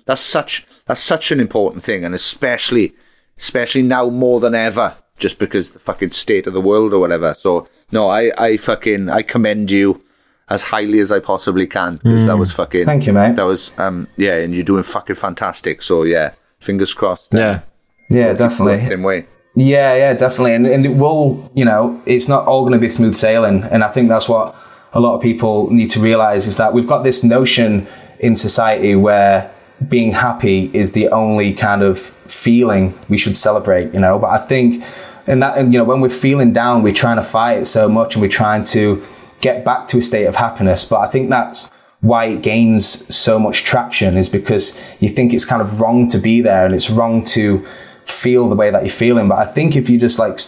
That's 0.04 0.22
such 0.22 0.66
that's 0.86 1.00
such 1.00 1.30
an 1.32 1.40
important 1.40 1.82
thing, 1.84 2.04
and 2.04 2.14
especially 2.14 2.94
especially 3.38 3.82
now 3.82 4.09
more 4.09 4.40
than 4.40 4.54
ever, 4.54 4.94
just 5.18 5.38
because 5.38 5.72
the 5.72 5.78
fucking 5.78 6.11
state 6.11 6.46
of 6.46 6.52
the 6.54 6.61
world 6.61 6.94
or 6.94 7.00
whatever. 7.00 7.34
So 7.34 7.68
no, 7.92 8.09
I 8.09 8.30
I 8.38 8.57
fucking 8.57 9.11
I 9.11 9.22
commend 9.22 9.70
you 9.70 10.02
as 10.48 10.62
highly 10.62 11.00
as 11.00 11.11
I 11.11 11.18
possibly 11.18 11.66
can 11.66 11.96
because 11.96 12.24
that 12.26 12.38
was 12.38 12.52
fucking. 12.52 12.86
Thank 12.86 13.07
you, 13.07 13.12
mate. 13.12 13.34
That 13.34 13.46
was 13.46 13.76
um 13.80 14.07
yeah, 14.16 14.36
and 14.36 14.54
you're 14.54 14.62
doing 14.62 14.84
fucking 14.84 15.16
fantastic. 15.16 15.82
So 15.82 16.04
yeah, 16.04 16.34
fingers 16.61 16.94
crossed. 16.94 17.34
um, 17.34 17.40
Yeah. 17.40 17.61
Yeah, 18.09 18.32
definitely. 18.34 18.80
Same 18.86 19.02
way. 19.02 19.26
Yeah, 19.57 19.96
yeah, 19.96 20.12
definitely. 20.12 20.54
And, 20.54 20.66
and 20.66 20.84
it 20.84 20.90
will, 20.90 21.50
you 21.54 21.64
know, 21.64 22.00
it's 22.04 22.28
not 22.28 22.46
all 22.46 22.61
going 22.61 22.74
to 22.74 22.78
be 22.78 22.90
smooth 22.90 23.14
sailing. 23.14 23.64
And 23.64 23.82
I 23.82 23.88
think 23.88 24.11
that's 24.11 24.28
what 24.28 24.54
a 24.92 25.00
lot 25.00 25.14
of 25.16 25.22
people 25.22 25.70
need 25.70 25.88
to 25.90 26.00
realize 26.00 26.46
is 26.46 26.59
that 26.59 26.74
we've 26.74 26.86
got 26.86 27.04
this 27.04 27.24
notion 27.24 27.86
in 28.20 28.36
society 28.36 28.94
where 28.94 29.50
being 29.88 30.12
happy 30.12 30.70
is 30.74 30.92
the 30.92 31.09
only 31.09 31.54
kind 31.54 31.82
of 31.82 31.98
feeling 31.98 32.98
we 33.09 33.16
should 33.16 33.34
celebrate, 33.34 33.94
you 33.94 34.00
know. 34.00 34.18
But 34.18 34.28
I 34.28 34.38
think, 34.38 34.84
and 35.26 35.42
that, 35.42 35.57
and, 35.57 35.72
you 35.72 35.78
know, 35.78 35.84
when 35.84 36.02
we're 36.02 36.11
feeling 36.11 36.52
down, 36.52 36.82
we're 36.82 36.92
trying 36.92 37.16
to 37.16 37.22
fight 37.22 37.59
it 37.59 37.64
so 37.66 37.88
much 37.88 38.14
and 38.14 38.22
we're 38.22 38.28
trying 38.28 38.62
to 38.64 39.02
get 39.40 39.64
back 39.64 39.86
to 39.88 39.98
a 39.98 40.02
state 40.02 40.26
of 40.26 40.36
happiness. 40.36 40.84
But 40.84 41.00
I 41.00 41.07
think 41.09 41.30
that's 41.30 41.70
why 42.00 42.26
it 42.26 42.42
gains 42.42 43.14
so 43.14 43.38
much 43.38 43.64
traction 43.64 44.18
is 44.18 44.28
because 44.28 44.78
you 45.00 45.09
think 45.09 45.32
it's 45.32 45.46
kind 45.46 45.62
of 45.62 45.80
wrong 45.80 46.09
to 46.09 46.18
be 46.18 46.42
there 46.42 46.66
and 46.66 46.74
it's 46.74 46.90
wrong 46.90 47.24
to 47.24 47.66
feel 48.07 48.48
the 48.48 48.57
way 48.57 48.70
that 48.70 48.82
you're 48.82 48.90
feeling. 48.90 49.28
But 49.28 49.38
I 49.38 49.46
think 49.46 49.76
if 49.76 49.90
you 49.90 49.98
just 49.98 50.18
like, 50.18 50.38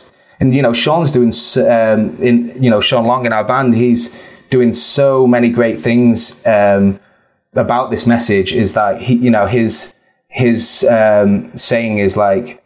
and 0.40 0.54
you 0.54 0.62
know, 0.62 0.72
Sean's 0.72 1.12
doing, 1.12 1.32
um, 1.66 2.16
in, 2.22 2.62
you 2.62 2.70
know, 2.70 2.80
Sean 2.80 3.06
Long 3.06 3.26
in 3.26 3.32
our 3.32 3.44
band, 3.44 3.74
he's 3.74 4.18
doing 4.50 4.72
so 4.72 5.26
many 5.26 5.50
great 5.50 5.80
things, 5.80 6.44
um, 6.46 7.00
about 7.54 7.90
this 7.90 8.06
message 8.06 8.52
is 8.52 8.74
that 8.74 9.02
he, 9.02 9.14
you 9.14 9.30
know, 9.30 9.46
his, 9.46 9.94
his, 10.28 10.84
um, 10.84 11.54
saying 11.54 11.98
is 11.98 12.16
like, 12.16 12.62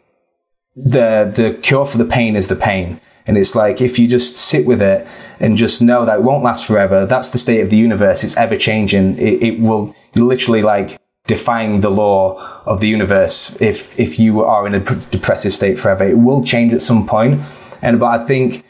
the, 0.75 1.31
the 1.35 1.59
cure 1.61 1.85
for 1.85 1.97
the 1.97 2.05
pain 2.05 2.35
is 2.35 2.47
the 2.47 2.55
pain. 2.55 2.99
And 3.25 3.37
it's 3.37 3.55
like, 3.55 3.79
if 3.81 3.97
you 3.97 4.07
just 4.07 4.35
sit 4.35 4.65
with 4.65 4.81
it 4.81 5.07
and 5.39 5.55
just 5.57 5.81
know 5.81 6.05
that 6.05 6.19
it 6.19 6.23
won't 6.23 6.43
last 6.43 6.65
forever, 6.65 7.05
that's 7.05 7.29
the 7.29 7.37
state 7.37 7.61
of 7.61 7.69
the 7.69 7.77
universe. 7.77 8.23
It's 8.23 8.37
ever 8.37 8.57
changing. 8.57 9.17
It, 9.17 9.41
it 9.41 9.59
will 9.59 9.95
literally 10.13 10.61
like 10.61 10.99
defying 11.25 11.81
the 11.81 11.89
law 11.89 12.37
of 12.65 12.81
the 12.81 12.87
universe. 12.87 13.59
If, 13.61 13.97
if 13.99 14.19
you 14.19 14.41
are 14.41 14.67
in 14.67 14.75
a 14.75 14.79
depressive 14.79 15.53
state 15.53 15.79
forever, 15.79 16.03
it 16.03 16.17
will 16.17 16.43
change 16.43 16.73
at 16.73 16.81
some 16.81 17.07
point. 17.07 17.41
And, 17.81 17.99
but 17.99 18.21
I 18.21 18.25
think 18.25 18.65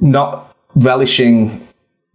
not 0.00 0.56
relishing 0.74 1.66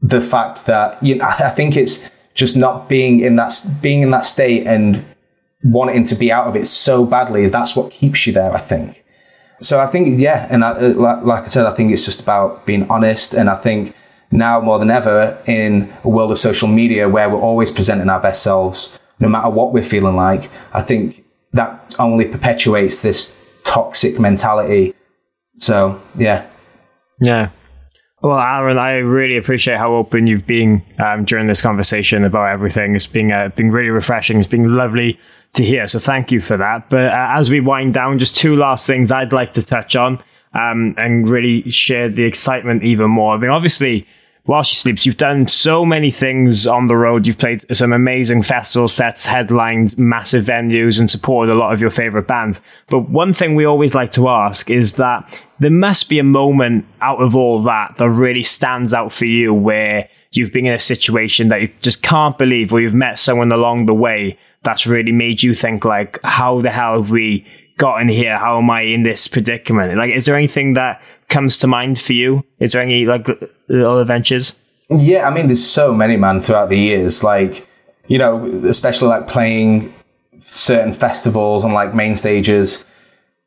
the 0.01 0.21
fact 0.21 0.65
that, 0.65 1.01
you 1.03 1.15
know, 1.15 1.25
I 1.25 1.49
think 1.49 1.75
it's 1.75 2.09
just 2.33 2.55
not 2.55 2.87
being 2.87 3.19
in 3.19 3.35
that, 3.37 3.53
being 3.81 4.01
in 4.01 4.11
that 4.11 4.25
state 4.25 4.67
and 4.67 5.03
wanting 5.63 6.03
to 6.05 6.15
be 6.15 6.31
out 6.31 6.47
of 6.47 6.55
it 6.55 6.67
so 6.67 7.05
badly. 7.05 7.47
That's 7.47 7.75
what 7.75 7.91
keeps 7.91 8.27
you 8.27 8.33
there, 8.33 8.53
I 8.53 8.59
think. 8.59 9.03
So 9.61 9.79
I 9.79 9.87
think, 9.87 10.19
yeah, 10.19 10.47
and 10.49 10.63
I, 10.63 10.71
uh, 10.71 10.93
like, 10.93 11.23
like 11.23 11.43
I 11.43 11.47
said, 11.47 11.65
I 11.65 11.73
think 11.73 11.91
it's 11.91 12.05
just 12.05 12.21
about 12.21 12.65
being 12.65 12.87
honest. 12.89 13.33
And 13.33 13.49
I 13.49 13.55
think 13.55 13.95
now 14.31 14.59
more 14.59 14.79
than 14.79 14.91
ever 14.91 15.41
in 15.47 15.93
a 16.03 16.09
world 16.09 16.31
of 16.31 16.37
social 16.37 16.67
media 16.67 17.07
where 17.09 17.29
we're 17.29 17.39
always 17.39 17.71
presenting 17.71 18.09
our 18.09 18.19
best 18.19 18.43
selves, 18.43 18.99
no 19.19 19.29
matter 19.29 19.49
what 19.49 19.73
we're 19.73 19.83
feeling 19.83 20.15
like, 20.15 20.49
I 20.73 20.81
think 20.81 21.25
that 21.53 21.95
only 21.99 22.27
perpetuates 22.27 23.01
this 23.01 23.37
toxic 23.63 24.19
mentality. 24.19 24.93
So, 25.57 26.01
yeah. 26.15 26.47
Yeah. 27.19 27.49
Well, 28.21 28.37
Aaran, 28.37 28.77
I 28.77 28.97
really 28.97 29.37
appreciate 29.37 29.77
how 29.77 29.93
open 29.93 30.25
you've 30.25 30.47
been 30.47 30.83
um, 30.99 31.25
during 31.25 31.47
this 31.47 31.61
conversation 31.61 32.23
about 32.23 32.49
everything. 32.49 32.95
It's 32.95 33.05
been 33.05 33.31
uh, 33.31 33.49
been 33.49 33.71
really 33.71 33.89
refreshing. 33.89 34.39
It's 34.39 34.47
been 34.47 34.75
lovely 34.75 35.19
to 35.53 35.63
hear. 35.63 35.87
So 35.87 35.99
thank 35.99 36.31
you 36.31 36.41
for 36.41 36.57
that. 36.57 36.89
But 36.89 37.13
uh, 37.13 37.27
as 37.35 37.49
we 37.49 37.59
wind 37.59 37.93
down, 37.93 38.19
just 38.19 38.35
two 38.35 38.55
last 38.55 38.87
things 38.87 39.11
I'd 39.11 39.31
like 39.31 39.53
to 39.53 39.61
touch 39.61 39.95
on 39.95 40.21
um, 40.53 40.95
and 40.97 41.27
really 41.27 41.69
share 41.69 42.09
the 42.09 42.23
excitement 42.23 42.83
even 42.83 43.09
more. 43.11 43.35
I 43.35 43.37
mean, 43.37 43.51
obviously, 43.51 44.07
while 44.45 44.61
she 44.61 44.75
sleeps, 44.75 45.05
you've 45.05 45.17
done 45.17 45.47
so 45.47 45.83
many 45.83 46.11
things 46.11 46.67
on 46.67 46.85
the 46.85 46.95
road. 46.95 47.25
You've 47.25 47.37
played 47.37 47.65
some 47.75 47.91
amazing 47.91 48.43
festival 48.43 48.87
sets, 48.87 49.25
headlined 49.25 49.97
massive 49.97 50.45
venues, 50.45 50.99
and 50.99 51.09
supported 51.09 51.51
a 51.51 51.55
lot 51.55 51.73
of 51.73 51.81
your 51.81 51.89
favorite 51.89 52.27
bands. 52.27 52.61
But 52.87 53.09
one 53.09 53.33
thing 53.33 53.55
we 53.55 53.65
always 53.65 53.95
like 53.95 54.11
to 54.13 54.29
ask 54.29 54.69
is 54.69 54.93
that 54.93 55.41
there 55.59 55.71
must 55.71 56.09
be 56.09 56.19
a 56.19 56.23
moment 56.23 56.85
out 57.01 57.21
of 57.21 57.35
all 57.35 57.63
that 57.63 57.95
that 57.97 58.09
really 58.09 58.43
stands 58.43 58.93
out 58.93 59.11
for 59.11 59.25
you 59.25 59.51
where 59.51 60.07
you've 60.31 60.53
been 60.53 60.67
in 60.67 60.73
a 60.73 60.79
situation 60.79 61.47
that 61.47 61.61
you 61.61 61.69
just 61.81 62.03
can't 62.03 62.37
believe, 62.37 62.71
or 62.71 62.79
you've 62.79 62.93
met 62.93 63.17
someone 63.17 63.51
along 63.51 63.87
the 63.87 63.93
way 63.93 64.37
that's 64.61 64.85
really 64.85 65.11
made 65.11 65.41
you 65.41 65.55
think 65.55 65.85
like, 65.85 66.19
how 66.23 66.61
the 66.61 66.69
hell 66.69 67.01
have 67.01 67.09
we 67.09 67.47
gotten 67.77 68.07
here? 68.09 68.37
How 68.37 68.59
am 68.59 68.69
I 68.69 68.81
in 68.81 69.03
this 69.03 69.27
predicament? 69.27 69.97
Like, 69.97 70.13
is 70.13 70.25
there 70.25 70.35
anything 70.35 70.73
that 70.73 71.01
comes 71.29 71.57
to 71.59 71.67
mind 71.67 71.99
for 71.99 72.13
you? 72.13 72.43
Is 72.59 72.73
there 72.73 72.81
any 72.81 73.05
like 73.05 73.27
little 73.67 73.99
adventures? 73.99 74.53
Yeah, 74.89 75.27
I 75.27 75.33
mean, 75.33 75.47
there's 75.47 75.65
so 75.65 75.93
many, 75.93 76.17
man, 76.17 76.41
throughout 76.41 76.69
the 76.69 76.77
years. 76.77 77.23
Like, 77.23 77.67
you 78.07 78.17
know, 78.17 78.45
especially 78.65 79.07
like 79.07 79.27
playing 79.27 79.93
certain 80.39 80.93
festivals 80.93 81.63
on 81.63 81.73
like 81.73 81.93
main 81.95 82.15
stages. 82.15 82.85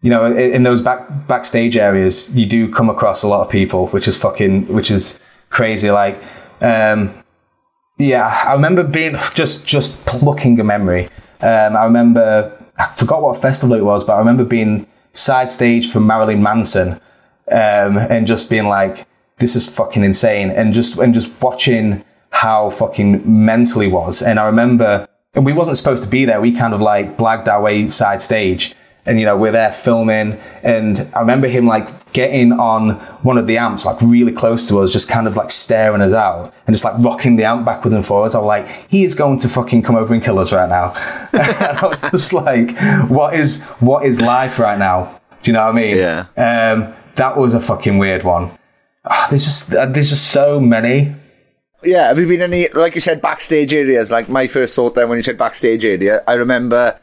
You 0.00 0.10
know, 0.10 0.26
in, 0.26 0.52
in 0.52 0.62
those 0.62 0.80
back 0.80 1.26
backstage 1.26 1.76
areas, 1.76 2.34
you 2.34 2.46
do 2.46 2.72
come 2.72 2.90
across 2.90 3.22
a 3.22 3.28
lot 3.28 3.44
of 3.44 3.50
people, 3.50 3.88
which 3.88 4.08
is 4.08 4.16
fucking, 4.16 4.68
which 4.68 4.90
is 4.90 5.20
crazy. 5.50 5.90
Like, 5.90 6.20
um, 6.60 7.12
yeah, 7.98 8.44
I 8.46 8.52
remember 8.54 8.84
being 8.84 9.16
just 9.34 9.66
just 9.66 10.04
plucking 10.06 10.58
a 10.60 10.64
memory. 10.64 11.06
Um, 11.40 11.76
I 11.76 11.84
remember 11.84 12.52
I 12.78 12.86
forgot 12.94 13.22
what 13.22 13.36
festival 13.36 13.76
it 13.76 13.84
was, 13.84 14.04
but 14.04 14.14
I 14.14 14.18
remember 14.18 14.44
being 14.44 14.86
side 15.12 15.50
stage 15.50 15.90
for 15.90 16.00
Marilyn 16.00 16.42
Manson, 16.42 16.92
um, 17.50 17.98
and 17.98 18.26
just 18.26 18.50
being 18.50 18.66
like, 18.66 19.06
"This 19.38 19.56
is 19.56 19.68
fucking 19.68 20.04
insane," 20.04 20.50
and 20.50 20.72
just 20.72 20.98
and 20.98 21.14
just 21.14 21.40
watching 21.42 22.04
how 22.30 22.70
fucking 22.70 23.22
mental 23.24 23.80
he 23.80 23.88
was. 23.88 24.22
And 24.22 24.38
I 24.38 24.46
remember, 24.46 25.08
and 25.34 25.44
we 25.44 25.52
wasn't 25.52 25.76
supposed 25.76 26.02
to 26.02 26.08
be 26.08 26.24
there. 26.24 26.40
We 26.40 26.52
kind 26.52 26.74
of 26.74 26.80
like 26.80 27.16
blagged 27.16 27.48
our 27.48 27.62
way 27.62 27.88
side 27.88 28.22
stage. 28.22 28.74
And 29.06 29.18
you 29.18 29.24
know 29.24 29.38
we're 29.38 29.52
there 29.52 29.72
filming, 29.72 30.38
and 30.62 31.10
I 31.14 31.20
remember 31.20 31.48
him 31.48 31.66
like 31.66 32.12
getting 32.12 32.52
on 32.52 32.90
one 33.22 33.38
of 33.38 33.46
the 33.46 33.56
amps, 33.56 33.86
like 33.86 34.02
really 34.02 34.32
close 34.32 34.68
to 34.68 34.80
us, 34.80 34.92
just 34.92 35.08
kind 35.08 35.26
of 35.26 35.34
like 35.34 35.50
staring 35.50 36.02
us 36.02 36.12
out, 36.12 36.52
and 36.66 36.74
just 36.74 36.84
like 36.84 36.92
rocking 36.98 37.36
the 37.36 37.44
amp 37.44 37.64
backwards 37.64 37.94
and 37.94 38.04
forwards. 38.04 38.34
I 38.34 38.40
was 38.40 38.46
like, 38.46 38.66
he 38.90 39.04
is 39.04 39.14
going 39.14 39.38
to 39.38 39.48
fucking 39.48 39.80
come 39.80 39.96
over 39.96 40.12
and 40.12 40.22
kill 40.22 40.38
us 40.38 40.52
right 40.52 40.68
now. 40.68 40.92
and 41.32 41.78
I 41.78 41.86
was 41.86 42.10
just 42.10 42.34
like, 42.34 42.78
what 43.08 43.32
is 43.32 43.64
what 43.80 44.04
is 44.04 44.20
life 44.20 44.58
right 44.58 44.78
now? 44.78 45.18
Do 45.40 45.50
you 45.50 45.54
know 45.54 45.64
what 45.64 45.74
I 45.74 45.80
mean? 45.80 45.96
Yeah. 45.96 46.26
Um, 46.36 46.94
that 47.14 47.38
was 47.38 47.54
a 47.54 47.60
fucking 47.60 47.96
weird 47.96 48.24
one. 48.24 48.57
Ah, 49.04 49.26
there's 49.30 49.44
just 49.44 49.74
uh, 49.74 49.86
there's 49.86 50.10
just 50.10 50.30
so 50.30 50.60
many. 50.60 51.14
Yeah, 51.82 52.08
have 52.08 52.18
you 52.18 52.26
been 52.26 52.42
any, 52.42 52.68
like 52.68 52.94
you 52.96 53.00
said, 53.00 53.22
backstage 53.22 53.72
areas? 53.72 54.10
Like 54.10 54.28
my 54.28 54.48
first 54.48 54.74
thought 54.74 54.94
then 54.94 55.08
when 55.08 55.16
you 55.16 55.22
said 55.22 55.38
backstage 55.38 55.84
area, 55.84 56.24
I 56.26 56.32
remember, 56.32 56.98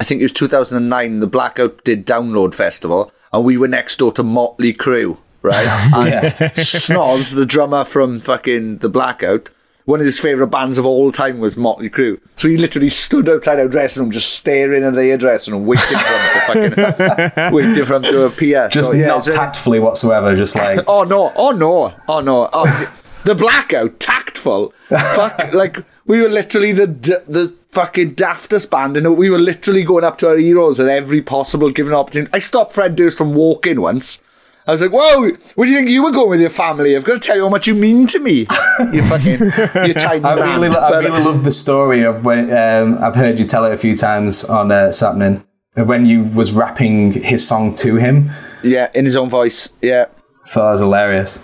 I 0.00 0.04
think 0.04 0.20
it 0.20 0.24
was 0.24 0.32
2009, 0.32 1.20
the 1.20 1.26
Blackout 1.26 1.84
did 1.84 2.06
Download 2.06 2.54
Festival, 2.54 3.12
and 3.32 3.44
we 3.44 3.58
were 3.58 3.68
next 3.68 3.98
door 3.98 4.12
to 4.12 4.22
Motley 4.22 4.72
Crue, 4.72 5.18
right? 5.42 5.66
and 5.94 6.34
Snoz, 6.54 7.34
the 7.34 7.44
drummer 7.44 7.84
from 7.84 8.18
fucking 8.18 8.78
the 8.78 8.88
Blackout, 8.88 9.50
one 9.86 10.00
of 10.00 10.06
his 10.06 10.20
favourite 10.20 10.50
bands 10.50 10.78
of 10.78 10.84
all 10.84 11.10
time 11.10 11.38
was 11.38 11.56
Motley 11.56 11.88
Crue. 11.88 12.20
So 12.36 12.48
he 12.48 12.56
literally 12.56 12.90
stood 12.90 13.28
outside 13.28 13.58
our 13.60 13.68
dressing 13.68 14.02
room, 14.02 14.12
just 14.12 14.34
staring 14.34 14.82
at 14.84 14.94
their 14.94 15.16
dressing 15.16 15.54
room, 15.54 15.64
waiting 15.64 15.86
for 15.86 16.58
him 16.58 16.70
to 16.70 16.92
fucking, 16.92 17.52
waiting 17.54 17.84
for 17.84 17.94
him 17.94 18.02
to 18.02 18.22
appear. 18.24 18.68
Just 18.68 18.90
so, 18.90 18.96
yeah, 18.96 19.06
not 19.06 19.24
tactfully 19.24 19.78
whatsoever. 19.80 20.36
Just 20.36 20.54
like 20.56 20.80
Oh 20.88 21.04
no! 21.04 21.32
Oh 21.36 21.52
no! 21.52 21.94
Oh 22.08 22.20
no! 22.20 22.50
Oh, 22.52 22.94
the 23.24 23.34
blackout, 23.34 23.98
tactful. 23.98 24.74
Fuck! 24.88 25.40
Like 25.52 25.78
we 26.04 26.20
were 26.20 26.28
literally 26.28 26.72
the 26.72 26.86
d- 26.88 27.14
the 27.26 27.54
fucking 27.70 28.14
daftest 28.16 28.70
band, 28.70 28.96
and 28.96 29.16
we 29.16 29.30
were 29.30 29.38
literally 29.38 29.84
going 29.84 30.04
up 30.04 30.18
to 30.18 30.28
our 30.28 30.36
heroes 30.36 30.80
at 30.80 30.88
every 30.88 31.22
possible 31.22 31.70
given 31.70 31.94
opportunity. 31.94 32.30
I 32.34 32.40
stopped 32.40 32.72
Fred 32.72 32.96
Durst 32.96 33.18
from 33.18 33.34
walking 33.34 33.80
once. 33.80 34.22
I 34.66 34.72
was 34.72 34.82
like, 34.82 34.90
"Whoa! 34.92 35.30
Where 35.54 35.64
do 35.66 35.70
you 35.70 35.76
think 35.78 35.88
you 35.90 36.02
were 36.02 36.10
going 36.10 36.28
with 36.30 36.40
your 36.40 36.50
family? 36.50 36.96
I've 36.96 37.04
got 37.04 37.14
to 37.14 37.18
tell 37.20 37.36
you 37.36 37.42
how 37.44 37.48
much 37.48 37.66
you 37.68 37.74
mean 37.74 38.06
to 38.08 38.18
me. 38.18 38.46
You 38.92 39.02
fucking, 39.04 39.40
you 39.86 39.94
tiny 40.08 40.24
I 40.24 40.34
man." 40.34 40.60
really, 40.60 40.76
I 40.76 40.98
really 40.98 41.22
love 41.22 41.44
the 41.44 41.52
story 41.52 42.02
of 42.04 42.24
when 42.24 42.52
um, 42.52 42.98
I've 43.02 43.14
heard 43.14 43.38
you 43.38 43.44
tell 43.44 43.64
it 43.64 43.72
a 43.72 43.78
few 43.78 43.96
times 43.96 44.44
on 44.44 44.72
uh, 44.72 44.88
Sapnin. 44.90 45.44
When 45.74 46.06
you 46.06 46.24
was 46.24 46.52
rapping 46.52 47.12
his 47.12 47.46
song 47.46 47.74
to 47.76 47.96
him, 47.96 48.30
yeah, 48.62 48.90
in 48.94 49.04
his 49.04 49.14
own 49.14 49.28
voice. 49.28 49.68
Yeah. 49.82 50.06
thought 50.48 50.66
that 50.66 50.72
was 50.72 50.80
hilarious. 50.80 51.40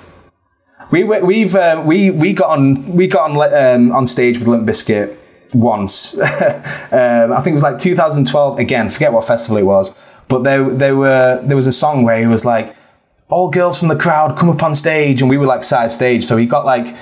We 0.90 1.04
we- 1.04 1.20
we've 1.22 1.54
uh, 1.54 1.82
we 1.86 2.10
we 2.10 2.32
got 2.32 2.50
on 2.50 2.92
we 2.96 3.06
got 3.06 3.30
on 3.30 3.36
um, 3.54 3.92
on 3.92 4.04
stage 4.06 4.38
with 4.38 4.48
Limp 4.48 4.66
Bizkit 4.66 5.16
once. 5.54 6.18
um, 6.18 6.24
I 7.32 7.40
think 7.42 7.48
it 7.48 7.54
was 7.54 7.62
like 7.62 7.78
2012. 7.78 8.58
Again, 8.58 8.90
forget 8.90 9.12
what 9.12 9.26
festival 9.26 9.58
it 9.58 9.64
was, 9.66 9.94
but 10.28 10.44
there 10.44 10.68
there 10.68 10.96
were 10.96 11.40
there 11.44 11.56
was 11.56 11.66
a 11.66 11.72
song 11.72 12.02
where 12.02 12.18
he 12.18 12.26
was 12.26 12.44
like, 12.44 12.74
all 13.32 13.50
girls 13.50 13.78
from 13.78 13.88
the 13.88 13.96
crowd 13.96 14.36
come 14.38 14.50
up 14.50 14.62
on 14.62 14.74
stage, 14.74 15.20
and 15.20 15.30
we 15.30 15.36
were 15.38 15.46
like 15.46 15.64
side 15.64 15.90
stage, 15.92 16.24
so 16.24 16.36
he 16.36 16.46
got 16.46 16.64
like 16.64 16.94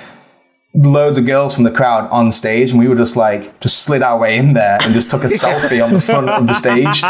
loads 0.75 1.19
of 1.19 1.27
girls 1.27 1.55
from 1.55 1.65
the 1.65 1.71
crowd 1.71 2.09
on 2.11 2.31
stage, 2.31 2.71
and 2.71 2.79
we 2.79 2.89
were 2.89 2.95
just 2.97 3.17
like 3.17 3.59
just 3.61 3.81
slid 3.81 4.03
our 4.03 4.19
way 4.19 4.37
in 4.37 4.53
there 4.55 4.79
and 4.83 4.95
just 4.95 5.11
took 5.11 5.25
a 5.25 5.27
selfie 5.43 5.85
on 5.85 5.93
the 5.93 6.01
front 6.01 6.29
of 6.29 6.47
the 6.47 6.55
stage. 6.55 7.03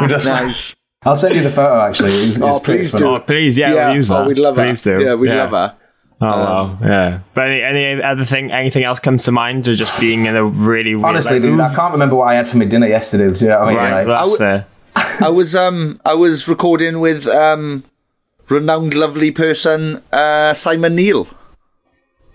We 0.00 0.06
just 0.08 0.26
Nice. 0.26 0.76
I'll 1.04 1.16
send 1.16 1.34
you 1.34 1.42
the 1.42 1.50
photo 1.50 1.80
actually. 1.80 2.12
It 2.12 2.26
was, 2.28 2.36
it 2.40 2.44
was 2.44 2.56
Oh, 2.56 2.60
please 2.60 2.92
do. 2.92 3.06
Oh, 3.08 3.20
please, 3.20 3.58
yeah, 3.58 3.74
we'll 3.88 3.96
use 3.96 4.08
that. 4.08 4.22
Oh, 4.22 4.28
we'd 4.28 4.38
love 4.38 4.54
please 4.54 4.84
her. 4.84 4.98
do. 4.98 5.04
Yeah, 5.04 5.14
we'd 5.14 5.30
love 5.32 5.50
her. 5.50 5.76
Oh 6.20 6.26
wow, 6.26 6.78
yeah. 6.80 7.20
But 7.34 7.48
any, 7.50 7.62
any 7.62 8.02
other 8.02 8.24
thing, 8.24 8.52
anything 8.52 8.84
else 8.84 9.00
comes 9.00 9.24
to 9.24 9.32
mind, 9.32 9.66
or 9.66 9.74
just 9.74 10.00
being 10.00 10.26
in 10.26 10.36
a 10.36 10.44
really 10.44 10.94
weird, 10.94 11.06
Honestly, 11.06 11.40
like, 11.40 11.42
dude, 11.42 11.58
I 11.60 11.74
can't 11.74 11.92
remember 11.92 12.14
what 12.14 12.26
I 12.28 12.34
had 12.36 12.46
for 12.48 12.58
my 12.58 12.64
dinner 12.64 12.86
yesterday. 12.86 13.36
Do 13.36 13.44
you 13.44 13.50
know 13.50 13.58
what 13.58 13.68
I 13.68 13.70
mean? 13.70 13.76
Right, 13.76 14.06
Like, 14.06 14.06
that's 14.06 14.34
I 14.34 14.38
fair. 14.38 14.66
I 15.26 15.28
was 15.30 15.56
um 15.56 16.00
I 16.04 16.14
was 16.14 16.46
recording 16.48 17.00
with 17.00 17.26
um 17.26 17.82
renowned 18.52 18.94
lovely 18.94 19.30
person 19.30 20.02
uh 20.12 20.52
Simon 20.54 20.94
Neil. 20.96 21.26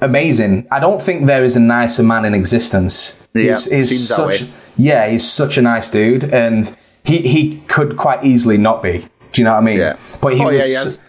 amazing. 0.02 0.68
I 0.72 0.80
don't 0.80 1.02
think 1.02 1.26
there 1.26 1.44
is 1.44 1.56
a 1.56 1.60
nicer 1.60 2.04
man 2.04 2.26
in 2.26 2.34
existence. 2.34 3.28
Yeah, 3.34 3.44
he's, 3.44 3.72
he's 3.72 3.90
seems 3.90 4.08
that 4.10 4.16
such, 4.16 4.42
way. 4.42 4.54
yeah, 4.78 5.10
he's 5.10 5.28
such 5.42 5.58
a 5.58 5.62
nice 5.62 5.90
dude, 5.90 6.24
and 6.34 6.76
he 7.04 7.18
he 7.34 7.62
could 7.68 7.98
quite 7.98 8.24
easily 8.24 8.58
not 8.58 8.82
be. 8.84 9.08
Do 9.32 9.42
you 9.42 9.44
know 9.46 9.54
what 9.54 9.64
I 9.64 9.66
mean? 9.66 9.78
Yeah. 9.78 9.98
But 10.22 10.34
he 10.34 10.42
oh, 10.44 10.46
was. 10.48 10.56
yeah, 10.56 10.66
he 10.68 10.74
has. 10.74 11.00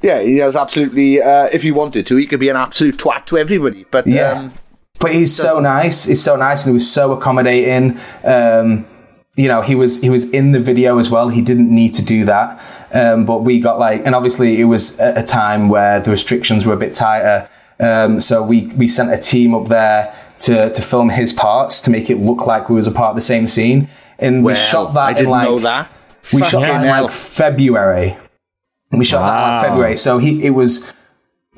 Yeah, 0.00 0.20
he 0.22 0.36
has 0.38 0.54
absolutely. 0.56 1.20
Uh, 1.20 1.48
if 1.52 1.62
he 1.62 1.72
wanted 1.72 2.06
to, 2.06 2.16
he 2.16 2.26
could 2.26 2.40
be 2.40 2.48
an 2.50 2.56
absolute 2.56 2.96
twat 2.98 3.24
to 3.26 3.36
everybody. 3.38 3.84
But 3.90 4.06
Yeah. 4.06 4.32
um, 4.32 4.52
But 5.00 5.12
he's 5.12 5.34
so 5.34 5.60
nice. 5.60 6.04
He's 6.04 6.22
so 6.22 6.36
nice, 6.36 6.64
and 6.64 6.72
he 6.72 6.74
was 6.74 6.90
so 6.90 7.12
accommodating. 7.12 7.98
Um, 8.24 8.86
you 9.36 9.48
know, 9.48 9.62
he 9.62 9.74
was 9.74 10.00
he 10.02 10.10
was 10.10 10.28
in 10.30 10.52
the 10.52 10.60
video 10.60 10.98
as 10.98 11.10
well. 11.10 11.28
He 11.30 11.40
didn't 11.42 11.70
need 11.70 11.94
to 11.94 12.04
do 12.04 12.24
that, 12.24 12.60
um, 12.92 13.24
but 13.26 13.38
we 13.38 13.60
got 13.60 13.78
like, 13.78 14.04
and 14.06 14.14
obviously 14.14 14.60
it 14.60 14.64
was 14.64 14.98
at 14.98 15.18
a 15.18 15.22
time 15.22 15.68
where 15.68 16.00
the 16.00 16.10
restrictions 16.10 16.64
were 16.64 16.74
a 16.74 16.76
bit 16.76 16.94
tighter. 16.94 17.48
Um, 17.80 18.20
so 18.20 18.42
we 18.42 18.66
we 18.76 18.88
sent 18.88 19.12
a 19.12 19.18
team 19.18 19.54
up 19.54 19.68
there 19.68 20.14
to 20.40 20.72
to 20.72 20.82
film 20.82 21.10
his 21.10 21.32
parts 21.32 21.80
to 21.82 21.90
make 21.90 22.10
it 22.10 22.16
look 22.16 22.46
like 22.46 22.68
we 22.68 22.74
was 22.74 22.86
a 22.86 22.92
part 22.92 23.10
of 23.10 23.14
the 23.16 23.22
same 23.22 23.46
scene, 23.46 23.88
and 24.18 24.44
we 24.44 24.54
shot 24.54 24.94
that. 24.94 25.00
I 25.00 25.12
didn't 25.12 25.26
in 25.26 25.30
like, 25.30 25.48
know 25.48 25.58
that. 25.60 25.90
We 26.32 26.40
Fucking 26.40 26.50
shot 26.50 26.60
that 26.60 26.82
in 26.82 26.88
hell. 26.88 27.04
like 27.04 27.12
February. 27.12 28.16
We 28.90 29.04
shot 29.04 29.26
that 29.26 29.36
in 29.36 29.52
like 29.52 29.62
February. 29.64 29.96
So 29.96 30.18
he 30.18 30.44
it 30.44 30.50
was 30.50 30.92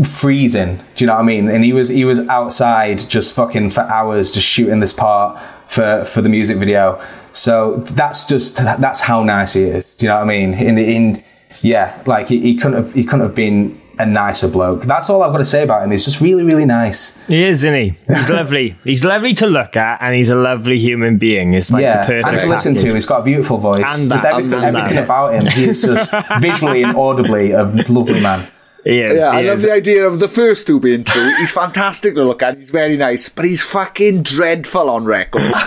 freezing. 0.05 0.77
Do 0.95 1.05
you 1.05 1.07
know 1.07 1.15
what 1.15 1.21
I 1.21 1.25
mean? 1.25 1.49
And 1.49 1.65
he 1.65 1.73
was 1.73 1.89
he 1.89 2.05
was 2.05 2.21
outside 2.29 3.09
just 3.09 3.35
fucking 3.35 3.71
for 3.71 3.83
hours 3.83 4.31
just 4.31 4.47
shooting 4.47 4.81
this 4.81 4.93
part 4.93 5.41
for 5.67 6.05
for 6.05 6.23
the 6.23 6.29
music 6.29 6.59
video. 6.59 7.03
So 7.33 7.77
that's 7.77 8.27
just 8.27 8.57
that's 8.57 9.01
how 9.01 9.23
nice 9.23 9.55
he 9.55 9.63
is. 9.63 9.97
Do 9.97 10.07
you 10.07 10.09
know 10.11 10.17
what 10.17 10.25
I 10.25 10.27
mean? 10.27 10.55
In 10.55 10.79
in 10.79 11.25
yeah, 11.63 12.03
like 12.07 12.29
he, 12.29 12.41
he 12.41 12.57
couldn't 12.57 12.85
have 12.85 12.95
he 12.95 13.05
couldn't 13.05 13.27
have 13.27 13.35
been 13.35 13.81
a 13.99 14.07
nicer 14.07 14.49
bloke. 14.49 14.83
That's 14.83 15.11
all 15.11 15.23
I've 15.23 15.31
got 15.31 15.39
to 15.39 15.45
say 15.45 15.63
about 15.63 15.83
him. 15.83 15.91
He's 15.91 16.05
just 16.05 16.21
really 16.21 16.43
really 16.43 16.65
nice. 16.65 17.19
He 17.27 17.43
is, 17.43 17.65
isn't 17.65 17.75
he? 17.75 17.97
He's 18.07 18.31
lovely. 18.41 18.77
He's 18.83 19.05
lovely 19.05 19.35
to 19.35 19.47
look 19.47 19.77
at, 19.77 20.01
and 20.01 20.15
he's 20.15 20.31
a 20.31 20.35
lovely 20.37 20.79
human 20.79 21.19
being. 21.19 21.53
It's 21.55 21.71
like 21.71 21.83
yeah, 21.83 22.07
the 22.07 22.07
perfect 22.07 22.29
and 22.29 22.39
to 22.39 22.47
listen 22.47 22.75
package. 22.75 22.89
to. 22.89 22.95
He's 22.95 23.07
got 23.07 23.21
a 23.21 23.25
beautiful 23.25 23.59
voice. 23.59 23.79
And 23.79 24.11
just 24.11 24.25
everything, 24.25 24.65
and 24.65 24.77
everything 24.77 25.05
about 25.05 25.35
him. 25.35 25.47
He 25.47 25.69
is 25.69 25.83
just 25.83 26.13
visually 26.41 26.83
and 26.83 26.97
audibly 26.97 27.53
a 27.53 27.65
lovely 27.65 28.21
man. 28.21 28.49
He 28.85 29.01
is. 29.01 29.19
Yeah, 29.21 29.29
I 29.31 29.43
he 29.43 29.49
love 29.49 29.59
is. 29.59 29.63
the 29.65 29.73
idea 29.73 30.07
of 30.07 30.21
the 30.21 30.29
first 30.29 30.67
two 30.67 30.81
being 30.81 31.05
true. 31.05 31.31
He's 31.39 31.53
fantastic 31.53 32.15
to 32.15 32.25
look 32.25 32.43
at. 32.43 32.57
He's 32.57 32.71
very 32.71 32.97
nice, 32.97 33.29
but 33.29 33.45
he's 33.45 33.65
fucking 33.65 34.23
dreadful 34.23 34.89
on 34.89 35.05
records. 35.05 35.57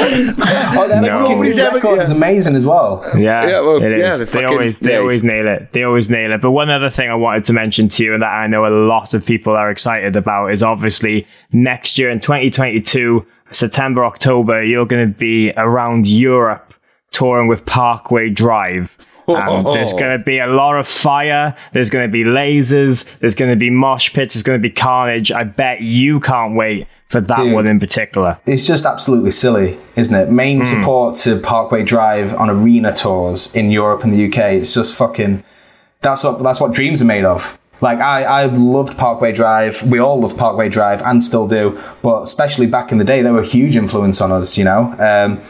Oh, 0.00 0.86
that 0.88 1.02
No. 1.02 1.20
fucking 1.26 1.44
He's 1.44 1.58
ever- 1.58 1.76
record 1.76 2.00
is 2.00 2.10
amazing 2.10 2.54
as 2.54 2.64
well. 2.66 3.02
Yeah, 3.16 3.46
Yeah, 3.46 3.60
well, 3.60 3.82
it 3.82 3.96
yeah, 3.98 4.08
is. 4.08 4.18
they 4.18 4.24
they 4.24 4.30
fucking- 4.30 4.48
always, 4.48 4.80
they 4.80 4.92
yeah, 4.92 4.98
always 4.98 5.22
nail 5.22 5.46
it. 5.48 5.72
They 5.72 5.82
always 5.82 6.08
nail 6.10 6.32
it. 6.32 6.40
But 6.40 6.50
one 6.52 6.70
other 6.70 6.90
thing 6.90 7.10
I 7.10 7.14
wanted 7.14 7.44
to 7.44 7.52
mention 7.52 7.88
to 7.90 8.04
you, 8.04 8.14
and 8.14 8.22
that 8.22 8.28
I 8.32 8.46
know 8.46 8.66
a 8.66 8.74
lot 8.86 9.14
of 9.14 9.24
people 9.26 9.54
are 9.54 9.70
excited 9.70 10.16
about, 10.16 10.48
is 10.52 10.62
obviously 10.62 11.26
next 11.52 11.98
year 11.98 12.10
in 12.10 12.20
2022, 12.20 13.26
September, 13.50 14.04
October, 14.04 14.62
you're 14.64 14.86
going 14.86 15.06
to 15.12 15.18
be 15.18 15.52
around 15.56 16.06
Europe 16.06 16.74
touring 17.10 17.48
with 17.48 17.64
Parkway 17.66 18.28
Drive. 18.30 18.96
And 19.28 19.66
there's 19.66 19.92
going 19.92 20.16
to 20.18 20.24
be 20.24 20.38
a 20.38 20.46
lot 20.46 20.76
of 20.76 20.86
fire. 20.86 21.56
There's 21.72 21.90
going 21.90 22.08
to 22.08 22.12
be 22.12 22.24
lasers. 22.24 23.18
There's 23.18 23.34
going 23.34 23.50
to 23.50 23.56
be 23.56 23.70
mosh 23.70 24.12
pits. 24.12 24.34
There's 24.34 24.42
going 24.42 24.58
to 24.58 24.62
be 24.62 24.70
carnage. 24.70 25.32
I 25.32 25.44
bet 25.44 25.80
you 25.80 26.20
can't 26.20 26.54
wait 26.54 26.86
for 27.08 27.20
that 27.20 27.38
Dude. 27.38 27.54
one 27.54 27.66
in 27.66 27.80
particular. 27.80 28.38
It's 28.46 28.66
just 28.66 28.84
absolutely 28.84 29.30
silly, 29.30 29.78
isn't 29.96 30.14
it? 30.14 30.30
Main 30.30 30.62
support 30.62 31.16
to 31.16 31.38
Parkway 31.38 31.82
Drive 31.82 32.34
on 32.34 32.50
arena 32.50 32.94
tours 32.94 33.54
in 33.54 33.70
Europe 33.70 34.04
and 34.04 34.12
the 34.12 34.26
UK. 34.26 34.54
It's 34.54 34.74
just 34.74 34.94
fucking. 34.94 35.42
That's 36.00 36.22
what 36.22 36.42
that's 36.42 36.60
what 36.60 36.72
dreams 36.72 37.02
are 37.02 37.06
made 37.06 37.24
of. 37.24 37.58
Like 37.80 38.00
I, 38.00 38.42
I've 38.42 38.58
loved 38.58 38.98
Parkway 38.98 39.32
Drive. 39.32 39.82
We 39.84 39.98
all 39.98 40.20
love 40.20 40.36
Parkway 40.36 40.68
Drive 40.68 41.00
and 41.02 41.22
still 41.22 41.46
do. 41.48 41.80
But 42.02 42.22
especially 42.22 42.66
back 42.66 42.92
in 42.92 42.98
the 42.98 43.04
day, 43.04 43.22
they 43.22 43.30
were 43.30 43.42
a 43.42 43.46
huge 43.46 43.76
influence 43.76 44.20
on 44.20 44.32
us. 44.32 44.58
You 44.58 44.64
know, 44.64 44.92
um, 44.98 45.42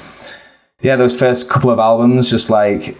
yeah, 0.80 0.96
those 0.96 1.18
first 1.18 1.50
couple 1.50 1.70
of 1.70 1.78
albums, 1.78 2.30
just 2.30 2.50
like 2.50 2.96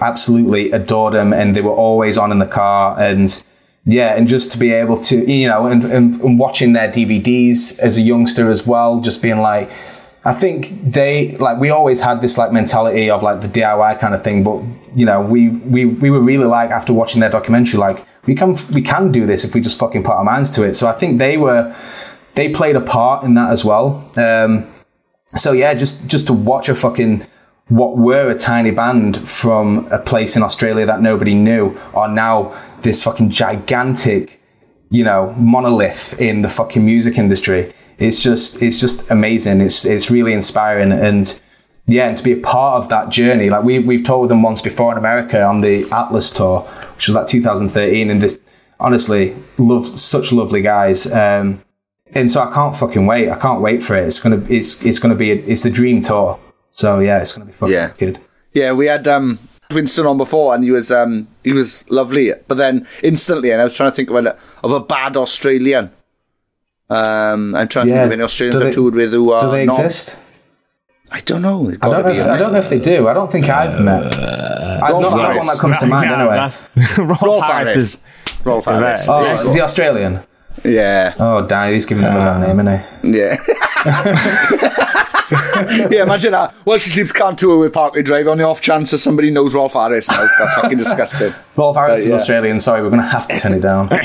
absolutely 0.00 0.70
adored 0.70 1.14
them, 1.14 1.32
and 1.32 1.56
they 1.56 1.60
were 1.60 1.74
always 1.74 2.16
on 2.16 2.32
in 2.32 2.38
the 2.38 2.46
car, 2.46 2.96
and 2.98 3.42
yeah, 3.84 4.16
and 4.16 4.28
just 4.28 4.52
to 4.52 4.58
be 4.58 4.72
able 4.72 4.98
to, 4.98 5.30
you 5.30 5.48
know, 5.48 5.66
and, 5.66 5.84
and, 5.84 6.20
and 6.20 6.38
watching 6.38 6.74
their 6.74 6.90
DVDs 6.90 7.78
as 7.78 7.96
a 7.96 8.02
youngster 8.02 8.50
as 8.50 8.66
well, 8.66 9.00
just 9.00 9.22
being 9.22 9.38
like, 9.38 9.70
I 10.22 10.34
think 10.34 10.92
they 10.92 11.36
like 11.38 11.58
we 11.58 11.70
always 11.70 12.02
had 12.02 12.20
this 12.20 12.36
like 12.36 12.52
mentality 12.52 13.08
of 13.08 13.22
like 13.22 13.40
the 13.40 13.48
DIY 13.48 13.98
kind 14.00 14.14
of 14.14 14.22
thing, 14.22 14.44
but 14.44 14.62
you 14.94 15.06
know, 15.06 15.22
we 15.22 15.48
we 15.48 15.86
we 15.86 16.10
were 16.10 16.20
really 16.20 16.44
like 16.44 16.70
after 16.70 16.92
watching 16.92 17.20
their 17.20 17.30
documentary, 17.30 17.80
like 17.80 18.04
we 18.26 18.34
can 18.34 18.54
we 18.74 18.82
can 18.82 19.10
do 19.10 19.24
this 19.24 19.44
if 19.44 19.54
we 19.54 19.62
just 19.62 19.78
fucking 19.78 20.02
put 20.02 20.12
our 20.12 20.24
minds 20.24 20.50
to 20.52 20.62
it. 20.62 20.74
So 20.74 20.86
I 20.88 20.92
think 20.92 21.18
they 21.18 21.38
were 21.38 21.74
they 22.34 22.52
played 22.52 22.76
a 22.76 22.82
part 22.82 23.24
in 23.24 23.32
that 23.34 23.50
as 23.50 23.64
well. 23.64 24.10
Um, 24.16 24.70
so 25.28 25.52
yeah, 25.52 25.72
just 25.72 26.06
just 26.06 26.26
to 26.26 26.34
watch 26.34 26.68
a 26.68 26.74
fucking 26.74 27.26
what 27.70 27.96
were 27.96 28.28
a 28.28 28.34
tiny 28.34 28.72
band 28.72 29.16
from 29.28 29.86
a 29.90 29.98
place 29.98 30.36
in 30.36 30.42
Australia 30.42 30.84
that 30.84 31.00
nobody 31.00 31.34
knew 31.34 31.78
are 31.94 32.08
now 32.08 32.52
this 32.82 33.02
fucking 33.02 33.30
gigantic, 33.30 34.42
you 34.90 35.04
know, 35.04 35.32
monolith 35.38 36.20
in 36.20 36.42
the 36.42 36.48
fucking 36.48 36.84
music 36.84 37.16
industry. 37.16 37.72
It's 37.98 38.22
just 38.22 38.60
it's 38.60 38.80
just 38.80 39.08
amazing. 39.10 39.60
It's 39.60 39.84
it's 39.84 40.10
really 40.10 40.32
inspiring 40.32 40.90
and 40.90 41.40
yeah, 41.86 42.08
and 42.08 42.16
to 42.16 42.24
be 42.24 42.32
a 42.32 42.40
part 42.40 42.82
of 42.82 42.88
that 42.88 43.08
journey. 43.10 43.50
Like 43.50 43.62
we 43.62 43.78
we've 43.78 44.02
toured 44.02 44.22
with 44.22 44.30
them 44.30 44.42
once 44.42 44.60
before 44.60 44.90
in 44.92 44.98
America 44.98 45.42
on 45.42 45.60
the 45.60 45.88
Atlas 45.92 46.30
tour, 46.30 46.62
which 46.96 47.06
was 47.06 47.14
like 47.14 47.28
2013, 47.28 48.10
and 48.10 48.20
this 48.20 48.38
honestly 48.80 49.36
love 49.58 49.98
such 49.98 50.32
lovely 50.32 50.62
guys. 50.62 51.10
Um, 51.10 51.62
and 52.12 52.28
so 52.28 52.42
I 52.42 52.52
can't 52.52 52.74
fucking 52.74 53.06
wait. 53.06 53.30
I 53.30 53.38
can't 53.38 53.60
wait 53.60 53.82
for 53.82 53.96
it. 53.96 54.06
It's 54.06 54.18
gonna 54.20 54.44
it's 54.48 54.84
it's 54.84 54.98
gonna 54.98 55.14
be 55.14 55.30
a, 55.30 55.36
it's 55.36 55.62
the 55.62 55.70
dream 55.70 56.00
tour. 56.00 56.38
So 56.72 56.98
yeah, 57.00 57.20
it's 57.20 57.32
gonna 57.32 57.46
be 57.46 57.52
fucking 57.52 57.72
Yeah. 57.74 57.90
good. 57.98 58.18
Yeah, 58.52 58.72
we 58.72 58.86
had 58.86 59.06
um, 59.06 59.38
Winston 59.72 60.06
on 60.06 60.16
before, 60.18 60.54
and 60.54 60.64
he 60.64 60.70
was 60.70 60.90
um, 60.90 61.28
he 61.44 61.52
was 61.52 61.88
lovely. 61.90 62.32
But 62.48 62.56
then 62.56 62.86
instantly, 63.02 63.50
and 63.52 63.60
I 63.60 63.64
was 63.64 63.76
trying 63.76 63.90
to 63.90 63.96
think 63.96 64.10
of 64.10 64.16
a 64.24 64.36
of 64.64 64.72
a 64.72 64.80
bad 64.80 65.16
Australian. 65.16 65.90
Um, 66.88 67.54
I'm 67.54 67.68
trying 67.68 67.86
to 67.86 67.92
Yeah, 67.92 67.98
think 68.02 68.06
of 68.06 68.12
any 68.12 68.22
Australians 68.24 68.60
do 68.60 68.66
I've 68.68 68.74
toured 68.74 68.94
with 68.94 69.12
who 69.12 69.30
are 69.32 69.40
Do 69.42 69.50
they 69.52 69.64
not- 69.66 69.78
exist? 69.78 70.18
I 71.12 71.18
don't 71.20 71.42
know. 71.42 71.72
I 71.82 71.88
don't 71.88 72.04
know. 72.04 72.10
If, 72.10 72.26
I 72.26 72.36
don't 72.38 72.52
know 72.52 72.58
if 72.60 72.68
they 72.68 72.78
do. 72.78 73.08
I 73.08 73.14
don't 73.14 73.30
think 73.32 73.48
I've 73.48 73.80
met. 73.80 74.14
I, 74.14 74.90
Rolf 74.90 75.02
not, 75.02 75.16
not 75.16 75.20
Harris. 75.32 75.38
one 75.38 75.46
that 75.54 75.60
comes 75.60 75.78
to 75.78 75.86
mind 75.86 76.08
Yeah, 76.10 76.18
anyway. 76.20 76.34
that's- 76.36 76.98
Rolf, 76.98 77.22
Rolf 77.22 77.44
Harris 77.44 77.68
Harris. 77.68 77.76
is 77.76 77.98
Rolf 78.44 78.64
Harris. 78.66 79.08
Oh, 79.08 79.18
There 79.20 79.26
you 79.28 79.34
is 79.34 79.42
go. 79.44 79.52
he 79.54 79.60
Australian? 79.60 80.22
Yeah, 80.64 81.14
Oh, 81.18 81.46
damn, 81.46 81.72
he's 81.72 81.86
giving 81.86 82.04
them 82.04 82.14
a 82.16 82.18
bad 82.20 82.40
name, 82.46 82.60
isn't 82.68 83.12
he? 83.12 83.18
yeah. 83.18 83.36
yeah, 85.90 86.02
imagine 86.02 86.32
that. 86.32 86.54
Well, 86.64 86.78
she 86.78 86.90
sleeps 86.90 87.12
can't 87.12 87.38
tour 87.38 87.58
with 87.58 87.72
Parkway 87.72 88.02
Drive 88.02 88.28
on 88.28 88.38
the 88.38 88.44
off 88.44 88.60
chance 88.60 88.90
that 88.90 88.98
somebody 88.98 89.30
knows 89.30 89.54
Rolf 89.54 89.72
Harris 89.74 90.08
now. 90.08 90.26
That's 90.38 90.54
fucking 90.54 90.78
disgusting. 90.84 91.32
Rolf 91.56 91.76
Harris 91.76 92.00
is 92.00 92.08
yeah. 92.10 92.14
Australian. 92.14 92.60
Sorry, 92.60 92.82
we're 92.82 92.90
going 92.90 93.02
to 93.02 93.08
have 93.08 93.26
to 93.28 93.38
turn 93.38 93.52
it 93.52 93.60
down. 93.60 93.88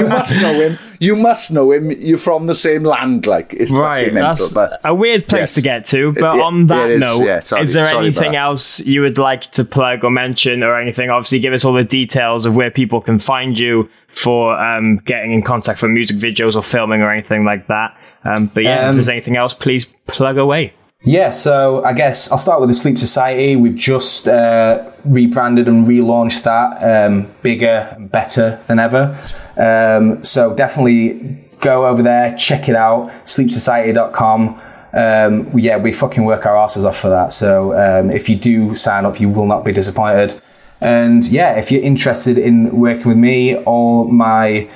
You 0.00 0.08
must 0.08 0.36
know 0.36 0.60
him. 0.60 0.78
You 0.98 1.16
must 1.16 1.50
know 1.50 1.72
him. 1.72 1.90
You're 1.92 2.18
from 2.18 2.46
the 2.46 2.54
same 2.54 2.82
land. 2.84 3.26
Like 3.26 3.52
it's 3.54 3.72
Right, 3.74 4.02
fucking 4.04 4.14
mental. 4.14 4.34
that's 4.34 4.52
But 4.52 4.80
a 4.84 4.94
weird 4.94 5.28
place 5.28 5.40
Yes. 5.40 5.54
to 5.54 5.60
get 5.62 5.86
to. 5.88 6.12
But 6.12 6.36
It- 6.36 6.42
on 6.42 6.66
that 6.68 6.98
note, 6.98 7.24
yeah, 7.24 7.40
sorry- 7.40 7.62
is 7.62 7.72
there 7.74 7.84
anything 7.84 8.36
else 8.36 8.80
you 8.80 9.00
would 9.02 9.18
like 9.18 9.50
to 9.52 9.64
plug 9.64 10.04
or 10.04 10.10
mention 10.10 10.62
or 10.62 10.78
anything? 10.80 11.10
Obviously, 11.10 11.38
give 11.40 11.52
us 11.52 11.64
all 11.64 11.72
the 11.72 11.84
details 11.84 12.46
of 12.46 12.54
where 12.54 12.70
people 12.70 13.00
can 13.00 13.18
find 13.18 13.58
you 13.58 13.88
for 14.12 14.58
um, 14.58 14.96
getting 15.04 15.32
in 15.32 15.42
contact 15.42 15.78
for 15.78 15.88
music 15.88 16.16
videos 16.16 16.56
or 16.56 16.62
filming 16.62 17.02
or 17.02 17.10
anything 17.12 17.44
like 17.44 17.66
that. 17.66 17.94
Um, 18.26 18.50
but 18.52 18.64
yeah, 18.64 18.82
if 18.84 18.88
Um, 18.90 18.94
there's 18.96 19.08
anything 19.08 19.36
else, 19.36 19.54
please 19.54 19.86
plug 20.06 20.38
away. 20.38 20.72
Yeah, 21.02 21.30
so 21.30 21.84
I 21.84 21.92
guess 21.92 22.32
I'll 22.32 22.38
start 22.38 22.60
with 22.60 22.68
the 22.70 22.74
Sleeps 22.74 23.00
Society. 23.00 23.54
We've 23.54 23.76
just 23.76 24.26
uh, 24.26 24.90
rebranded 25.04 25.68
and 25.68 25.86
relaunched 25.86 26.42
that, 26.44 26.82
um, 26.82 27.28
bigger 27.42 27.94
and 27.94 28.10
better 28.10 28.58
than 28.66 28.78
ever. 28.80 29.16
Um, 29.56 30.24
so 30.24 30.54
definitely 30.54 31.38
go 31.60 31.86
over 31.86 32.02
there, 32.02 32.34
check 32.36 32.68
it 32.68 32.74
out, 32.74 33.10
sleepsociety.com. 33.24 34.60
Um, 34.92 35.50
yeah, 35.58 35.76
we 35.76 35.92
fucking 35.92 36.24
work 36.24 36.46
our 36.46 36.56
asses 36.56 36.84
off 36.84 36.98
for 36.98 37.10
that. 37.10 37.32
So 37.32 37.74
um, 37.74 38.10
if 38.10 38.28
you 38.28 38.36
do 38.36 38.74
sign 38.74 39.04
up, 39.04 39.20
you 39.20 39.28
will 39.28 39.46
not 39.46 39.64
be 39.64 39.72
disappointed. 39.72 40.40
And 40.80 41.26
yeah, 41.28 41.58
if 41.58 41.70
you're 41.70 41.82
interested 41.82 42.38
in 42.38 42.76
working 42.78 43.06
with 43.08 43.16
me, 43.16 43.56
all 43.56 44.06
my 44.08 44.68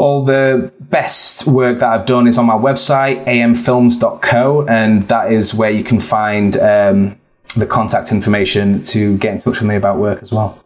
all 0.00 0.24
the 0.24 0.72
best 0.80 1.46
work 1.46 1.78
that 1.80 1.88
I've 1.90 2.06
done 2.06 2.26
is 2.26 2.38
on 2.38 2.46
my 2.46 2.54
website, 2.54 3.22
amfilms.co, 3.26 4.64
and 4.66 5.06
that 5.08 5.30
is 5.30 5.52
where 5.52 5.70
you 5.70 5.84
can 5.84 6.00
find 6.00 6.56
um, 6.56 7.20
the 7.54 7.66
contact 7.66 8.10
information 8.10 8.82
to 8.84 9.18
get 9.18 9.34
in 9.34 9.40
touch 9.40 9.60
with 9.60 9.68
me 9.68 9.76
about 9.76 9.98
work 9.98 10.22
as 10.22 10.32
well. 10.32 10.64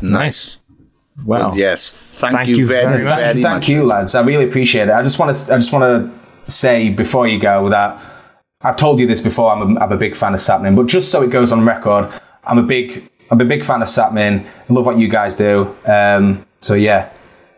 Nice. 0.00 0.56
Well, 1.22 1.50
Well, 1.50 1.58
yes. 1.58 1.92
Thank, 1.92 2.34
thank 2.34 2.48
you, 2.48 2.56
you 2.56 2.66
very, 2.66 2.86
very 2.86 3.04
very, 3.04 3.04
much. 3.04 3.32
Thank, 3.34 3.42
thank 3.44 3.68
you, 3.68 3.84
lads. 3.84 4.14
I 4.14 4.22
really 4.22 4.46
appreciate 4.46 4.88
it. 4.88 4.94
I 4.94 5.02
just 5.02 5.18
want 5.18 5.36
to. 5.36 5.52
I 5.52 5.56
just 5.56 5.72
want 5.72 5.84
to 5.84 6.50
say 6.50 6.88
before 6.88 7.28
you 7.28 7.38
go 7.38 7.68
that 7.68 8.00
I've 8.62 8.76
told 8.78 9.00
you 9.00 9.06
this 9.06 9.20
before. 9.20 9.52
I'm 9.52 9.76
a, 9.76 9.80
I'm 9.80 9.92
a 9.92 9.96
big 9.98 10.16
fan 10.16 10.32
of 10.32 10.40
Sapnin, 10.40 10.74
but 10.74 10.86
just 10.86 11.10
so 11.10 11.22
it 11.22 11.30
goes 11.30 11.52
on 11.52 11.64
record, 11.66 12.10
I'm 12.44 12.56
a 12.56 12.62
big. 12.62 13.10
I'm 13.30 13.40
a 13.40 13.44
big 13.44 13.64
fan 13.64 13.82
of 13.82 13.88
Sapnin. 13.88 14.46
I 14.46 14.72
love 14.72 14.86
what 14.86 14.98
you 14.98 15.08
guys 15.08 15.34
do. 15.34 15.76
Um, 15.84 16.46
so 16.60 16.74
yeah, 16.74 17.10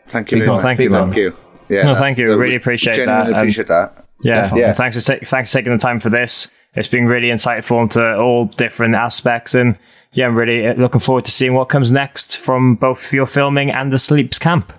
Thank 0.09 0.31
you 0.33 0.37
Big 0.39 0.41
very 0.47 0.49
one, 0.51 0.57
much. 0.57 0.63
thank 0.63 0.81
you, 0.81 0.91
Thank 0.91 1.17
you. 1.17 1.37
Yeah, 1.69 1.83
No, 1.85 1.95
thank 1.95 2.17
you. 2.19 2.35
Really 2.37 2.57
appreciate 2.57 2.97
genuinely 2.97 3.27
that. 3.33 3.35
Um, 3.35 3.41
appreciate 3.41 3.69
that. 3.69 4.05
Yeah, 4.23 4.35
Definitely. 4.43 4.61
Yeah. 4.63 4.73
Thanks 4.73 4.97
for 5.05 5.13
ta- 5.19 5.25
thanks 5.25 5.53
for 5.53 5.59
taking 5.59 5.73
the 5.73 5.79
time 5.79 6.01
for 6.01 6.09
this. 6.11 6.51
It's 6.75 6.89
been 6.89 7.07
really 7.07 7.29
insightful 7.29 7.83
into 7.83 8.17
all 8.17 8.47
different 8.47 8.95
aspects, 8.95 9.55
and 9.55 9.77
yeah, 10.13 10.27
I'm 10.27 10.35
really 10.35 10.67
uh, 10.67 10.75
looking 10.75 11.01
forward 11.01 11.25
to 11.27 11.31
seeing 11.31 11.55
what 11.55 11.69
comes 11.69 11.93
next 11.93 12.37
from 12.39 12.75
both 12.77 13.13
your 13.13 13.27
filming 13.27 13.71
and 13.71 13.93
the 13.93 13.99
Sleeps 13.99 14.39
camp. 14.39 14.73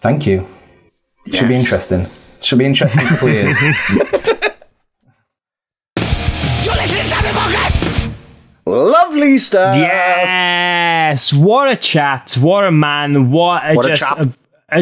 thank 0.00 0.26
you. 0.26 0.46
Should 1.32 1.48
be 1.48 1.54
interesting. 1.54 2.06
Should 2.42 2.58
be 2.58 2.66
interesting 2.66 3.00
for 3.00 3.06
a 3.06 3.08
couple 3.08 3.28
years. 3.30 3.56
Lovely 8.66 9.36
stuff. 9.38 9.76
Yes, 9.76 11.32
what 11.32 11.70
a 11.70 11.76
chat! 11.76 12.34
What 12.40 12.64
a 12.64 12.72
man! 12.72 13.30
What 13.30 13.62
a 13.64 13.74
What 13.74 13.86
a 13.86 13.88
just 13.90 14.00
chap. 14.02 14.18
a, 14.18 14.32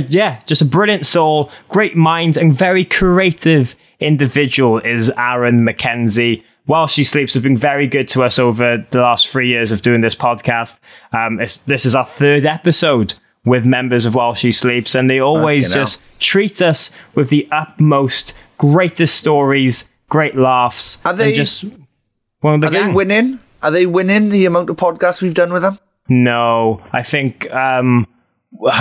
yeah, 0.09 0.41
just 0.47 0.63
a 0.63 0.65
brilliant 0.65 1.07
soul, 1.07 1.51
great 1.69 1.97
mind, 1.97 2.37
and 2.37 2.55
very 2.55 2.85
creative 2.85 3.75
individual 4.01 4.79
is 4.79 5.11
Aaran 5.17 5.69
McKenzie. 5.69 6.43
While 6.67 6.87
she 6.87 7.03
sleeps, 7.03 7.35
has 7.35 7.43
been 7.43 7.57
very 7.57 7.89
good 7.89 8.07
to 8.09 8.23
us 8.23 8.39
over 8.39 8.85
the 8.91 9.01
last 9.01 9.29
three 9.29 9.49
years 9.49 9.73
of 9.73 9.83
doing 9.83 10.01
this 10.01 10.15
podcast. 10.15 10.79
Um, 11.13 11.37
this 11.39 11.85
is 11.85 11.95
our 11.95 12.05
third 12.05 12.47
episode 12.47 13.15
with 13.45 13.65
members 13.65 14.07
of 14.07 14.15
While 14.15 14.35
She 14.35 14.53
Sleeps, 14.53 14.95
and 14.95 15.11
they 15.11 15.19
always 15.19 15.65
Fucking 15.67 15.77
hell. 15.79 15.83
just 15.87 16.03
treat 16.21 16.63
us 16.63 16.93
with 17.17 17.31
the 17.31 17.49
utmost, 17.51 18.35
greatest 18.59 19.17
stories, 19.17 19.89
great 20.09 20.37
laughs, 20.37 20.99
Are 21.05 21.13
they- 21.13 21.35
just 21.35 21.65
one 22.41 22.55
of 22.55 22.61
the 22.61 22.67
Are 22.69 22.71
they 22.89 22.93
winning? 22.93 23.41
Are 23.63 23.71
they 23.73 23.87
winning 23.87 24.29
the 24.29 24.45
amount 24.45 24.71
of 24.71 24.77
podcasts 24.77 25.21
we've 25.23 25.35
done 25.35 25.53
with 25.53 25.63
them? 25.63 25.79
No, 26.09 26.81
I 26.93 27.03
think 27.03 27.53
um, 27.53 28.07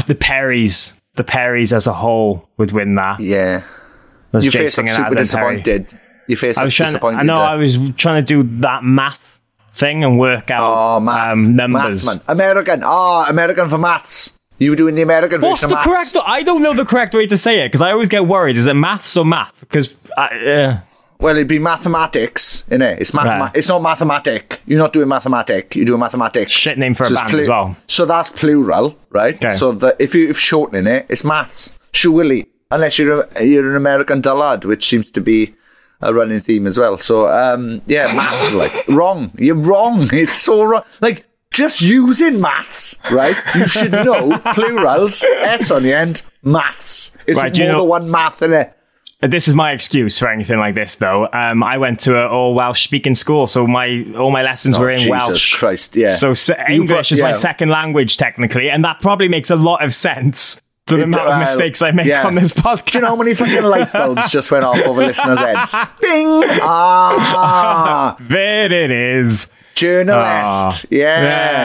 the 0.08 0.16
Perrys, 0.16 0.94
the 1.16 1.24
Perrys 1.24 1.74
as 1.74 1.88
a 1.88 1.94
whole 1.94 2.48
would 2.58 2.72
win 2.72 2.96
that. 2.96 3.20
Yeah. 3.20 3.64
There's 4.32 4.46
You 4.46 4.52
Jake 4.52 4.62
face 4.64 4.78
up 4.80 4.88
super 4.88 5.04
Perry. 5.04 5.16
disappointed. 5.16 6.00
You 6.28 6.36
face 6.38 6.58
I 6.58 6.64
was 6.64 6.74
trying. 6.74 6.88
To, 6.88 6.92
disappointed. 6.94 7.20
I 7.20 7.24
know. 7.24 7.34
uh, 7.36 7.40
I 7.40 7.56
was 7.56 7.78
trying 7.98 8.24
to 8.24 8.42
do 8.44 8.44
that 8.62 8.84
math 8.84 9.40
thing 9.76 10.04
and 10.04 10.18
work 10.20 10.50
out 10.52 10.62
Oh, 10.98 11.00
math. 11.00 11.34
um, 11.34 11.56
numbers. 11.56 12.06
Math. 12.06 12.30
American. 12.30 12.82
Oh, 12.86 13.26
American 13.28 13.68
for 13.68 13.78
maths. 13.78 14.38
You 14.58 14.70
were 14.70 14.76
doing 14.76 14.96
the 14.96 15.02
American 15.02 15.40
for 15.42 15.48
maths. 15.50 15.64
What's 15.64 15.74
version 15.74 15.78
the 15.78 15.84
correct? 16.22 16.30
I 16.30 16.44
don't 16.44 16.62
know 16.62 16.74
the 16.74 16.86
correct 16.86 17.14
way 17.14 17.26
to 17.28 17.36
say 17.36 17.62
it 17.66 17.68
because 17.70 17.82
I 17.82 17.92
always 17.92 18.08
get 18.10 18.26
worried. 18.28 18.56
Is 18.58 18.68
it 18.68 18.74
maths 18.76 19.18
or 19.18 19.26
math? 19.26 19.60
Because 19.60 19.94
uh, 20.16 20.78
Well, 21.22 21.36
it'd 21.36 21.48
be 21.48 21.60
mathematics, 21.60 22.64
innit? 22.72 23.00
It's 23.00 23.12
mathema- 23.12 23.40
Right. 23.42 23.56
It's 23.56 23.68
not 23.70 23.82
mathematic. 23.84 24.62
You're 24.66 24.80
not 24.80 24.92
doing 24.92 25.08
mathematic. 25.08 25.76
You're 25.76 25.86
doing 25.86 26.00
mathematics. 26.00 26.52
Shit 26.52 26.78
name 26.80 26.96
for 26.96 27.04
a 27.04 27.08
it's 27.12 27.22
band 27.22 27.36
as 27.36 27.48
well. 27.48 27.78
So 27.88 28.06
that's 28.06 28.30
plural, 28.32 28.98
right? 29.12 29.36
Okay. 29.36 29.56
So 29.56 29.72
the, 29.72 29.96
if 30.00 30.16
you 30.16 30.30
if 30.30 30.40
shortening 30.40 30.88
it, 30.88 31.06
it's 31.10 31.24
maths. 31.24 31.78
Surely, 31.92 32.48
unless 32.72 32.98
you're 32.98 33.22
a, 33.36 33.44
you're 33.44 33.70
an 33.70 33.76
American 33.76 34.20
dullard, 34.22 34.66
which 34.66 34.88
seems 34.88 35.12
to 35.12 35.22
be 35.22 35.54
a 36.02 36.12
running 36.12 36.40
theme 36.40 36.66
as 36.66 36.80
well. 36.80 36.98
So 36.98 37.28
um, 37.28 37.82
yeah, 37.86 38.12
maths 38.16 38.54
like 38.54 38.74
wrong. 38.88 39.32
You're 39.38 39.56
wrong. 39.56 40.10
It's 40.14 40.36
so 40.38 40.64
wrong. 40.64 40.84
Like 41.02 41.26
just 41.54 41.82
using 41.82 42.42
maths, 42.42 42.96
right? 43.12 43.36
You 43.56 43.68
should 43.68 43.92
know 43.92 44.40
plurals. 44.56 45.24
S 45.44 45.70
on 45.70 45.84
the 45.84 45.94
end. 45.94 46.24
Maths. 46.44 47.16
It's 47.28 47.38
Right, 47.38 47.56
more 47.56 47.64
you 47.68 47.72
know- 47.72 47.80
than 47.82 47.90
one 47.90 48.10
math 48.10 48.42
in 48.42 48.54
it. 48.54 48.76
This 49.22 49.48
is 49.48 49.54
my 49.56 49.72
excuse 49.72 50.18
for 50.18 50.28
anything 50.28 50.58
like 50.60 50.74
this, 50.76 50.96
though. 50.96 51.28
Um, 51.32 51.62
I 51.64 51.78
went 51.78 52.00
to 52.02 52.20
an 52.22 52.28
all 52.28 52.54
Welsh 52.56 52.84
speaking 52.84 53.14
school, 53.16 53.46
so 53.48 53.68
my 53.68 54.06
all 54.18 54.32
my 54.32 54.42
lessons 54.42 54.78
were 54.80 54.90
in 54.90 54.96
Oh, 54.96 55.04
Jesus 55.04 55.12
Welsh. 55.12 55.56
Christ, 55.56 55.96
yeah. 55.96 56.10
So 56.10 56.34
se- 56.34 56.64
English 56.70 57.10
pro- 57.10 57.16
is 57.16 57.22
my 57.22 57.34
second 57.34 57.70
language 57.70 58.18
technically, 58.18 58.70
and 58.70 58.84
that 58.84 59.00
probably 59.02 59.28
makes 59.28 59.50
a 59.50 59.56
lot 59.56 59.84
of 59.84 59.94
sense 59.94 60.62
to 60.88 60.96
the 60.96 61.02
It- 61.02 61.06
amount 61.16 61.28
of 61.28 61.34
uh, 61.36 61.40
mistakes 61.40 61.82
I 61.84 61.92
make 61.92 62.08
yeah. 62.08 62.26
on 62.26 62.34
this 62.36 62.52
podcast. 62.52 62.86
Do 62.92 62.98
you 62.98 63.02
know 63.04 63.10
how 63.10 63.16
many 63.16 63.34
fucking 63.36 63.64
light 63.64 63.94
bulbs 63.94 64.32
just 64.32 64.50
went 64.50 64.66
off 64.66 64.82
over 64.88 65.02
listeners' 65.06 65.38
heads? 65.40 65.76
Bing! 66.02 66.44
Ah! 66.62 68.16
there 68.30 68.72
it 68.72 68.92
is. 68.92 69.50
Journalist. 69.76 70.16
Ah, 70.18 70.82
yeah, 70.92 71.22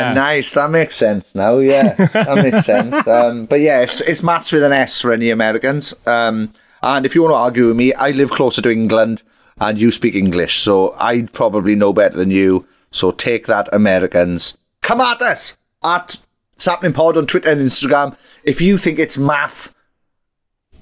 yeah. 0.09 0.13
nice. 0.15 0.53
That 0.55 0.71
makes 0.71 0.95
sense 0.97 1.35
now. 1.35 1.59
Yeah, 1.59 1.95
that 1.95 2.37
makes 2.37 2.65
sense. 2.65 2.95
Um, 3.07 3.45
but 3.47 3.61
yeah, 3.61 3.81
it's, 3.83 4.01
it's 4.03 4.23
maths 4.23 4.53
with 4.53 4.63
an 4.63 4.73
S 4.73 5.01
for 5.01 5.13
any 5.13 5.31
Americans. 5.31 5.95
Um, 6.07 6.53
and 6.87 7.05
if 7.05 7.15
you 7.15 7.23
want 7.23 7.33
to 7.33 7.39
argue 7.39 7.67
with 7.67 7.77
me, 7.77 7.93
I 7.95 8.13
live 8.13 8.31
closer 8.31 8.63
to 8.63 8.71
England 8.71 9.23
and 9.59 9.81
you 9.81 9.91
speak 9.91 10.15
English, 10.15 10.61
so 10.61 10.95
I 10.99 11.23
probably 11.23 11.75
know 11.75 11.93
better 11.93 12.17
than 12.17 12.31
you. 12.31 12.67
So 12.93 13.11
take 13.11 13.47
that, 13.47 13.69
Americans. 13.73 14.59
Come 14.83 15.01
at 15.01 15.21
us 15.21 15.59
at 15.83 16.19
Sapnin 16.57 16.93
Pod 16.93 17.17
on 17.17 17.27
Twitter 17.27 17.51
and 17.51 17.61
Instagram. 17.61 18.17
If 18.45 18.61
you 18.61 18.79
think 18.79 18.99
it's 19.01 19.19
math, 19.19 19.75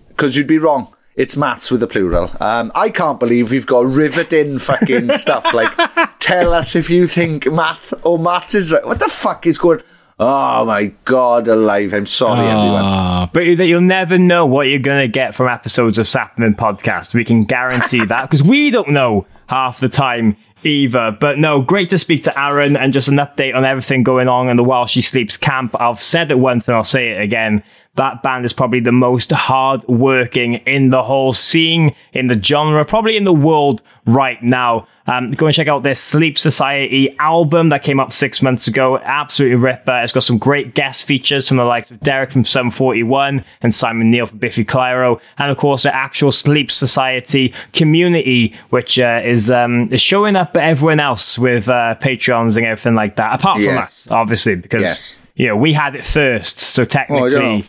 because 0.09 0.37
you'd 0.37 0.47
be 0.47 0.59
wrong. 0.59 0.95
It's 1.17 1.37
maths 1.37 1.71
with 1.71 1.83
a 1.83 1.87
plural. 1.87 2.31
Um, 2.41 2.73
I 2.75 2.91
can't 2.91 3.21
believe 3.21 3.51
we've 3.51 3.67
got 3.67 3.87
riveting 3.87 4.59
fucking 4.59 5.17
stuff 5.17 5.55
like 5.55 5.73
tell 6.19 6.53
us 6.53 6.75
if 6.75 6.91
you 6.91 7.07
think 7.07 7.51
math 7.51 7.95
or 8.03 8.19
maths 8.19 8.55
is 8.55 8.73
right. 8.73 8.85
What 8.85 8.99
the 8.99 9.09
fuck 9.09 9.47
is 9.47 9.57
going? 9.59 9.81
Oh 10.19 10.65
my 10.65 10.93
god, 11.05 11.49
alive! 11.49 11.93
I'm 11.93 12.07
sorry, 12.07 12.47
everyone. 12.47 12.85
Ah, 12.85 13.31
but 13.33 13.47
you- 13.47 13.57
you'll 13.57 13.81
never 13.81 14.17
know 14.17 14.47
what 14.47 14.69
you're 14.69 14.79
going 14.79 15.01
to 15.01 15.09
get 15.09 15.35
from 15.35 15.49
episodes 15.49 15.99
of 15.99 16.07
Sapnin 16.07 16.55
Podcast. 16.55 17.15
We 17.15 17.25
can 17.25 17.43
guarantee 17.43 18.05
that 18.05 18.23
because 18.23 18.43
we 18.43 18.71
don't 18.71 18.91
know 18.91 19.27
half 19.49 19.81
the 19.81 19.89
time 19.89 20.37
either. 20.63 21.11
But 21.21 21.39
no, 21.39 21.63
great 21.63 21.91
to 21.91 21.99
speak 21.99 22.23
to 22.25 22.31
Aaran 22.31 22.79
and 22.79 22.93
just 22.93 23.09
an 23.09 23.17
update 23.17 23.57
on 23.57 23.65
everything 23.65 24.05
going 24.05 24.29
on 24.29 24.49
in 24.49 24.57
the 24.57 24.63
While 24.65 24.87
She 24.87 25.01
Sleeps 25.01 25.37
camp. 25.37 25.75
I've 25.81 26.01
said 26.01 26.31
it 26.31 26.39
once 26.39 26.69
and 26.69 26.77
I'll 26.77 26.85
say 26.85 27.11
it 27.11 27.21
again. 27.21 27.65
That 27.97 28.23
band 28.23 28.45
is 28.45 28.53
probably 28.53 28.81
the 28.81 28.93
most 28.93 29.31
hard 29.33 29.85
working 29.89 30.55
in 30.55 30.91
the 30.91 31.03
whole 31.03 31.33
scene, 31.33 31.95
in 32.13 32.29
the 32.29 32.41
genre, 32.41 32.85
probably 32.85 33.17
in 33.17 33.25
the 33.25 33.33
world 33.33 33.83
right 34.07 34.41
now. 34.43 34.87
Um, 35.07 35.33
go 35.33 35.45
and 35.47 35.55
check 35.55 35.69
out 35.69 35.83
their 35.83 35.95
Sleeps 35.95 36.41
Society 36.41 37.15
album 37.19 37.69
that 37.69 37.83
came 37.83 38.01
up 38.01 38.11
six 38.11 38.41
months 38.41 38.67
ago. 38.67 38.99
Absolutely 39.01 39.57
ripper. 39.57 40.01
It's 40.03 40.13
got 40.13 40.23
some 40.23 40.39
great 40.39 40.75
guest 40.75 41.05
features 41.05 41.47
from 41.47 41.59
the 41.59 41.65
likes 41.65 41.91
of 41.91 42.01
Derek 42.01 42.31
from 42.31 42.43
741 42.45 43.45
and 43.61 43.75
Simon 43.75 44.11
Neil 44.11 44.27
from 44.27 44.39
Biffy 44.39 44.65
Clyro. 44.65 45.21
And 45.37 45.51
of 45.51 45.59
course, 45.59 45.83
the 45.83 45.95
actual 45.95 46.33
Sleeps 46.33 46.73
Society 46.75 47.53
community, 47.75 48.55
which 48.71 48.99
uh, 48.99 49.21
is, 49.23 49.51
um, 49.51 49.93
is 49.93 50.01
showing 50.01 50.37
up 50.37 50.57
everyone 50.57 51.01
else 51.01 51.39
with 51.39 51.69
uh, 51.69 51.97
Patreons 52.01 52.57
and 52.57 52.65
everything 52.65 52.95
like 52.95 53.17
that, 53.17 53.35
apart 53.35 53.57
from 53.59 53.65
Yes. 53.67 54.07
us, 54.07 54.09
obviously, 54.11 54.55
because 54.57 54.83
Yes. 54.83 55.19
you 55.35 55.49
know, 55.49 55.57
we 55.57 55.75
had 55.75 55.95
it 55.97 56.05
first. 56.07 56.61
So 56.61 56.83
Oh, 56.83 56.87
technically. 56.87 57.65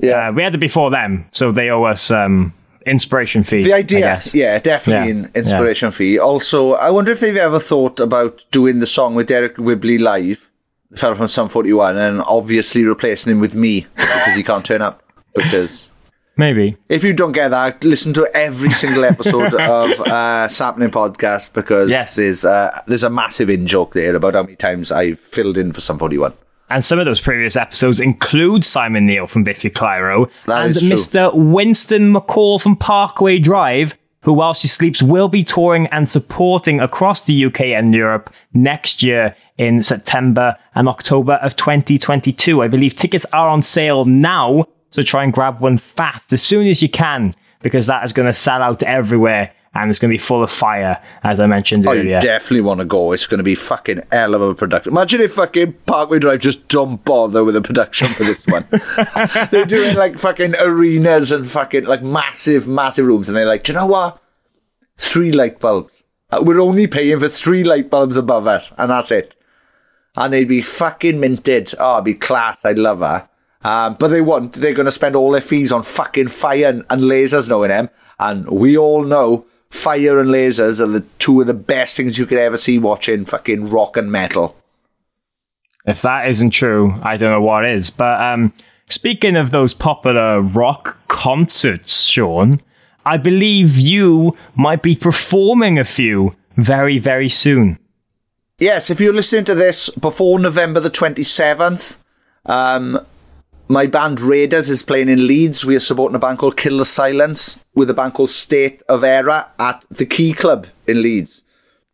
Yeah. 0.00 0.28
uh, 0.28 0.32
we 0.32 0.42
had 0.42 0.54
it 0.54 0.58
before 0.58 0.90
them. 0.90 1.26
So 1.30 1.52
they 1.52 1.70
owe 1.70 1.84
us 1.84 2.10
um, 2.10 2.54
inspiration 2.90 3.42
fee. 3.44 3.62
the 3.62 3.72
idea, 3.72 4.18
yeah, 4.34 4.58
definitely 4.58 5.12
Yeah. 5.12 5.18
an 5.26 5.30
inspiration 5.34 5.90
fee. 5.90 6.18
Also, 6.18 6.72
I 6.74 6.90
wonder 6.90 7.12
if 7.12 7.20
they've 7.20 7.36
ever 7.36 7.58
thought 7.60 8.00
about 8.00 8.44
doing 8.50 8.80
the 8.80 8.86
song 8.86 9.14
with 9.14 9.28
Deryck 9.28 9.58
Whibley 9.58 9.98
live, 9.98 10.50
the 10.90 10.96
fellow 10.98 11.14
from 11.14 11.28
Sum 11.28 11.48
41, 11.48 11.96
and 11.96 12.22
obviously 12.26 12.84
replacing 12.84 13.30
him 13.32 13.40
with 13.40 13.54
me 13.54 13.86
because 13.96 14.34
he 14.34 14.42
can't 14.42 14.64
turn 14.64 14.82
up. 14.82 15.02
Because 15.34 15.90
Maybe. 16.36 16.76
if 16.88 17.04
you 17.04 17.12
don't 17.12 17.32
get 17.32 17.48
that, 17.50 17.84
listen 17.84 18.12
to 18.14 18.28
every 18.34 18.70
single 18.70 19.04
episode 19.04 19.54
of 19.54 19.90
uh, 20.00 20.48
Sapnin 20.48 20.90
Podcast 20.90 21.52
because 21.54 21.88
Yes. 21.90 22.16
there's 22.16 22.44
uh, 22.44 22.80
there's 22.88 23.04
a 23.04 23.10
massive 23.10 23.48
in 23.50 23.66
joke 23.66 23.92
there 23.94 24.16
about 24.16 24.34
how 24.34 24.42
many 24.42 24.56
times 24.56 24.90
I've 24.90 25.20
filled 25.20 25.56
in 25.58 25.72
for 25.72 25.80
Sum 25.80 25.98
41. 25.98 26.32
And 26.70 26.84
some 26.84 27.00
of 27.00 27.04
those 27.04 27.20
previous 27.20 27.56
episodes 27.56 27.98
include 27.98 28.64
Simon 28.64 29.04
Neil 29.04 29.26
from 29.26 29.42
Biffy 29.42 29.70
Clyro 29.70 30.30
That 30.46 30.66
and. 30.66 30.74
Mr. 30.74 31.34
Winston 31.34 32.14
McCall 32.14 32.62
from 32.62 32.76
Parkway 32.76 33.40
Drive, 33.40 33.98
who, 34.22 34.32
while 34.32 34.54
she 34.54 34.68
sleeps, 34.68 35.02
will 35.02 35.28
be 35.28 35.42
touring 35.42 35.88
and 35.88 36.08
supporting 36.08 36.80
across 36.80 37.24
the 37.24 37.44
UK 37.44 37.60
and 37.62 37.92
Europe 37.92 38.32
next 38.54 39.02
year 39.02 39.34
in 39.58 39.82
September 39.82 40.56
and 40.76 40.88
October 40.88 41.34
of 41.34 41.56
2022. 41.56 42.62
I 42.62 42.68
believe 42.68 42.94
tickets 42.94 43.26
are 43.32 43.48
on 43.48 43.62
sale 43.62 44.04
now, 44.04 44.66
so 44.92 45.02
try 45.02 45.24
and 45.24 45.32
grab 45.32 45.60
one 45.60 45.76
fast 45.76 46.32
as 46.32 46.42
soon 46.42 46.68
as 46.68 46.80
you 46.80 46.88
can, 46.88 47.34
because 47.62 47.86
that 47.86 48.04
is 48.04 48.12
going 48.12 48.28
to 48.28 48.34
sell 48.34 48.62
out 48.62 48.82
everywhere 48.84 49.52
and 49.74 49.88
it's 49.88 49.98
going 50.00 50.10
to 50.10 50.14
be 50.14 50.18
full 50.18 50.42
of 50.42 50.50
fire, 50.50 51.00
as 51.22 51.38
I 51.38 51.46
mentioned 51.46 51.86
Oh, 51.86 51.92
earlier. 51.92 52.14
you 52.16 52.20
definitely 52.20 52.62
want 52.62 52.80
to 52.80 52.86
go. 52.86 53.12
It's 53.12 53.26
going 53.26 53.38
to 53.38 53.44
be 53.44 53.54
fucking 53.54 54.02
hell 54.10 54.34
of 54.34 54.42
a 54.42 54.54
production. 54.54 54.92
Imagine 54.92 55.20
if 55.20 55.34
fucking 55.34 55.74
Parkway 55.86 56.18
Drive 56.18 56.40
just 56.40 56.66
don't 56.68 57.04
bother 57.04 57.44
with 57.44 57.54
the 57.54 57.62
production 57.62 58.08
for 58.08 58.24
this 58.24 58.44
one. 58.46 58.66
they're 59.50 59.64
doing 59.66 59.96
like 59.96 60.18
fucking 60.18 60.54
arenas 60.60 61.30
and 61.30 61.48
fucking 61.48 61.84
like 61.84 62.02
massive, 62.02 62.66
massive 62.66 63.06
rooms, 63.06 63.28
and 63.28 63.36
they're 63.36 63.46
like, 63.46 63.62
do 63.62 63.72
you 63.72 63.78
know 63.78 63.86
what? 63.86 64.20
Three 64.96 65.32
light 65.32 65.60
bulbs. 65.60 66.04
Uh, 66.30 66.42
We're 66.44 66.60
only 66.60 66.86
paying 66.86 67.18
for 67.18 67.28
three 67.28 67.64
light 67.64 67.90
bulbs 67.90 68.16
above 68.16 68.46
us, 68.46 68.72
and 68.76 68.90
that's 68.90 69.10
it. 69.10 69.34
And 70.16 70.32
they'd 70.32 70.48
be 70.48 70.62
fucking 70.62 71.20
minted. 71.20 71.72
Oh, 71.78 71.94
it'd 71.94 72.04
be 72.04 72.14
class. 72.14 72.64
I'd 72.64 72.78
love 72.78 72.98
her. 72.98 73.28
Um, 73.62 73.94
but 74.00 74.08
they 74.08 74.20
won't. 74.20 74.54
They're 74.54 74.74
going 74.74 74.86
to 74.86 74.90
spend 74.90 75.14
all 75.14 75.30
their 75.30 75.40
fees 75.40 75.70
on 75.70 75.82
fucking 75.84 76.28
fire 76.28 76.66
and, 76.66 76.84
and 76.90 77.02
lasers, 77.02 77.48
knowing 77.48 77.68
them. 77.68 77.88
And 78.18 78.48
we 78.50 78.76
all 78.76 79.04
know 79.04 79.46
fire 79.70 80.18
and 80.18 80.30
lasers 80.30 80.80
are 80.80 80.86
the 80.86 81.06
two 81.18 81.40
of 81.40 81.46
the 81.46 81.54
best 81.54 81.96
things 81.96 82.18
you 82.18 82.26
could 82.26 82.38
ever 82.38 82.56
see 82.56 82.78
watching 82.78 83.24
fucking 83.24 83.70
rock 83.70 83.96
and 83.96 84.10
metal. 84.10 84.56
If 85.86 86.02
that 86.02 86.28
isn't 86.28 86.50
true, 86.50 86.94
I 87.02 87.16
don't 87.16 87.30
know 87.30 87.40
what 87.40 87.64
is. 87.64 87.90
But 87.90 88.20
um, 88.20 88.52
speaking 88.88 89.36
of 89.36 89.50
those 89.50 89.72
popular 89.72 90.40
rock 90.40 90.98
concerts, 91.08 92.04
Sean, 92.04 92.60
I 93.06 93.16
believe 93.16 93.78
you 93.78 94.36
might 94.54 94.82
be 94.82 94.94
performing 94.94 95.78
a 95.78 95.84
few 95.84 96.36
very, 96.56 96.98
very 96.98 97.28
soon. 97.28 97.78
Yes, 98.58 98.90
if 98.90 99.00
you're 99.00 99.14
listening 99.14 99.44
to 99.44 99.54
this 99.54 99.88
before 99.88 100.38
November 100.38 100.80
the 100.80 100.90
27th, 100.90 101.96
um, 102.44 103.00
my 103.70 103.86
band 103.86 104.20
Raiders 104.20 104.68
is 104.68 104.82
playing 104.82 105.08
in 105.08 105.28
Leeds. 105.28 105.64
We 105.64 105.76
are 105.76 105.80
supporting 105.80 106.16
a 106.16 106.18
band 106.18 106.40
called 106.40 106.56
Kill 106.56 106.78
the 106.78 106.84
Silence 106.84 107.64
with 107.72 107.88
a 107.88 107.94
band 107.94 108.14
called 108.14 108.30
State 108.30 108.82
of 108.88 109.04
Error 109.04 109.46
at 109.60 109.86
the 109.88 110.06
Key 110.06 110.32
Club 110.32 110.66
in 110.88 111.02
Leeds. 111.02 111.42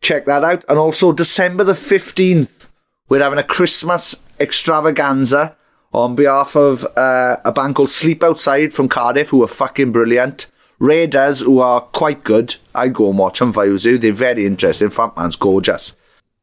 Check 0.00 0.24
that 0.24 0.42
out. 0.42 0.64
And 0.70 0.78
also 0.78 1.12
December 1.12 1.64
the 1.64 1.74
15th, 1.74 2.70
we're 3.10 3.22
having 3.22 3.38
a 3.38 3.42
Christmas 3.42 4.16
extravaganza 4.40 5.54
on 5.92 6.14
behalf 6.14 6.56
of 6.56 6.86
uh, 6.96 7.36
a 7.44 7.52
band 7.52 7.74
called 7.74 7.90
Sleep 7.90 8.24
Outside 8.24 8.72
from 8.72 8.88
Cardiff, 8.88 9.28
who 9.28 9.42
are 9.42 9.48
fucking 9.48 9.92
brilliant. 9.92 10.46
Raiders, 10.78 11.42
who 11.42 11.58
are 11.58 11.82
quite 11.82 12.24
good. 12.24 12.56
I'd 12.74 12.94
go 12.94 13.10
and 13.10 13.18
watch 13.18 13.40
them. 13.40 13.52
They're 13.52 13.76
very 13.76 14.46
interesting. 14.46 14.88
Frontman's 14.88 15.36
gorgeous. 15.36 15.94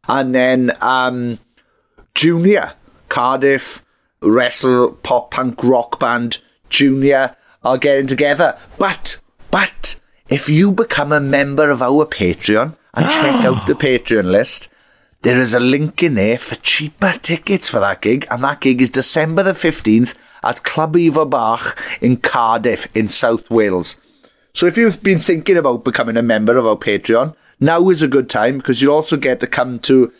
And 0.08 0.36
then 0.36 0.78
um, 0.80 1.40
Junior, 2.14 2.74
Cardiff, 3.10 3.84
wrestle, 4.24 4.94
pop 5.04 5.32
punk 5.32 5.64
rock 5.64 6.00
band, 6.00 6.40
Junior 6.70 7.36
are 7.64 7.78
getting 7.78 8.08
together. 8.08 8.58
But, 8.78 9.20
but, 9.52 10.00
if 10.30 10.50
you 10.50 10.72
become 10.72 11.12
a 11.12 11.20
member 11.20 11.70
of 11.70 11.82
our 11.82 12.06
Patreon 12.06 12.76
and 12.94 13.06
check 13.06 13.36
out 13.46 13.68
the 13.68 13.74
Patreon 13.74 14.26
list, 14.26 14.70
there 15.22 15.40
is 15.40 15.54
a 15.54 15.60
link 15.60 16.04
in 16.04 16.16
there 16.16 16.38
for 16.38 16.56
cheaper 16.56 17.14
tickets 17.14 17.70
for 17.70 17.80
that 17.80 18.02
gig, 18.02 18.28
and 18.30 18.44
that 18.44 18.62
gig 18.62 18.82
is 18.82 18.90
December 18.90 19.44
the 19.44 19.52
15th 19.52 20.18
at 20.44 20.64
Clwb 20.64 21.12
Ifor 21.12 21.30
Bach 21.30 21.82
in 22.02 22.18
Cardiff 22.18 22.94
in 22.96 23.08
South 23.08 23.50
Wales. 23.50 24.00
So 24.54 24.68
if 24.68 24.78
you've 24.78 25.02
been 25.02 25.20
thinking 25.20 25.58
about 25.58 25.86
becoming 25.86 26.18
a 26.18 26.22
member 26.22 26.58
of 26.58 26.68
our 26.68 26.76
Patreon, 26.76 27.36
now 27.60 27.90
is 27.90 28.02
a 28.02 28.08
good 28.08 28.30
time 28.30 28.58
because 28.58 28.82
you'll 28.82 28.96
also 28.96 29.16
get 29.16 29.40
to 29.40 29.48
come 29.48 29.80
to 29.80 30.12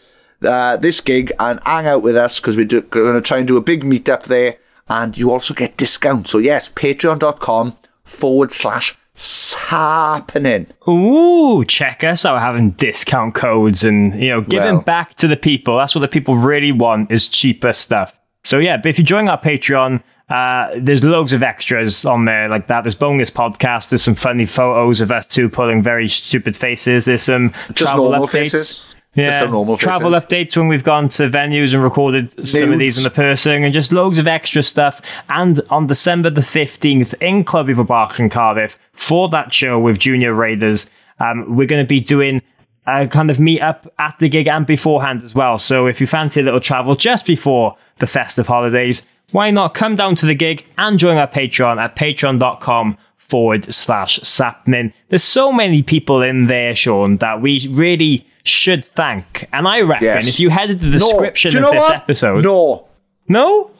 uh, 0.46 0.78
this 0.78 1.02
gig 1.02 1.32
and 1.40 1.60
hang 1.66 1.88
out 1.88 2.02
with 2.04 2.16
us 2.16 2.40
because 2.40 2.56
we're 2.58 2.66
do- 2.66 2.82
going 2.82 3.16
to 3.16 3.22
try 3.22 3.38
and 3.40 3.48
do 3.48 3.58
a 3.58 3.62
big 3.62 3.84
meetup 3.84 4.24
there 4.24 4.58
and 4.90 5.18
you 5.18 5.32
also 5.32 5.54
get 5.54 5.78
discounts. 5.78 6.30
So 6.32 6.38
yes, 6.38 6.70
patreon.com 6.70 7.78
forward 8.04 8.52
slash 8.52 8.96
sapnin. 9.16 10.68
Ooh, 10.88 11.64
check 11.66 12.04
us 12.04 12.26
out 12.26 12.40
having 12.40 12.72
discount 12.72 13.36
codes 13.36 13.84
and, 13.84 14.14
you 14.22 14.30
know, 14.30 14.42
giving 14.42 14.76
Well. 14.76 14.82
back 14.82 15.16
to 15.16 15.28
the 15.28 15.38
people. 15.38 15.78
That's 15.78 15.96
what 15.96 16.02
the 16.02 16.08
people 16.08 16.38
really 16.38 16.72
want 16.72 17.12
is 17.12 17.28
cheaper 17.28 17.74
stuff. 17.74 18.14
So 18.44 18.60
yeah, 18.60 18.78
but 18.78 18.88
if 18.90 18.98
you 19.00 19.06
join 19.06 19.28
our 19.30 19.40
Patreon, 19.40 20.04
uh, 20.30 20.72
there's 20.78 21.04
loads 21.04 21.32
of 21.34 21.44
extras 21.44 22.06
on 22.06 22.26
there 22.26 22.50
like 22.50 22.68
that. 22.68 22.82
There's 22.84 22.96
bonus 22.96 23.30
podcasts. 23.30 23.90
There's 23.90 24.02
some 24.04 24.16
funny 24.16 24.46
photos 24.46 25.00
of 25.02 25.12
us 25.12 25.28
two 25.28 25.48
pulling 25.50 25.82
very 25.84 26.10
stupid 26.10 26.56
faces. 26.56 27.06
There's 27.06 27.22
some 27.24 27.52
Just 27.68 27.78
travel 27.78 28.10
normal 28.10 28.28
updates. 28.28 28.32
faces. 28.32 28.86
Yeah, 29.16 29.46
normal 29.46 29.78
travel 29.78 30.12
faces. 30.12 30.26
updates 30.26 30.58
when 30.58 30.68
we've 30.68 30.84
gone 30.84 31.08
to 31.10 31.30
venues 31.30 31.74
and 31.74 31.84
recorded 31.84 32.48
some 32.48 32.74
of 32.74 32.80
these 32.80 32.98
in 32.98 33.04
the 33.04 33.12
person 33.12 33.64
and 33.64 33.74
just 33.74 33.92
loads 33.92 34.18
of 34.18 34.28
extra 34.28 34.64
stuff. 34.64 35.02
And 35.30 35.62
on 35.70 35.86
December 35.88 36.32
the 36.32 36.42
15th 36.42 37.14
in 37.22 37.44
Clwb 37.44 37.76
Ifor 37.76 37.86
Bach 37.86 38.20
in 38.20 38.30
Cardiff 38.30 38.80
for 38.94 39.30
that 39.30 39.54
show 39.54 39.80
with 39.80 40.00
Junior 40.00 40.34
Raiders, 40.34 40.90
um, 41.20 41.56
we're 41.56 41.68
going 41.68 41.84
to 41.84 41.88
be 41.88 42.00
doing 42.00 42.42
a 42.88 43.08
kind 43.08 43.30
of 43.30 43.40
meet 43.40 43.62
up 43.62 43.92
at 44.00 44.18
the 44.20 44.30
gig 44.30 44.48
and 44.48 44.66
beforehand 44.66 45.22
as 45.22 45.36
well. 45.36 45.58
So 45.58 45.88
if 45.88 46.02
you 46.02 46.08
fancy 46.08 46.42
a 46.42 46.44
little 46.44 46.60
travel 46.60 46.96
just 46.96 47.26
before 47.26 47.78
the 48.00 48.08
festive 48.08 48.48
holidays, 48.48 49.06
why 49.32 49.52
not 49.52 49.74
come 49.74 49.96
down 49.96 50.16
to 50.16 50.26
the 50.26 50.36
gig 50.36 50.66
and 50.78 51.00
join 51.00 51.18
our 51.18 51.28
Patreon 51.28 51.82
at 51.82 51.96
patreon.com 51.96 52.98
forward 53.28 53.74
slash 53.74 54.20
sapnin. 54.24 54.94
There's 55.10 55.24
so 55.24 55.52
many 55.52 55.82
people 55.84 56.22
in 56.22 56.48
there, 56.48 56.76
Sean, 56.76 57.18
that 57.18 57.42
we 57.42 57.68
really 57.72 58.28
should 58.44 58.86
thank. 58.86 59.48
And 59.54 59.68
I 59.68 59.82
reckon 59.82 60.06
Yes. 60.06 60.28
if 60.28 60.40
you 60.40 60.50
headed 60.50 60.80
to 60.82 60.90
the 60.90 60.98
No. 61.00 61.10
description 61.10 61.52
Do 61.52 61.60
you 61.60 61.66
of 61.68 61.72
this 61.74 61.82
what? 61.84 61.96
episode. 61.96 62.44
No. 62.44 62.88
No? 63.28 63.72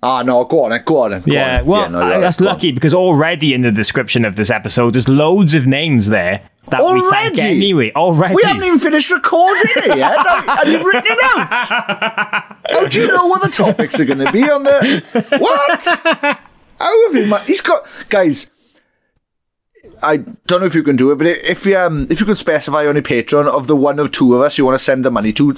Ah, 0.00 0.22
no, 0.22 0.44
go 0.44 0.62
on 0.62 0.80
go 0.84 0.98
on 1.02 1.10
go 1.10 1.20
Yeah, 1.26 1.58
on. 1.58 1.66
well, 1.66 1.90
no, 1.90 2.00
uh, 2.00 2.08
you're 2.10 2.20
that's 2.20 2.36
go 2.36 2.46
on. 2.46 2.52
lucky 2.54 2.70
because 2.70 2.94
already 2.94 3.52
in 3.52 3.62
the 3.62 3.72
description 3.72 4.24
of 4.24 4.36
this 4.36 4.48
episode, 4.50 4.94
there's 4.94 5.08
loads 5.08 5.54
of 5.54 5.66
names 5.66 6.08
there 6.08 6.42
that 6.68 6.80
we 6.84 7.00
thank 7.10 7.34
Already? 7.36 7.40
anyway. 7.40 7.92
Already. 7.96 8.36
We 8.36 8.42
haven't 8.44 8.62
even 8.62 8.78
finished 8.78 9.10
recording 9.10 9.64
it 9.74 9.96
yet, 9.98 10.16
and 10.60 10.68
you've 10.70 10.84
written 10.84 11.02
it 11.04 11.18
out. 11.36 11.50
How 12.70 12.86
do 12.88 13.00
you 13.00 13.08
know 13.08 13.26
what 13.26 13.42
the 13.42 13.48
topics 13.48 13.98
are 13.98 14.04
going 14.04 14.18
to 14.24 14.30
be 14.30 14.42
on 14.44 14.62
the 14.62 15.02
what? 15.40 15.84
How 16.78 17.06
have 17.08 17.16
you? 17.20 17.26
ma- 17.26 17.38
He's 17.38 17.60
got 17.60 17.82
guys. 18.08 18.50
I 20.02 20.18
don't 20.46 20.60
know 20.60 20.66
if 20.66 20.74
you 20.74 20.82
can 20.82 20.96
do 20.96 21.10
it, 21.12 21.16
but 21.16 21.26
if 21.26 21.64
you 21.66 21.76
um, 21.76 22.06
if 22.10 22.20
you 22.20 22.26
could 22.26 22.36
specify 22.36 22.86
on 22.86 22.94
your 22.94 23.02
Patreon 23.02 23.46
of 23.46 23.66
the 23.66 23.76
one 23.76 23.98
of 23.98 24.10
two 24.10 24.34
of 24.34 24.40
us 24.42 24.58
you 24.58 24.64
want 24.64 24.78
to 24.78 24.84
send 24.84 25.04
the 25.04 25.10
money 25.10 25.32
to, 25.34 25.54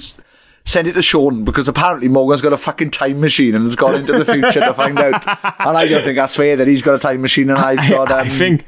send 0.65 0.87
it 0.87 0.93
to 0.93 1.01
Sean 1.01 1.43
because 1.43 1.67
apparently 1.67 2.07
Morgan's 2.07 2.41
got 2.41 2.53
a 2.53 2.57
fucking 2.57 2.91
time 2.91 3.19
machine 3.19 3.55
and 3.55 3.65
has 3.65 3.75
gone 3.75 3.95
into 3.95 4.13
the 4.13 4.25
future 4.25 4.59
to 4.59 4.73
find 4.73 4.97
out. 4.99 5.25
And 5.59 5.77
I 5.77 5.87
don't 5.87 6.03
think 6.03 6.17
that's 6.17 6.35
fair 6.35 6.55
that 6.55 6.67
he's 6.67 6.81
got 6.81 6.95
a 6.95 6.99
time 6.99 7.21
machine 7.21 7.49
and 7.49 7.59
I've 7.59 7.89
got. 7.89 8.11
Um, 8.11 8.19
I 8.19 8.29
think 8.29 8.65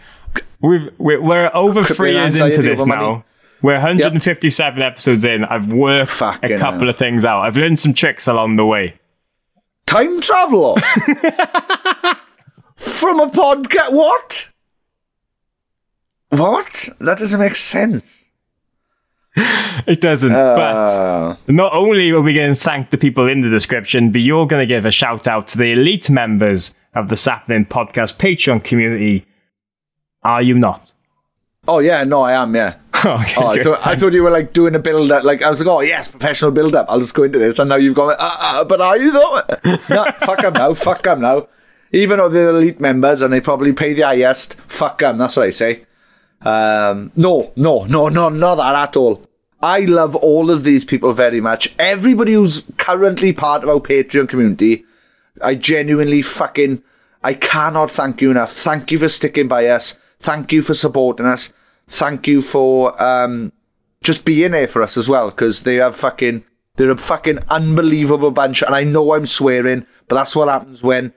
we've, 0.61 0.89
we're, 0.97 1.21
we're 1.21 1.51
over 1.53 1.83
three 1.83 2.13
years 2.13 2.39
into 2.39 2.61
this 2.61 2.79
now. 2.79 2.85
money. 2.85 3.23
We're 3.61 3.73
157 3.75 4.81
episodes 4.81 5.23
in. 5.23 5.45
I've 5.45 5.71
worked 5.71 6.11
Fucking 6.11 6.51
a 6.51 6.57
couple 6.57 6.81
hell. 6.81 6.89
of 6.89 6.97
things 6.97 7.23
out. 7.23 7.41
I've 7.43 7.55
learned 7.55 7.79
some 7.79 7.93
tricks 7.93 8.27
along 8.27 8.57
the 8.57 8.65
way. 8.65 8.99
time 9.85 10.19
traveler 10.19 10.75
from 12.75 13.19
a 13.21 13.27
podcast. 13.27 13.91
What? 13.93 14.49
What? 16.37 16.89
That 16.99 17.17
doesn't 17.19 17.39
make 17.39 17.55
sense. 17.55 18.29
It 19.35 19.99
doesn't. 20.01 20.31
Uh, 20.31 21.35
but 21.45 21.51
not 21.51 21.73
only 21.73 22.11
are 22.11 22.21
we 22.21 22.33
going 22.35 22.53
to 22.53 22.59
thank 22.59 22.91
the 22.91 22.97
people 22.97 23.27
in 23.27 23.41
the 23.41 23.49
description, 23.49 24.11
but 24.11 24.21
you're 24.21 24.45
going 24.45 24.61
to 24.61 24.65
give 24.67 24.85
a 24.85 24.91
shout 24.91 25.27
out 25.27 25.47
to 25.49 25.57
the 25.57 25.71
elite 25.71 26.09
members 26.09 26.73
of 26.93 27.09
the 27.09 27.15
Sapnin 27.15 27.65
Podcast 27.67 28.17
Patreon 28.17 28.63
community. 28.63 29.25
Are 30.23 30.41
you 30.41 30.55
not? 30.55 30.91
oh 31.67 31.79
yeah, 31.79 32.03
no, 32.03 32.21
I 32.23 32.33
am. 32.33 32.55
Yeah. 32.55 32.75
Okay, 33.05 33.33
Oh, 33.35 33.47
I 33.47 33.55
good. 33.55 33.63
thought 33.65 33.85
I 33.87 33.95
thought 33.97 34.13
you 34.13 34.23
were 34.23 34.29
like 34.31 34.53
doing 34.53 34.75
a 34.75 34.79
build 34.79 35.11
up. 35.11 35.25
Like 35.25 35.41
I 35.41 35.49
was 35.49 35.59
like, 35.59 35.67
oh 35.67 35.81
yes, 35.81 36.07
professional 36.07 36.51
build 36.51 36.73
up. 36.73 36.85
I'll 36.89 37.01
just 37.01 37.13
go 37.13 37.23
into 37.23 37.37
this, 37.39 37.59
and 37.59 37.67
now 37.67 37.75
you've 37.75 37.95
gone. 37.95 38.15
Uh, 38.17 38.37
uh, 38.39 38.63
but 38.63 38.79
are 38.79 38.97
you 38.97 39.11
though? 39.11 39.41
no, 39.89 40.05
fuck 40.21 40.41
them 40.41 40.53
now. 40.53 40.73
Fuck 40.73 41.03
them 41.03 41.19
now. 41.19 41.47
Even 41.91 42.19
though 42.19 42.29
they're 42.29 42.49
elite 42.51 42.79
members 42.79 43.21
and 43.21 43.33
they 43.33 43.41
probably 43.41 43.73
pay 43.73 43.91
the 43.93 44.03
highest, 44.03 44.55
fuck 44.61 44.99
them. 44.99 45.17
That's 45.17 45.35
what 45.35 45.45
I 45.47 45.49
say. 45.49 45.85
Um, 46.45 47.11
no, 47.15 47.51
no, 47.55 47.85
no, 47.85 48.09
no, 48.09 48.29
not 48.29 48.55
that 48.55 48.75
at 48.75 48.97
all. 48.97 49.27
I 49.61 49.81
love 49.81 50.15
all 50.15 50.51
of 50.51 50.63
these 50.63 50.83
people 50.83 51.13
very 51.13 51.39
much. 51.39 51.73
Everybody 51.79 52.33
who's 52.33 52.63
currently 52.77 53.31
part 53.31 53.63
of 53.63 53.69
our 53.69 53.79
Patreon 53.79 54.27
community, 54.27 54.83
I 55.41 55.55
genuinely 55.55 56.21
fucking, 56.21 56.83
I 57.23 57.33
cannot 57.33 57.89
thank 57.89 58.21
you 58.21 58.31
enough. 58.31 58.51
Thank 58.51 58.91
you 58.91 58.99
for 58.99 59.07
sticking 59.07 59.47
by 59.47 59.67
us. 59.67 59.97
Thank 60.19 60.51
you 60.51 60.61
for 60.61 60.73
supporting 60.73 61.25
us. 61.25 61.53
Thank 61.87 62.27
you 62.27 62.41
for 62.41 63.01
um, 63.01 63.53
just 64.03 64.25
being 64.25 64.51
there 64.51 64.67
for 64.67 64.81
us 64.81 64.97
as 64.97 65.07
well, 65.07 65.29
because 65.29 65.63
they 65.63 65.75
have 65.75 65.95
fucking, 65.95 66.43
they're 66.75 66.91
a 66.91 66.97
fucking 66.97 67.39
unbelievable 67.49 68.31
bunch. 68.31 68.61
And 68.61 68.75
I 68.75 68.83
know 68.83 69.13
I'm 69.13 69.25
swearing, 69.25 69.85
but 70.09 70.15
that's 70.15 70.35
what 70.35 70.49
happens 70.49 70.83
when 70.83 71.13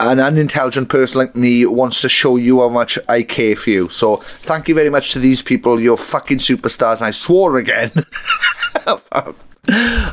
an 0.00 0.18
unintelligent 0.18 0.88
person 0.88 1.18
like 1.18 1.36
me 1.36 1.64
wants 1.64 2.00
to 2.00 2.08
show 2.08 2.36
you 2.36 2.60
how 2.60 2.68
much 2.68 2.98
I 3.08 3.22
care 3.22 3.54
for 3.54 3.70
you. 3.70 3.88
So 3.88 4.16
thank 4.16 4.68
you 4.68 4.74
very 4.74 4.90
much 4.90 5.12
to 5.12 5.20
these 5.20 5.40
people. 5.40 5.80
You're 5.80 5.96
fucking 5.96 6.38
superstars. 6.38 6.96
And 6.96 7.06
I 7.06 7.10
swore 7.12 7.58
again. 7.58 7.92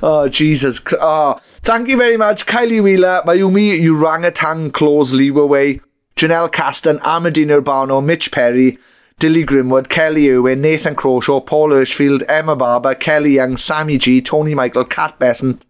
oh, 0.03 0.27
Jesus. 0.29 0.81
Oh, 0.99 1.39
thank 1.61 1.89
you 1.89 1.97
very 1.97 2.15
much. 2.15 2.45
Kylie 2.45 2.83
Wheeler, 2.83 3.23
Mayumi 3.25 3.79
Urangatan, 3.81 4.71
Claus 4.71 5.13
Leeway, 5.13 5.81
Janelle 6.15 6.51
Caston, 6.51 6.99
Amadina 6.99 7.59
Urbano, 7.59 8.05
Mitch 8.05 8.31
Perry, 8.31 8.77
Dilly 9.17 9.43
Grimwood, 9.43 9.89
Kelly 9.89 10.29
Irwin, 10.29 10.61
Nathan 10.61 10.95
Crawshaw, 10.95 11.43
Paul 11.43 11.69
Hirschfield, 11.69 12.21
Emma 12.27 12.55
Barber, 12.55 12.93
Kelly 12.93 13.31
Young, 13.31 13.57
Sammy 13.57 13.97
G, 13.97 14.21
Tony 14.21 14.53
Michael, 14.53 14.85
Kat 14.85 15.17
Besant, 15.17 15.65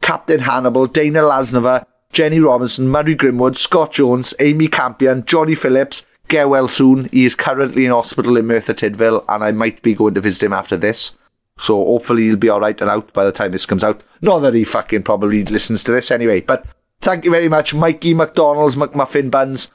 Captain 0.00 0.40
Hannibal, 0.40 0.86
Dana 0.86 1.20
Lasnova, 1.20 1.86
Jenny 2.12 2.38
Robinson, 2.40 2.88
Murray 2.88 3.16
Grimwood, 3.16 3.56
Scott 3.56 3.92
Jones, 3.92 4.34
Amy 4.38 4.68
Campion, 4.68 5.24
Johnny 5.24 5.54
Phillips, 5.54 6.06
get 6.28 6.48
well 6.48 6.68
soon. 6.68 7.06
He 7.06 7.24
is 7.24 7.34
currently 7.34 7.86
in 7.86 7.90
hospital 7.90 8.36
in 8.36 8.46
Merthyr 8.46 8.74
Tydfil, 8.74 9.24
and 9.28 9.42
I 9.42 9.52
might 9.52 9.82
be 9.82 9.94
going 9.94 10.14
to 10.14 10.20
visit 10.20 10.46
him 10.46 10.52
after 10.52 10.76
this. 10.76 11.16
So 11.58 11.84
hopefully 11.84 12.24
he'll 12.24 12.36
be 12.36 12.50
alright 12.50 12.80
and 12.80 12.90
out 12.90 13.12
by 13.12 13.24
the 13.24 13.32
time 13.32 13.52
this 13.52 13.66
comes 13.66 13.82
out. 13.82 14.04
Not 14.20 14.40
that 14.40 14.54
he 14.54 14.64
fucking 14.64 15.02
probably 15.02 15.42
listens 15.44 15.84
to 15.84 15.92
this 15.92 16.10
anyway, 16.10 16.42
but 16.42 16.66
thank 17.00 17.24
you 17.24 17.30
very 17.30 17.48
much, 17.48 17.74
Mikey 17.74 18.14
McDonald's 18.14 18.76
McMuffin 18.76 19.30
Buns, 19.30 19.72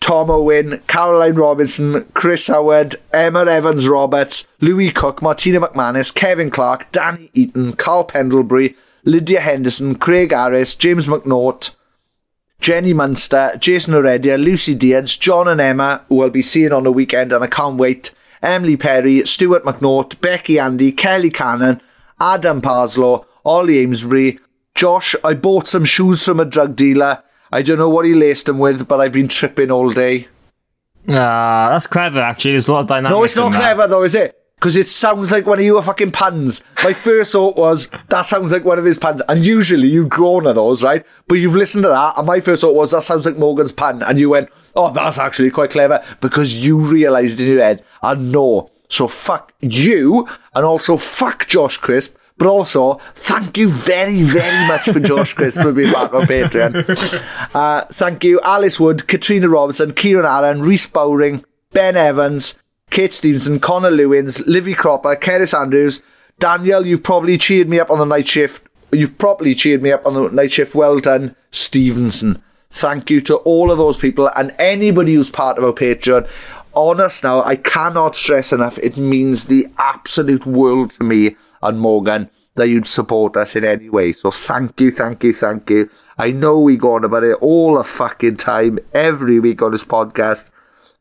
Tom 0.00 0.30
Owen, 0.30 0.80
Caroline 0.86 1.34
Robinson, 1.34 2.04
Chris 2.14 2.46
Howard, 2.46 2.94
Emma 3.12 3.44
Evans 3.44 3.88
Roberts, 3.88 4.46
Louis 4.60 4.92
Cook, 4.92 5.20
Martina 5.20 5.60
McManus, 5.60 6.14
Kevin 6.14 6.48
Clark, 6.48 6.90
Danny 6.92 7.30
Eaton, 7.34 7.72
Carl 7.72 8.04
Pendlebury, 8.04 8.76
Lydia 9.06 9.40
Henderson, 9.40 9.94
Craig 9.94 10.32
Harris, 10.32 10.74
James 10.74 11.06
McNaught, 11.06 11.76
Jenny 12.60 12.92
Munster, 12.92 13.52
Jason 13.60 13.94
Heredia, 13.94 14.36
Lucy 14.36 14.74
Diaz, 14.74 15.16
John 15.16 15.46
and 15.46 15.60
Emma, 15.60 16.04
who 16.08 16.22
I'll 16.22 16.30
be 16.30 16.42
seeing 16.42 16.72
on 16.72 16.82
the 16.82 16.90
weekend 16.90 17.32
and 17.32 17.44
I 17.44 17.46
can't 17.46 17.76
wait, 17.76 18.12
Emily 18.42 18.76
Perry, 18.76 19.24
Stuart 19.24 19.62
McNaught, 19.62 20.20
Becky 20.20 20.58
Andy, 20.58 20.90
Kelly 20.90 21.30
Cannon, 21.30 21.80
Adam 22.20 22.60
Parslow, 22.60 23.24
Ollie 23.44 23.78
Amesbury, 23.78 24.40
Josh, 24.74 25.14
I 25.22 25.34
bought 25.34 25.68
some 25.68 25.84
shoes 25.84 26.24
from 26.24 26.40
a 26.40 26.44
drug 26.44 26.74
dealer. 26.74 27.22
I 27.52 27.62
don't 27.62 27.78
know 27.78 27.88
what 27.88 28.06
he 28.06 28.12
laced 28.12 28.46
them 28.46 28.58
with, 28.58 28.88
but 28.88 29.00
I've 29.00 29.12
been 29.12 29.28
tripping 29.28 29.70
all 29.70 29.90
day. 29.90 30.26
Ah, 31.08 31.68
that's 31.70 31.86
clever, 31.86 32.20
actually. 32.20 32.52
There's 32.52 32.66
a 32.66 32.72
lot 32.72 32.80
of 32.80 32.86
dynamics. 32.88 33.10
No, 33.10 33.22
it's 33.22 33.36
not 33.36 33.46
in 33.46 33.52
that. 33.52 33.60
clever 33.60 33.86
though, 33.86 34.02
is 34.02 34.16
it? 34.16 34.35
Because 34.58 34.76
it 34.76 34.86
sounds 34.86 35.30
like 35.30 35.44
one 35.44 35.58
of 35.58 35.64
your 35.66 35.82
fucking 35.82 36.12
puns. 36.12 36.64
My 36.82 36.94
first 36.94 37.32
thought 37.32 37.58
was, 37.58 37.90
that 38.08 38.22
sounds 38.22 38.52
like 38.52 38.64
one 38.64 38.78
of 38.78 38.86
his 38.86 38.98
puns. 38.98 39.20
And 39.28 39.44
usually 39.44 39.88
you've 39.88 40.08
grown 40.08 40.46
at 40.46 40.54
those, 40.54 40.82
right? 40.82 41.04
But 41.28 41.34
you've 41.34 41.54
listened 41.54 41.84
to 41.84 41.88
that, 41.88 42.16
and 42.16 42.26
my 42.26 42.40
first 42.40 42.62
thought 42.62 42.74
was, 42.74 42.92
that 42.92 43.02
sounds 43.02 43.26
like 43.26 43.36
Morgan's 43.36 43.72
pun. 43.72 44.02
And 44.02 44.18
you 44.18 44.30
went, 44.30 44.48
oh, 44.74 44.90
that's 44.92 45.18
actually 45.18 45.50
quite 45.50 45.70
clever. 45.70 46.02
Because 46.22 46.54
you 46.54 46.78
realised 46.78 47.38
in 47.38 47.48
your 47.48 47.60
head, 47.60 47.84
I 48.02 48.14
know. 48.14 48.70
So 48.88 49.08
fuck 49.08 49.52
you, 49.60 50.26
and 50.54 50.64
also 50.64 50.96
fuck 50.96 51.46
Josh 51.48 51.76
Crisp. 51.76 52.16
But 52.38 52.48
also, 52.48 52.94
thank 53.14 53.58
you 53.58 53.68
very, 53.68 54.22
very 54.22 54.68
much 54.68 54.82
for 54.82 55.00
Josh 55.00 55.34
Crisp 55.34 55.60
for 55.60 55.72
being 55.72 55.92
back 55.92 56.14
on 56.14 56.22
Patreon. 56.22 57.54
Uh, 57.54 57.84
thank 57.92 58.24
you, 58.24 58.40
Alice 58.42 58.80
Wood, 58.80 59.06
Katrina 59.06 59.48
Robinson, 59.48 59.92
Kieran 59.92 60.26
Allen, 60.26 60.62
Reese 60.62 60.86
Bowring, 60.86 61.44
Ben 61.72 61.96
Evans, 61.96 62.62
Kate 62.96 63.12
Stevenson, 63.12 63.60
Connor 63.60 63.90
Lewins, 63.90 64.46
Livy 64.46 64.72
Cropper, 64.72 65.16
Keris 65.16 65.52
Andrews, 65.52 66.02
Daniel, 66.38 66.86
you've 66.86 67.02
probably 67.02 67.36
cheered 67.36 67.68
me 67.68 67.78
up 67.78 67.90
on 67.90 67.98
the 67.98 68.06
night 68.06 68.26
shift. 68.26 68.66
You've 68.90 69.18
probably 69.18 69.54
cheered 69.54 69.82
me 69.82 69.92
up 69.92 70.06
on 70.06 70.14
the 70.14 70.30
night 70.30 70.50
shift. 70.50 70.74
Well 70.74 70.98
done, 70.98 71.36
Stevenson. 71.50 72.42
Thank 72.70 73.10
you 73.10 73.20
to 73.20 73.36
all 73.36 73.70
of 73.70 73.76
those 73.76 73.98
people 73.98 74.30
and 74.34 74.54
anybody 74.58 75.12
who's 75.12 75.28
part 75.28 75.58
of 75.58 75.64
our 75.64 75.74
Patreon. 75.74 76.26
Honest 76.74 77.22
now, 77.22 77.42
I 77.42 77.56
cannot 77.56 78.16
stress 78.16 78.50
enough. 78.50 78.78
It 78.78 78.96
means 78.96 79.44
the 79.44 79.66
absolute 79.76 80.46
world 80.46 80.92
to 80.92 81.04
me 81.04 81.36
and 81.60 81.78
Morgan 81.78 82.30
that 82.54 82.70
you'd 82.70 82.86
support 82.86 83.36
us 83.36 83.54
in 83.54 83.62
any 83.66 83.90
way. 83.90 84.14
So 84.14 84.30
thank 84.30 84.80
you, 84.80 84.90
thank 84.90 85.22
you, 85.22 85.34
thank 85.34 85.68
you. 85.68 85.90
I 86.16 86.30
know 86.30 86.58
we 86.58 86.78
go 86.78 86.94
on 86.94 87.04
about 87.04 87.24
it 87.24 87.36
all 87.42 87.76
the 87.76 87.84
fucking 87.84 88.38
time, 88.38 88.78
every 88.94 89.38
week 89.38 89.60
on 89.60 89.72
this 89.72 89.84
podcast, 89.84 90.48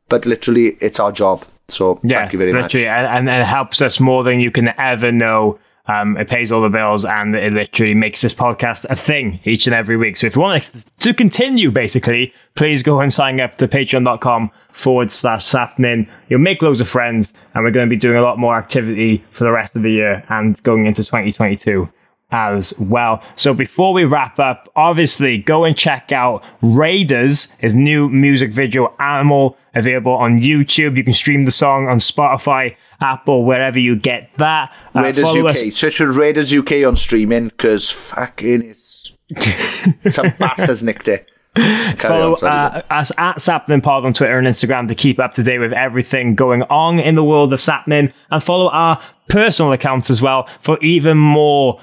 but 0.10 0.26
literally, 0.26 0.76
it's 0.82 1.00
our 1.00 1.14
job. 1.14 1.46
So 1.68 2.00
Yeah, 2.04 2.20
thank 2.20 2.34
you 2.34 2.40
very 2.40 2.54
much. 2.54 2.64
literally, 2.74 2.88
and, 2.88 3.30
and 3.30 3.42
it 3.42 3.46
helps 3.46 3.82
us 3.82 4.00
more 4.00 4.24
than 4.24 4.40
you 4.40 4.52
can 4.52 4.74
ever 4.80 5.12
know. 5.12 5.60
Um, 5.88 6.18
it 6.18 6.28
pays 6.28 6.52
all 6.52 6.62
the 6.62 6.70
bills, 6.70 7.06
and 7.06 7.36
it 7.36 7.54
literally 7.54 7.94
makes 7.94 8.22
this 8.22 8.34
podcast 8.34 8.86
a 8.90 8.96
thing 8.96 9.40
each 9.44 9.68
and 9.68 9.76
every 9.76 9.98
week. 9.98 10.18
So 10.18 10.26
if 10.26 10.36
you 10.36 10.42
want 10.42 10.64
to 10.98 11.14
continue, 11.14 11.70
basically, 11.70 12.34
please 12.56 12.82
go 12.82 13.00
and 13.02 13.14
sign 13.14 13.40
up 13.40 13.60
to 13.60 13.68
patreon.com 13.68 14.50
forward 14.72 15.12
slash 15.12 15.46
sapnin. 15.46 16.10
You'll 16.28 16.40
make 16.40 16.64
loads 16.64 16.82
of 16.82 16.90
friends, 16.90 17.32
and 17.54 17.64
we're 17.64 17.70
going 17.70 17.88
to 17.88 17.90
be 17.90 18.00
doing 18.00 18.18
a 18.18 18.24
lot 18.24 18.40
more 18.40 18.58
activity 18.58 19.24
for 19.32 19.44
the 19.44 19.52
rest 19.52 19.76
of 19.76 19.84
the 19.84 19.92
year 19.92 20.24
and 20.30 20.62
going 20.64 20.88
into 20.88 21.04
2022 21.04 21.88
as 22.32 22.78
well. 22.80 23.22
So 23.36 23.54
before 23.54 23.94
we 23.94 24.04
wrap 24.06 24.40
up, 24.40 24.70
obviously 24.76 25.38
go 25.38 25.64
and 25.64 25.78
check 25.78 26.12
out 26.12 26.44
Raiders, 26.62 27.50
his 27.60 27.76
new 27.76 28.10
music 28.10 28.52
video 28.52 28.94
Animal, 29.00 29.58
available 29.74 30.14
on 30.14 30.42
YouTube. 30.42 30.98
You 30.98 31.04
can 31.04 31.14
stream 31.14 31.46
the 31.46 31.52
song 31.52 31.88
on 31.88 32.00
Spotify, 32.00 32.76
Apple, 33.02 33.46
wherever 33.46 33.80
you 33.80 33.96
get 33.96 34.34
that. 34.38 34.72
Uh, 34.96 35.04
Raiders 35.04 35.26
UK. 35.26 35.46
us- 35.46 35.76
Search 35.76 35.98
for 35.98 36.12
Raiders 36.12 36.54
UK 36.54 36.86
on 36.86 36.96
streaming 36.96 37.48
because 37.50 37.90
fucking 37.90 38.64
it's 38.64 39.12
some 40.16 40.32
bastards 40.40 40.84
nicked 40.84 41.08
it. 41.08 41.30
Follow 42.00 42.34
uh, 42.34 42.82
us 42.90 43.12
at 43.18 43.40
Sapnin 43.40 43.82
Pod 43.82 44.06
on 44.06 44.14
Twitter 44.14 44.38
and 44.38 44.46
Instagram 44.46 44.90
to 44.90 44.96
keep 44.96 45.20
up 45.20 45.34
to 45.34 45.44
date 45.44 45.60
with 45.60 45.72
everything 45.72 46.36
going 46.36 46.64
on 46.64 47.00
in 47.00 47.16
the 47.16 47.24
world 47.24 47.54
of 47.54 47.62
Sapnin. 47.62 48.12
And 48.30 48.44
follow 48.44 48.70
our 48.72 49.02
personal 49.30 49.72
accounts 49.72 50.10
as 50.10 50.22
well 50.22 50.50
for 50.62 50.78
even 50.82 51.18
more 51.18 51.80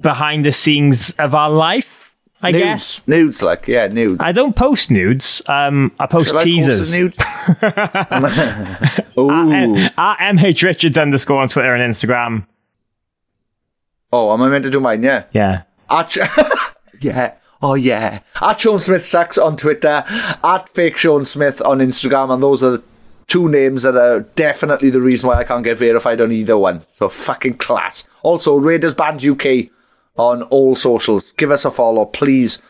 behind 0.00 0.44
the 0.44 0.52
scenes 0.52 1.10
of 1.18 1.34
our 1.34 1.50
life, 1.50 2.14
I 2.40 2.50
nudes, 2.50 2.64
guess. 2.64 3.08
nudes, 3.08 3.42
like 3.42 3.68
yeah, 3.68 3.86
nudes. 3.86 4.16
I 4.20 4.32
don't 4.32 4.56
post 4.56 4.90
nudes. 4.90 5.42
Um, 5.46 5.92
I 6.00 6.06
post 6.06 6.30
Shall 6.30 6.38
I 6.38 6.44
post 6.44 6.46
a 6.46 6.50
teasers. 6.50 6.98
nude? 6.98 7.14
Ooh. 9.18 9.76
At 9.96 10.18
MH 10.18 10.62
Richards 10.62 10.98
underscore 10.98 11.42
on 11.42 11.48
Twitter 11.48 11.74
and 11.74 11.92
Instagram. 11.92 12.46
Oh, 14.12 14.32
am 14.32 14.42
I 14.42 14.48
meant 14.48 14.64
to 14.64 14.70
do 14.70 14.80
mine? 14.80 15.02
Yeah. 15.02 15.24
Yeah. 15.32 15.62
At, 15.90 16.16
yeah. 17.00 17.34
Oh 17.62 17.74
yeah. 17.74 18.20
At 18.40 18.60
Sean 18.60 18.78
Smith 18.78 19.04
Sucks 19.04 19.38
on 19.38 19.56
Twitter. 19.56 20.04
At 20.42 20.68
Fake 20.70 20.96
Sean 20.96 21.24
Smith 21.24 21.62
on 21.62 21.78
Instagram, 21.78 22.32
and 22.34 22.42
those 22.42 22.62
are 22.64 22.72
the 22.72 22.82
two 23.28 23.48
names 23.48 23.84
that 23.84 23.96
are 23.96 24.20
definitely 24.34 24.90
the 24.90 25.00
reason 25.00 25.28
why 25.28 25.36
I 25.36 25.44
can't 25.44 25.64
get 25.64 25.78
verified 25.78 26.20
on 26.20 26.32
either 26.32 26.58
one. 26.58 26.82
So 26.88 27.08
fucking 27.08 27.54
class. 27.54 28.08
Also, 28.22 28.56
Raiders 28.56 28.94
Band 28.94 29.24
UK 29.24 29.68
on 30.16 30.42
all 30.44 30.74
socials. 30.74 31.32
Give 31.36 31.50
us 31.50 31.64
a 31.64 31.70
follow, 31.70 32.04
please. 32.04 32.60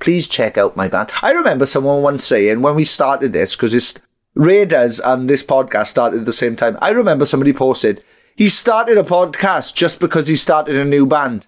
Please 0.00 0.26
check 0.26 0.58
out 0.58 0.76
my 0.76 0.88
band. 0.88 1.10
I 1.22 1.32
remember 1.32 1.64
someone 1.66 2.02
once 2.02 2.24
saying 2.24 2.60
when 2.62 2.74
we 2.74 2.84
started 2.84 3.32
this, 3.32 3.54
because 3.54 3.72
it's 3.74 4.00
Raiders 4.34 4.98
and 4.98 5.28
this 5.30 5.44
podcast 5.44 5.88
started 5.88 6.20
at 6.20 6.26
the 6.26 6.32
same 6.32 6.56
time. 6.56 6.76
I 6.82 6.90
remember 6.90 7.24
somebody 7.24 7.52
posted, 7.52 8.02
he 8.34 8.48
started 8.48 8.98
a 8.98 9.02
podcast 9.04 9.74
just 9.74 10.00
because 10.00 10.26
he 10.26 10.36
started 10.36 10.76
a 10.76 10.84
new 10.84 11.06
band. 11.06 11.46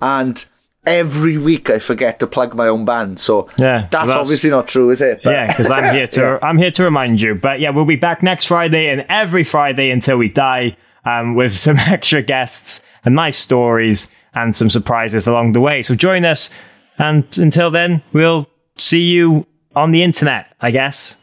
And 0.00 0.44
every 0.84 1.36
week 1.38 1.68
I 1.70 1.78
forget 1.80 2.20
to 2.20 2.26
plug 2.26 2.54
my 2.54 2.68
own 2.68 2.84
band. 2.84 3.18
So 3.18 3.48
Yeah, 3.56 3.88
that's, 3.90 4.06
that's- 4.06 4.10
obviously 4.16 4.50
not 4.50 4.68
true, 4.68 4.90
is 4.90 5.00
it? 5.02 5.22
But- 5.24 5.32
yeah, 5.32 5.46
because 5.48 5.70
I'm 5.70 5.94
here 5.94 6.06
to 6.08 6.38
I'm 6.44 6.58
here 6.58 6.70
to 6.72 6.84
remind 6.84 7.20
you. 7.20 7.34
But 7.34 7.58
yeah, 7.60 7.70
we'll 7.70 7.86
be 7.86 7.96
back 7.96 8.22
next 8.22 8.46
Friday 8.46 8.88
and 8.88 9.04
every 9.08 9.42
Friday 9.44 9.90
until 9.90 10.16
we 10.18 10.28
die, 10.28 10.76
um, 11.04 11.34
with 11.34 11.56
some 11.66 11.78
extra 11.78 12.22
guests 12.22 12.82
and 13.04 13.14
nice 13.16 13.38
stories 13.38 14.10
and 14.36 14.54
some 14.54 14.70
surprises 14.70 15.26
along 15.26 15.52
the 15.54 15.60
way. 15.60 15.82
So 15.82 15.96
join 15.96 16.24
us, 16.24 16.50
and 16.98 17.24
until 17.38 17.70
then, 17.72 18.02
we'll 18.12 18.48
see 18.76 19.00
you 19.02 19.46
on 19.74 19.90
the 19.90 20.02
internet, 20.04 20.54
I 20.60 20.70
guess. 20.70 21.16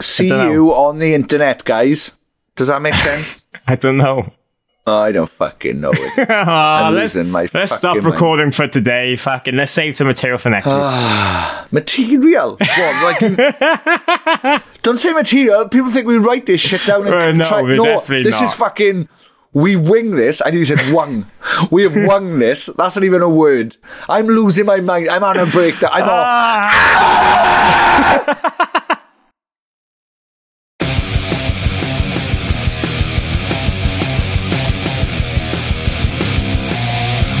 See 0.00 0.28
don't 0.28 0.52
you 0.52 0.74
on 0.74 0.98
the 0.98 1.14
internet, 1.14 1.64
guys. 1.64 2.18
Does 2.56 2.66
that 2.68 2.82
make 2.82 2.94
sense? 2.94 3.44
I 3.66 3.76
don't 3.76 3.96
know. 3.96 4.32
I 4.88 5.10
don't 5.10 5.28
fucking 5.28 5.80
know 5.80 5.90
it. 5.92 6.28
Ah, 6.30 6.86
I'm 6.86 6.94
let's 6.94 7.16
losing 7.16 7.32
my 7.32 7.48
let's 7.52 7.72
stop 7.72 7.96
fucking 7.96 8.02
mind. 8.04 8.14
recording 8.14 8.50
for 8.52 8.68
today. 8.68 9.16
Fucking 9.16 9.56
let's 9.56 9.72
save 9.72 9.96
some 9.96 10.06
material 10.06 10.38
for 10.38 10.50
next 10.50 10.66
week. 10.66 11.72
Material? 11.72 12.56
What? 12.56 13.20
Like, 13.20 14.62
don't 14.82 14.98
say 14.98 15.12
material. 15.12 15.68
People 15.68 15.90
think 15.90 16.06
we 16.06 16.18
write 16.18 16.46
this 16.46 16.60
shit 16.60 16.84
down 16.86 17.04
and 17.06 17.14
Uh, 17.14 17.32
no, 17.32 17.44
try. 17.44 17.62
No, 17.62 18.00
this 18.22 18.40
is 18.40 18.54
fucking. 18.54 19.08
We 19.56 19.74
wing 19.74 20.16
this. 20.16 20.42
I 20.44 20.50
need 20.50 20.66
to 20.66 20.76
say 20.76 20.92
wung. 20.92 21.24
We 21.70 21.82
have 21.84 21.96
wung 22.06 22.38
this. 22.38 22.66
That's 22.66 22.94
not 22.94 23.04
even 23.04 23.22
a 23.22 23.28
word. 23.28 23.74
I'm 24.06 24.26
losing 24.26 24.66
my 24.66 24.80
mind. 24.80 25.08
I'm 25.08 25.24
on 25.24 25.38
a 25.38 25.46
break. 25.46 25.80
That 25.80 25.92
I'm 25.94 26.04
off. 26.04 26.74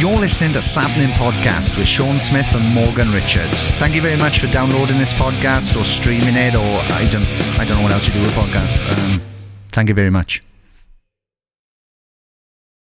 You're 0.00 0.18
listening 0.18 0.54
to 0.54 0.62
Sapnin 0.62 1.10
Podcast 1.18 1.76
with 1.76 1.86
Sean 1.86 2.18
Smith 2.18 2.54
and 2.54 2.64
Morgan 2.74 3.12
Richards. 3.12 3.68
Thank 3.76 3.94
you 3.94 4.00
very 4.00 4.16
much 4.16 4.38
for 4.38 4.46
downloading 4.46 4.96
this 4.96 5.12
podcast 5.12 5.78
or 5.78 5.84
streaming 5.84 6.34
it, 6.34 6.54
or 6.54 6.80
I 6.96 7.06
don't, 7.12 7.26
I 7.60 7.66
don't 7.66 7.76
know 7.76 7.82
what 7.82 7.92
else 7.92 8.08
you 8.08 8.14
do 8.14 8.20
with 8.20 8.32
podcasts. 8.32 8.88
Um, 8.90 9.20
thank 9.72 9.90
you 9.90 9.94
very 9.94 10.08
much. 10.08 10.40